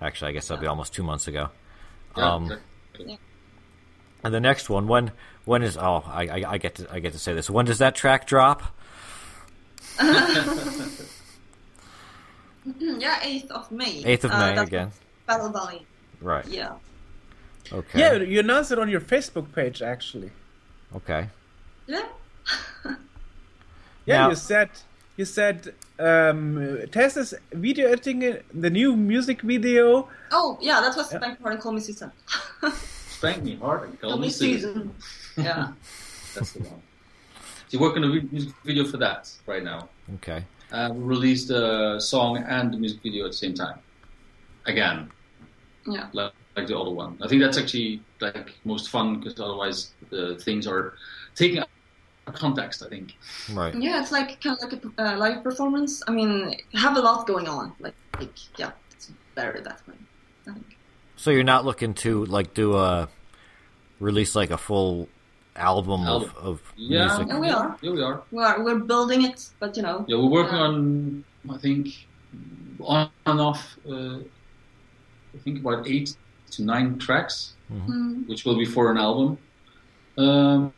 Actually, 0.00 0.30
I 0.30 0.32
guess 0.32 0.48
that'll 0.48 0.60
be 0.60 0.66
almost 0.66 0.92
two 0.92 1.04
months 1.04 1.28
ago. 1.28 1.50
Yeah, 2.16 2.34
Um, 2.34 2.42
exactly. 2.50 3.18
And 4.24 4.34
the 4.34 4.40
next 4.40 4.68
one, 4.68 4.88
when 4.88 5.12
when 5.44 5.62
is? 5.62 5.76
Oh, 5.76 6.02
I, 6.06 6.26
I, 6.26 6.44
I 6.52 6.58
get 6.58 6.74
to 6.76 6.86
I 6.92 7.00
get 7.00 7.12
to 7.12 7.18
say 7.18 7.34
this. 7.34 7.48
When 7.50 7.64
does 7.66 7.78
that 7.78 7.94
track 7.94 8.26
drop? 8.26 8.62
yeah, 12.78 13.18
eighth 13.22 13.50
of 13.50 13.70
May. 13.70 14.02
Eighth 14.04 14.24
of 14.24 14.30
Uh, 14.30 14.38
May 14.38 14.54
that's 14.54 14.68
again. 14.68 14.90
Battle 15.26 15.50
Valley. 15.50 15.86
Right. 16.20 16.46
Yeah. 16.46 16.74
Okay. 17.72 17.98
Yeah, 17.98 18.14
you 18.16 18.40
announced 18.40 18.72
it 18.72 18.78
on 18.78 18.88
your 18.88 19.00
Facebook 19.00 19.52
page 19.54 19.82
actually. 19.82 20.30
Okay. 20.96 21.28
Yeah. 21.86 22.06
Yeah, 24.04 24.22
Now- 24.22 24.30
you 24.30 24.34
said 24.36 24.70
you 25.16 25.24
said 25.24 25.74
um, 26.00 26.78
Tess 26.90 27.16
is 27.16 27.34
video 27.52 27.86
editing 27.88 28.38
the 28.52 28.68
new 28.70 28.96
music 28.96 29.42
video. 29.42 30.08
Oh, 30.32 30.58
yeah, 30.60 30.80
that 30.80 30.96
was 30.96 31.12
Yeah. 31.12 31.18
Spank 31.20 31.40
Hard 31.40 31.54
and 31.54 31.62
Call 31.62 31.70
Me 31.72 31.80
Season. 31.80 32.10
Spank 33.10 33.44
me 33.44 33.54
hard 33.56 33.90
and 33.90 34.00
call 34.00 34.10
Call 34.10 34.18
me 34.18 34.26
Me 34.26 34.32
Susan. 34.32 34.92
Season. 35.34 35.44
Yeah. 35.44 35.72
That's 36.34 36.52
the 36.52 36.60
one. 36.60 36.82
So 37.68 37.78
you're 37.78 37.82
working 37.82 38.04
on 38.04 38.10
a 38.10 38.20
vi- 38.20 38.28
music 38.30 38.52
video 38.64 38.84
for 38.84 38.96
that 38.98 39.30
right 39.46 39.62
now. 39.64 39.88
Okay. 40.16 40.44
Uh, 40.70 40.90
we 40.94 41.02
released 41.04 41.48
the 41.48 41.98
song 42.00 42.38
and 42.38 42.72
the 42.72 42.76
music 42.78 43.02
video 43.02 43.24
at 43.26 43.32
the 43.32 43.36
same 43.36 43.54
time. 43.54 43.78
Again, 44.66 45.10
Yeah. 45.86 46.08
like, 46.12 46.32
like 46.56 46.66
the 46.66 46.78
other 46.78 46.90
one. 46.90 47.18
I 47.22 47.28
think 47.28 47.42
that's 47.42 47.58
actually 47.58 48.00
like 48.20 48.52
most 48.64 48.88
fun 48.90 49.18
because 49.18 49.38
otherwise 49.40 49.92
the 50.10 50.36
things 50.36 50.66
are 50.66 50.94
taking 51.34 51.58
out 51.58 51.68
of 52.26 52.34
context. 52.34 52.82
I 52.82 52.88
think. 52.88 53.16
Right. 53.52 53.74
Yeah, 53.74 54.00
it's 54.00 54.12
like 54.12 54.40
kind 54.40 54.56
of 54.62 54.72
like 54.72 54.82
a 54.98 55.02
uh, 55.14 55.16
live 55.18 55.42
performance. 55.42 56.02
I 56.06 56.12
mean, 56.12 56.54
have 56.74 56.96
a 56.96 57.00
lot 57.00 57.26
going 57.26 57.48
on. 57.48 57.72
Like, 57.80 57.94
like 58.18 58.32
yeah, 58.58 58.70
it's 58.92 59.10
better 59.34 59.60
that 59.60 59.82
way. 59.88 59.94
I 60.46 60.52
think. 60.52 60.76
So 61.16 61.30
you're 61.30 61.44
not 61.44 61.64
looking 61.64 61.94
to 61.94 62.24
like 62.26 62.54
do 62.54 62.76
a 62.76 63.08
release 64.00 64.34
like 64.34 64.50
a 64.50 64.58
full 64.58 65.08
album, 65.56 66.02
Album. 66.02 66.30
of, 66.36 66.44
of 66.44 66.72
Yeah, 66.76 67.06
music? 67.06 67.26
Yeah, 67.28 67.38
we 67.38 67.48
are. 67.50 67.76
Yeah, 67.82 67.90
we 67.92 68.02
are. 68.02 68.22
We 68.30 68.42
are 68.42 68.62
we're 68.64 68.78
building 68.80 69.24
it, 69.24 69.48
but 69.60 69.76
you 69.76 69.82
know. 69.82 70.04
Yeah, 70.08 70.16
we're 70.16 70.30
working 70.30 70.56
Yeah. 70.56 70.62
on. 70.68 71.24
I 71.50 71.58
think 71.58 71.88
on 72.80 73.10
and 73.26 73.40
off. 73.40 73.76
Uh, 73.88 74.18
I 75.34 75.38
think 75.44 75.60
about 75.60 75.86
eight 75.88 76.16
to 76.52 76.62
nine 76.64 76.98
tracks. 76.98 77.54
Mm, 77.72 78.28
which 78.28 78.44
will 78.44 78.56
be 78.58 78.66
for 78.66 78.90
an 78.90 78.98
album. 78.98 79.38
Um, 80.18 80.72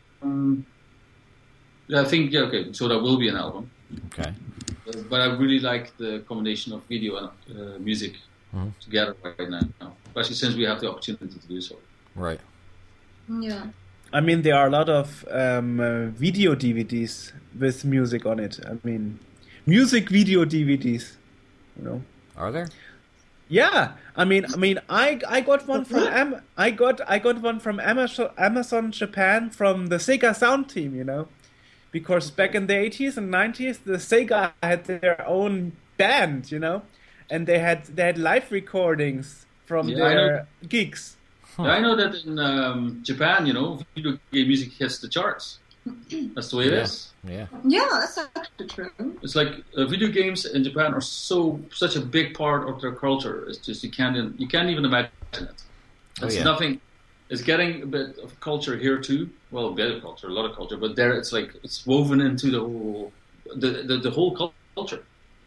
yeah, 1.87 2.01
I 2.01 2.05
think 2.05 2.31
yeah, 2.31 2.41
okay, 2.47 2.71
so 2.71 2.87
that 2.87 2.99
will 2.99 3.17
be 3.17 3.27
an 3.27 3.35
album. 3.35 3.69
Okay. 4.07 4.33
Uh, 4.87 5.01
but 5.09 5.19
I 5.21 5.25
really 5.35 5.59
like 5.59 5.95
the 5.97 6.23
combination 6.27 6.71
of 6.73 6.83
video 6.87 7.17
and 7.17 7.29
uh, 7.59 7.79
music 7.79 8.13
Mhm. 8.55 8.71
together 8.79 9.15
right 9.23 9.49
now, 9.49 9.91
especially 10.07 10.35
since 10.35 10.55
we 10.55 10.63
have 10.63 10.79
the 10.79 10.89
opportunity 10.89 11.27
to 11.37 11.47
do 11.47 11.59
so. 11.59 11.75
Right. 12.15 12.39
yeah. 13.27 13.65
I 14.15 14.21
mean, 14.21 14.43
there 14.43 14.55
are 14.55 14.67
a 14.67 14.69
lot 14.69 14.87
of 14.87 15.25
um, 15.29 15.79
uh, 15.81 16.05
video 16.07 16.55
DVDs 16.55 17.33
with 17.59 17.83
music 17.83 18.25
on 18.25 18.39
it. 18.39 18.59
I 18.65 18.77
mean, 18.87 19.19
music 19.65 20.09
video 20.09 20.45
DVDs. 20.45 21.17
You 21.77 21.83
know. 21.83 22.01
Are 22.37 22.49
there? 22.49 22.69
Yeah, 23.49 23.91
I 24.15 24.23
mean, 24.23 24.45
I 24.53 24.55
mean, 24.55 24.79
I 24.89 25.19
I 25.27 25.41
got 25.41 25.67
one 25.67 25.83
from 25.83 26.03
Am- 26.07 26.41
I 26.57 26.71
got 26.71 27.01
I 27.09 27.19
got 27.19 27.41
one 27.41 27.59
from 27.59 27.79
Amazon 27.79 28.29
Amazon 28.37 28.91
Japan 28.91 29.49
from 29.49 29.87
the 29.87 29.97
Sega 29.97 30.33
Sound 30.35 30.69
team, 30.69 30.95
you 30.95 31.03
know, 31.03 31.27
because 31.91 32.31
back 32.31 32.55
in 32.55 32.67
the 32.67 32.75
eighties 32.77 33.17
and 33.17 33.29
nineties, 33.29 33.79
the 33.79 33.97
Sega 33.97 34.53
had 34.63 34.85
their 34.85 35.23
own 35.27 35.73
band, 35.97 36.51
you 36.51 36.59
know, 36.59 36.83
and 37.29 37.45
they 37.47 37.59
had 37.59 37.85
they 37.85 38.03
had 38.03 38.17
live 38.17 38.51
recordings 38.51 39.45
from 39.65 39.89
Yeah, 39.89 39.97
their 39.97 40.47
gigs. 40.67 41.17
Yeah, 41.57 41.65
I 41.71 41.79
know 41.79 41.95
that 41.95 42.15
in 42.25 42.37
um, 42.39 42.99
Japan, 43.03 43.45
you 43.45 43.53
know, 43.53 43.79
video 43.95 44.17
game 44.31 44.47
music 44.47 44.73
hits 44.73 44.99
the 44.99 45.07
charts. 45.07 45.59
That's 46.35 46.49
the 46.51 46.57
way 46.57 46.65
it 46.67 46.73
is. 46.73 47.11
Yeah. 47.23 47.31
Yeah. 47.33 47.47
Yeah, 47.63 47.87
that's 47.91 48.17
actually 48.35 48.67
true. 48.67 48.91
It's 49.23 49.35
like 49.35 49.63
uh, 49.77 49.85
video 49.85 50.09
games 50.09 50.45
in 50.45 50.63
Japan 50.63 50.93
are 50.93 51.01
so 51.01 51.59
such 51.73 51.95
a 51.95 51.99
big 52.01 52.33
part 52.35 52.67
of 52.69 52.81
their 52.81 52.91
culture. 52.93 53.45
It's 53.47 53.57
just 53.59 53.83
you 53.83 53.91
can't 53.91 54.39
you 54.39 54.47
can't 54.47 54.69
even 54.69 54.85
imagine 54.85 55.11
it. 55.33 55.63
Oh, 56.21 56.25
It's 56.25 56.35
yeah. 56.37 56.43
nothing. 56.43 56.81
It's 57.29 57.41
getting 57.41 57.81
a 57.83 57.85
bit 57.87 58.17
of 58.19 58.39
culture 58.39 58.77
here 58.77 58.99
too. 58.99 59.29
Well, 59.51 59.67
a 59.67 59.71
bit 59.73 59.89
of 59.95 60.01
culture, 60.01 60.27
a 60.27 60.31
lot 60.31 60.45
of 60.49 60.55
culture, 60.55 60.77
but 60.77 60.95
there 60.95 61.13
it's 61.13 61.31
like 61.33 61.49
it's 61.63 61.85
woven 61.85 62.19
into 62.21 62.51
the 62.51 62.59
whole 62.59 63.11
the 63.55 63.69
the, 63.89 63.97
the 63.97 64.11
whole 64.11 64.35
cul- 64.35 64.53
culture, 64.75 65.03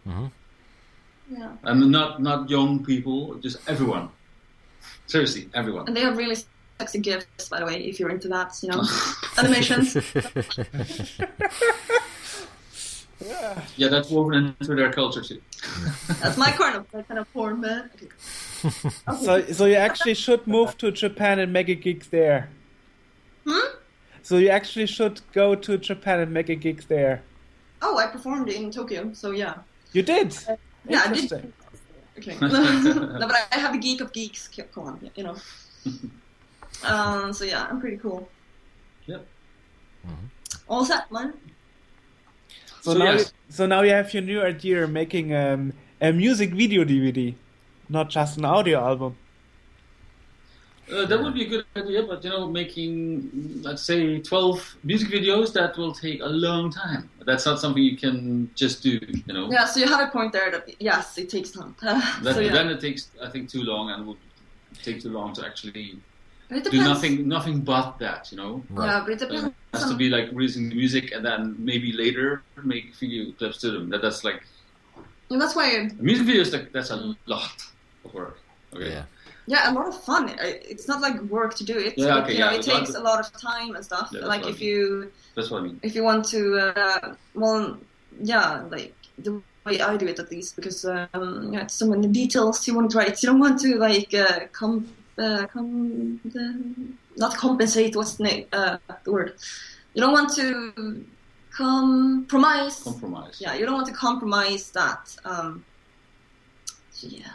Yeah. 0.06 1.52
and 1.62 1.90
not 1.90 2.20
not 2.22 2.48
young 2.50 2.84
people, 2.84 3.34
just 3.36 3.58
everyone. 3.68 4.08
Seriously, 5.06 5.48
everyone. 5.54 5.86
And 5.86 5.96
they 5.96 6.02
have 6.02 6.16
really 6.16 6.36
sexy 6.78 6.98
gifts, 7.00 7.48
by 7.48 7.60
the 7.60 7.66
way, 7.66 7.80
if 7.84 7.98
you're 7.98 8.10
into 8.10 8.28
that, 8.28 8.54
you 8.62 8.68
know. 8.68 8.82
Animations. 9.38 9.96
Yeah, 13.26 13.62
yeah, 13.76 13.88
that's 13.88 14.10
woven 14.10 14.54
into 14.60 14.74
their 14.76 14.92
culture 14.92 15.20
too. 15.20 15.40
That's 16.20 16.36
my 16.36 16.52
kind 16.52 16.76
of 16.76 16.86
my 16.94 17.02
kind 17.02 17.18
of 17.18 17.32
porn, 17.32 17.60
man. 17.60 17.90
Okay. 17.96 18.90
So 19.20 19.44
so 19.52 19.64
you 19.64 19.74
actually 19.74 20.14
should 20.14 20.46
move 20.46 20.78
to 20.78 20.92
Japan 20.92 21.40
and 21.40 21.52
make 21.52 21.68
a 21.68 21.74
gig 21.74 22.04
there. 22.10 22.48
Hmm? 23.44 23.74
So 24.22 24.36
you 24.36 24.50
actually 24.50 24.86
should 24.86 25.20
go 25.32 25.56
to 25.56 25.78
Japan 25.78 26.20
and 26.20 26.32
make 26.32 26.48
a 26.48 26.54
gig 26.54 26.84
there. 26.88 27.22
Oh, 27.82 27.98
I 27.98 28.06
performed 28.06 28.50
in 28.50 28.70
Tokyo, 28.70 29.12
so 29.14 29.32
yeah. 29.32 29.54
You 29.92 30.02
did. 30.02 30.36
Yeah, 30.88 31.02
I 31.06 31.12
did. 31.12 31.52
Interesting. 32.18 32.44
Okay. 32.44 32.98
no, 33.18 33.26
but 33.26 33.36
I 33.52 33.58
have 33.58 33.74
a 33.74 33.78
geek 33.78 34.00
of 34.00 34.12
geeks. 34.12 34.48
Come 34.74 34.84
on, 34.84 35.10
you 35.14 35.24
know. 35.24 35.36
um, 36.84 37.32
so 37.32 37.44
yeah, 37.44 37.66
I'm 37.70 37.80
pretty 37.80 37.96
cool. 37.96 38.28
Yep. 39.06 39.26
All 40.68 40.84
set, 40.84 41.10
man. 41.10 41.34
So, 42.82 42.92
So 42.92 42.98
now, 42.98 43.12
yes. 43.12 43.20
you, 43.20 43.52
so 43.52 43.66
now 43.66 43.82
you 43.82 43.90
have 43.90 44.12
your 44.12 44.22
new 44.22 44.42
idea 44.42 44.86
making 44.86 45.34
um, 45.34 45.72
a 46.00 46.12
music 46.12 46.50
video 46.50 46.84
DVD, 46.84 47.34
not 47.88 48.10
just 48.10 48.38
an 48.38 48.44
audio 48.44 48.80
album. 48.80 49.16
Uh, 50.90 51.04
that 51.06 51.22
would 51.22 51.34
be 51.34 51.44
a 51.44 51.48
good 51.48 51.64
idea, 51.76 52.02
but 52.02 52.24
you 52.24 52.30
know, 52.30 52.48
making 52.48 53.30
let's 53.62 53.82
say 53.82 54.20
twelve 54.20 54.76
music 54.84 55.08
videos 55.08 55.52
that 55.52 55.76
will 55.76 55.92
take 55.92 56.20
a 56.22 56.26
long 56.46 56.70
time. 56.70 57.10
That's 57.26 57.44
not 57.44 57.60
something 57.60 57.82
you 57.82 57.96
can 57.96 58.50
just 58.54 58.82
do. 58.82 58.98
You 59.26 59.34
know, 59.34 59.50
Yeah, 59.50 59.66
so 59.66 59.80
you 59.80 59.86
have 59.86 60.00
a 60.08 60.10
point 60.10 60.32
there 60.32 60.50
that 60.50 60.64
yes, 60.80 61.18
it 61.18 61.28
takes 61.28 61.50
time. 61.50 61.74
That- 61.82 62.34
so 62.34 62.40
yeah, 62.40 62.52
then 62.52 62.68
it 62.70 62.80
takes 62.80 63.10
I 63.22 63.28
think 63.28 63.50
too 63.50 63.62
long 63.62 63.90
and 63.90 64.06
would 64.06 64.18
take 64.82 65.02
too 65.02 65.10
long 65.10 65.32
to 65.34 65.44
actually 65.44 65.98
do 66.48 66.78
nothing 66.90 67.28
nothing 67.28 67.60
but 67.60 67.98
that. 67.98 68.30
You 68.32 68.38
know, 68.38 68.62
Right. 68.70 68.86
Yeah, 68.86 69.00
but 69.04 69.12
it 69.12 69.22
Uh, 69.22 69.26
depends. 69.26 69.46
it 69.48 69.78
has 69.78 69.90
to 69.90 69.96
be 69.96 70.08
like 70.08 70.26
releasing 70.32 70.68
the 70.70 70.74
music 70.74 71.12
and 71.12 71.22
then 71.24 71.54
maybe 71.58 71.92
later 71.92 72.42
make 72.64 72.94
video 72.96 73.32
clips 73.38 73.58
to 73.62 73.70
them. 73.72 73.90
That 73.90 74.00
that's 74.02 74.24
like 74.24 74.42
and 75.30 75.38
that's 75.40 75.54
why, 75.54 75.90
music 76.00 76.26
videos. 76.26 76.52
Like 76.54 76.72
that's 76.72 76.90
a 76.90 77.14
lot 77.26 77.52
of 78.04 78.14
work. 78.14 78.38
Okay. 78.74 78.90
Yeah. 78.90 79.04
Yeah, 79.48 79.70
a 79.70 79.72
lot 79.72 79.88
of 79.88 79.96
fun. 80.04 80.22
It's 80.38 80.86
not 80.86 81.00
like 81.00 81.18
work 81.22 81.54
to 81.56 81.64
do 81.64 81.76
it. 81.78 81.94
Yeah, 81.96 82.06
but, 82.06 82.24
okay, 82.24 82.32
you 82.34 82.38
know, 82.40 82.50
yeah, 82.50 82.58
it 82.58 82.62
takes 82.62 82.90
of- 82.90 82.96
a 82.96 83.04
lot 83.10 83.18
of 83.18 83.32
time 83.40 83.74
and 83.76 83.84
stuff. 83.84 84.10
Yeah, 84.12 84.26
like 84.26 84.46
if 84.46 84.60
you 84.60 85.10
That's 85.34 85.50
what 85.50 85.60
I 85.60 85.64
mean. 85.66 85.80
if 85.82 85.94
you 85.96 86.04
want 86.04 86.26
to, 86.26 86.40
uh, 86.58 87.14
well, 87.34 87.78
yeah, 88.20 88.62
like 88.70 88.94
the 89.18 89.40
way 89.64 89.80
I 89.80 89.96
do 89.96 90.06
it 90.06 90.18
at 90.18 90.30
least, 90.30 90.54
because 90.56 90.84
um, 90.84 91.50
yeah, 91.52 91.62
it's 91.62 91.74
so 91.74 91.86
many 91.86 92.08
details 92.08 92.66
you 92.68 92.74
want 92.74 92.90
to 92.90 92.98
write. 92.98 93.22
You 93.22 93.30
don't 93.30 93.40
want 93.40 93.58
to 93.60 93.76
like 93.76 94.12
uh, 94.12 94.40
come 94.52 94.86
uh, 95.18 95.46
com, 95.46 96.20
uh, 96.26 96.92
not 97.16 97.34
compensate. 97.36 97.96
What's 97.96 98.14
the 98.16 98.24
name? 98.24 98.46
Uh, 98.52 98.76
the 99.04 99.12
word. 99.12 99.32
You 99.94 100.02
don't 100.02 100.12
want 100.12 100.30
to 100.34 101.06
compromise. 101.50 102.82
Compromise. 102.84 103.40
yeah, 103.40 103.54
you 103.54 103.64
don't 103.64 103.74
want 103.74 103.88
to 103.88 103.94
compromise 103.94 104.70
that. 104.72 105.16
Um, 105.24 105.64
yeah, 107.00 107.32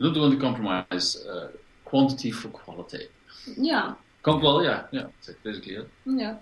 don't 0.00 0.16
want 0.20 0.34
to 0.34 0.40
compromise 0.40 1.16
uh, 1.26 1.48
quantity 1.84 2.30
for 2.30 2.48
quality. 2.48 3.08
yeah, 3.56 3.94
Com- 4.22 4.42
well, 4.42 4.62
yeah, 4.62 4.84
yeah, 4.92 5.06
that's 5.26 5.38
basically 5.42 5.76
it. 5.76 5.88
yeah. 6.06 6.36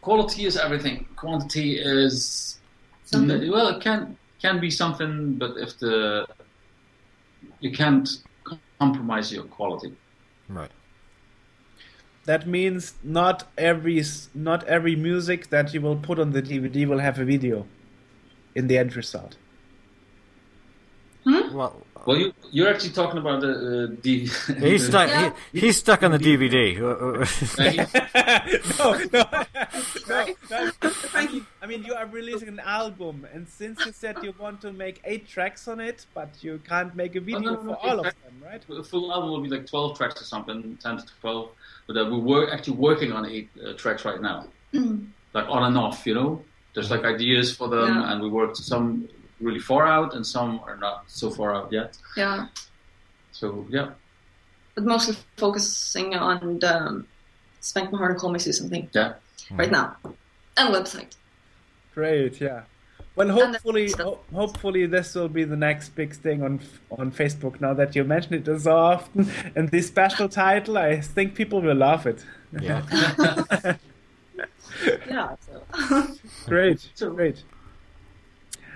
Quality 0.00 0.44
is 0.44 0.56
everything. 0.56 1.06
Quantity 1.16 1.78
is 1.78 2.58
Something. 3.04 3.50
well, 3.50 3.68
it 3.68 3.80
can 3.82 4.16
can 4.40 4.60
be 4.60 4.70
something, 4.70 5.34
but 5.34 5.56
if 5.56 5.78
the 5.78 6.26
you 7.60 7.70
can't 7.72 8.08
compromise 8.78 9.32
your 9.32 9.44
quality. 9.44 9.92
Right. 10.48 10.70
That 12.24 12.46
means 12.46 12.94
not 13.02 13.44
every 13.56 14.02
not 14.34 14.64
every 14.64 14.96
music 14.96 15.48
that 15.50 15.72
you 15.74 15.80
will 15.80 15.96
put 15.96 16.18
on 16.18 16.32
the 16.32 16.42
DVD 16.42 16.86
will 16.86 16.98
have 16.98 17.18
a 17.18 17.24
video 17.24 17.66
in 18.54 18.66
the 18.66 18.76
end 18.78 18.96
result. 18.96 19.36
Hmm? 21.24 21.54
Well, 21.54 21.86
Well, 22.06 22.18
you 22.18 22.32
you're 22.50 22.68
actually 22.68 22.90
talking 22.90 23.18
about 23.18 23.40
the 23.40 23.50
uh, 23.50 23.86
the. 24.02 24.26
he's 24.60 24.86
stuck. 24.86 25.08
Yeah. 25.08 25.32
He, 25.52 25.60
he's 25.60 25.78
stuck 25.78 26.02
on 26.02 26.10
the 26.12 26.18
DVD. 26.18 26.78
no, 28.78 28.92
no, 29.12 29.24
no, 30.12 30.26
no. 30.50 30.70
I 31.14 31.26
mean, 31.26 31.46
I 31.62 31.66
mean, 31.66 31.82
you 31.84 31.94
are 31.94 32.06
releasing 32.06 32.48
an 32.48 32.60
album, 32.60 33.26
and 33.32 33.48
since 33.48 33.84
you 33.86 33.92
said 33.92 34.16
you 34.22 34.34
want 34.38 34.60
to 34.62 34.72
make 34.72 35.00
eight 35.04 35.26
tracks 35.28 35.66
on 35.66 35.80
it, 35.80 36.04
but 36.14 36.28
you 36.42 36.60
can't 36.68 36.94
make 36.94 37.16
a 37.16 37.20
video 37.20 37.54
no, 37.54 37.62
no, 37.62 37.74
for 37.74 37.86
all 37.86 37.98
of 38.00 38.04
them, 38.04 38.42
right? 38.44 38.62
A 38.68 38.82
full 38.84 39.10
album 39.12 39.30
will 39.30 39.40
be 39.40 39.48
like 39.48 39.66
12 39.66 39.96
tracks 39.96 40.20
or 40.20 40.24
something, 40.24 40.76
10 40.82 40.96
to 40.98 41.04
12. 41.20 41.48
But 41.86 41.96
uh, 41.96 42.16
we're 42.18 42.52
actually 42.52 42.76
working 42.76 43.12
on 43.12 43.24
eight 43.26 43.48
uh, 43.64 43.72
tracks 43.74 44.04
right 44.04 44.20
now, 44.20 44.46
like 44.72 45.48
on 45.48 45.64
and 45.64 45.78
off. 45.78 46.06
You 46.06 46.14
know, 46.14 46.42
there's 46.74 46.90
like 46.90 47.04
ideas 47.04 47.54
for 47.56 47.68
them, 47.68 47.88
Yeah. 47.88 48.12
and 48.12 48.22
we 48.22 48.28
worked 48.28 48.56
some 48.58 49.08
really 49.44 49.60
far 49.60 49.86
out, 49.86 50.14
and 50.14 50.26
some 50.26 50.60
are 50.66 50.76
not 50.76 51.04
so 51.06 51.30
far 51.30 51.54
out 51.54 51.68
yet. 51.72 51.96
yeah. 52.16 52.46
So 53.32 53.66
yeah, 53.68 53.88
But 54.74 54.84
mostly 54.84 55.16
focusing 55.36 56.14
on 56.14 56.58
the 56.60 56.72
um, 56.86 57.06
Spank 57.60 57.90
My 57.92 57.98
Heart 57.98 58.12
and 58.12 58.20
Call 58.20 58.30
Me 58.32 58.38
Susan 58.38 58.68
thing 58.70 58.88
yeah. 58.92 59.14
right 59.60 59.70
now, 59.70 59.96
and 60.56 60.74
website. 60.74 61.12
Great, 61.94 62.40
yeah. 62.40 62.62
Well, 63.16 63.28
hopefully, 63.30 63.90
ho- 63.96 64.18
hopefully 64.32 64.86
this 64.86 65.14
will 65.14 65.28
be 65.28 65.44
the 65.44 65.56
next 65.56 65.90
big 65.94 66.14
thing 66.14 66.42
on 66.42 66.60
on 66.98 67.12
Facebook. 67.12 67.60
Now 67.60 67.74
that 67.74 67.94
you 67.96 68.04
mention 68.04 68.34
it 68.34 68.46
so 68.60 68.76
often, 68.76 69.30
and 69.56 69.68
this 69.70 69.86
special 69.88 70.28
title, 70.28 70.76
I 70.78 71.00
think 71.00 71.34
people 71.34 71.60
will 71.62 71.76
love 71.76 72.06
it. 72.06 72.24
yeah. 72.60 72.82
Yeah. 75.08 75.36
So. 75.46 76.08
Great, 76.46 76.90
So- 76.94 77.10
great. 77.10 77.44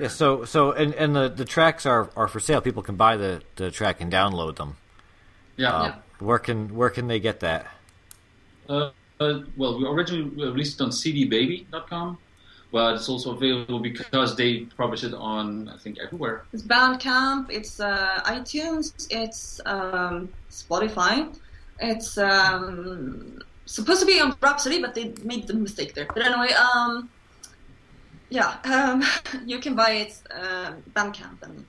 Yeah. 0.01 0.09
So 0.09 0.45
so 0.45 0.73
and 0.73 0.95
and 0.95 1.15
the 1.15 1.29
the 1.29 1.45
tracks 1.45 1.87
are 1.87 2.11
are 2.17 2.29
for 2.29 2.41
sale. 2.41 2.61
People 2.61 2.83
can 2.83 2.97
buy 2.97 3.17
the 3.17 3.43
the 3.57 3.71
track 3.71 4.01
and 4.01 4.13
download 4.13 4.57
them. 4.57 4.77
Yeah. 5.57 5.73
Uh, 5.73 5.95
Where 6.21 6.39
can 6.39 6.75
where 6.75 6.91
can 6.91 7.09
they 7.09 7.21
get 7.21 7.41
that? 7.41 7.67
Uh, 8.69 8.91
uh, 9.21 9.41
well, 9.57 9.79
we 9.79 9.87
originally 9.87 10.31
released 10.47 10.81
it 10.81 10.85
on 10.85 10.91
cdbaby.com, 10.91 12.19
but 12.71 12.95
it's 12.95 13.09
also 13.09 13.33
available 13.33 13.81
because 13.81 14.37
they 14.37 14.61
publish 14.77 15.03
it 15.03 15.15
on, 15.15 15.69
I 15.69 15.77
think, 15.79 15.99
everywhere. 15.99 16.45
It's 16.53 16.63
Bandcamp, 16.63 17.51
it's 17.51 17.81
uh, 17.81 18.21
iTunes, 18.25 19.07
it's 19.11 19.61
um, 19.67 20.29
Spotify, 20.51 21.35
it's 21.81 22.19
um, 22.19 23.43
supposed 23.67 24.01
to 24.01 24.07
be 24.07 24.21
on 24.21 24.37
Rhapsody, 24.41 24.81
but 24.81 24.95
they 24.95 25.15
made 25.25 25.47
the 25.47 25.55
mistake 25.55 25.95
there. 25.95 26.07
But 26.07 26.25
anyway, 26.25 26.53
um, 26.53 27.11
yeah, 28.31 28.57
um, 28.65 29.03
you 29.47 29.59
can 29.59 29.75
buy 29.75 29.91
it 29.91 30.21
uh, 30.31 30.73
Bandcamp, 30.95 31.43
and 31.43 31.65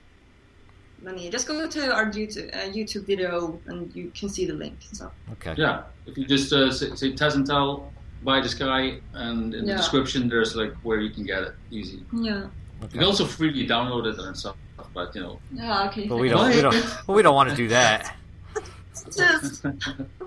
then 1.02 1.18
you 1.18 1.30
just 1.30 1.46
go 1.46 1.66
to 1.66 1.92
our 1.94 2.06
YouTube, 2.06 2.54
uh, 2.54 2.68
YouTube 2.70 3.06
video, 3.06 3.58
and 3.66 3.94
you 3.94 4.10
can 4.14 4.28
see 4.28 4.46
the 4.46 4.54
link. 4.54 4.76
So 4.92 5.10
Okay. 5.32 5.54
Yeah, 5.56 5.84
if 6.06 6.16
you 6.18 6.26
just 6.26 6.52
uh, 6.52 6.70
say, 6.70 6.94
say 6.94 7.12
Tess 7.12 7.34
and 7.34 7.46
Tel, 7.46 7.90
buy 8.22 8.40
this 8.40 8.54
guy, 8.54 9.00
and 9.14 9.54
in 9.54 9.64
the 9.66 9.76
description 9.76 10.28
there's 10.28 10.54
like 10.56 10.74
where 10.82 11.00
you 11.00 11.10
can 11.10 11.24
get 11.24 11.42
it 11.42 11.54
easy. 11.70 12.04
yeah, 12.12 12.46
You 12.82 12.88
can 12.88 13.04
also 13.04 13.24
freely 13.24 13.66
download 13.66 14.06
it 14.12 14.18
and 14.18 14.36
stuff, 14.36 14.56
but 14.94 15.14
you 15.14 15.22
know. 15.22 15.38
yeah, 15.52 15.88
okay. 15.88 16.06
But 16.06 16.16
we 16.18 16.28
don't 16.28 16.48
we 16.54 16.60
don't 16.60 16.98
but 17.06 17.12
we 17.14 17.22
don't 17.22 17.34
want 17.34 17.50
to 17.50 17.56
do 17.56 17.68
that. 17.68 18.16
Just, 19.16 19.64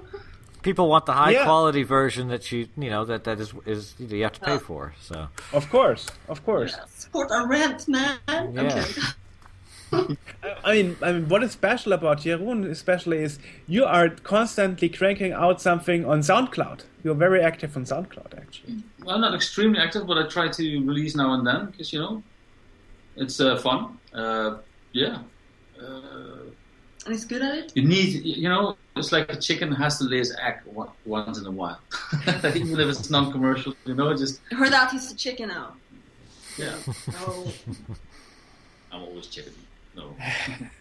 People 0.64 0.88
want 0.90 1.06
the 1.06 1.14
high 1.14 1.32
Yeah. 1.32 1.44
quality 1.44 1.84
version 1.84 2.28
that 2.30 2.52
you 2.52 2.68
you 2.78 2.90
know 2.90 3.06
that 3.06 3.24
that 3.26 3.40
is 3.40 3.54
is 3.66 3.96
you 4.00 4.24
have 4.24 4.34
to 4.40 4.46
pay 4.50 4.58
for. 4.58 4.94
So 5.02 5.28
Of 5.54 5.70
course, 5.70 6.04
of 6.28 6.44
course. 6.46 6.74
yeah, 6.78 6.86
support 7.04 7.32
our 7.32 7.48
rent, 7.48 7.88
man. 7.88 8.18
Yeah. 8.28 8.62
Okay. 8.64 8.86
I 10.66 10.74
mean, 10.76 10.96
I 11.04 11.12
mean, 11.12 11.30
what 11.30 11.44
is 11.44 11.52
special 11.52 11.94
about 11.94 12.18
Jeroen, 12.22 12.66
especially, 12.70 13.20
is 13.28 13.38
you 13.68 13.86
are 13.86 14.10
constantly 14.10 14.90
cranking 14.90 15.34
out 15.34 15.62
something 15.62 16.04
on 16.06 16.22
SoundCloud. 16.22 16.80
You're 17.04 17.14
very 17.28 17.42
active 17.42 17.78
on 17.78 17.84
SoundCloud, 17.86 18.32
actually. 18.44 18.78
Well, 19.06 19.20
not 19.20 19.36
extremely 19.36 19.80
active, 19.80 20.08
but 20.08 20.18
I 20.18 20.28
try 20.28 20.48
to 20.48 20.64
release 20.90 21.16
now 21.16 21.34
and 21.36 21.46
then 21.46 21.68
because 21.68 21.94
you 21.94 22.00
know, 22.00 22.24
it's 23.18 23.40
uh, 23.40 23.58
fun. 23.58 23.80
Uh, 24.14 24.58
yeah. 24.94 25.20
Uh, 25.80 26.50
And 27.06 27.14
he's 27.14 27.26
good 27.26 27.42
at 27.44 27.54
it. 27.60 27.72
you 27.76 27.84
need, 27.96 28.10
you 28.44 28.50
know, 28.50 28.76
it's 28.96 29.12
like 29.12 29.32
a 29.32 29.36
chicken 29.36 29.72
has 29.72 29.98
to 29.98 30.04
lay 30.06 30.20
its 30.20 30.34
egg 30.40 30.60
once 31.06 31.40
in 31.40 31.46
a 31.46 31.52
while, 31.52 31.80
even 32.28 32.80
if 32.80 32.88
it's 32.88 33.10
non-commercial. 33.10 33.74
You 33.86 33.96
know, 33.96 34.16
just 34.16 34.42
I 34.52 34.56
heard 34.56 34.72
that 34.72 34.92
he's 34.92 35.12
a 35.12 35.16
chicken 35.16 35.50
now. 35.50 35.74
yeah. 36.58 36.76
Oh, 37.18 37.52
I'm 38.92 39.02
always 39.02 39.28
chicken. 39.28 39.54
No. 39.96 40.16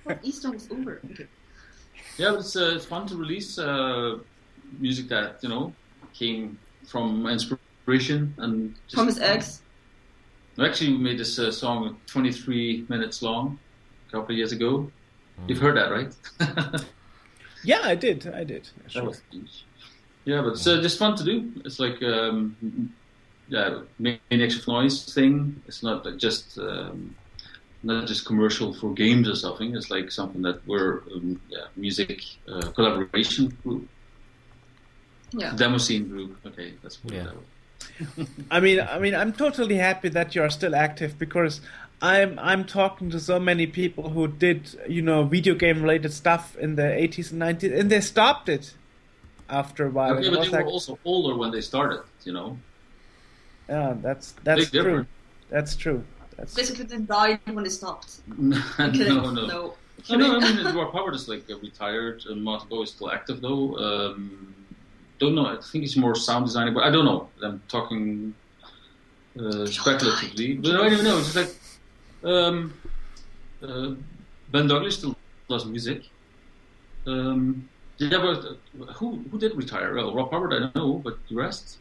what 0.05 0.19
Easter 0.23 0.51
was 0.51 0.71
over. 0.71 1.01
Okay. 1.13 1.27
Yeah, 2.19 2.31
but 2.31 2.41
it's 2.41 2.57
uh, 2.57 2.73
it's 2.77 2.85
fun 2.85 3.07
to 3.07 3.17
release 3.17 3.59
uh, 3.59 4.19
music 4.79 5.09
that 5.09 5.43
you 5.43 5.49
know 5.49 5.73
came 6.13 6.59
from 6.87 7.27
inspiration 7.27 8.35
and 8.39 8.75
just, 8.87 8.97
From 8.97 9.07
his 9.07 9.19
eggs. 9.19 9.63
We 10.57 10.67
actually 10.67 10.99
made 10.99 11.19
this 11.19 11.39
uh, 11.39 11.51
song 11.51 11.97
23 12.07 12.85
minutes 12.91 13.23
long 13.23 13.59
a 14.09 14.13
couple 14.13 14.33
of 14.35 14.37
years 14.37 14.53
ago. 14.53 14.91
You've 15.49 15.59
heard 15.59 15.77
that, 15.77 15.91
right? 15.91 16.85
Yeah, 17.65 17.81
I 17.83 17.95
did. 17.95 18.27
I 18.35 18.45
did. 18.45 18.69
That 18.83 18.91
Sure. 18.93 19.05
was 19.05 19.21
huge. 19.31 19.65
Yeah, 20.25 20.43
but 20.43 20.53
it's 20.53 20.67
uh, 20.67 20.81
just 20.81 20.99
fun 20.99 21.17
to 21.17 21.25
do. 21.25 21.53
It's 21.65 21.79
like 21.81 22.03
um, 22.03 22.57
yeah, 23.49 23.81
Maniacs 23.99 24.57
of 24.59 24.69
Noise 24.69 25.13
thing. 25.15 25.61
It's 25.67 25.83
not 25.83 26.05
like 26.07 26.17
just 26.17 26.59
um, 26.59 27.15
not 27.83 28.07
just 28.07 28.25
commercial 28.25 28.73
for 28.73 28.93
games 28.95 29.29
or 29.29 29.35
something. 29.35 29.75
It's 29.77 29.91
like 29.91 30.11
something 30.13 30.43
that 30.43 30.65
we're 30.67 31.03
um, 31.15 31.41
yeah, 31.49 31.67
music 31.77 32.23
uh, 32.49 32.71
collaboration 32.77 33.57
group, 33.65 33.89
Yeah. 35.33 35.55
demo 35.57 35.79
scene 35.79 36.09
group. 36.09 36.37
Okay, 36.47 36.75
let's 36.83 36.97
put 36.97 37.13
Yeah. 37.13 37.25
that 37.25 37.37
way. 37.37 38.27
I 38.51 38.61
mean, 38.61 38.81
I 38.81 38.99
mean, 39.01 39.15
I'm 39.15 39.33
totally 39.33 39.77
happy 39.77 40.09
that 40.11 40.35
you 40.37 40.43
are 40.43 40.51
still 40.51 40.75
active 40.77 41.19
because 41.19 41.61
I'm 42.03 42.37
I'm 42.41 42.65
talking 42.65 43.11
to 43.11 43.21
so 43.21 43.39
many 43.39 43.67
people 43.69 44.11
who 44.11 44.27
did 44.27 44.77
you 44.89 45.03
know 45.03 45.23
video 45.23 45.55
game 45.55 45.81
related 45.81 46.13
stuff 46.13 46.57
in 46.59 46.75
the 46.75 46.83
80s 46.83 47.31
and 47.31 47.41
90s, 47.41 47.79
and 47.79 47.91
they 47.91 48.01
stopped 48.01 48.49
it 48.49 48.75
after 49.49 49.87
a 49.87 49.91
while. 49.91 50.15
Okay, 50.15 50.29
but 50.29 50.43
they 50.43 50.49
like- 50.49 50.67
were 50.67 50.73
also 50.73 50.99
older 51.05 51.37
when 51.37 51.53
they 51.53 51.61
started. 51.61 52.03
You 52.25 52.33
know, 52.33 52.59
yeah, 53.69 53.95
that's 54.03 54.33
that's 54.43 54.63
Big 54.63 54.71
true. 54.71 54.83
difference. 54.83 55.09
That's 55.49 55.77
true. 55.77 56.05
That's 56.37 56.55
Basically, 56.55 56.85
they 56.85 56.99
died 56.99 57.41
when 57.45 57.63
they 57.63 57.71
stopped. 57.71 58.21
no, 58.37 58.59
no, 58.79 59.31
no. 59.31 59.47
no. 59.47 59.75
Oh, 60.11 60.17
no, 60.17 60.39
I 60.39 60.41
mean, 60.41 60.67
Edward 60.67 60.91
Power 60.91 61.13
is 61.13 61.29
like 61.29 61.49
uh, 61.49 61.57
retired, 61.59 62.25
and 62.27 62.43
Martin 62.43 62.69
Bow 62.69 62.83
is 62.83 62.91
still 62.91 63.13
active 63.13 63.41
though. 63.41 63.77
Um, 63.77 64.53
don't 65.21 65.37
know. 65.37 65.47
I 65.47 65.61
think 65.63 65.83
he's 65.83 65.97
more 65.97 66.17
sound 66.17 66.47
designer, 66.47 66.73
but 66.73 66.83
I 66.83 66.91
don't 66.91 67.05
know. 67.05 67.29
I'm 67.45 67.63
talking 67.69 68.35
uh, 69.39 69.67
speculatively, 69.67 70.55
but 70.55 70.73
I 70.73 70.79
don't 70.79 70.93
even 70.95 71.05
know. 71.05 71.19
It's 71.19 71.33
just 71.33 71.37
like 71.37 71.62
um, 72.25 72.75
uh, 73.63 73.95
Ben 74.51 74.69
Daglish 74.69 74.93
still 74.93 75.17
does 75.49 75.65
music. 75.67 76.03
Um, 77.07 77.69
yeah, 77.99 78.19
but 78.19 78.45
uh, 78.45 78.93
who 78.95 79.25
who 79.31 79.39
did 79.39 79.57
retire? 79.57 79.95
Well, 79.95 80.15
Rob 80.15 80.31
Hubbard, 80.33 80.53
I 80.55 80.79
know, 80.79 80.95
but 81.05 81.19
the 81.29 81.37
rest. 81.37 81.79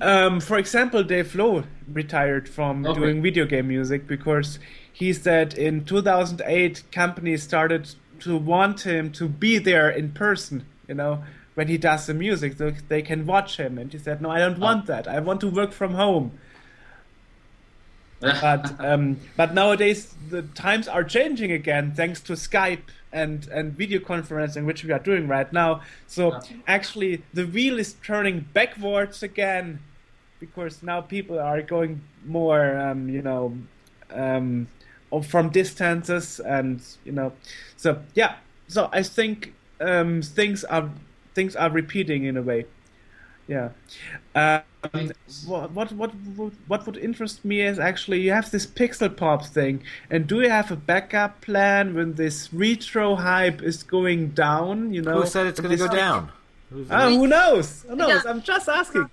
Um, 0.00 0.40
for 0.40 0.56
example, 0.58 1.02
Dave 1.02 1.34
Lowe 1.34 1.64
retired 1.92 2.48
from 2.48 2.86
Okay. 2.86 2.98
doing 3.00 3.22
video 3.22 3.44
game 3.44 3.68
music 3.68 4.06
because 4.06 4.58
he 4.92 5.12
said 5.12 5.54
in 5.54 5.84
2008 5.84 6.84
companies 6.92 7.42
started 7.42 7.94
to 8.20 8.36
want 8.36 8.82
him 8.82 9.10
to 9.12 9.28
be 9.28 9.58
there 9.58 9.90
in 9.90 10.12
person, 10.12 10.64
you 10.88 10.94
know, 10.94 11.24
when 11.54 11.68
he 11.68 11.76
does 11.78 12.06
the 12.06 12.14
music, 12.14 12.56
so 12.56 12.70
they 12.88 13.02
can 13.02 13.26
watch 13.26 13.56
him. 13.56 13.78
And 13.78 13.92
he 13.92 13.98
said, 13.98 14.20
"No, 14.22 14.30
I 14.30 14.38
don't 14.38 14.58
want 14.60 14.86
that. 14.86 15.08
I 15.08 15.18
want 15.20 15.40
to 15.40 15.48
work 15.48 15.72
from 15.72 15.94
home." 15.94 16.38
But 18.20 18.72
um, 18.80 19.18
but 19.36 19.54
nowadays 19.54 20.14
the 20.28 20.42
times 20.42 20.88
are 20.88 21.04
changing 21.04 21.52
again 21.52 21.92
thanks 21.94 22.20
to 22.22 22.34
Skype 22.34 22.82
and 23.12 23.46
and 23.48 23.72
video 23.72 24.00
conferencing, 24.00 24.66
which 24.66 24.84
we 24.84 24.92
are 24.92 24.98
doing 24.98 25.26
right 25.28 25.50
now. 25.52 25.80
So 26.06 26.32
Yeah. 26.32 26.40
actually, 26.66 27.22
the 27.32 27.46
wheel 27.46 27.78
is 27.78 27.94
turning 27.94 28.40
backwards 28.52 29.22
again 29.22 29.80
because 30.38 30.82
now 30.82 31.00
people 31.00 31.38
are 31.38 31.62
going 31.62 32.00
more, 32.24 32.76
um, 32.78 33.08
you 33.08 33.22
know, 33.22 33.56
um, 34.10 34.68
from 35.24 35.50
distances 35.50 36.40
and 36.40 36.82
you 37.04 37.12
know. 37.12 37.32
So 37.76 38.02
yeah, 38.14 38.36
so 38.68 38.88
I 38.92 39.02
think 39.02 39.54
um, 39.80 40.22
things 40.22 40.64
are 40.64 40.90
things 41.34 41.56
are 41.56 41.70
repeating 41.70 42.24
in 42.24 42.36
a 42.36 42.42
way. 42.42 42.66
Yeah. 43.50 43.70
Um, 44.36 44.62
what, 45.46 45.72
what 45.72 45.92
what 46.00 46.12
would- 46.36 46.56
what 46.68 46.86
would 46.86 46.96
interest 46.96 47.44
me 47.44 47.56
is 47.70 47.78
actually 47.90 48.20
you 48.26 48.32
have 48.32 48.48
this 48.50 48.64
pixel 48.66 49.10
pop 49.22 49.44
thing, 49.44 49.82
and 50.12 50.26
do 50.26 50.40
you 50.40 50.48
have 50.48 50.70
a 50.70 50.76
backup 50.76 51.40
plan 51.40 51.94
when 51.96 52.14
this 52.14 52.36
retro 52.52 53.16
hype 53.16 53.60
is 53.70 53.82
going 53.82 54.22
down? 54.46 54.94
You 54.94 55.02
know, 55.02 55.20
Who 55.22 55.26
said 55.26 55.46
it's 55.48 55.60
going 55.60 55.76
to 55.76 55.82
This- 55.82 55.88
go 55.90 55.94
down? 55.96 56.30
Who's- 56.70 56.86
Ah, 56.90 57.08
who 57.08 57.26
knows? 57.26 57.82
Who 57.88 57.96
knows? 57.96 58.22
Yeah. 58.24 58.30
I'm 58.30 58.40
just 58.42 58.68
asking. 58.68 59.10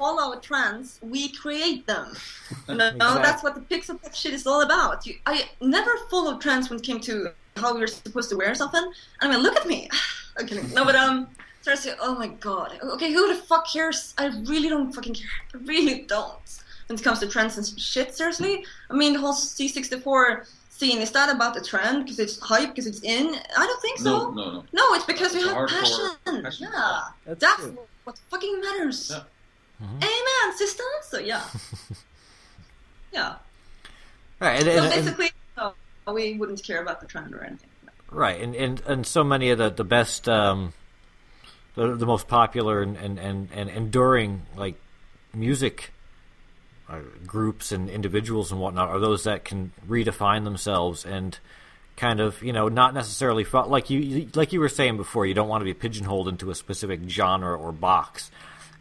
All 0.00 0.18
our 0.18 0.36
trends, 0.40 0.98
we 1.02 1.28
create 1.42 1.86
them. 1.86 2.06
No, 2.68 2.74
Exactly. 2.88 3.22
that's 3.26 3.42
what 3.44 3.54
the 3.54 3.60
pixel 3.72 4.00
pop 4.02 4.14
shit 4.14 4.32
is 4.34 4.46
all 4.46 4.62
about. 4.62 5.06
You, 5.06 5.14
I 5.26 5.44
never 5.60 5.92
followed 6.10 6.40
trends 6.40 6.68
when 6.70 6.78
it 6.80 6.84
came 6.90 7.00
to 7.10 7.12
how 7.56 7.74
we 7.74 7.80
were 7.80 7.86
supposed 7.86 8.30
to 8.30 8.36
wear 8.36 8.54
something. 8.54 8.84
I 9.20 9.28
mean, 9.28 9.40
look 9.46 9.56
at 9.60 9.66
me. 9.66 9.88
okay, 10.40 10.60
no, 10.74 10.84
but 10.84 10.96
um, 10.96 11.28
seriously, 11.64 11.92
oh 12.00 12.14
my 12.14 12.28
god. 12.28 12.78
Okay, 12.82 13.12
who 13.12 13.28
the 13.34 13.40
fuck 13.40 13.66
cares? 13.72 14.14
I 14.18 14.26
really 14.44 14.68
don't 14.68 14.92
fucking 14.92 15.14
care. 15.14 15.26
I 15.54 15.58
really 15.64 16.02
don't. 16.02 16.38
When 16.86 16.98
it 16.98 17.02
comes 17.02 17.18
to 17.20 17.26
trends 17.28 17.56
and 17.56 17.66
shit, 17.80 18.14
seriously. 18.14 18.64
I 18.90 18.94
mean, 18.94 19.14
the 19.14 19.18
whole 19.20 19.32
C64 19.32 20.46
scene 20.68 20.98
is 21.00 21.10
that 21.12 21.34
about 21.34 21.54
the 21.54 21.60
trend 21.62 22.04
because 22.04 22.18
it's 22.18 22.38
hype 22.40 22.68
because 22.68 22.86
it's 22.86 23.00
in? 23.00 23.34
I 23.56 23.66
don't 23.66 23.80
think 23.82 23.98
so. 23.98 24.30
no, 24.30 24.30
no, 24.32 24.50
no. 24.52 24.64
No, 24.72 24.94
it's 24.94 25.04
because 25.06 25.34
It's 25.34 25.44
we 25.44 25.50
have 25.50 25.68
passion. 25.68 26.10
passion. 26.42 26.68
Yeah, 26.70 27.00
That's 27.26 27.40
that's, 27.40 27.66
what 28.04 28.18
fucking 28.30 28.60
matters. 28.60 29.10
Yeah. 29.10 29.22
Amen, 29.80 30.56
sister. 30.56 30.84
So 31.08 31.18
yeah, 31.18 31.42
yeah. 33.12 33.36
Right, 34.40 34.62
and, 34.62 34.64
So 34.64 34.98
and- 34.98 35.08
and- 35.20 35.30
no, 36.06 36.12
we 36.12 36.36
wouldn't 36.36 36.62
care 36.62 36.82
about 36.82 37.00
the 37.00 37.06
trend 37.06 37.34
or 37.34 37.42
anything. 37.42 37.70
Right, 38.10 38.40
and, 38.40 38.54
and 38.54 38.80
and 38.86 39.06
so 39.06 39.24
many 39.24 39.50
of 39.50 39.58
the 39.58 39.70
the 39.70 39.84
best, 39.84 40.28
um, 40.28 40.72
the 41.74 41.94
the 41.96 42.06
most 42.06 42.28
popular 42.28 42.82
and 42.82 42.96
and, 42.96 43.18
and, 43.18 43.48
and 43.54 43.70
enduring 43.70 44.42
like 44.56 44.76
music 45.32 45.90
uh, 46.88 46.98
groups 47.26 47.72
and 47.72 47.88
individuals 47.88 48.52
and 48.52 48.60
whatnot 48.60 48.88
are 48.88 49.00
those 49.00 49.24
that 49.24 49.44
can 49.44 49.72
redefine 49.88 50.44
themselves 50.44 51.04
and 51.04 51.38
kind 51.96 52.20
of 52.20 52.42
you 52.42 52.52
know 52.52 52.68
not 52.68 52.92
necessarily 52.94 53.44
fo- 53.44 53.66
like 53.68 53.88
you- 53.90 54.00
you 54.00 54.28
like 54.34 54.52
you 54.52 54.60
were 54.60 54.68
saying 54.68 54.96
before 54.96 55.24
you 55.26 55.34
don't 55.34 55.48
want 55.48 55.60
to 55.60 55.64
be 55.64 55.74
pigeonholed 55.74 56.28
into 56.28 56.50
a 56.50 56.54
specific 56.54 57.00
genre 57.08 57.56
or 57.56 57.72
box. 57.72 58.30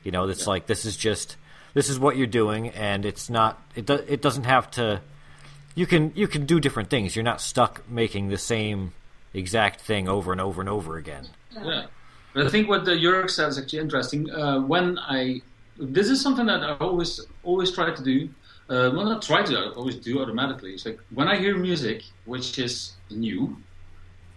You 0.03 0.11
know 0.11 0.27
it's 0.27 0.47
like 0.47 0.65
this 0.67 0.83
is 0.85 0.97
just 0.97 1.37
this 1.73 1.89
is 1.89 1.97
what 1.97 2.17
you're 2.17 2.27
doing 2.27 2.69
and 2.69 3.05
it's 3.05 3.29
not 3.29 3.61
it 3.75 3.85
do, 3.85 3.93
it 3.93 4.21
doesn't 4.21 4.43
have 4.43 4.69
to 4.71 5.01
you 5.75 5.85
can 5.87 6.11
you 6.15 6.27
can 6.27 6.45
do 6.45 6.59
different 6.59 6.89
things. 6.89 7.15
You're 7.15 7.23
not 7.23 7.39
stuck 7.41 7.89
making 7.89 8.27
the 8.29 8.37
same 8.37 8.93
exact 9.33 9.79
thing 9.81 10.07
over 10.09 10.31
and 10.31 10.41
over 10.41 10.59
and 10.61 10.69
over 10.69 10.97
again. 10.97 11.27
Yeah, 11.55 11.85
but 12.33 12.45
I 12.45 12.49
think 12.49 12.67
what 12.67 12.85
the 12.85 12.91
Jörg 12.91 13.29
said 13.29 13.49
is 13.49 13.57
actually 13.59 13.79
interesting. 13.79 14.29
Uh, 14.29 14.59
when 14.61 14.97
I, 14.99 15.41
this 15.77 16.09
is 16.09 16.21
something 16.21 16.45
that 16.47 16.63
I 16.63 16.73
always 16.75 17.19
always 17.43 17.71
try 17.71 17.93
to 17.93 18.03
do. 18.03 18.29
Uh, 18.69 18.89
well, 18.95 19.05
not 19.05 19.21
try 19.21 19.43
to, 19.43 19.55
I 19.57 19.71
always 19.75 19.97
do 19.97 20.21
automatically. 20.21 20.71
It's 20.73 20.85
like 20.85 20.99
when 21.13 21.27
I 21.27 21.37
hear 21.37 21.57
music 21.57 22.03
which 22.25 22.57
is 22.57 22.93
new, 23.09 23.57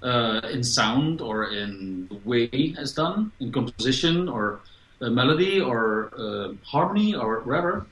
uh, 0.03 0.41
in 0.51 0.63
sound 0.63 1.21
or 1.21 1.51
in 1.53 2.09
the 2.09 2.17
way 2.25 2.49
it's 2.53 2.93
done, 2.93 3.33
in 3.41 3.53
composition 3.53 4.29
or 4.29 4.61
melody 5.01 5.61
or 5.61 6.11
uh, 6.19 6.53
harmony 6.65 7.15
or 7.15 7.41
whatever, 7.41 7.87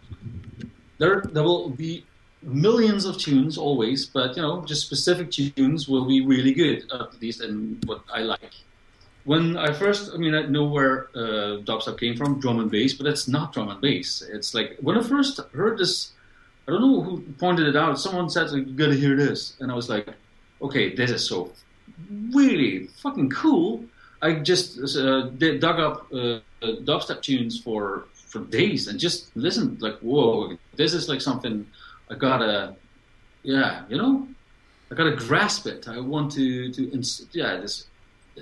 there 0.99 1.23
there 1.23 1.43
will 1.43 1.71
be 1.71 2.05
millions 2.43 3.05
of 3.05 3.17
tunes 3.19 3.57
always, 3.57 4.07
but 4.07 4.37
you 4.37 4.43
know, 4.43 4.65
just 4.65 4.87
specific 4.87 5.31
tunes 5.31 5.89
will 5.89 6.07
be 6.07 6.21
really 6.25 6.53
good, 6.53 6.85
at 6.93 7.21
least 7.21 7.41
in 7.41 7.81
what 7.87 8.03
I 8.13 8.21
like. 8.21 8.55
When 9.25 9.57
I 9.57 9.73
first, 9.73 10.13
I 10.13 10.19
mean, 10.19 10.35
I 10.35 10.43
know 10.43 10.65
where 10.65 11.09
uh, 11.15 11.61
dubstep 11.65 11.99
came 11.99 12.15
from, 12.15 12.41
drum 12.41 12.61
and 12.61 12.71
bass, 12.71 12.93
but 12.93 13.07
it's 13.07 13.27
not 13.27 13.53
drum 13.55 13.71
and 13.71 13.81
bass. 13.81 14.23
It's 14.23 14.55
like 14.55 14.77
when 14.81 14.99
I 14.99 15.03
first 15.03 15.41
heard 15.55 15.79
this, 15.79 16.13
I 16.69 16.73
don't 16.73 16.83
know 16.83 17.03
who 17.03 17.23
pointed 17.39 17.67
it 17.67 17.77
out. 17.77 17.99
Someone 17.99 18.29
said, 18.29 18.51
like, 18.51 18.67
"You 18.67 18.75
gotta 18.75 18.95
hear 18.95 19.17
this," 19.17 19.57
and 19.61 19.73
I 19.73 19.75
was 19.75 19.89
like, 19.89 20.09
"Okay, 20.61 20.95
this 20.95 21.11
is 21.11 21.27
so 21.27 21.53
really 22.33 22.89
fucking 23.03 23.31
cool." 23.31 23.85
I 24.21 24.35
just 24.35 24.79
uh, 24.97 25.23
dug 25.67 25.81
up 25.81 26.13
uh, 26.13 26.41
dubstep 26.63 27.23
tunes 27.23 27.59
for 27.61 28.05
for 28.15 28.41
days 28.41 28.89
and 28.89 28.99
just 28.99 29.35
listened. 29.37 29.81
Like, 29.81 29.99
whoa, 30.01 30.59
this 30.77 30.93
is 30.93 31.09
like 31.09 31.21
something 31.21 31.67
I 32.11 32.15
gotta, 32.15 32.75
yeah, 33.43 33.85
you 33.89 33.97
know. 33.97 34.29
I 34.91 34.95
gotta 34.95 35.17
grasp 35.17 35.67
it. 35.67 35.89
I 35.89 35.99
want 35.99 36.33
to 36.33 36.71
to 36.73 37.03
yeah 37.33 37.57
this 37.57 37.87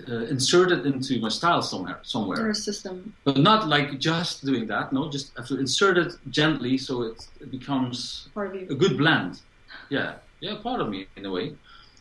uh, 0.08 0.24
insert 0.26 0.72
it 0.72 0.86
into 0.86 1.20
my 1.20 1.28
style 1.28 1.62
somewhere 1.62 1.98
somewhere. 2.02 2.38
Your 2.38 2.54
system. 2.54 3.14
but 3.24 3.36
not 3.36 3.68
like 3.68 3.98
just 3.98 4.44
doing 4.44 4.66
that. 4.66 4.92
No, 4.92 5.10
just 5.10 5.36
have 5.36 5.46
to 5.48 5.58
insert 5.58 5.98
it 5.98 6.14
gently 6.30 6.78
so 6.78 7.02
it, 7.02 7.28
it 7.40 7.50
becomes 7.50 8.28
Part 8.34 8.56
of 8.56 8.70
a 8.70 8.74
good 8.74 8.96
blend. 8.96 9.40
Yeah, 9.90 10.14
yeah, 10.40 10.56
part 10.62 10.80
of 10.80 10.88
me 10.88 11.06
in 11.16 11.26
a 11.26 11.30
way. 11.30 11.54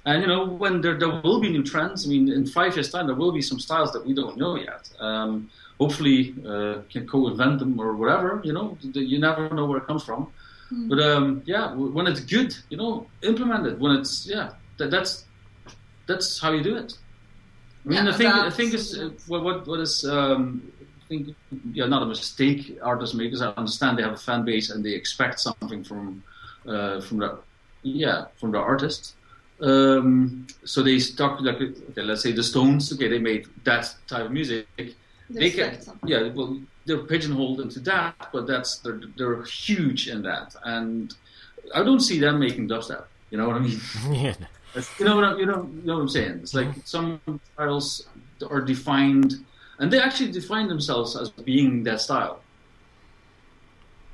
And 0.06 0.22
you 0.22 0.28
know, 0.28 0.46
when 0.46 0.82
there 0.82 0.98
there 0.98 1.22
will 1.22 1.40
be 1.40 1.50
new 1.50 1.64
trends. 1.64 2.06
I 2.06 2.10
mean, 2.10 2.32
in 2.32 2.46
five 2.46 2.76
years' 2.76 2.90
time, 2.90 3.06
there 3.08 3.16
will 3.16 3.32
be 3.32 3.42
some 3.42 3.60
styles 3.60 3.92
that 3.94 4.06
we 4.06 4.14
don't 4.14 4.38
know 4.38 4.56
yet. 4.56 4.90
Um, 5.00 5.50
hopefully, 5.80 6.34
uh, 6.46 6.82
can 6.90 7.08
co-invent 7.08 7.60
them 7.60 7.80
or 7.80 7.96
whatever. 7.96 8.42
You 8.44 8.54
know, 8.54 8.78
you 8.94 9.20
never 9.20 9.50
know 9.50 9.66
where 9.66 9.78
it 9.78 9.86
comes 9.86 10.04
from. 10.04 10.32
But 10.72 11.00
um, 11.00 11.44
yeah, 11.46 11.76
when 11.76 12.08
it's 12.08 12.22
good, 12.22 12.56
you 12.70 12.78
know, 12.78 13.06
implement 13.22 13.68
it. 13.68 13.78
When 13.78 13.92
it's 13.98 14.26
yeah, 14.26 14.52
that, 14.78 14.90
that's 14.90 15.26
that's 16.08 16.40
how 16.40 16.52
you 16.54 16.64
do 16.64 16.78
it. 16.78 16.98
I 17.86 17.90
mean, 17.90 18.06
Yeah, 18.06 18.12
I 18.12 18.14
think 18.14 18.36
I 18.36 18.50
think 18.50 18.74
is 18.74 18.98
uh, 18.98 19.10
what 19.28 19.44
what 19.44 19.68
what 19.68 19.80
is 19.80 20.06
um, 20.06 20.72
I 21.04 21.08
think 21.08 21.36
yeah 21.74 21.88
not 21.88 22.04
a 22.04 22.06
mistake 22.06 22.78
artists 22.82 23.16
make 23.16 23.34
is 23.34 23.42
I 23.42 23.50
understand 23.50 23.98
they 23.98 24.04
have 24.04 24.14
a 24.14 24.18
fan 24.18 24.46
base 24.46 24.70
and 24.70 24.84
they 24.86 24.94
expect 24.94 25.40
something 25.40 25.84
from 25.84 26.24
uh, 26.68 27.02
from 27.02 27.18
the 27.20 27.40
yeah 27.84 28.26
from 28.36 28.52
the 28.52 28.60
artist. 28.60 29.16
Um, 29.62 30.48
so 30.66 30.82
they 30.82 30.98
stuck 31.00 31.40
like 31.42 31.62
okay, 31.62 32.02
let's 32.02 32.24
say 32.24 32.32
the 32.32 32.44
Stones. 32.44 32.92
Okay, 32.94 33.08
they 33.08 33.20
made 33.20 33.48
that 33.64 33.94
type 34.08 34.26
of 34.26 34.32
music. 34.32 34.68
They 34.78 35.50
can 35.50 35.70
expect 35.70 35.84
something. 35.84 36.10
yeah 36.10 36.30
well 36.34 36.60
they're 36.86 37.04
pigeonholed 37.04 37.62
into 37.62 37.80
that, 37.82 38.30
but 38.34 38.48
that's 38.48 38.80
they're 38.80 39.02
they're 39.18 39.44
huge 39.44 40.08
in 40.08 40.22
that, 40.24 40.56
and 40.66 41.14
I 41.74 41.84
don't 41.84 42.00
see 42.00 42.20
them 42.20 42.40
making 42.40 42.70
dubstep. 42.70 43.06
You 43.30 43.38
know 43.38 43.48
what 43.48 43.56
I 43.56 43.60
mean? 43.60 43.80
yeah. 44.12 44.36
That's- 44.74 45.00
You 45.00 45.06
know 45.06 45.16
what 45.16 45.24
I, 45.26 45.38
you 45.38 45.46
know 45.46 45.70
you 45.82 45.82
know 45.88 45.96
what 45.96 46.02
I'm 46.02 46.10
saying? 46.10 46.40
It's 46.44 46.54
like 46.54 46.70
some 46.86 47.20
styles 47.54 48.08
are 48.50 48.62
defined, 48.62 49.44
and 49.80 49.92
they 49.92 50.00
actually 50.00 50.32
define 50.32 50.68
themselves 50.68 51.16
as 51.16 51.30
being 51.30 51.84
that 51.84 52.02
style. 52.02 52.42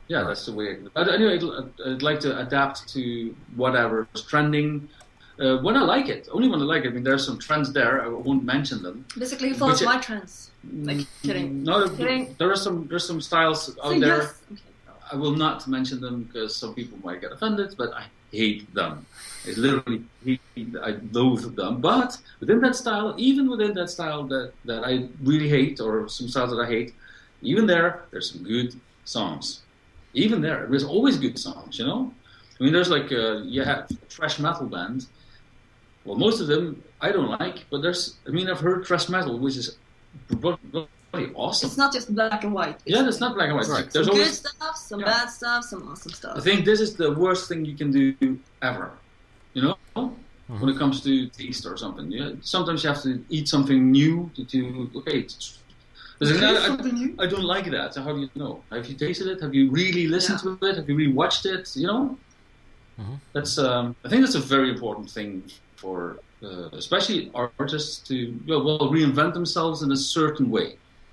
Yeah, 0.07 0.23
that's 0.23 0.45
the 0.45 0.53
way. 0.53 0.77
But 0.93 1.09
anyway, 1.13 1.35
I'd, 1.37 1.87
I'd 1.95 2.01
like 2.01 2.19
to 2.21 2.39
adapt 2.39 2.87
to 2.93 3.35
whatever 3.55 4.07
is 4.15 4.21
trending. 4.23 4.87
Uh, 5.39 5.57
when 5.57 5.75
I 5.77 5.81
like 5.83 6.07
it, 6.07 6.27
only 6.31 6.47
when 6.47 6.59
I 6.61 6.63
like 6.63 6.83
it. 6.85 6.87
I 6.87 6.91
mean, 6.91 7.03
there's 7.03 7.23
some 7.25 7.37
trends 7.37 7.71
there. 7.71 8.01
I 8.01 8.07
won't 8.07 8.43
mention 8.43 8.81
them. 8.81 9.05
Basically, 9.19 9.49
he 9.49 9.53
follows 9.53 9.81
Which- 9.81 9.85
my 9.87 9.97
trends. 9.99 10.51
Like, 10.73 11.05
kidding. 11.23 11.63
No, 11.63 11.87
Kidding. 11.89 12.35
there 12.39 12.49
are 12.51 12.55
some 12.57 12.87
there's 12.87 13.05
some 13.07 13.21
styles 13.21 13.69
out 13.83 13.91
Say 13.91 13.99
there. 13.99 14.17
yes. 14.23 14.33
Okay. 14.51 14.61
I 15.13 15.15
will 15.15 15.35
not 15.35 15.65
mention 15.67 16.01
them 16.01 16.23
because 16.23 16.53
some 16.55 16.73
people 16.73 16.97
might 17.03 17.21
get 17.21 17.31
offended, 17.31 17.75
but 17.77 17.93
I 17.93 18.05
hate 18.31 18.73
them. 18.73 19.05
I 19.47 19.51
literally 19.59 20.03
hate, 20.23 20.41
I 20.83 20.95
loathe 21.11 21.55
them. 21.55 21.81
But 21.81 22.17
within 22.39 22.59
that 22.61 22.75
style, 22.75 23.15
even 23.17 23.49
within 23.49 23.73
that 23.75 23.89
style 23.89 24.23
that, 24.27 24.53
that 24.65 24.83
I 24.83 25.07
really 25.23 25.49
hate, 25.49 25.79
or 25.79 26.07
some 26.09 26.27
styles 26.27 26.51
that 26.51 26.59
I 26.59 26.67
hate, 26.67 26.93
even 27.41 27.65
there, 27.67 28.03
there's 28.11 28.31
some 28.31 28.43
good 28.43 28.75
songs. 29.05 29.61
Even 30.13 30.41
there, 30.41 30.67
there's 30.69 30.83
always 30.83 31.17
good 31.17 31.37
songs, 31.37 31.77
you 31.79 31.85
know? 31.85 32.13
I 32.59 32.63
mean, 32.63 32.73
there's 32.73 32.89
like, 32.89 33.11
uh, 33.11 33.37
you 33.43 33.63
have 33.63 33.89
a 33.91 33.93
thrash 34.09 34.39
metal 34.39 34.65
band. 34.65 35.05
Well, 36.05 36.17
most 36.17 36.41
of 36.41 36.47
them 36.47 36.83
I 37.01 37.11
don't 37.11 37.29
like, 37.39 37.65
but 37.69 37.81
there's, 37.81 38.15
I 38.27 38.31
mean, 38.31 38.49
I've 38.49 38.59
heard 38.59 38.85
thrash 38.85 39.09
metal, 39.09 39.37
which 39.37 39.57
is 39.57 39.77
bloody 40.29 40.87
awesome. 41.35 41.67
It's 41.67 41.77
not 41.77 41.93
just 41.93 42.13
black 42.13 42.43
and 42.43 42.53
white. 42.53 42.79
Yeah, 42.85 43.07
it's 43.07 43.19
not 43.19 43.35
black 43.35 43.49
and 43.49 43.57
white. 43.57 43.67
Right. 43.67 43.89
There's 43.91 44.07
some 44.07 44.15
always 44.15 44.39
good 44.39 44.49
stuff, 44.49 44.75
some 44.77 44.99
Yeah. 45.01 45.05
bad 45.05 45.29
stuff, 45.29 45.63
some 45.65 45.87
awesome 45.87 46.13
stuff. 46.13 46.37
I 46.37 46.41
think 46.41 46.65
this 46.65 46.79
is 46.79 46.95
the 46.95 47.11
worst 47.11 47.47
thing 47.47 47.65
you 47.65 47.75
can 47.75 47.91
do 47.91 48.39
ever. 48.61 48.91
You 49.57 49.63
know, 49.63 49.75
when 50.59 50.69
it 50.73 50.77
comes 50.77 51.01
to 51.07 51.11
taste 51.41 51.63
or 51.65 51.75
something. 51.83 52.07
Yeah, 52.11 52.29
sometimes 52.55 52.83
you 52.83 52.89
have 52.93 53.01
to 53.07 53.11
eat 53.35 53.45
something 53.55 53.79
new 53.99 54.13
to, 54.35 54.41
to 54.53 54.59
okay. 54.99 55.17
It's, 55.25 55.57
because 56.19 56.43
I, 56.43 56.51
I- 56.51 56.67
Something 56.67 56.95
new. 57.01 57.11
I 57.23 57.25
don't 57.33 57.47
like 57.55 57.67
that. 57.77 57.87
So 57.95 57.99
how 58.05 58.11
do 58.15 58.19
you 58.21 58.29
know? 58.43 58.53
Have 58.71 58.85
you 58.89 58.95
tasted 59.05 59.27
it? 59.33 59.41
Have 59.45 59.53
you 59.59 59.65
really 59.71 60.05
listened 60.15 60.39
to 60.43 60.49
it? 60.67 60.73
Have 60.79 60.87
you 60.89 60.95
really 60.99 61.15
watched 61.21 61.43
it? 61.55 61.63
You 61.81 61.87
know, 61.91 62.01
Mhm. 63.01 63.15
that's. 63.33 63.53
Um, 63.57 63.95
I 64.05 64.09
think 64.09 64.19
that's 64.23 64.39
a 64.43 64.47
very 64.55 64.69
important 64.75 65.07
thing 65.17 65.31
for, 65.81 65.97
uh, 66.47 66.69
especially 66.83 67.19
artists 67.43 67.93
to 68.09 68.15
well, 68.47 68.79
reinvent 68.97 69.33
themselves 69.39 69.77
in 69.85 69.89
a 69.91 70.01
certain 70.17 70.47
way. 70.55 70.67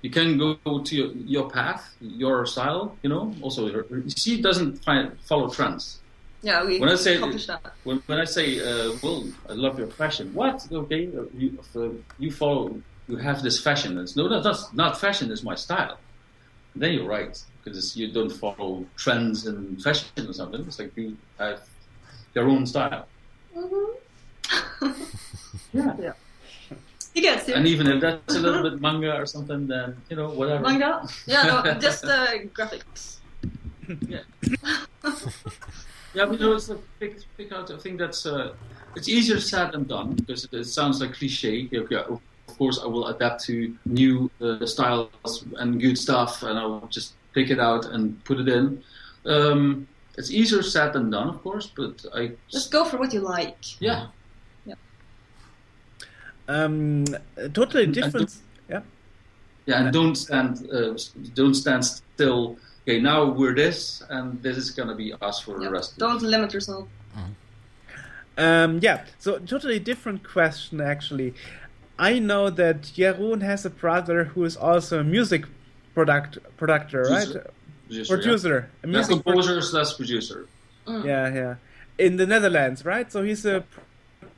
You 0.05 0.11
can 0.19 0.29
go 0.43 0.49
to 0.87 0.93
your, 0.99 1.09
your 1.35 1.45
path, 1.57 1.81
your 1.99 2.45
style. 2.53 2.83
You 3.03 3.09
know, 3.13 3.23
also 3.43 3.59
you 3.67 4.09
see, 4.23 4.33
it 4.39 4.43
doesn't 4.49 4.83
find, 4.87 5.05
follow 5.29 5.47
trends. 5.57 5.83
Yeah, 6.45 6.63
we 6.63 6.79
When 6.79 6.89
I 6.89 6.95
say-. 6.95 7.19
When, 7.83 8.03
when 8.05 8.19
I 8.19 8.25
say, 8.25 8.59
uh, 8.59 8.93
well, 9.01 9.25
I 9.49 9.53
love 9.53 9.79
your 9.79 9.87
fashion. 9.87 10.31
What? 10.31 10.67
Okay, 10.71 11.07
uh, 11.07 11.23
you, 11.33 11.57
uh, 11.75 11.89
you 12.19 12.31
follow, 12.31 12.79
you 13.07 13.17
have 13.17 13.41
this 13.41 13.59
fashion. 13.59 13.97
It's, 13.97 14.15
no, 14.15 14.27
no, 14.27 14.39
that's 14.43 14.71
not 14.71 15.01
fashion. 15.01 15.31
Is 15.31 15.43
my 15.43 15.55
style. 15.55 15.97
Then 16.75 16.93
you're 16.93 17.07
right 17.07 17.35
because 17.63 17.97
you 17.97 18.11
don't 18.11 18.29
follow 18.29 18.85
trends 18.95 19.47
in 19.47 19.77
fashion 19.77 20.07
or 20.19 20.33
something. 20.33 20.61
It's 20.67 20.77
like 20.77 20.95
you 20.95 21.17
have 21.39 21.67
your 22.35 22.47
own 22.47 22.67
style. 22.67 23.07
Yeah. 25.73 26.13
He 27.15 27.21
gets 27.21 27.49
it. 27.49 27.55
And 27.55 27.65
even 27.65 27.87
if 27.87 28.01
that's 28.01 28.35
a 28.35 28.39
little 28.39 28.69
bit 28.69 28.79
manga 28.79 29.15
or 29.15 29.25
something, 29.25 29.65
then 29.65 29.97
you 30.09 30.17
know 30.17 30.29
whatever. 30.29 30.61
Manga? 30.61 31.07
Yeah, 31.25 31.43
no, 31.43 31.73
just 31.79 32.05
uh, 32.05 32.27
graphics. 32.53 33.17
Yeah. 34.07 34.21
yeah, 36.15 36.25
but 36.25 36.39
you 36.39 36.45
know, 36.45 36.53
it's 36.53 36.69
a 36.69 36.77
pick, 36.99 37.17
pick 37.37 37.51
out. 37.51 37.71
I 37.71 37.77
think 37.77 37.99
that's 37.99 38.25
uh, 38.25 38.53
it's 38.95 39.09
easier 39.09 39.39
said 39.39 39.71
than 39.73 39.83
done 39.83 40.13
because 40.13 40.45
it, 40.45 40.53
it 40.53 40.65
sounds 40.65 41.01
like 41.01 41.13
cliche. 41.13 41.69
Okay, 41.73 41.95
of 41.95 42.21
course, 42.57 42.79
I 42.81 42.87
will 42.87 43.07
adapt 43.07 43.43
to 43.45 43.75
new 43.85 44.31
uh, 44.41 44.65
styles 44.65 45.45
and 45.57 45.79
good 45.79 45.97
stuff, 45.97 46.43
and 46.43 46.57
I'll 46.57 46.87
just 46.89 47.13
pick 47.33 47.49
it 47.49 47.59
out 47.59 47.85
and 47.85 48.23
put 48.23 48.39
it 48.39 48.47
in. 48.47 48.83
Um, 49.25 49.87
it's 50.17 50.31
easier 50.31 50.61
said 50.61 50.93
than 50.93 51.09
done, 51.09 51.27
of 51.27 51.41
course, 51.43 51.67
but 51.75 52.05
I 52.13 52.31
Just 52.49 52.71
go 52.71 52.85
for 52.85 52.97
what 52.97 53.13
you 53.13 53.19
like. 53.19 53.81
Yeah. 53.81 54.07
Yeah. 54.65 54.75
Um, 56.47 57.05
totally 57.53 57.87
different. 57.87 58.37
Yeah. 58.69 58.81
Yeah, 59.65 59.81
and 59.81 59.93
don't 59.93 60.15
stand 60.15 60.69
uh, 60.71 60.93
don't 61.33 61.55
stand 61.55 61.83
still. 61.85 62.57
Okay, 62.87 62.99
now 63.01 63.25
we're 63.25 63.55
this, 63.55 64.03
and 64.09 64.39
this 64.43 64.57
is 64.57 64.69
gonna 64.69 64.93
be 64.95 65.11
us 65.19 65.39
for 65.39 65.53
Yeah. 65.59 65.67
the 65.69 65.71
rest. 65.71 65.97
Don't 65.97 66.21
limit 66.21 66.53
yourself. 66.53 66.87
Um, 68.37 68.79
yeah, 68.81 69.05
so 69.17 69.39
totally 69.39 69.79
different 69.79 70.23
question 70.27 70.81
actually. 70.81 71.33
I 71.97 72.19
know 72.19 72.49
that 72.49 72.81
Jeroen 72.81 73.41
has 73.41 73.65
a 73.65 73.69
brother 73.69 74.25
who 74.25 74.43
is 74.43 74.55
also 74.57 74.99
a 74.99 75.03
music 75.03 75.45
product 75.95 76.37
producer, 76.57 77.03
right? 77.03 77.25
Producer. 77.25 77.51
Producer, 77.87 78.15
Producer, 78.17 78.57
a 78.83 78.87
Yeah. 78.87 78.93
Less 78.97 79.07
music 79.09 79.23
pro- 79.23 79.33
composer, 79.33 79.77
less 79.77 79.93
producer. 79.93 80.47
yeah, 80.87 81.33
yeah, 81.33 81.55
in 81.97 82.17
the 82.17 82.27
Netherlands, 82.27 82.83
right? 82.85 83.09
So 83.11 83.23
he's 83.23 83.45
a 83.45 83.63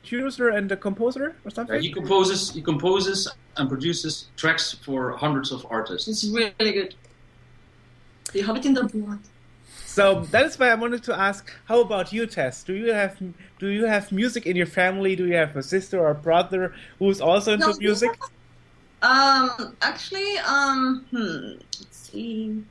producer 0.02 0.48
and 0.48 0.70
a 0.72 0.76
composer 0.76 1.34
or 1.44 1.50
something. 1.50 1.74
Yeah, 1.74 1.80
he 1.82 1.92
composes, 1.92 2.52
he 2.52 2.62
composes 2.62 3.28
and 3.56 3.68
produces 3.68 4.28
tracks 4.36 4.72
for 4.84 5.16
hundreds 5.16 5.50
of 5.50 5.66
artists. 5.68 6.06
It's 6.08 6.24
really 6.28 6.72
good. 6.72 6.94
You 8.34 8.44
have 8.44 8.56
it 8.56 8.66
in 8.66 8.74
the 8.74 8.84
blood. 8.84 9.20
So 9.84 10.20
that 10.30 10.44
is 10.46 10.58
why 10.58 10.68
I 10.68 10.74
wanted 10.74 11.02
to 11.04 11.18
ask, 11.18 11.52
how 11.66 11.80
about 11.80 12.12
you, 12.12 12.26
Tess? 12.26 12.62
Do 12.62 12.74
you 12.74 12.92
have 12.92 13.18
do 13.58 13.68
you 13.68 13.84
have 13.86 14.12
music 14.12 14.46
in 14.46 14.54
your 14.56 14.66
family? 14.66 15.16
Do 15.16 15.26
you 15.26 15.34
have 15.34 15.56
a 15.56 15.62
sister 15.62 15.98
or 15.98 16.10
a 16.10 16.14
brother 16.14 16.74
who's 16.98 17.20
also 17.20 17.54
into 17.54 17.68
No, 17.68 17.76
music? 17.78 18.16
Um, 19.02 19.76
actually, 19.82 20.38
um, 20.38 21.06
hmm, 21.10 21.52
let's 21.80 22.10
see. 22.10 22.62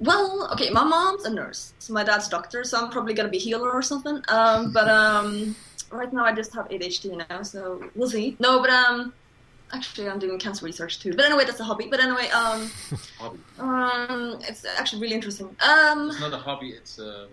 Well, 0.00 0.48
okay, 0.52 0.70
my 0.70 0.84
mom's 0.84 1.24
a 1.24 1.30
nurse. 1.30 1.74
So 1.78 1.92
my 1.92 2.04
dad's 2.04 2.28
doctor, 2.28 2.62
so 2.64 2.78
I'm 2.80 2.90
probably 2.90 3.14
gonna 3.14 3.28
be 3.28 3.38
healer 3.38 3.70
or 3.70 3.82
something. 3.82 4.22
Um, 4.28 4.72
but 4.72 4.88
um, 4.88 5.56
right 5.90 6.12
now 6.12 6.24
I 6.24 6.32
just 6.32 6.54
have 6.54 6.68
ADHD 6.68 7.26
now, 7.28 7.42
so 7.42 7.82
we'll 7.94 8.10
see. 8.10 8.36
No, 8.38 8.60
but 8.60 8.70
um, 8.70 9.12
actually 9.72 10.08
I'm 10.08 10.18
doing 10.18 10.38
cancer 10.38 10.64
research 10.64 11.00
too. 11.00 11.14
But 11.14 11.24
anyway, 11.24 11.44
that's 11.44 11.60
a 11.60 11.64
hobby. 11.64 11.88
But 11.90 12.00
anyway, 12.00 12.28
um, 12.28 12.70
Hobby. 13.18 13.38
um, 13.58 14.38
it's 14.48 14.64
actually 14.64 15.02
really 15.02 15.14
interesting. 15.14 15.48
Um, 15.60 16.10
It's 16.10 16.20
not 16.20 16.32
a 16.32 16.38
hobby; 16.38 16.70
it's 16.70 16.98
a 16.98 17.28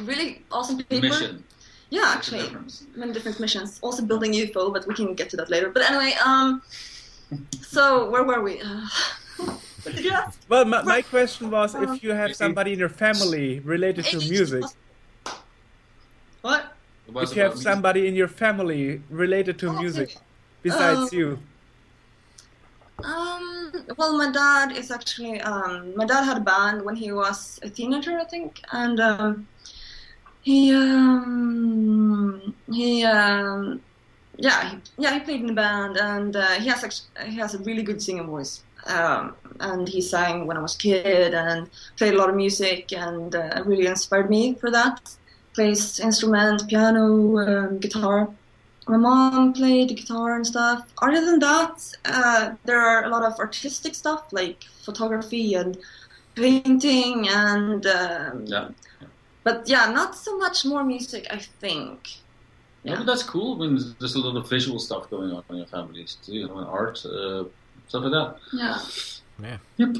really 0.00 0.42
awesome 0.50 0.82
paper. 0.82 1.08
mission. 1.08 1.44
Yeah, 1.88 2.00
There's 2.00 2.16
actually, 2.16 2.56
many 2.96 3.12
different 3.12 3.38
missions. 3.38 3.78
Also 3.80 4.02
building 4.04 4.32
UFO, 4.32 4.72
but 4.72 4.86
we 4.88 4.94
can 4.94 5.14
get 5.14 5.30
to 5.30 5.36
that 5.36 5.50
later. 5.50 5.70
But 5.70 5.88
anyway, 5.88 6.14
um, 6.24 6.62
so 7.60 8.10
where 8.10 8.24
were 8.24 8.42
we? 8.42 8.60
Uh, 8.60 8.86
what 9.38 9.94
did 9.94 10.04
you 10.04 10.10
ask? 10.10 10.38
Well, 10.48 10.64
my, 10.64 10.82
my 10.82 11.02
question 11.02 11.50
was 11.50 11.74
Um, 11.74 11.84
if 11.84 12.02
you 12.02 12.10
have 12.10 12.34
somebody 12.34 12.72
in 12.72 12.78
your 12.78 12.88
family 12.88 13.60
related 13.60 14.04
to 14.06 14.18
music. 14.18 14.64
What? 16.42 16.72
If 17.08 17.36
you 17.36 17.42
have 17.42 17.52
music. 17.52 17.62
somebody 17.62 18.08
in 18.08 18.14
your 18.16 18.28
family 18.28 19.02
related 19.10 19.58
to 19.60 19.68
Oh, 19.68 19.78
okay. 19.78 20.16
Besides 20.68 21.12
Um, 21.12 21.18
you. 21.18 21.28
Um, 23.04 23.72
well, 23.98 24.12
my 24.22 24.30
dad 24.42 24.68
is 24.80 24.90
actually, 24.90 25.36
um, 25.50 25.94
my 26.00 26.06
dad 26.12 26.22
had 26.30 26.38
a 26.38 26.46
band 26.52 26.78
when 26.86 26.96
he 26.96 27.08
was 27.12 27.60
a 27.62 27.68
teenager, 27.78 28.14
I 28.18 28.24
think, 28.24 28.50
and, 28.72 28.98
um, 29.10 29.30
he, 30.42 30.58
um, 30.72 32.16
um, 32.36 32.54
he, 32.72 33.04
um, 33.04 33.80
yeah, 34.36 34.70
he, 34.70 34.76
yeah, 34.98 35.14
he 35.14 35.20
played 35.20 35.40
in 35.40 35.46
the 35.46 35.52
band, 35.52 35.96
and 35.96 36.36
uh, 36.36 36.54
he 36.62 36.68
has 36.68 36.84
actually, 36.84 37.30
he 37.32 37.36
has 37.36 37.54
a 37.54 37.58
really 37.58 37.82
good 37.82 38.00
singing 38.02 38.26
voice. 38.26 38.62
Um, 38.86 39.34
and 39.58 39.88
he 39.88 40.00
sang 40.00 40.46
when 40.46 40.56
I 40.56 40.60
was 40.60 40.74
a 40.76 40.78
kid, 40.78 41.34
and 41.34 41.68
played 41.96 42.14
a 42.14 42.18
lot 42.18 42.30
of 42.30 42.36
music, 42.36 42.92
and 42.92 43.34
uh, 43.34 43.62
really 43.64 43.86
inspired 43.86 44.30
me 44.30 44.54
for 44.54 44.70
that. 44.70 45.00
Plays 45.54 45.98
instrument, 46.00 46.68
piano, 46.68 47.38
um, 47.38 47.78
guitar. 47.78 48.28
My 48.88 48.96
mom 48.96 49.52
played 49.52 49.88
guitar 49.96 50.36
and 50.36 50.46
stuff. 50.46 50.86
Other 51.02 51.24
than 51.24 51.40
that, 51.40 51.82
uh, 52.04 52.54
there 52.64 52.80
are 52.80 53.04
a 53.04 53.08
lot 53.08 53.24
of 53.24 53.38
artistic 53.40 53.94
stuff 53.96 54.32
like 54.32 54.64
photography 54.84 55.54
and 55.54 55.76
painting, 56.36 57.28
and 57.28 57.84
um, 57.86 58.44
Yeah. 58.46 58.68
but 59.42 59.68
yeah, 59.68 59.90
not 59.90 60.14
so 60.14 60.38
much 60.38 60.64
more 60.64 60.84
music, 60.84 61.26
I 61.30 61.38
think. 61.38 62.18
Yeah, 62.84 62.92
Yeah. 62.92 62.98
but 62.98 63.06
that's 63.06 63.24
cool. 63.24 63.56
when 63.56 63.70
there's- 63.76 63.94
there's 63.98 64.14
a 64.14 64.20
lot 64.20 64.36
of 64.36 64.48
visual 64.48 64.78
stuff 64.78 65.10
going 65.10 65.32
on 65.32 65.42
in 65.50 65.56
your 65.56 65.66
families 65.66 66.16
too, 66.24 66.34
you 66.34 66.46
know, 66.46 66.58
and 66.58 66.68
art, 66.68 67.04
uh, 67.04 67.44
stuff 67.88 68.04
like 68.04 68.12
that. 68.12 68.36
Yeah. 68.52 68.78
Yeah. 69.42 69.58
Yep. 69.78 69.96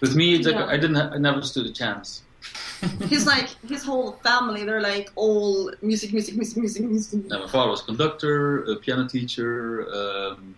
With 0.00 0.14
me, 0.16 0.34
it's 0.36 0.46
like 0.46 0.56
Yeah. 0.56 0.66
I 0.66 0.76
didn't, 0.78 0.96
ha- 0.96 1.10
I 1.12 1.18
never 1.18 1.42
stood 1.42 1.66
a 1.66 1.72
chance. 1.72 2.22
He's 3.08 3.26
like 3.26 3.48
his 3.68 3.84
whole 3.84 4.12
family. 4.24 4.64
They're 4.64 4.80
like 4.80 5.10
all 5.14 5.72
music, 5.82 6.12
music, 6.12 6.36
music, 6.36 6.58
music, 6.58 6.82
music. 6.84 7.24
Now, 7.26 7.40
my 7.40 7.48
father 7.48 7.70
was 7.70 7.82
a 7.82 7.84
conductor, 7.84 8.64
a 8.64 8.76
piano 8.76 9.08
teacher. 9.08 9.86
Um, 9.92 10.54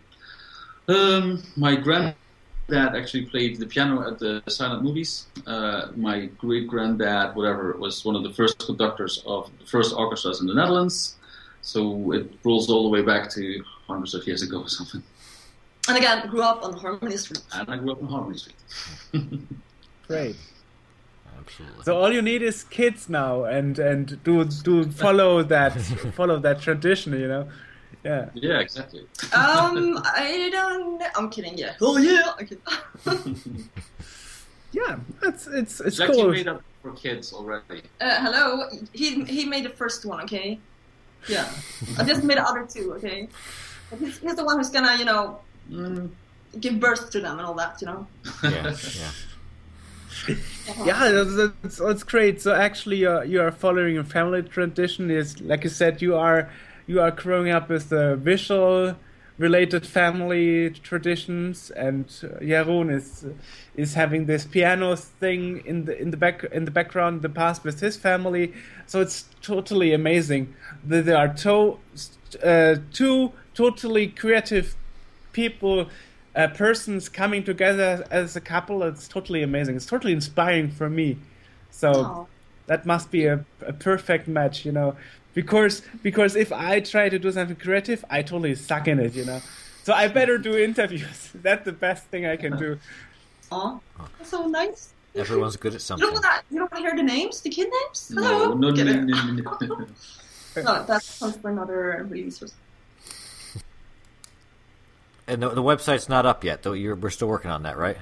um, 0.89 1.43
my 1.57 1.77
granddad 1.77 2.17
actually 2.71 3.27
played 3.27 3.59
the 3.59 3.67
piano 3.67 4.07
at 4.09 4.19
the 4.19 4.43
silent 4.49 4.83
movies. 4.83 5.27
Uh, 5.47 5.89
my 5.97 6.27
great 6.39 6.67
granddad, 6.67 7.37
whatever, 7.37 7.77
was 7.79 8.05
one 8.05 8.17
of 8.17 8.23
the 8.23 8.33
first 8.33 8.59
conductors 8.59 9.23
of 9.27 9.51
the 9.59 9.67
first 9.67 9.95
orchestras 9.95 10.41
in 10.41 10.47
the 10.47 10.55
Netherlands. 10.55 11.17
So 11.63 12.13
it 12.13 12.31
rolls 12.45 12.71
all 12.71 12.85
the 12.85 12.91
way 12.91 13.03
back 13.03 13.31
to 13.33 13.65
hundreds 13.87 14.15
of 14.15 14.27
years 14.27 14.43
ago 14.43 14.63
or 14.63 14.69
something. 14.69 15.03
And 15.89 15.97
again, 15.99 16.27
grew 16.29 16.43
up 16.43 16.65
on 16.65 16.75
Harmony 16.75 17.17
Street. 17.17 17.43
And 17.53 17.69
I 17.69 17.77
grew 17.77 17.93
up 17.93 18.03
on 18.03 18.09
Harmony 18.09 18.39
Street. 18.39 18.57
Great. 20.09 20.37
Absolutely. 21.47 21.85
So 21.85 21.97
all 21.97 22.13
you 22.13 22.23
need 22.23 22.43
is 22.43 22.65
kids 22.65 23.09
now, 23.09 23.45
and 23.45 23.79
and 23.79 24.23
do 24.25 24.45
do 24.45 24.85
follow 24.91 25.43
that 25.43 25.73
follow 26.17 26.39
that 26.41 26.61
tradition, 26.61 27.13
you 27.13 27.29
know. 27.29 27.49
Yeah. 28.05 28.29
Yeah, 28.35 28.59
exactly. 28.61 29.01
Um, 29.33 29.99
I 30.05 30.51
don't. 30.53 30.99
know. 30.99 31.07
I'm 31.17 31.31
kidding. 31.31 31.57
Yeah. 31.57 31.75
Oh 31.81 31.97
yeah. 31.97 32.33
Okay. 32.43 32.57
Yeah, 34.73 34.99
it's 35.23 35.47
it's 35.47 35.81
it's 35.81 35.81
It's 35.81 36.01
actually 36.01 36.23
cool. 36.23 36.31
made 36.33 36.49
up 36.49 36.63
for 36.83 36.93
kids 36.93 37.33
already. 37.33 37.83
Uh, 38.01 38.21
hello. 38.21 38.69
He 38.93 39.23
he 39.25 39.45
made 39.47 39.65
the 39.65 39.71
first 39.71 40.05
one. 40.05 40.21
Okay. 40.23 40.59
Yeah. 41.29 41.49
I 41.97 42.03
just 42.05 42.25
made 42.25 42.39
the 42.39 42.43
other 42.43 42.67
two. 42.69 42.93
Okay. 42.95 43.29
He's, 44.01 44.19
he's 44.19 44.35
the 44.35 44.45
one 44.45 44.59
who's 44.59 44.71
gonna, 44.71 44.97
you 44.99 45.05
know, 45.05 45.41
Mm. 45.71 46.11
give 46.61 46.79
birth 46.81 47.09
to 47.11 47.21
them 47.21 47.39
and 47.39 47.47
all 47.47 47.55
that. 47.55 47.81
You 47.81 47.87
know. 47.87 48.07
Yeah, 48.43 48.75
yeah. 48.99 49.11
Yeah, 50.85 51.11
that's, 51.11 51.37
that's, 51.63 51.79
that's 51.79 52.03
great. 52.03 52.41
So 52.41 52.55
actually, 52.55 52.97
you're, 52.97 53.25
you 53.25 53.41
are 53.41 53.53
following 53.53 53.99
a 53.99 54.05
family 54.05 54.43
tradition. 54.43 55.11
Is 55.11 55.41
like 55.41 55.65
you 55.65 55.71
said, 55.71 56.01
you 56.01 56.17
are 56.17 56.51
you 56.87 57.01
are 57.01 57.11
growing 57.11 57.53
up 57.53 57.69
with 57.69 57.91
the 57.91 58.17
visual 58.17 58.97
related 59.37 59.87
family 59.87 60.71
traditions, 60.71 61.71
and 61.71 62.07
uh, 62.23 62.39
Jeroen 62.41 62.91
is 62.93 63.27
is 63.77 63.95
having 63.95 64.27
this 64.27 64.45
piano 64.45 64.97
thing 64.97 65.63
in 65.67 65.85
the 65.85 66.01
in 66.01 66.11
the 66.11 66.17
back 66.17 66.45
in 66.45 66.65
the 66.65 66.71
background, 66.71 67.17
in 67.17 67.23
the 67.23 67.29
past 67.29 67.65
with 67.65 67.81
his 67.81 67.97
family. 67.97 68.53
So 68.87 69.01
it's 69.01 69.27
totally 69.43 69.93
amazing. 69.93 70.55
that 70.85 71.05
there 71.05 71.19
are 71.19 71.29
two 71.29 71.79
uh, 72.43 72.77
two 72.93 73.33
totally 73.55 74.09
creative 74.09 74.75
people 75.33 75.89
uh, 76.37 76.49
persons 76.49 77.09
coming 77.09 77.43
together 77.45 78.05
as 78.11 78.37
a 78.37 78.41
couple 78.41 78.83
it's 78.83 79.07
totally 79.09 79.43
amazing 79.43 79.77
it's 79.77 79.87
totally 79.87 80.13
inspiring 80.13 80.71
for 80.71 80.89
me 80.91 81.17
so 81.71 81.91
Aw. 81.93 82.25
that 82.67 82.85
must 82.87 83.11
be 83.11 83.27
a, 83.27 83.45
a 83.67 83.73
perfect 83.73 84.27
match 84.29 84.65
you 84.65 84.73
know 84.73 84.97
because 85.35 85.83
because 86.03 86.35
if 86.37 86.53
i 86.53 86.81
try 86.81 87.09
to 87.09 87.19
do 87.19 87.31
something 87.33 87.57
creative 87.57 88.05
i 88.11 88.23
totally 88.23 88.55
suck 88.55 88.89
in 88.89 88.99
it 88.99 89.15
you 89.15 89.25
know 89.25 89.41
so 89.85 89.93
i 89.93 90.09
better 90.09 90.39
do 90.39 90.57
interviews 90.57 91.31
that's 91.35 91.65
the 91.65 91.73
best 91.73 92.05
thing 92.07 92.27
i 92.27 92.37
can 92.37 92.57
do 92.57 92.79
Aw. 93.53 93.79
That's 94.19 94.31
so 94.31 94.47
nice. 94.47 94.95
Everyone's 95.15 95.57
good 95.57 95.75
at 95.75 95.75
You 95.75 95.79
something. 95.81 96.07
don't 96.07 96.15
want 96.15 96.25
to. 96.25 96.43
You 96.51 96.59
don't 96.61 96.73
want 96.73 96.83
to 96.83 96.89
hear 96.91 96.97
the 96.97 97.03
names, 97.05 97.41
the 97.43 97.51
kid 97.51 97.69
names. 97.71 98.11
No, 98.11 98.23
Hello. 98.23 98.55
no, 98.55 98.71
no, 98.71 98.83
no, 98.83 98.91
it. 98.91 99.05
no, 99.05 99.23
no, 99.23 99.67
no. 99.67 99.87
No, 100.63 100.83
that 100.89 101.03
comes 101.21 101.37
for 101.37 101.51
another 101.51 102.05
release. 102.09 102.43
or 102.43 102.49
And 105.27 105.43
the, 105.43 105.49
the 105.51 105.63
website's 105.63 106.09
not 106.09 106.27
up 106.27 106.45
yet, 106.45 106.63
though. 106.63 106.73
You're, 106.75 106.95
we're 106.97 107.11
still 107.11 107.29
working 107.29 107.51
on 107.51 107.63
that, 107.63 107.77
right? 107.79 107.97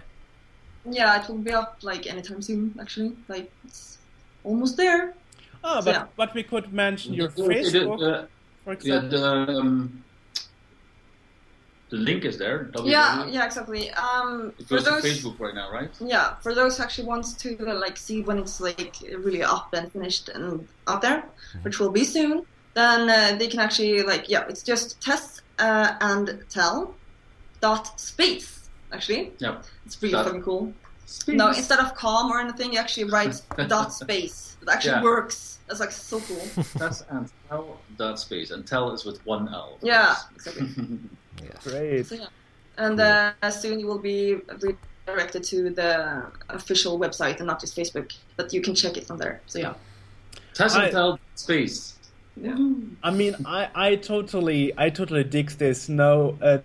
Yeah, 0.85 1.23
it 1.23 1.28
will 1.28 1.39
be 1.39 1.53
up 1.53 1.78
like 1.82 2.07
anytime 2.07 2.43
soon. 2.43 2.74
Actually, 2.81 3.12
like 3.28 3.51
it's 3.65 3.99
almost 4.43 4.77
there. 4.77 5.15
oh 5.62 5.81
but 5.82 5.94
Yeah. 5.94 6.07
but 6.16 6.35
we 6.35 6.43
could 6.43 6.73
mention 6.73 7.15
your 7.15 7.28
Yeah, 7.36 7.47
the- 7.47 7.55
facebook 7.55 8.03
uh, 8.03 8.27
for 8.65 8.73
Yeah, 8.73 8.97
example 8.99 9.19
the, 9.20 9.53
um, 9.61 10.05
the 11.90 11.97
link 11.99 12.24
is 12.24 12.36
there. 12.39 12.69
Yeah, 12.82 13.24
www. 13.27 13.32
yeah, 13.32 13.44
exactly. 13.47 13.90
Um, 13.93 14.53
It 14.59 14.66
for 14.66 14.78
goes 14.81 14.85
to 14.86 15.09
Facebook 15.09 15.39
right 15.39 15.55
now, 15.55 15.70
right? 15.70 15.90
yeah, 16.01 16.35
for 16.43 16.53
those 16.53 16.78
who 16.78 16.82
actually 16.82 17.07
wants 17.07 17.35
to 17.35 17.57
uh, 17.70 17.78
like 17.78 17.97
see 17.97 18.23
when 18.23 18.39
it's 18.39 18.61
like 18.61 18.97
really 19.19 19.44
up 19.44 19.69
and 19.74 19.93
finished 19.93 20.31
and 20.31 20.66
out 20.89 21.03
there, 21.03 21.23
which 21.62 21.78
will 21.78 21.90
be 21.93 22.05
soon, 22.05 22.43
then 22.74 23.09
uh, 23.09 23.36
they 23.39 23.47
can 23.47 23.61
actually 23.61 24.03
like 24.03 24.28
yeah, 24.28 24.47
it's 24.49 24.65
just 24.65 25.01
Tess 25.01 25.43
uh, 25.61 25.94
and 26.01 26.43
Tel 26.49 26.99
dot 27.62 27.98
space. 27.98 28.68
Actually, 28.93 29.32
Yeah. 29.39 29.62
it's 29.86 29.97
pretty 29.97 30.12
Dot- 30.12 30.26
fucking 30.26 30.43
cool. 30.43 30.74
No, 31.28 31.48
instead 31.48 31.78
of 31.78 31.94
com 31.94 32.30
or 32.30 32.39
anything, 32.40 32.72
you 32.74 32.78
actually 32.78 33.05
write 33.05 33.40
dot 33.68 33.93
space. 33.94 34.56
It 34.62 34.68
actually 34.68 34.93
Yeah. 35.01 35.02
works. 35.02 35.59
That's 35.66 35.80
like 35.80 35.90
so 35.93 36.20
cool. 36.20 36.44
That's 36.76 37.02
and 37.09 37.30
Tel 37.48 37.78
dot 37.97 38.18
space 38.18 38.51
and 38.51 38.66
Tel 38.66 38.93
is 38.93 39.05
with 39.05 39.24
one 39.24 39.48
L. 39.48 39.78
Yeah, 39.82 40.06
course. 40.06 40.24
exactly. 40.36 40.68
Yes. 41.43 41.64
great 41.64 42.06
So, 42.06 42.14
yeah. 42.16 42.26
And 42.78 42.98
uh, 43.01 43.51
soon 43.51 43.80
you 43.80 43.86
will 43.86 43.98
be 43.98 44.36
redirected 45.06 45.43
to 45.44 45.70
the 45.70 46.26
official 46.51 46.98
website 46.98 47.36
and 47.39 47.47
not 47.47 47.60
just 47.60 47.76
Facebook, 47.76 48.09
but 48.36 48.52
you 48.52 48.60
can 48.60 48.74
check 48.74 48.97
it 48.97 49.06
from 49.06 49.18
there. 49.18 49.40
So 49.47 49.59
yeah. 49.59 49.74
Test 50.55 50.76
and 50.76 50.84
I- 50.86 50.90
tell 50.90 51.18
space. 51.34 51.97
Yeah. 52.36 52.56
I 53.02 53.10
mean, 53.10 53.34
I, 53.44 53.68
I 53.74 53.97
totally, 53.97 54.72
I 54.78 54.89
totally 54.89 55.22
dig 55.24 55.51
this. 55.51 55.89
No, 55.90 56.39
uh, 56.40 56.59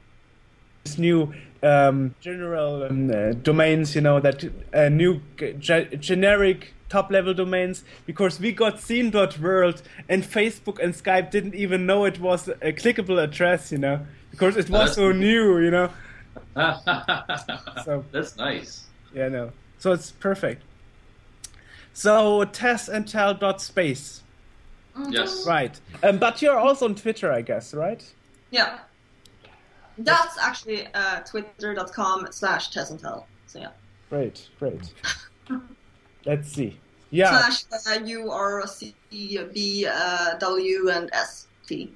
this 0.88 0.98
new 0.98 1.34
um, 1.64 2.16
general 2.22 2.84
um, 2.84 3.12
uh, 3.12 3.32
domains. 3.34 3.96
You 3.96 4.02
know 4.02 4.20
that 4.20 4.44
uh, 4.74 4.90
new 4.90 5.22
g- 5.38 5.54
ge- 5.60 6.00
generic 6.00 6.74
top 6.90 7.12
level 7.12 7.34
domains 7.34 7.84
because 8.06 8.40
we 8.40 8.52
got 8.54 8.80
scene.world 8.80 9.82
and 10.08 10.24
Facebook 10.24 10.80
and 10.80 10.94
Skype 10.94 11.32
didn't 11.32 11.56
even 11.56 11.86
know 11.86 12.06
it 12.06 12.20
was 12.20 12.48
a 12.48 12.72
clickable 12.74 13.22
address. 13.22 13.72
You 13.72 13.80
know 13.80 14.06
because 14.32 14.56
it 14.56 14.70
was 14.70 14.86
that's 14.92 14.96
so 14.96 15.12
new. 15.12 15.60
You 15.60 15.72
know. 15.72 15.90
So- 17.86 18.04
That's 18.12 18.36
nice. 18.38 18.86
Yeah, 19.14 19.30
no. 19.30 19.52
So 19.80 19.92
it's 19.92 20.12
perfect. 20.12 20.64
So 21.94 22.44
Tess 22.46 22.88
and 22.90 23.08
Tel 23.08 23.34
dot 23.34 23.62
space. 23.62 24.22
Yes. 25.10 25.46
Right. 25.46 25.80
Um, 26.04 26.18
but 26.18 26.42
you're 26.42 26.58
also 26.58 26.86
on 26.86 26.96
Twitter, 26.96 27.32
I 27.32 27.42
guess, 27.42 27.74
right? 27.74 28.04
Yeah. 28.50 28.80
That's 29.98 30.38
actually 30.38 30.88
uh, 30.94 31.22
twitter.com 31.22 32.28
slash 32.32 32.70
Tess 32.70 32.92
and 32.92 33.00
Tel. 33.00 33.28
So 33.48 33.60
yeah. 33.60 33.70
Great, 34.10 34.48
great. 34.60 34.94
Let's 36.26 36.52
see. 36.52 36.78
Yeah, 37.10 37.50
Slash 37.50 37.98
uh, 38.02 38.04
U 38.04 38.32
R 38.32 38.68
C 38.68 38.94
B 39.10 39.88
uh, 39.90 40.38
W 40.40 40.90
and 40.90 41.10
S 41.14 41.48
T 41.66 41.94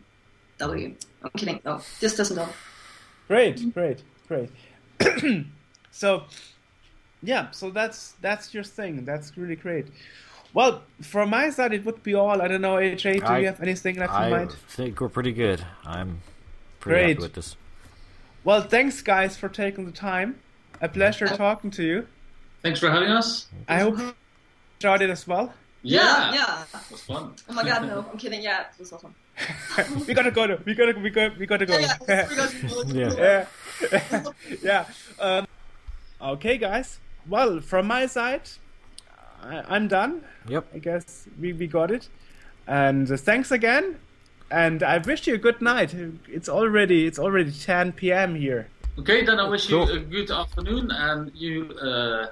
W. 0.58 0.96
I'm 1.24 1.30
kidding. 1.36 1.60
No, 1.66 1.82
just 2.00 2.16
doesn't 2.18 2.38
tell. 2.38 2.54
great, 3.28 3.74
great, 3.74 4.04
great. 4.30 4.50
so, 5.92 6.24
yeah, 7.22 7.52
so 7.52 7.70
that's 7.72 8.14
that's 8.22 8.54
your 8.54 8.64
thing. 8.64 9.04
That's 9.04 9.38
really 9.38 9.58
great. 9.58 9.88
Well, 10.54 10.82
from 11.02 11.30
my 11.30 11.50
side, 11.50 11.74
it 11.74 11.84
would 11.86 12.04
be 12.04 12.14
all. 12.14 12.42
I 12.42 12.48
don't 12.48 12.62
know, 12.62 12.76
AJ. 12.76 13.20
Do 13.20 13.26
I- 13.26 13.40
you 13.40 13.48
have 13.48 13.62
anything 13.62 13.98
left 13.98 14.14
in 14.14 14.30
mind? 14.32 14.52
I 14.52 14.72
think 14.72 15.02
we're 15.02 15.10
pretty 15.10 15.34
good. 15.34 15.66
I'm 15.86 16.22
pretty 16.80 17.02
Great. 17.02 17.10
happy 17.10 17.22
with 17.24 17.34
this. 17.34 17.58
Well, 18.44 18.62
thanks, 18.62 19.02
guys, 19.02 19.38
for 19.38 19.50
taking 19.50 19.86
the 19.86 19.92
time. 19.92 20.40
A 20.82 20.90
pleasure 20.90 21.28
talking 21.28 21.70
to 21.72 21.84
you. 21.84 22.08
Thanks 22.64 22.80
for 22.80 22.90
having 22.90 23.10
us. 23.10 23.48
I 23.68 23.80
hope 23.80 24.00
you 24.00 24.14
enjoyed 24.80 25.02
it 25.04 25.10
as 25.10 25.28
well. 25.28 25.54
Yeah, 25.84 26.34
yeah. 26.34 26.64
It 26.64 26.92
was 26.92 27.02
fun. 27.02 27.34
Oh 27.50 27.54
my 27.54 27.64
god, 27.64 27.88
no, 27.88 28.06
I'm 28.12 28.18
kidding. 28.18 28.42
Yeah, 28.42 28.62
it 28.62 28.80
was 28.80 28.94
awesome. 28.94 29.16
we 30.08 30.14
gotta 30.14 30.32
go. 30.32 30.46
To, 30.48 30.60
we 30.66 30.76
gotta. 30.76 31.00
We 31.00 31.10
gotta. 31.10 31.36
We 31.40 31.46
gotta 31.46 31.66
go. 31.66 31.78
Yeah, 31.78 31.98
yeah, 32.08 32.52
Yeah. 32.88 33.46
yeah, 33.92 34.24
yeah. 34.64 34.86
Um, 35.20 35.48
okay, 36.22 36.58
guys. 36.58 37.00
Well, 37.28 37.62
from 37.62 37.88
my 37.88 38.06
side, 38.06 38.50
I, 39.42 39.64
I'm 39.68 39.88
done. 39.88 40.24
Yep. 40.48 40.68
I 40.74 40.78
guess 40.80 41.28
we, 41.40 41.54
we 41.54 41.68
got 41.68 41.90
it. 41.92 42.10
And 42.68 43.12
uh, 43.12 43.18
thanks 43.18 43.52
again. 43.52 44.00
And 44.52 44.84
I 44.84 44.98
wish 45.00 45.26
you 45.28 45.36
a 45.36 45.38
good 45.38 45.62
night. 45.62 45.94
It's 46.28 46.50
already 46.50 47.06
it's 47.08 47.20
already 47.20 47.52
10 47.52 47.94
p.m. 47.94 48.36
here. 48.36 48.68
Okay, 49.00 49.24
then 49.26 49.40
I 49.40 49.48
wish 49.48 49.68
Cool. 49.68 49.90
you 49.90 49.96
a 49.96 50.00
good 50.00 50.30
afternoon 50.32 50.92
and 50.92 51.32
you 51.34 51.72
uh, 51.82 52.28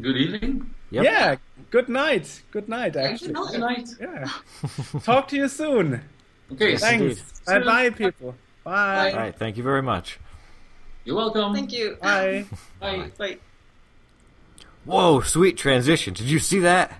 good 0.00 0.16
evening. 0.16 0.70
Yep. 0.90 1.04
Yeah, 1.04 1.36
good 1.70 1.88
night. 1.88 2.42
Good 2.50 2.68
night, 2.68 2.96
actually. 2.96 3.34
Good 3.34 3.60
night. 3.60 3.88
Yeah. 4.00 4.30
Talk 5.02 5.28
to 5.28 5.36
you 5.36 5.48
soon. 5.48 6.00
Okay, 6.52 6.70
Yes, 6.70 6.80
Thanks. 6.80 7.40
Bye 7.46 7.58
bye, 7.60 7.90
people. 7.90 8.34
Bye. 8.64 9.10
All 9.12 9.18
right. 9.18 9.36
Thank 9.38 9.56
you 9.58 9.62
very 9.62 9.82
much. 9.82 10.18
you're 11.04 11.16
welcome. 11.16 11.52
Thank 11.54 11.72
you. 11.72 11.96
Bye. 12.00 12.46
Bye. 12.80 13.10
Bye. 13.18 13.38
Whoa, 14.86 15.20
sweet 15.20 15.58
transition. 15.58 16.14
Did 16.14 16.30
you 16.30 16.38
see 16.38 16.60
that? 16.60 16.92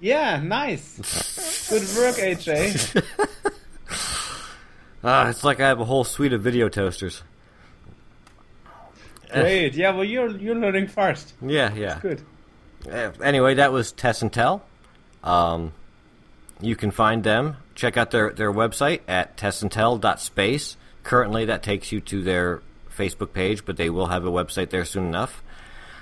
Yeah, 0.00 0.40
nice. 0.42 1.68
Good 1.70 1.82
work, 1.96 2.16
AJ. 2.16 3.02
Ah, 5.08 5.28
it's 5.28 5.44
like 5.44 5.60
I 5.60 5.68
have 5.68 5.78
a 5.78 5.84
whole 5.84 6.02
suite 6.02 6.32
of 6.32 6.42
video 6.42 6.68
toasters. 6.68 7.22
Great. 9.32 9.74
Yeah, 9.74 9.90
well, 9.90 10.02
you're 10.02 10.36
you're 10.36 10.56
learning 10.56 10.88
fast. 10.88 11.32
Yeah, 11.40 11.72
yeah. 11.74 12.00
Good. 12.00 12.22
Uh, 12.90 13.12
anyway, 13.22 13.54
that 13.54 13.72
was 13.72 13.92
Tess 13.92 14.22
and 14.22 14.32
Tel. 14.32 14.64
Um, 15.22 15.72
you 16.60 16.74
can 16.74 16.90
find 16.90 17.22
them. 17.22 17.56
Check 17.76 17.96
out 17.96 18.10
their, 18.10 18.32
their 18.32 18.52
website 18.52 19.00
at 19.06 19.36
tessandtel.space. 19.36 20.76
Currently, 21.04 21.44
that 21.44 21.62
takes 21.62 21.92
you 21.92 22.00
to 22.00 22.22
their 22.22 22.62
Facebook 22.96 23.32
page, 23.32 23.64
but 23.64 23.76
they 23.76 23.90
will 23.90 24.06
have 24.06 24.24
a 24.24 24.30
website 24.30 24.70
there 24.70 24.84
soon 24.84 25.06
enough. 25.06 25.42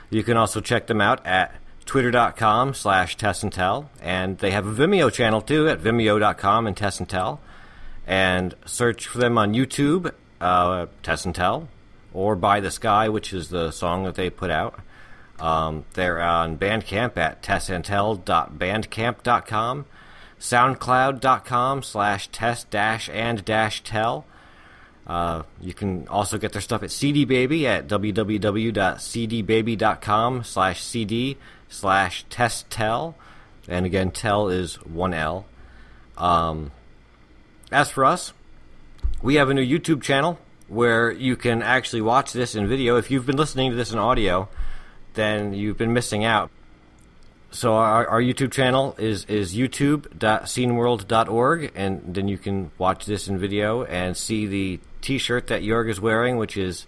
You 0.09 0.23
can 0.23 0.37
also 0.37 0.61
check 0.61 0.87
them 0.87 1.01
out 1.01 1.27
at 1.27 1.55
twitter.com 1.87 2.75
slash 2.75 3.17
tessandtel. 3.17 3.45
And 3.45 3.53
tell. 3.53 3.91
And 4.01 4.39
they 4.39 4.51
have 4.51 4.67
a 4.67 4.73
Vimeo 4.73 5.13
channel, 5.13 5.41
too, 5.41 5.69
at 5.69 5.81
vimeo.com 5.81 6.67
and 6.67 6.77
Tess 6.77 6.99
and 6.99 7.09
Tel. 7.09 7.41
And 8.07 8.55
search 8.67 9.07
for 9.07 9.19
them 9.19 9.39
on 9.39 9.55
YouTube, 9.55 10.13
uh, 10.41 10.87
Tess 11.03 11.25
and 11.25 11.35
Tel, 11.35 11.69
or 12.13 12.37
By 12.37 12.61
the 12.61 12.71
Sky, 12.71 13.09
which 13.09 13.33
is 13.33 13.49
the 13.49 13.71
song 13.71 14.05
that 14.05 14.15
they 14.15 14.29
put 14.31 14.51
out. 14.51 14.79
Um, 15.41 15.85
they're 15.95 16.21
on 16.21 16.59
Bandcamp 16.59 17.17
at 17.17 17.43
tessandtel.bandcamp.com, 17.43 19.87
soundcloud.com 20.39 21.83
slash 21.83 22.29
test 22.29 22.71
dash 22.71 23.11
and 23.13 23.45
dash 23.45 23.83
tell. 23.83 24.27
Uh, 25.07 25.43
you 25.61 25.75
can 25.75 26.09
also 26.09 26.39
get 26.39 26.53
their 26.53 26.63
stuff 26.63 26.83
at 26.83 26.91
CD 26.91 27.27
Baby 27.27 27.67
at 27.67 27.87
www.cdbaby.com 27.89 30.45
slash 30.45 30.83
cd 30.83 31.37
slash 31.75 32.25
test 32.31 32.71
Tel. 32.71 33.15
And 33.69 33.85
again, 33.87 34.11
Tel 34.11 34.49
is 34.49 34.79
1L. 34.79 35.45
Um, 36.17 36.73
as 37.73 37.91
for 37.91 38.05
us, 38.05 38.33
we 39.23 39.37
have 39.37 39.49
a 39.51 39.55
new 39.55 39.67
YouTube 39.67 40.03
channel 40.03 40.39
where 40.69 41.11
you 41.11 41.35
can 41.37 41.63
actually 41.63 42.03
watch 42.03 42.33
this 42.33 42.55
in 42.55 42.69
video. 42.69 42.97
If 42.97 43.11
you've 43.11 43.27
been 43.27 43.37
listening 43.37 43.71
to 43.71 43.77
this 43.77 43.93
in 43.93 43.99
audio, 43.99 44.49
then 45.15 45.53
you've 45.55 45.77
been 45.77 45.93
missing 45.93 46.25
out. 46.25 46.53
So 47.51 47.75
our, 47.75 48.07
our 48.09 48.21
YouTube 48.21 48.53
channel 48.53 48.95
is, 48.99 49.25
is 49.27 49.55
youtube.sceneworld.org, 49.55 51.73
and 51.75 52.15
then 52.15 52.27
you 52.27 52.37
can 52.37 52.73
watch 52.79 53.07
this 53.07 53.29
in 53.29 53.39
video 53.39 53.85
and 53.85 54.17
see 54.17 54.47
the 54.47 54.81
T-shirt 55.03 55.47
that 55.49 55.63
Jorg 55.63 55.89
is 55.89 56.01
wearing, 56.01 56.37
which 56.37 56.57
is 56.57 56.87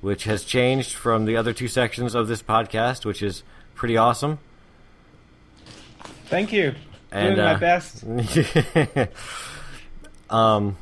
which 0.00 0.22
has 0.24 0.44
changed 0.44 0.92
from 0.92 1.24
the 1.24 1.36
other 1.36 1.52
two 1.52 1.66
sections 1.66 2.14
of 2.14 2.28
this 2.28 2.40
podcast, 2.40 3.04
which 3.04 3.20
is 3.20 3.42
pretty 3.78 3.96
awesome. 3.96 4.38
Thank 6.26 6.52
you. 6.52 6.74
And, 7.10 7.36
Doing 7.36 7.46
my 7.46 7.54
uh, 7.54 7.58
best. 7.58 8.04
um, 10.30 10.76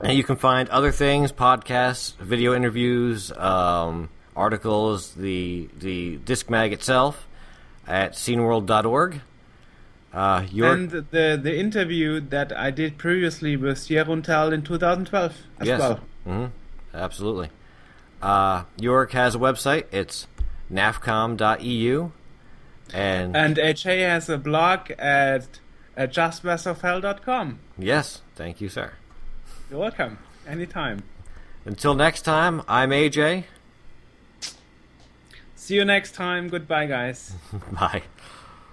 and 0.00 0.16
you 0.16 0.22
can 0.22 0.36
find 0.36 0.68
other 0.68 0.92
things, 0.92 1.32
podcasts, 1.32 2.16
video 2.18 2.54
interviews, 2.54 3.32
um, 3.32 4.08
articles, 4.36 5.14
the 5.14 5.68
the 5.78 6.16
disc 6.18 6.48
mag 6.48 6.72
itself 6.72 7.26
at 7.88 8.12
sceneworld.org. 8.12 9.20
Uh, 10.12 10.44
your 10.52 10.72
And 10.72 10.90
the 10.90 11.40
the 11.42 11.58
interview 11.58 12.20
that 12.20 12.56
I 12.56 12.70
did 12.70 12.98
previously 12.98 13.56
with 13.56 13.88
Tel 13.88 14.52
in 14.52 14.62
2012 14.62 15.36
as 15.58 15.66
yes, 15.66 15.80
well. 15.80 16.00
hmm 16.24 16.46
absolutely. 16.94 17.48
Uh, 18.20 18.64
Jorg 18.78 19.10
has 19.12 19.34
a 19.34 19.38
website. 19.38 19.86
It's 19.90 20.28
nafcom.eu, 20.72 22.10
and 22.92 23.36
And 23.36 23.56
AJ 23.56 24.08
has 24.08 24.28
a 24.28 24.38
blog 24.38 24.90
at, 24.92 25.60
justmasterfell.com. 25.96 27.58
yes, 27.78 28.22
thank 28.34 28.60
you, 28.60 28.68
sir. 28.68 28.92
You're 29.70 29.80
welcome. 29.80 30.18
Anytime. 30.46 31.02
Until 31.64 31.94
next 31.94 32.22
time, 32.22 32.62
I'm 32.66 32.90
AJ. 32.90 33.44
See 35.54 35.74
you 35.76 35.84
next 35.84 36.14
time. 36.14 36.48
Goodbye, 36.48 36.86
guys. 36.86 37.34
Bye. 37.72 38.02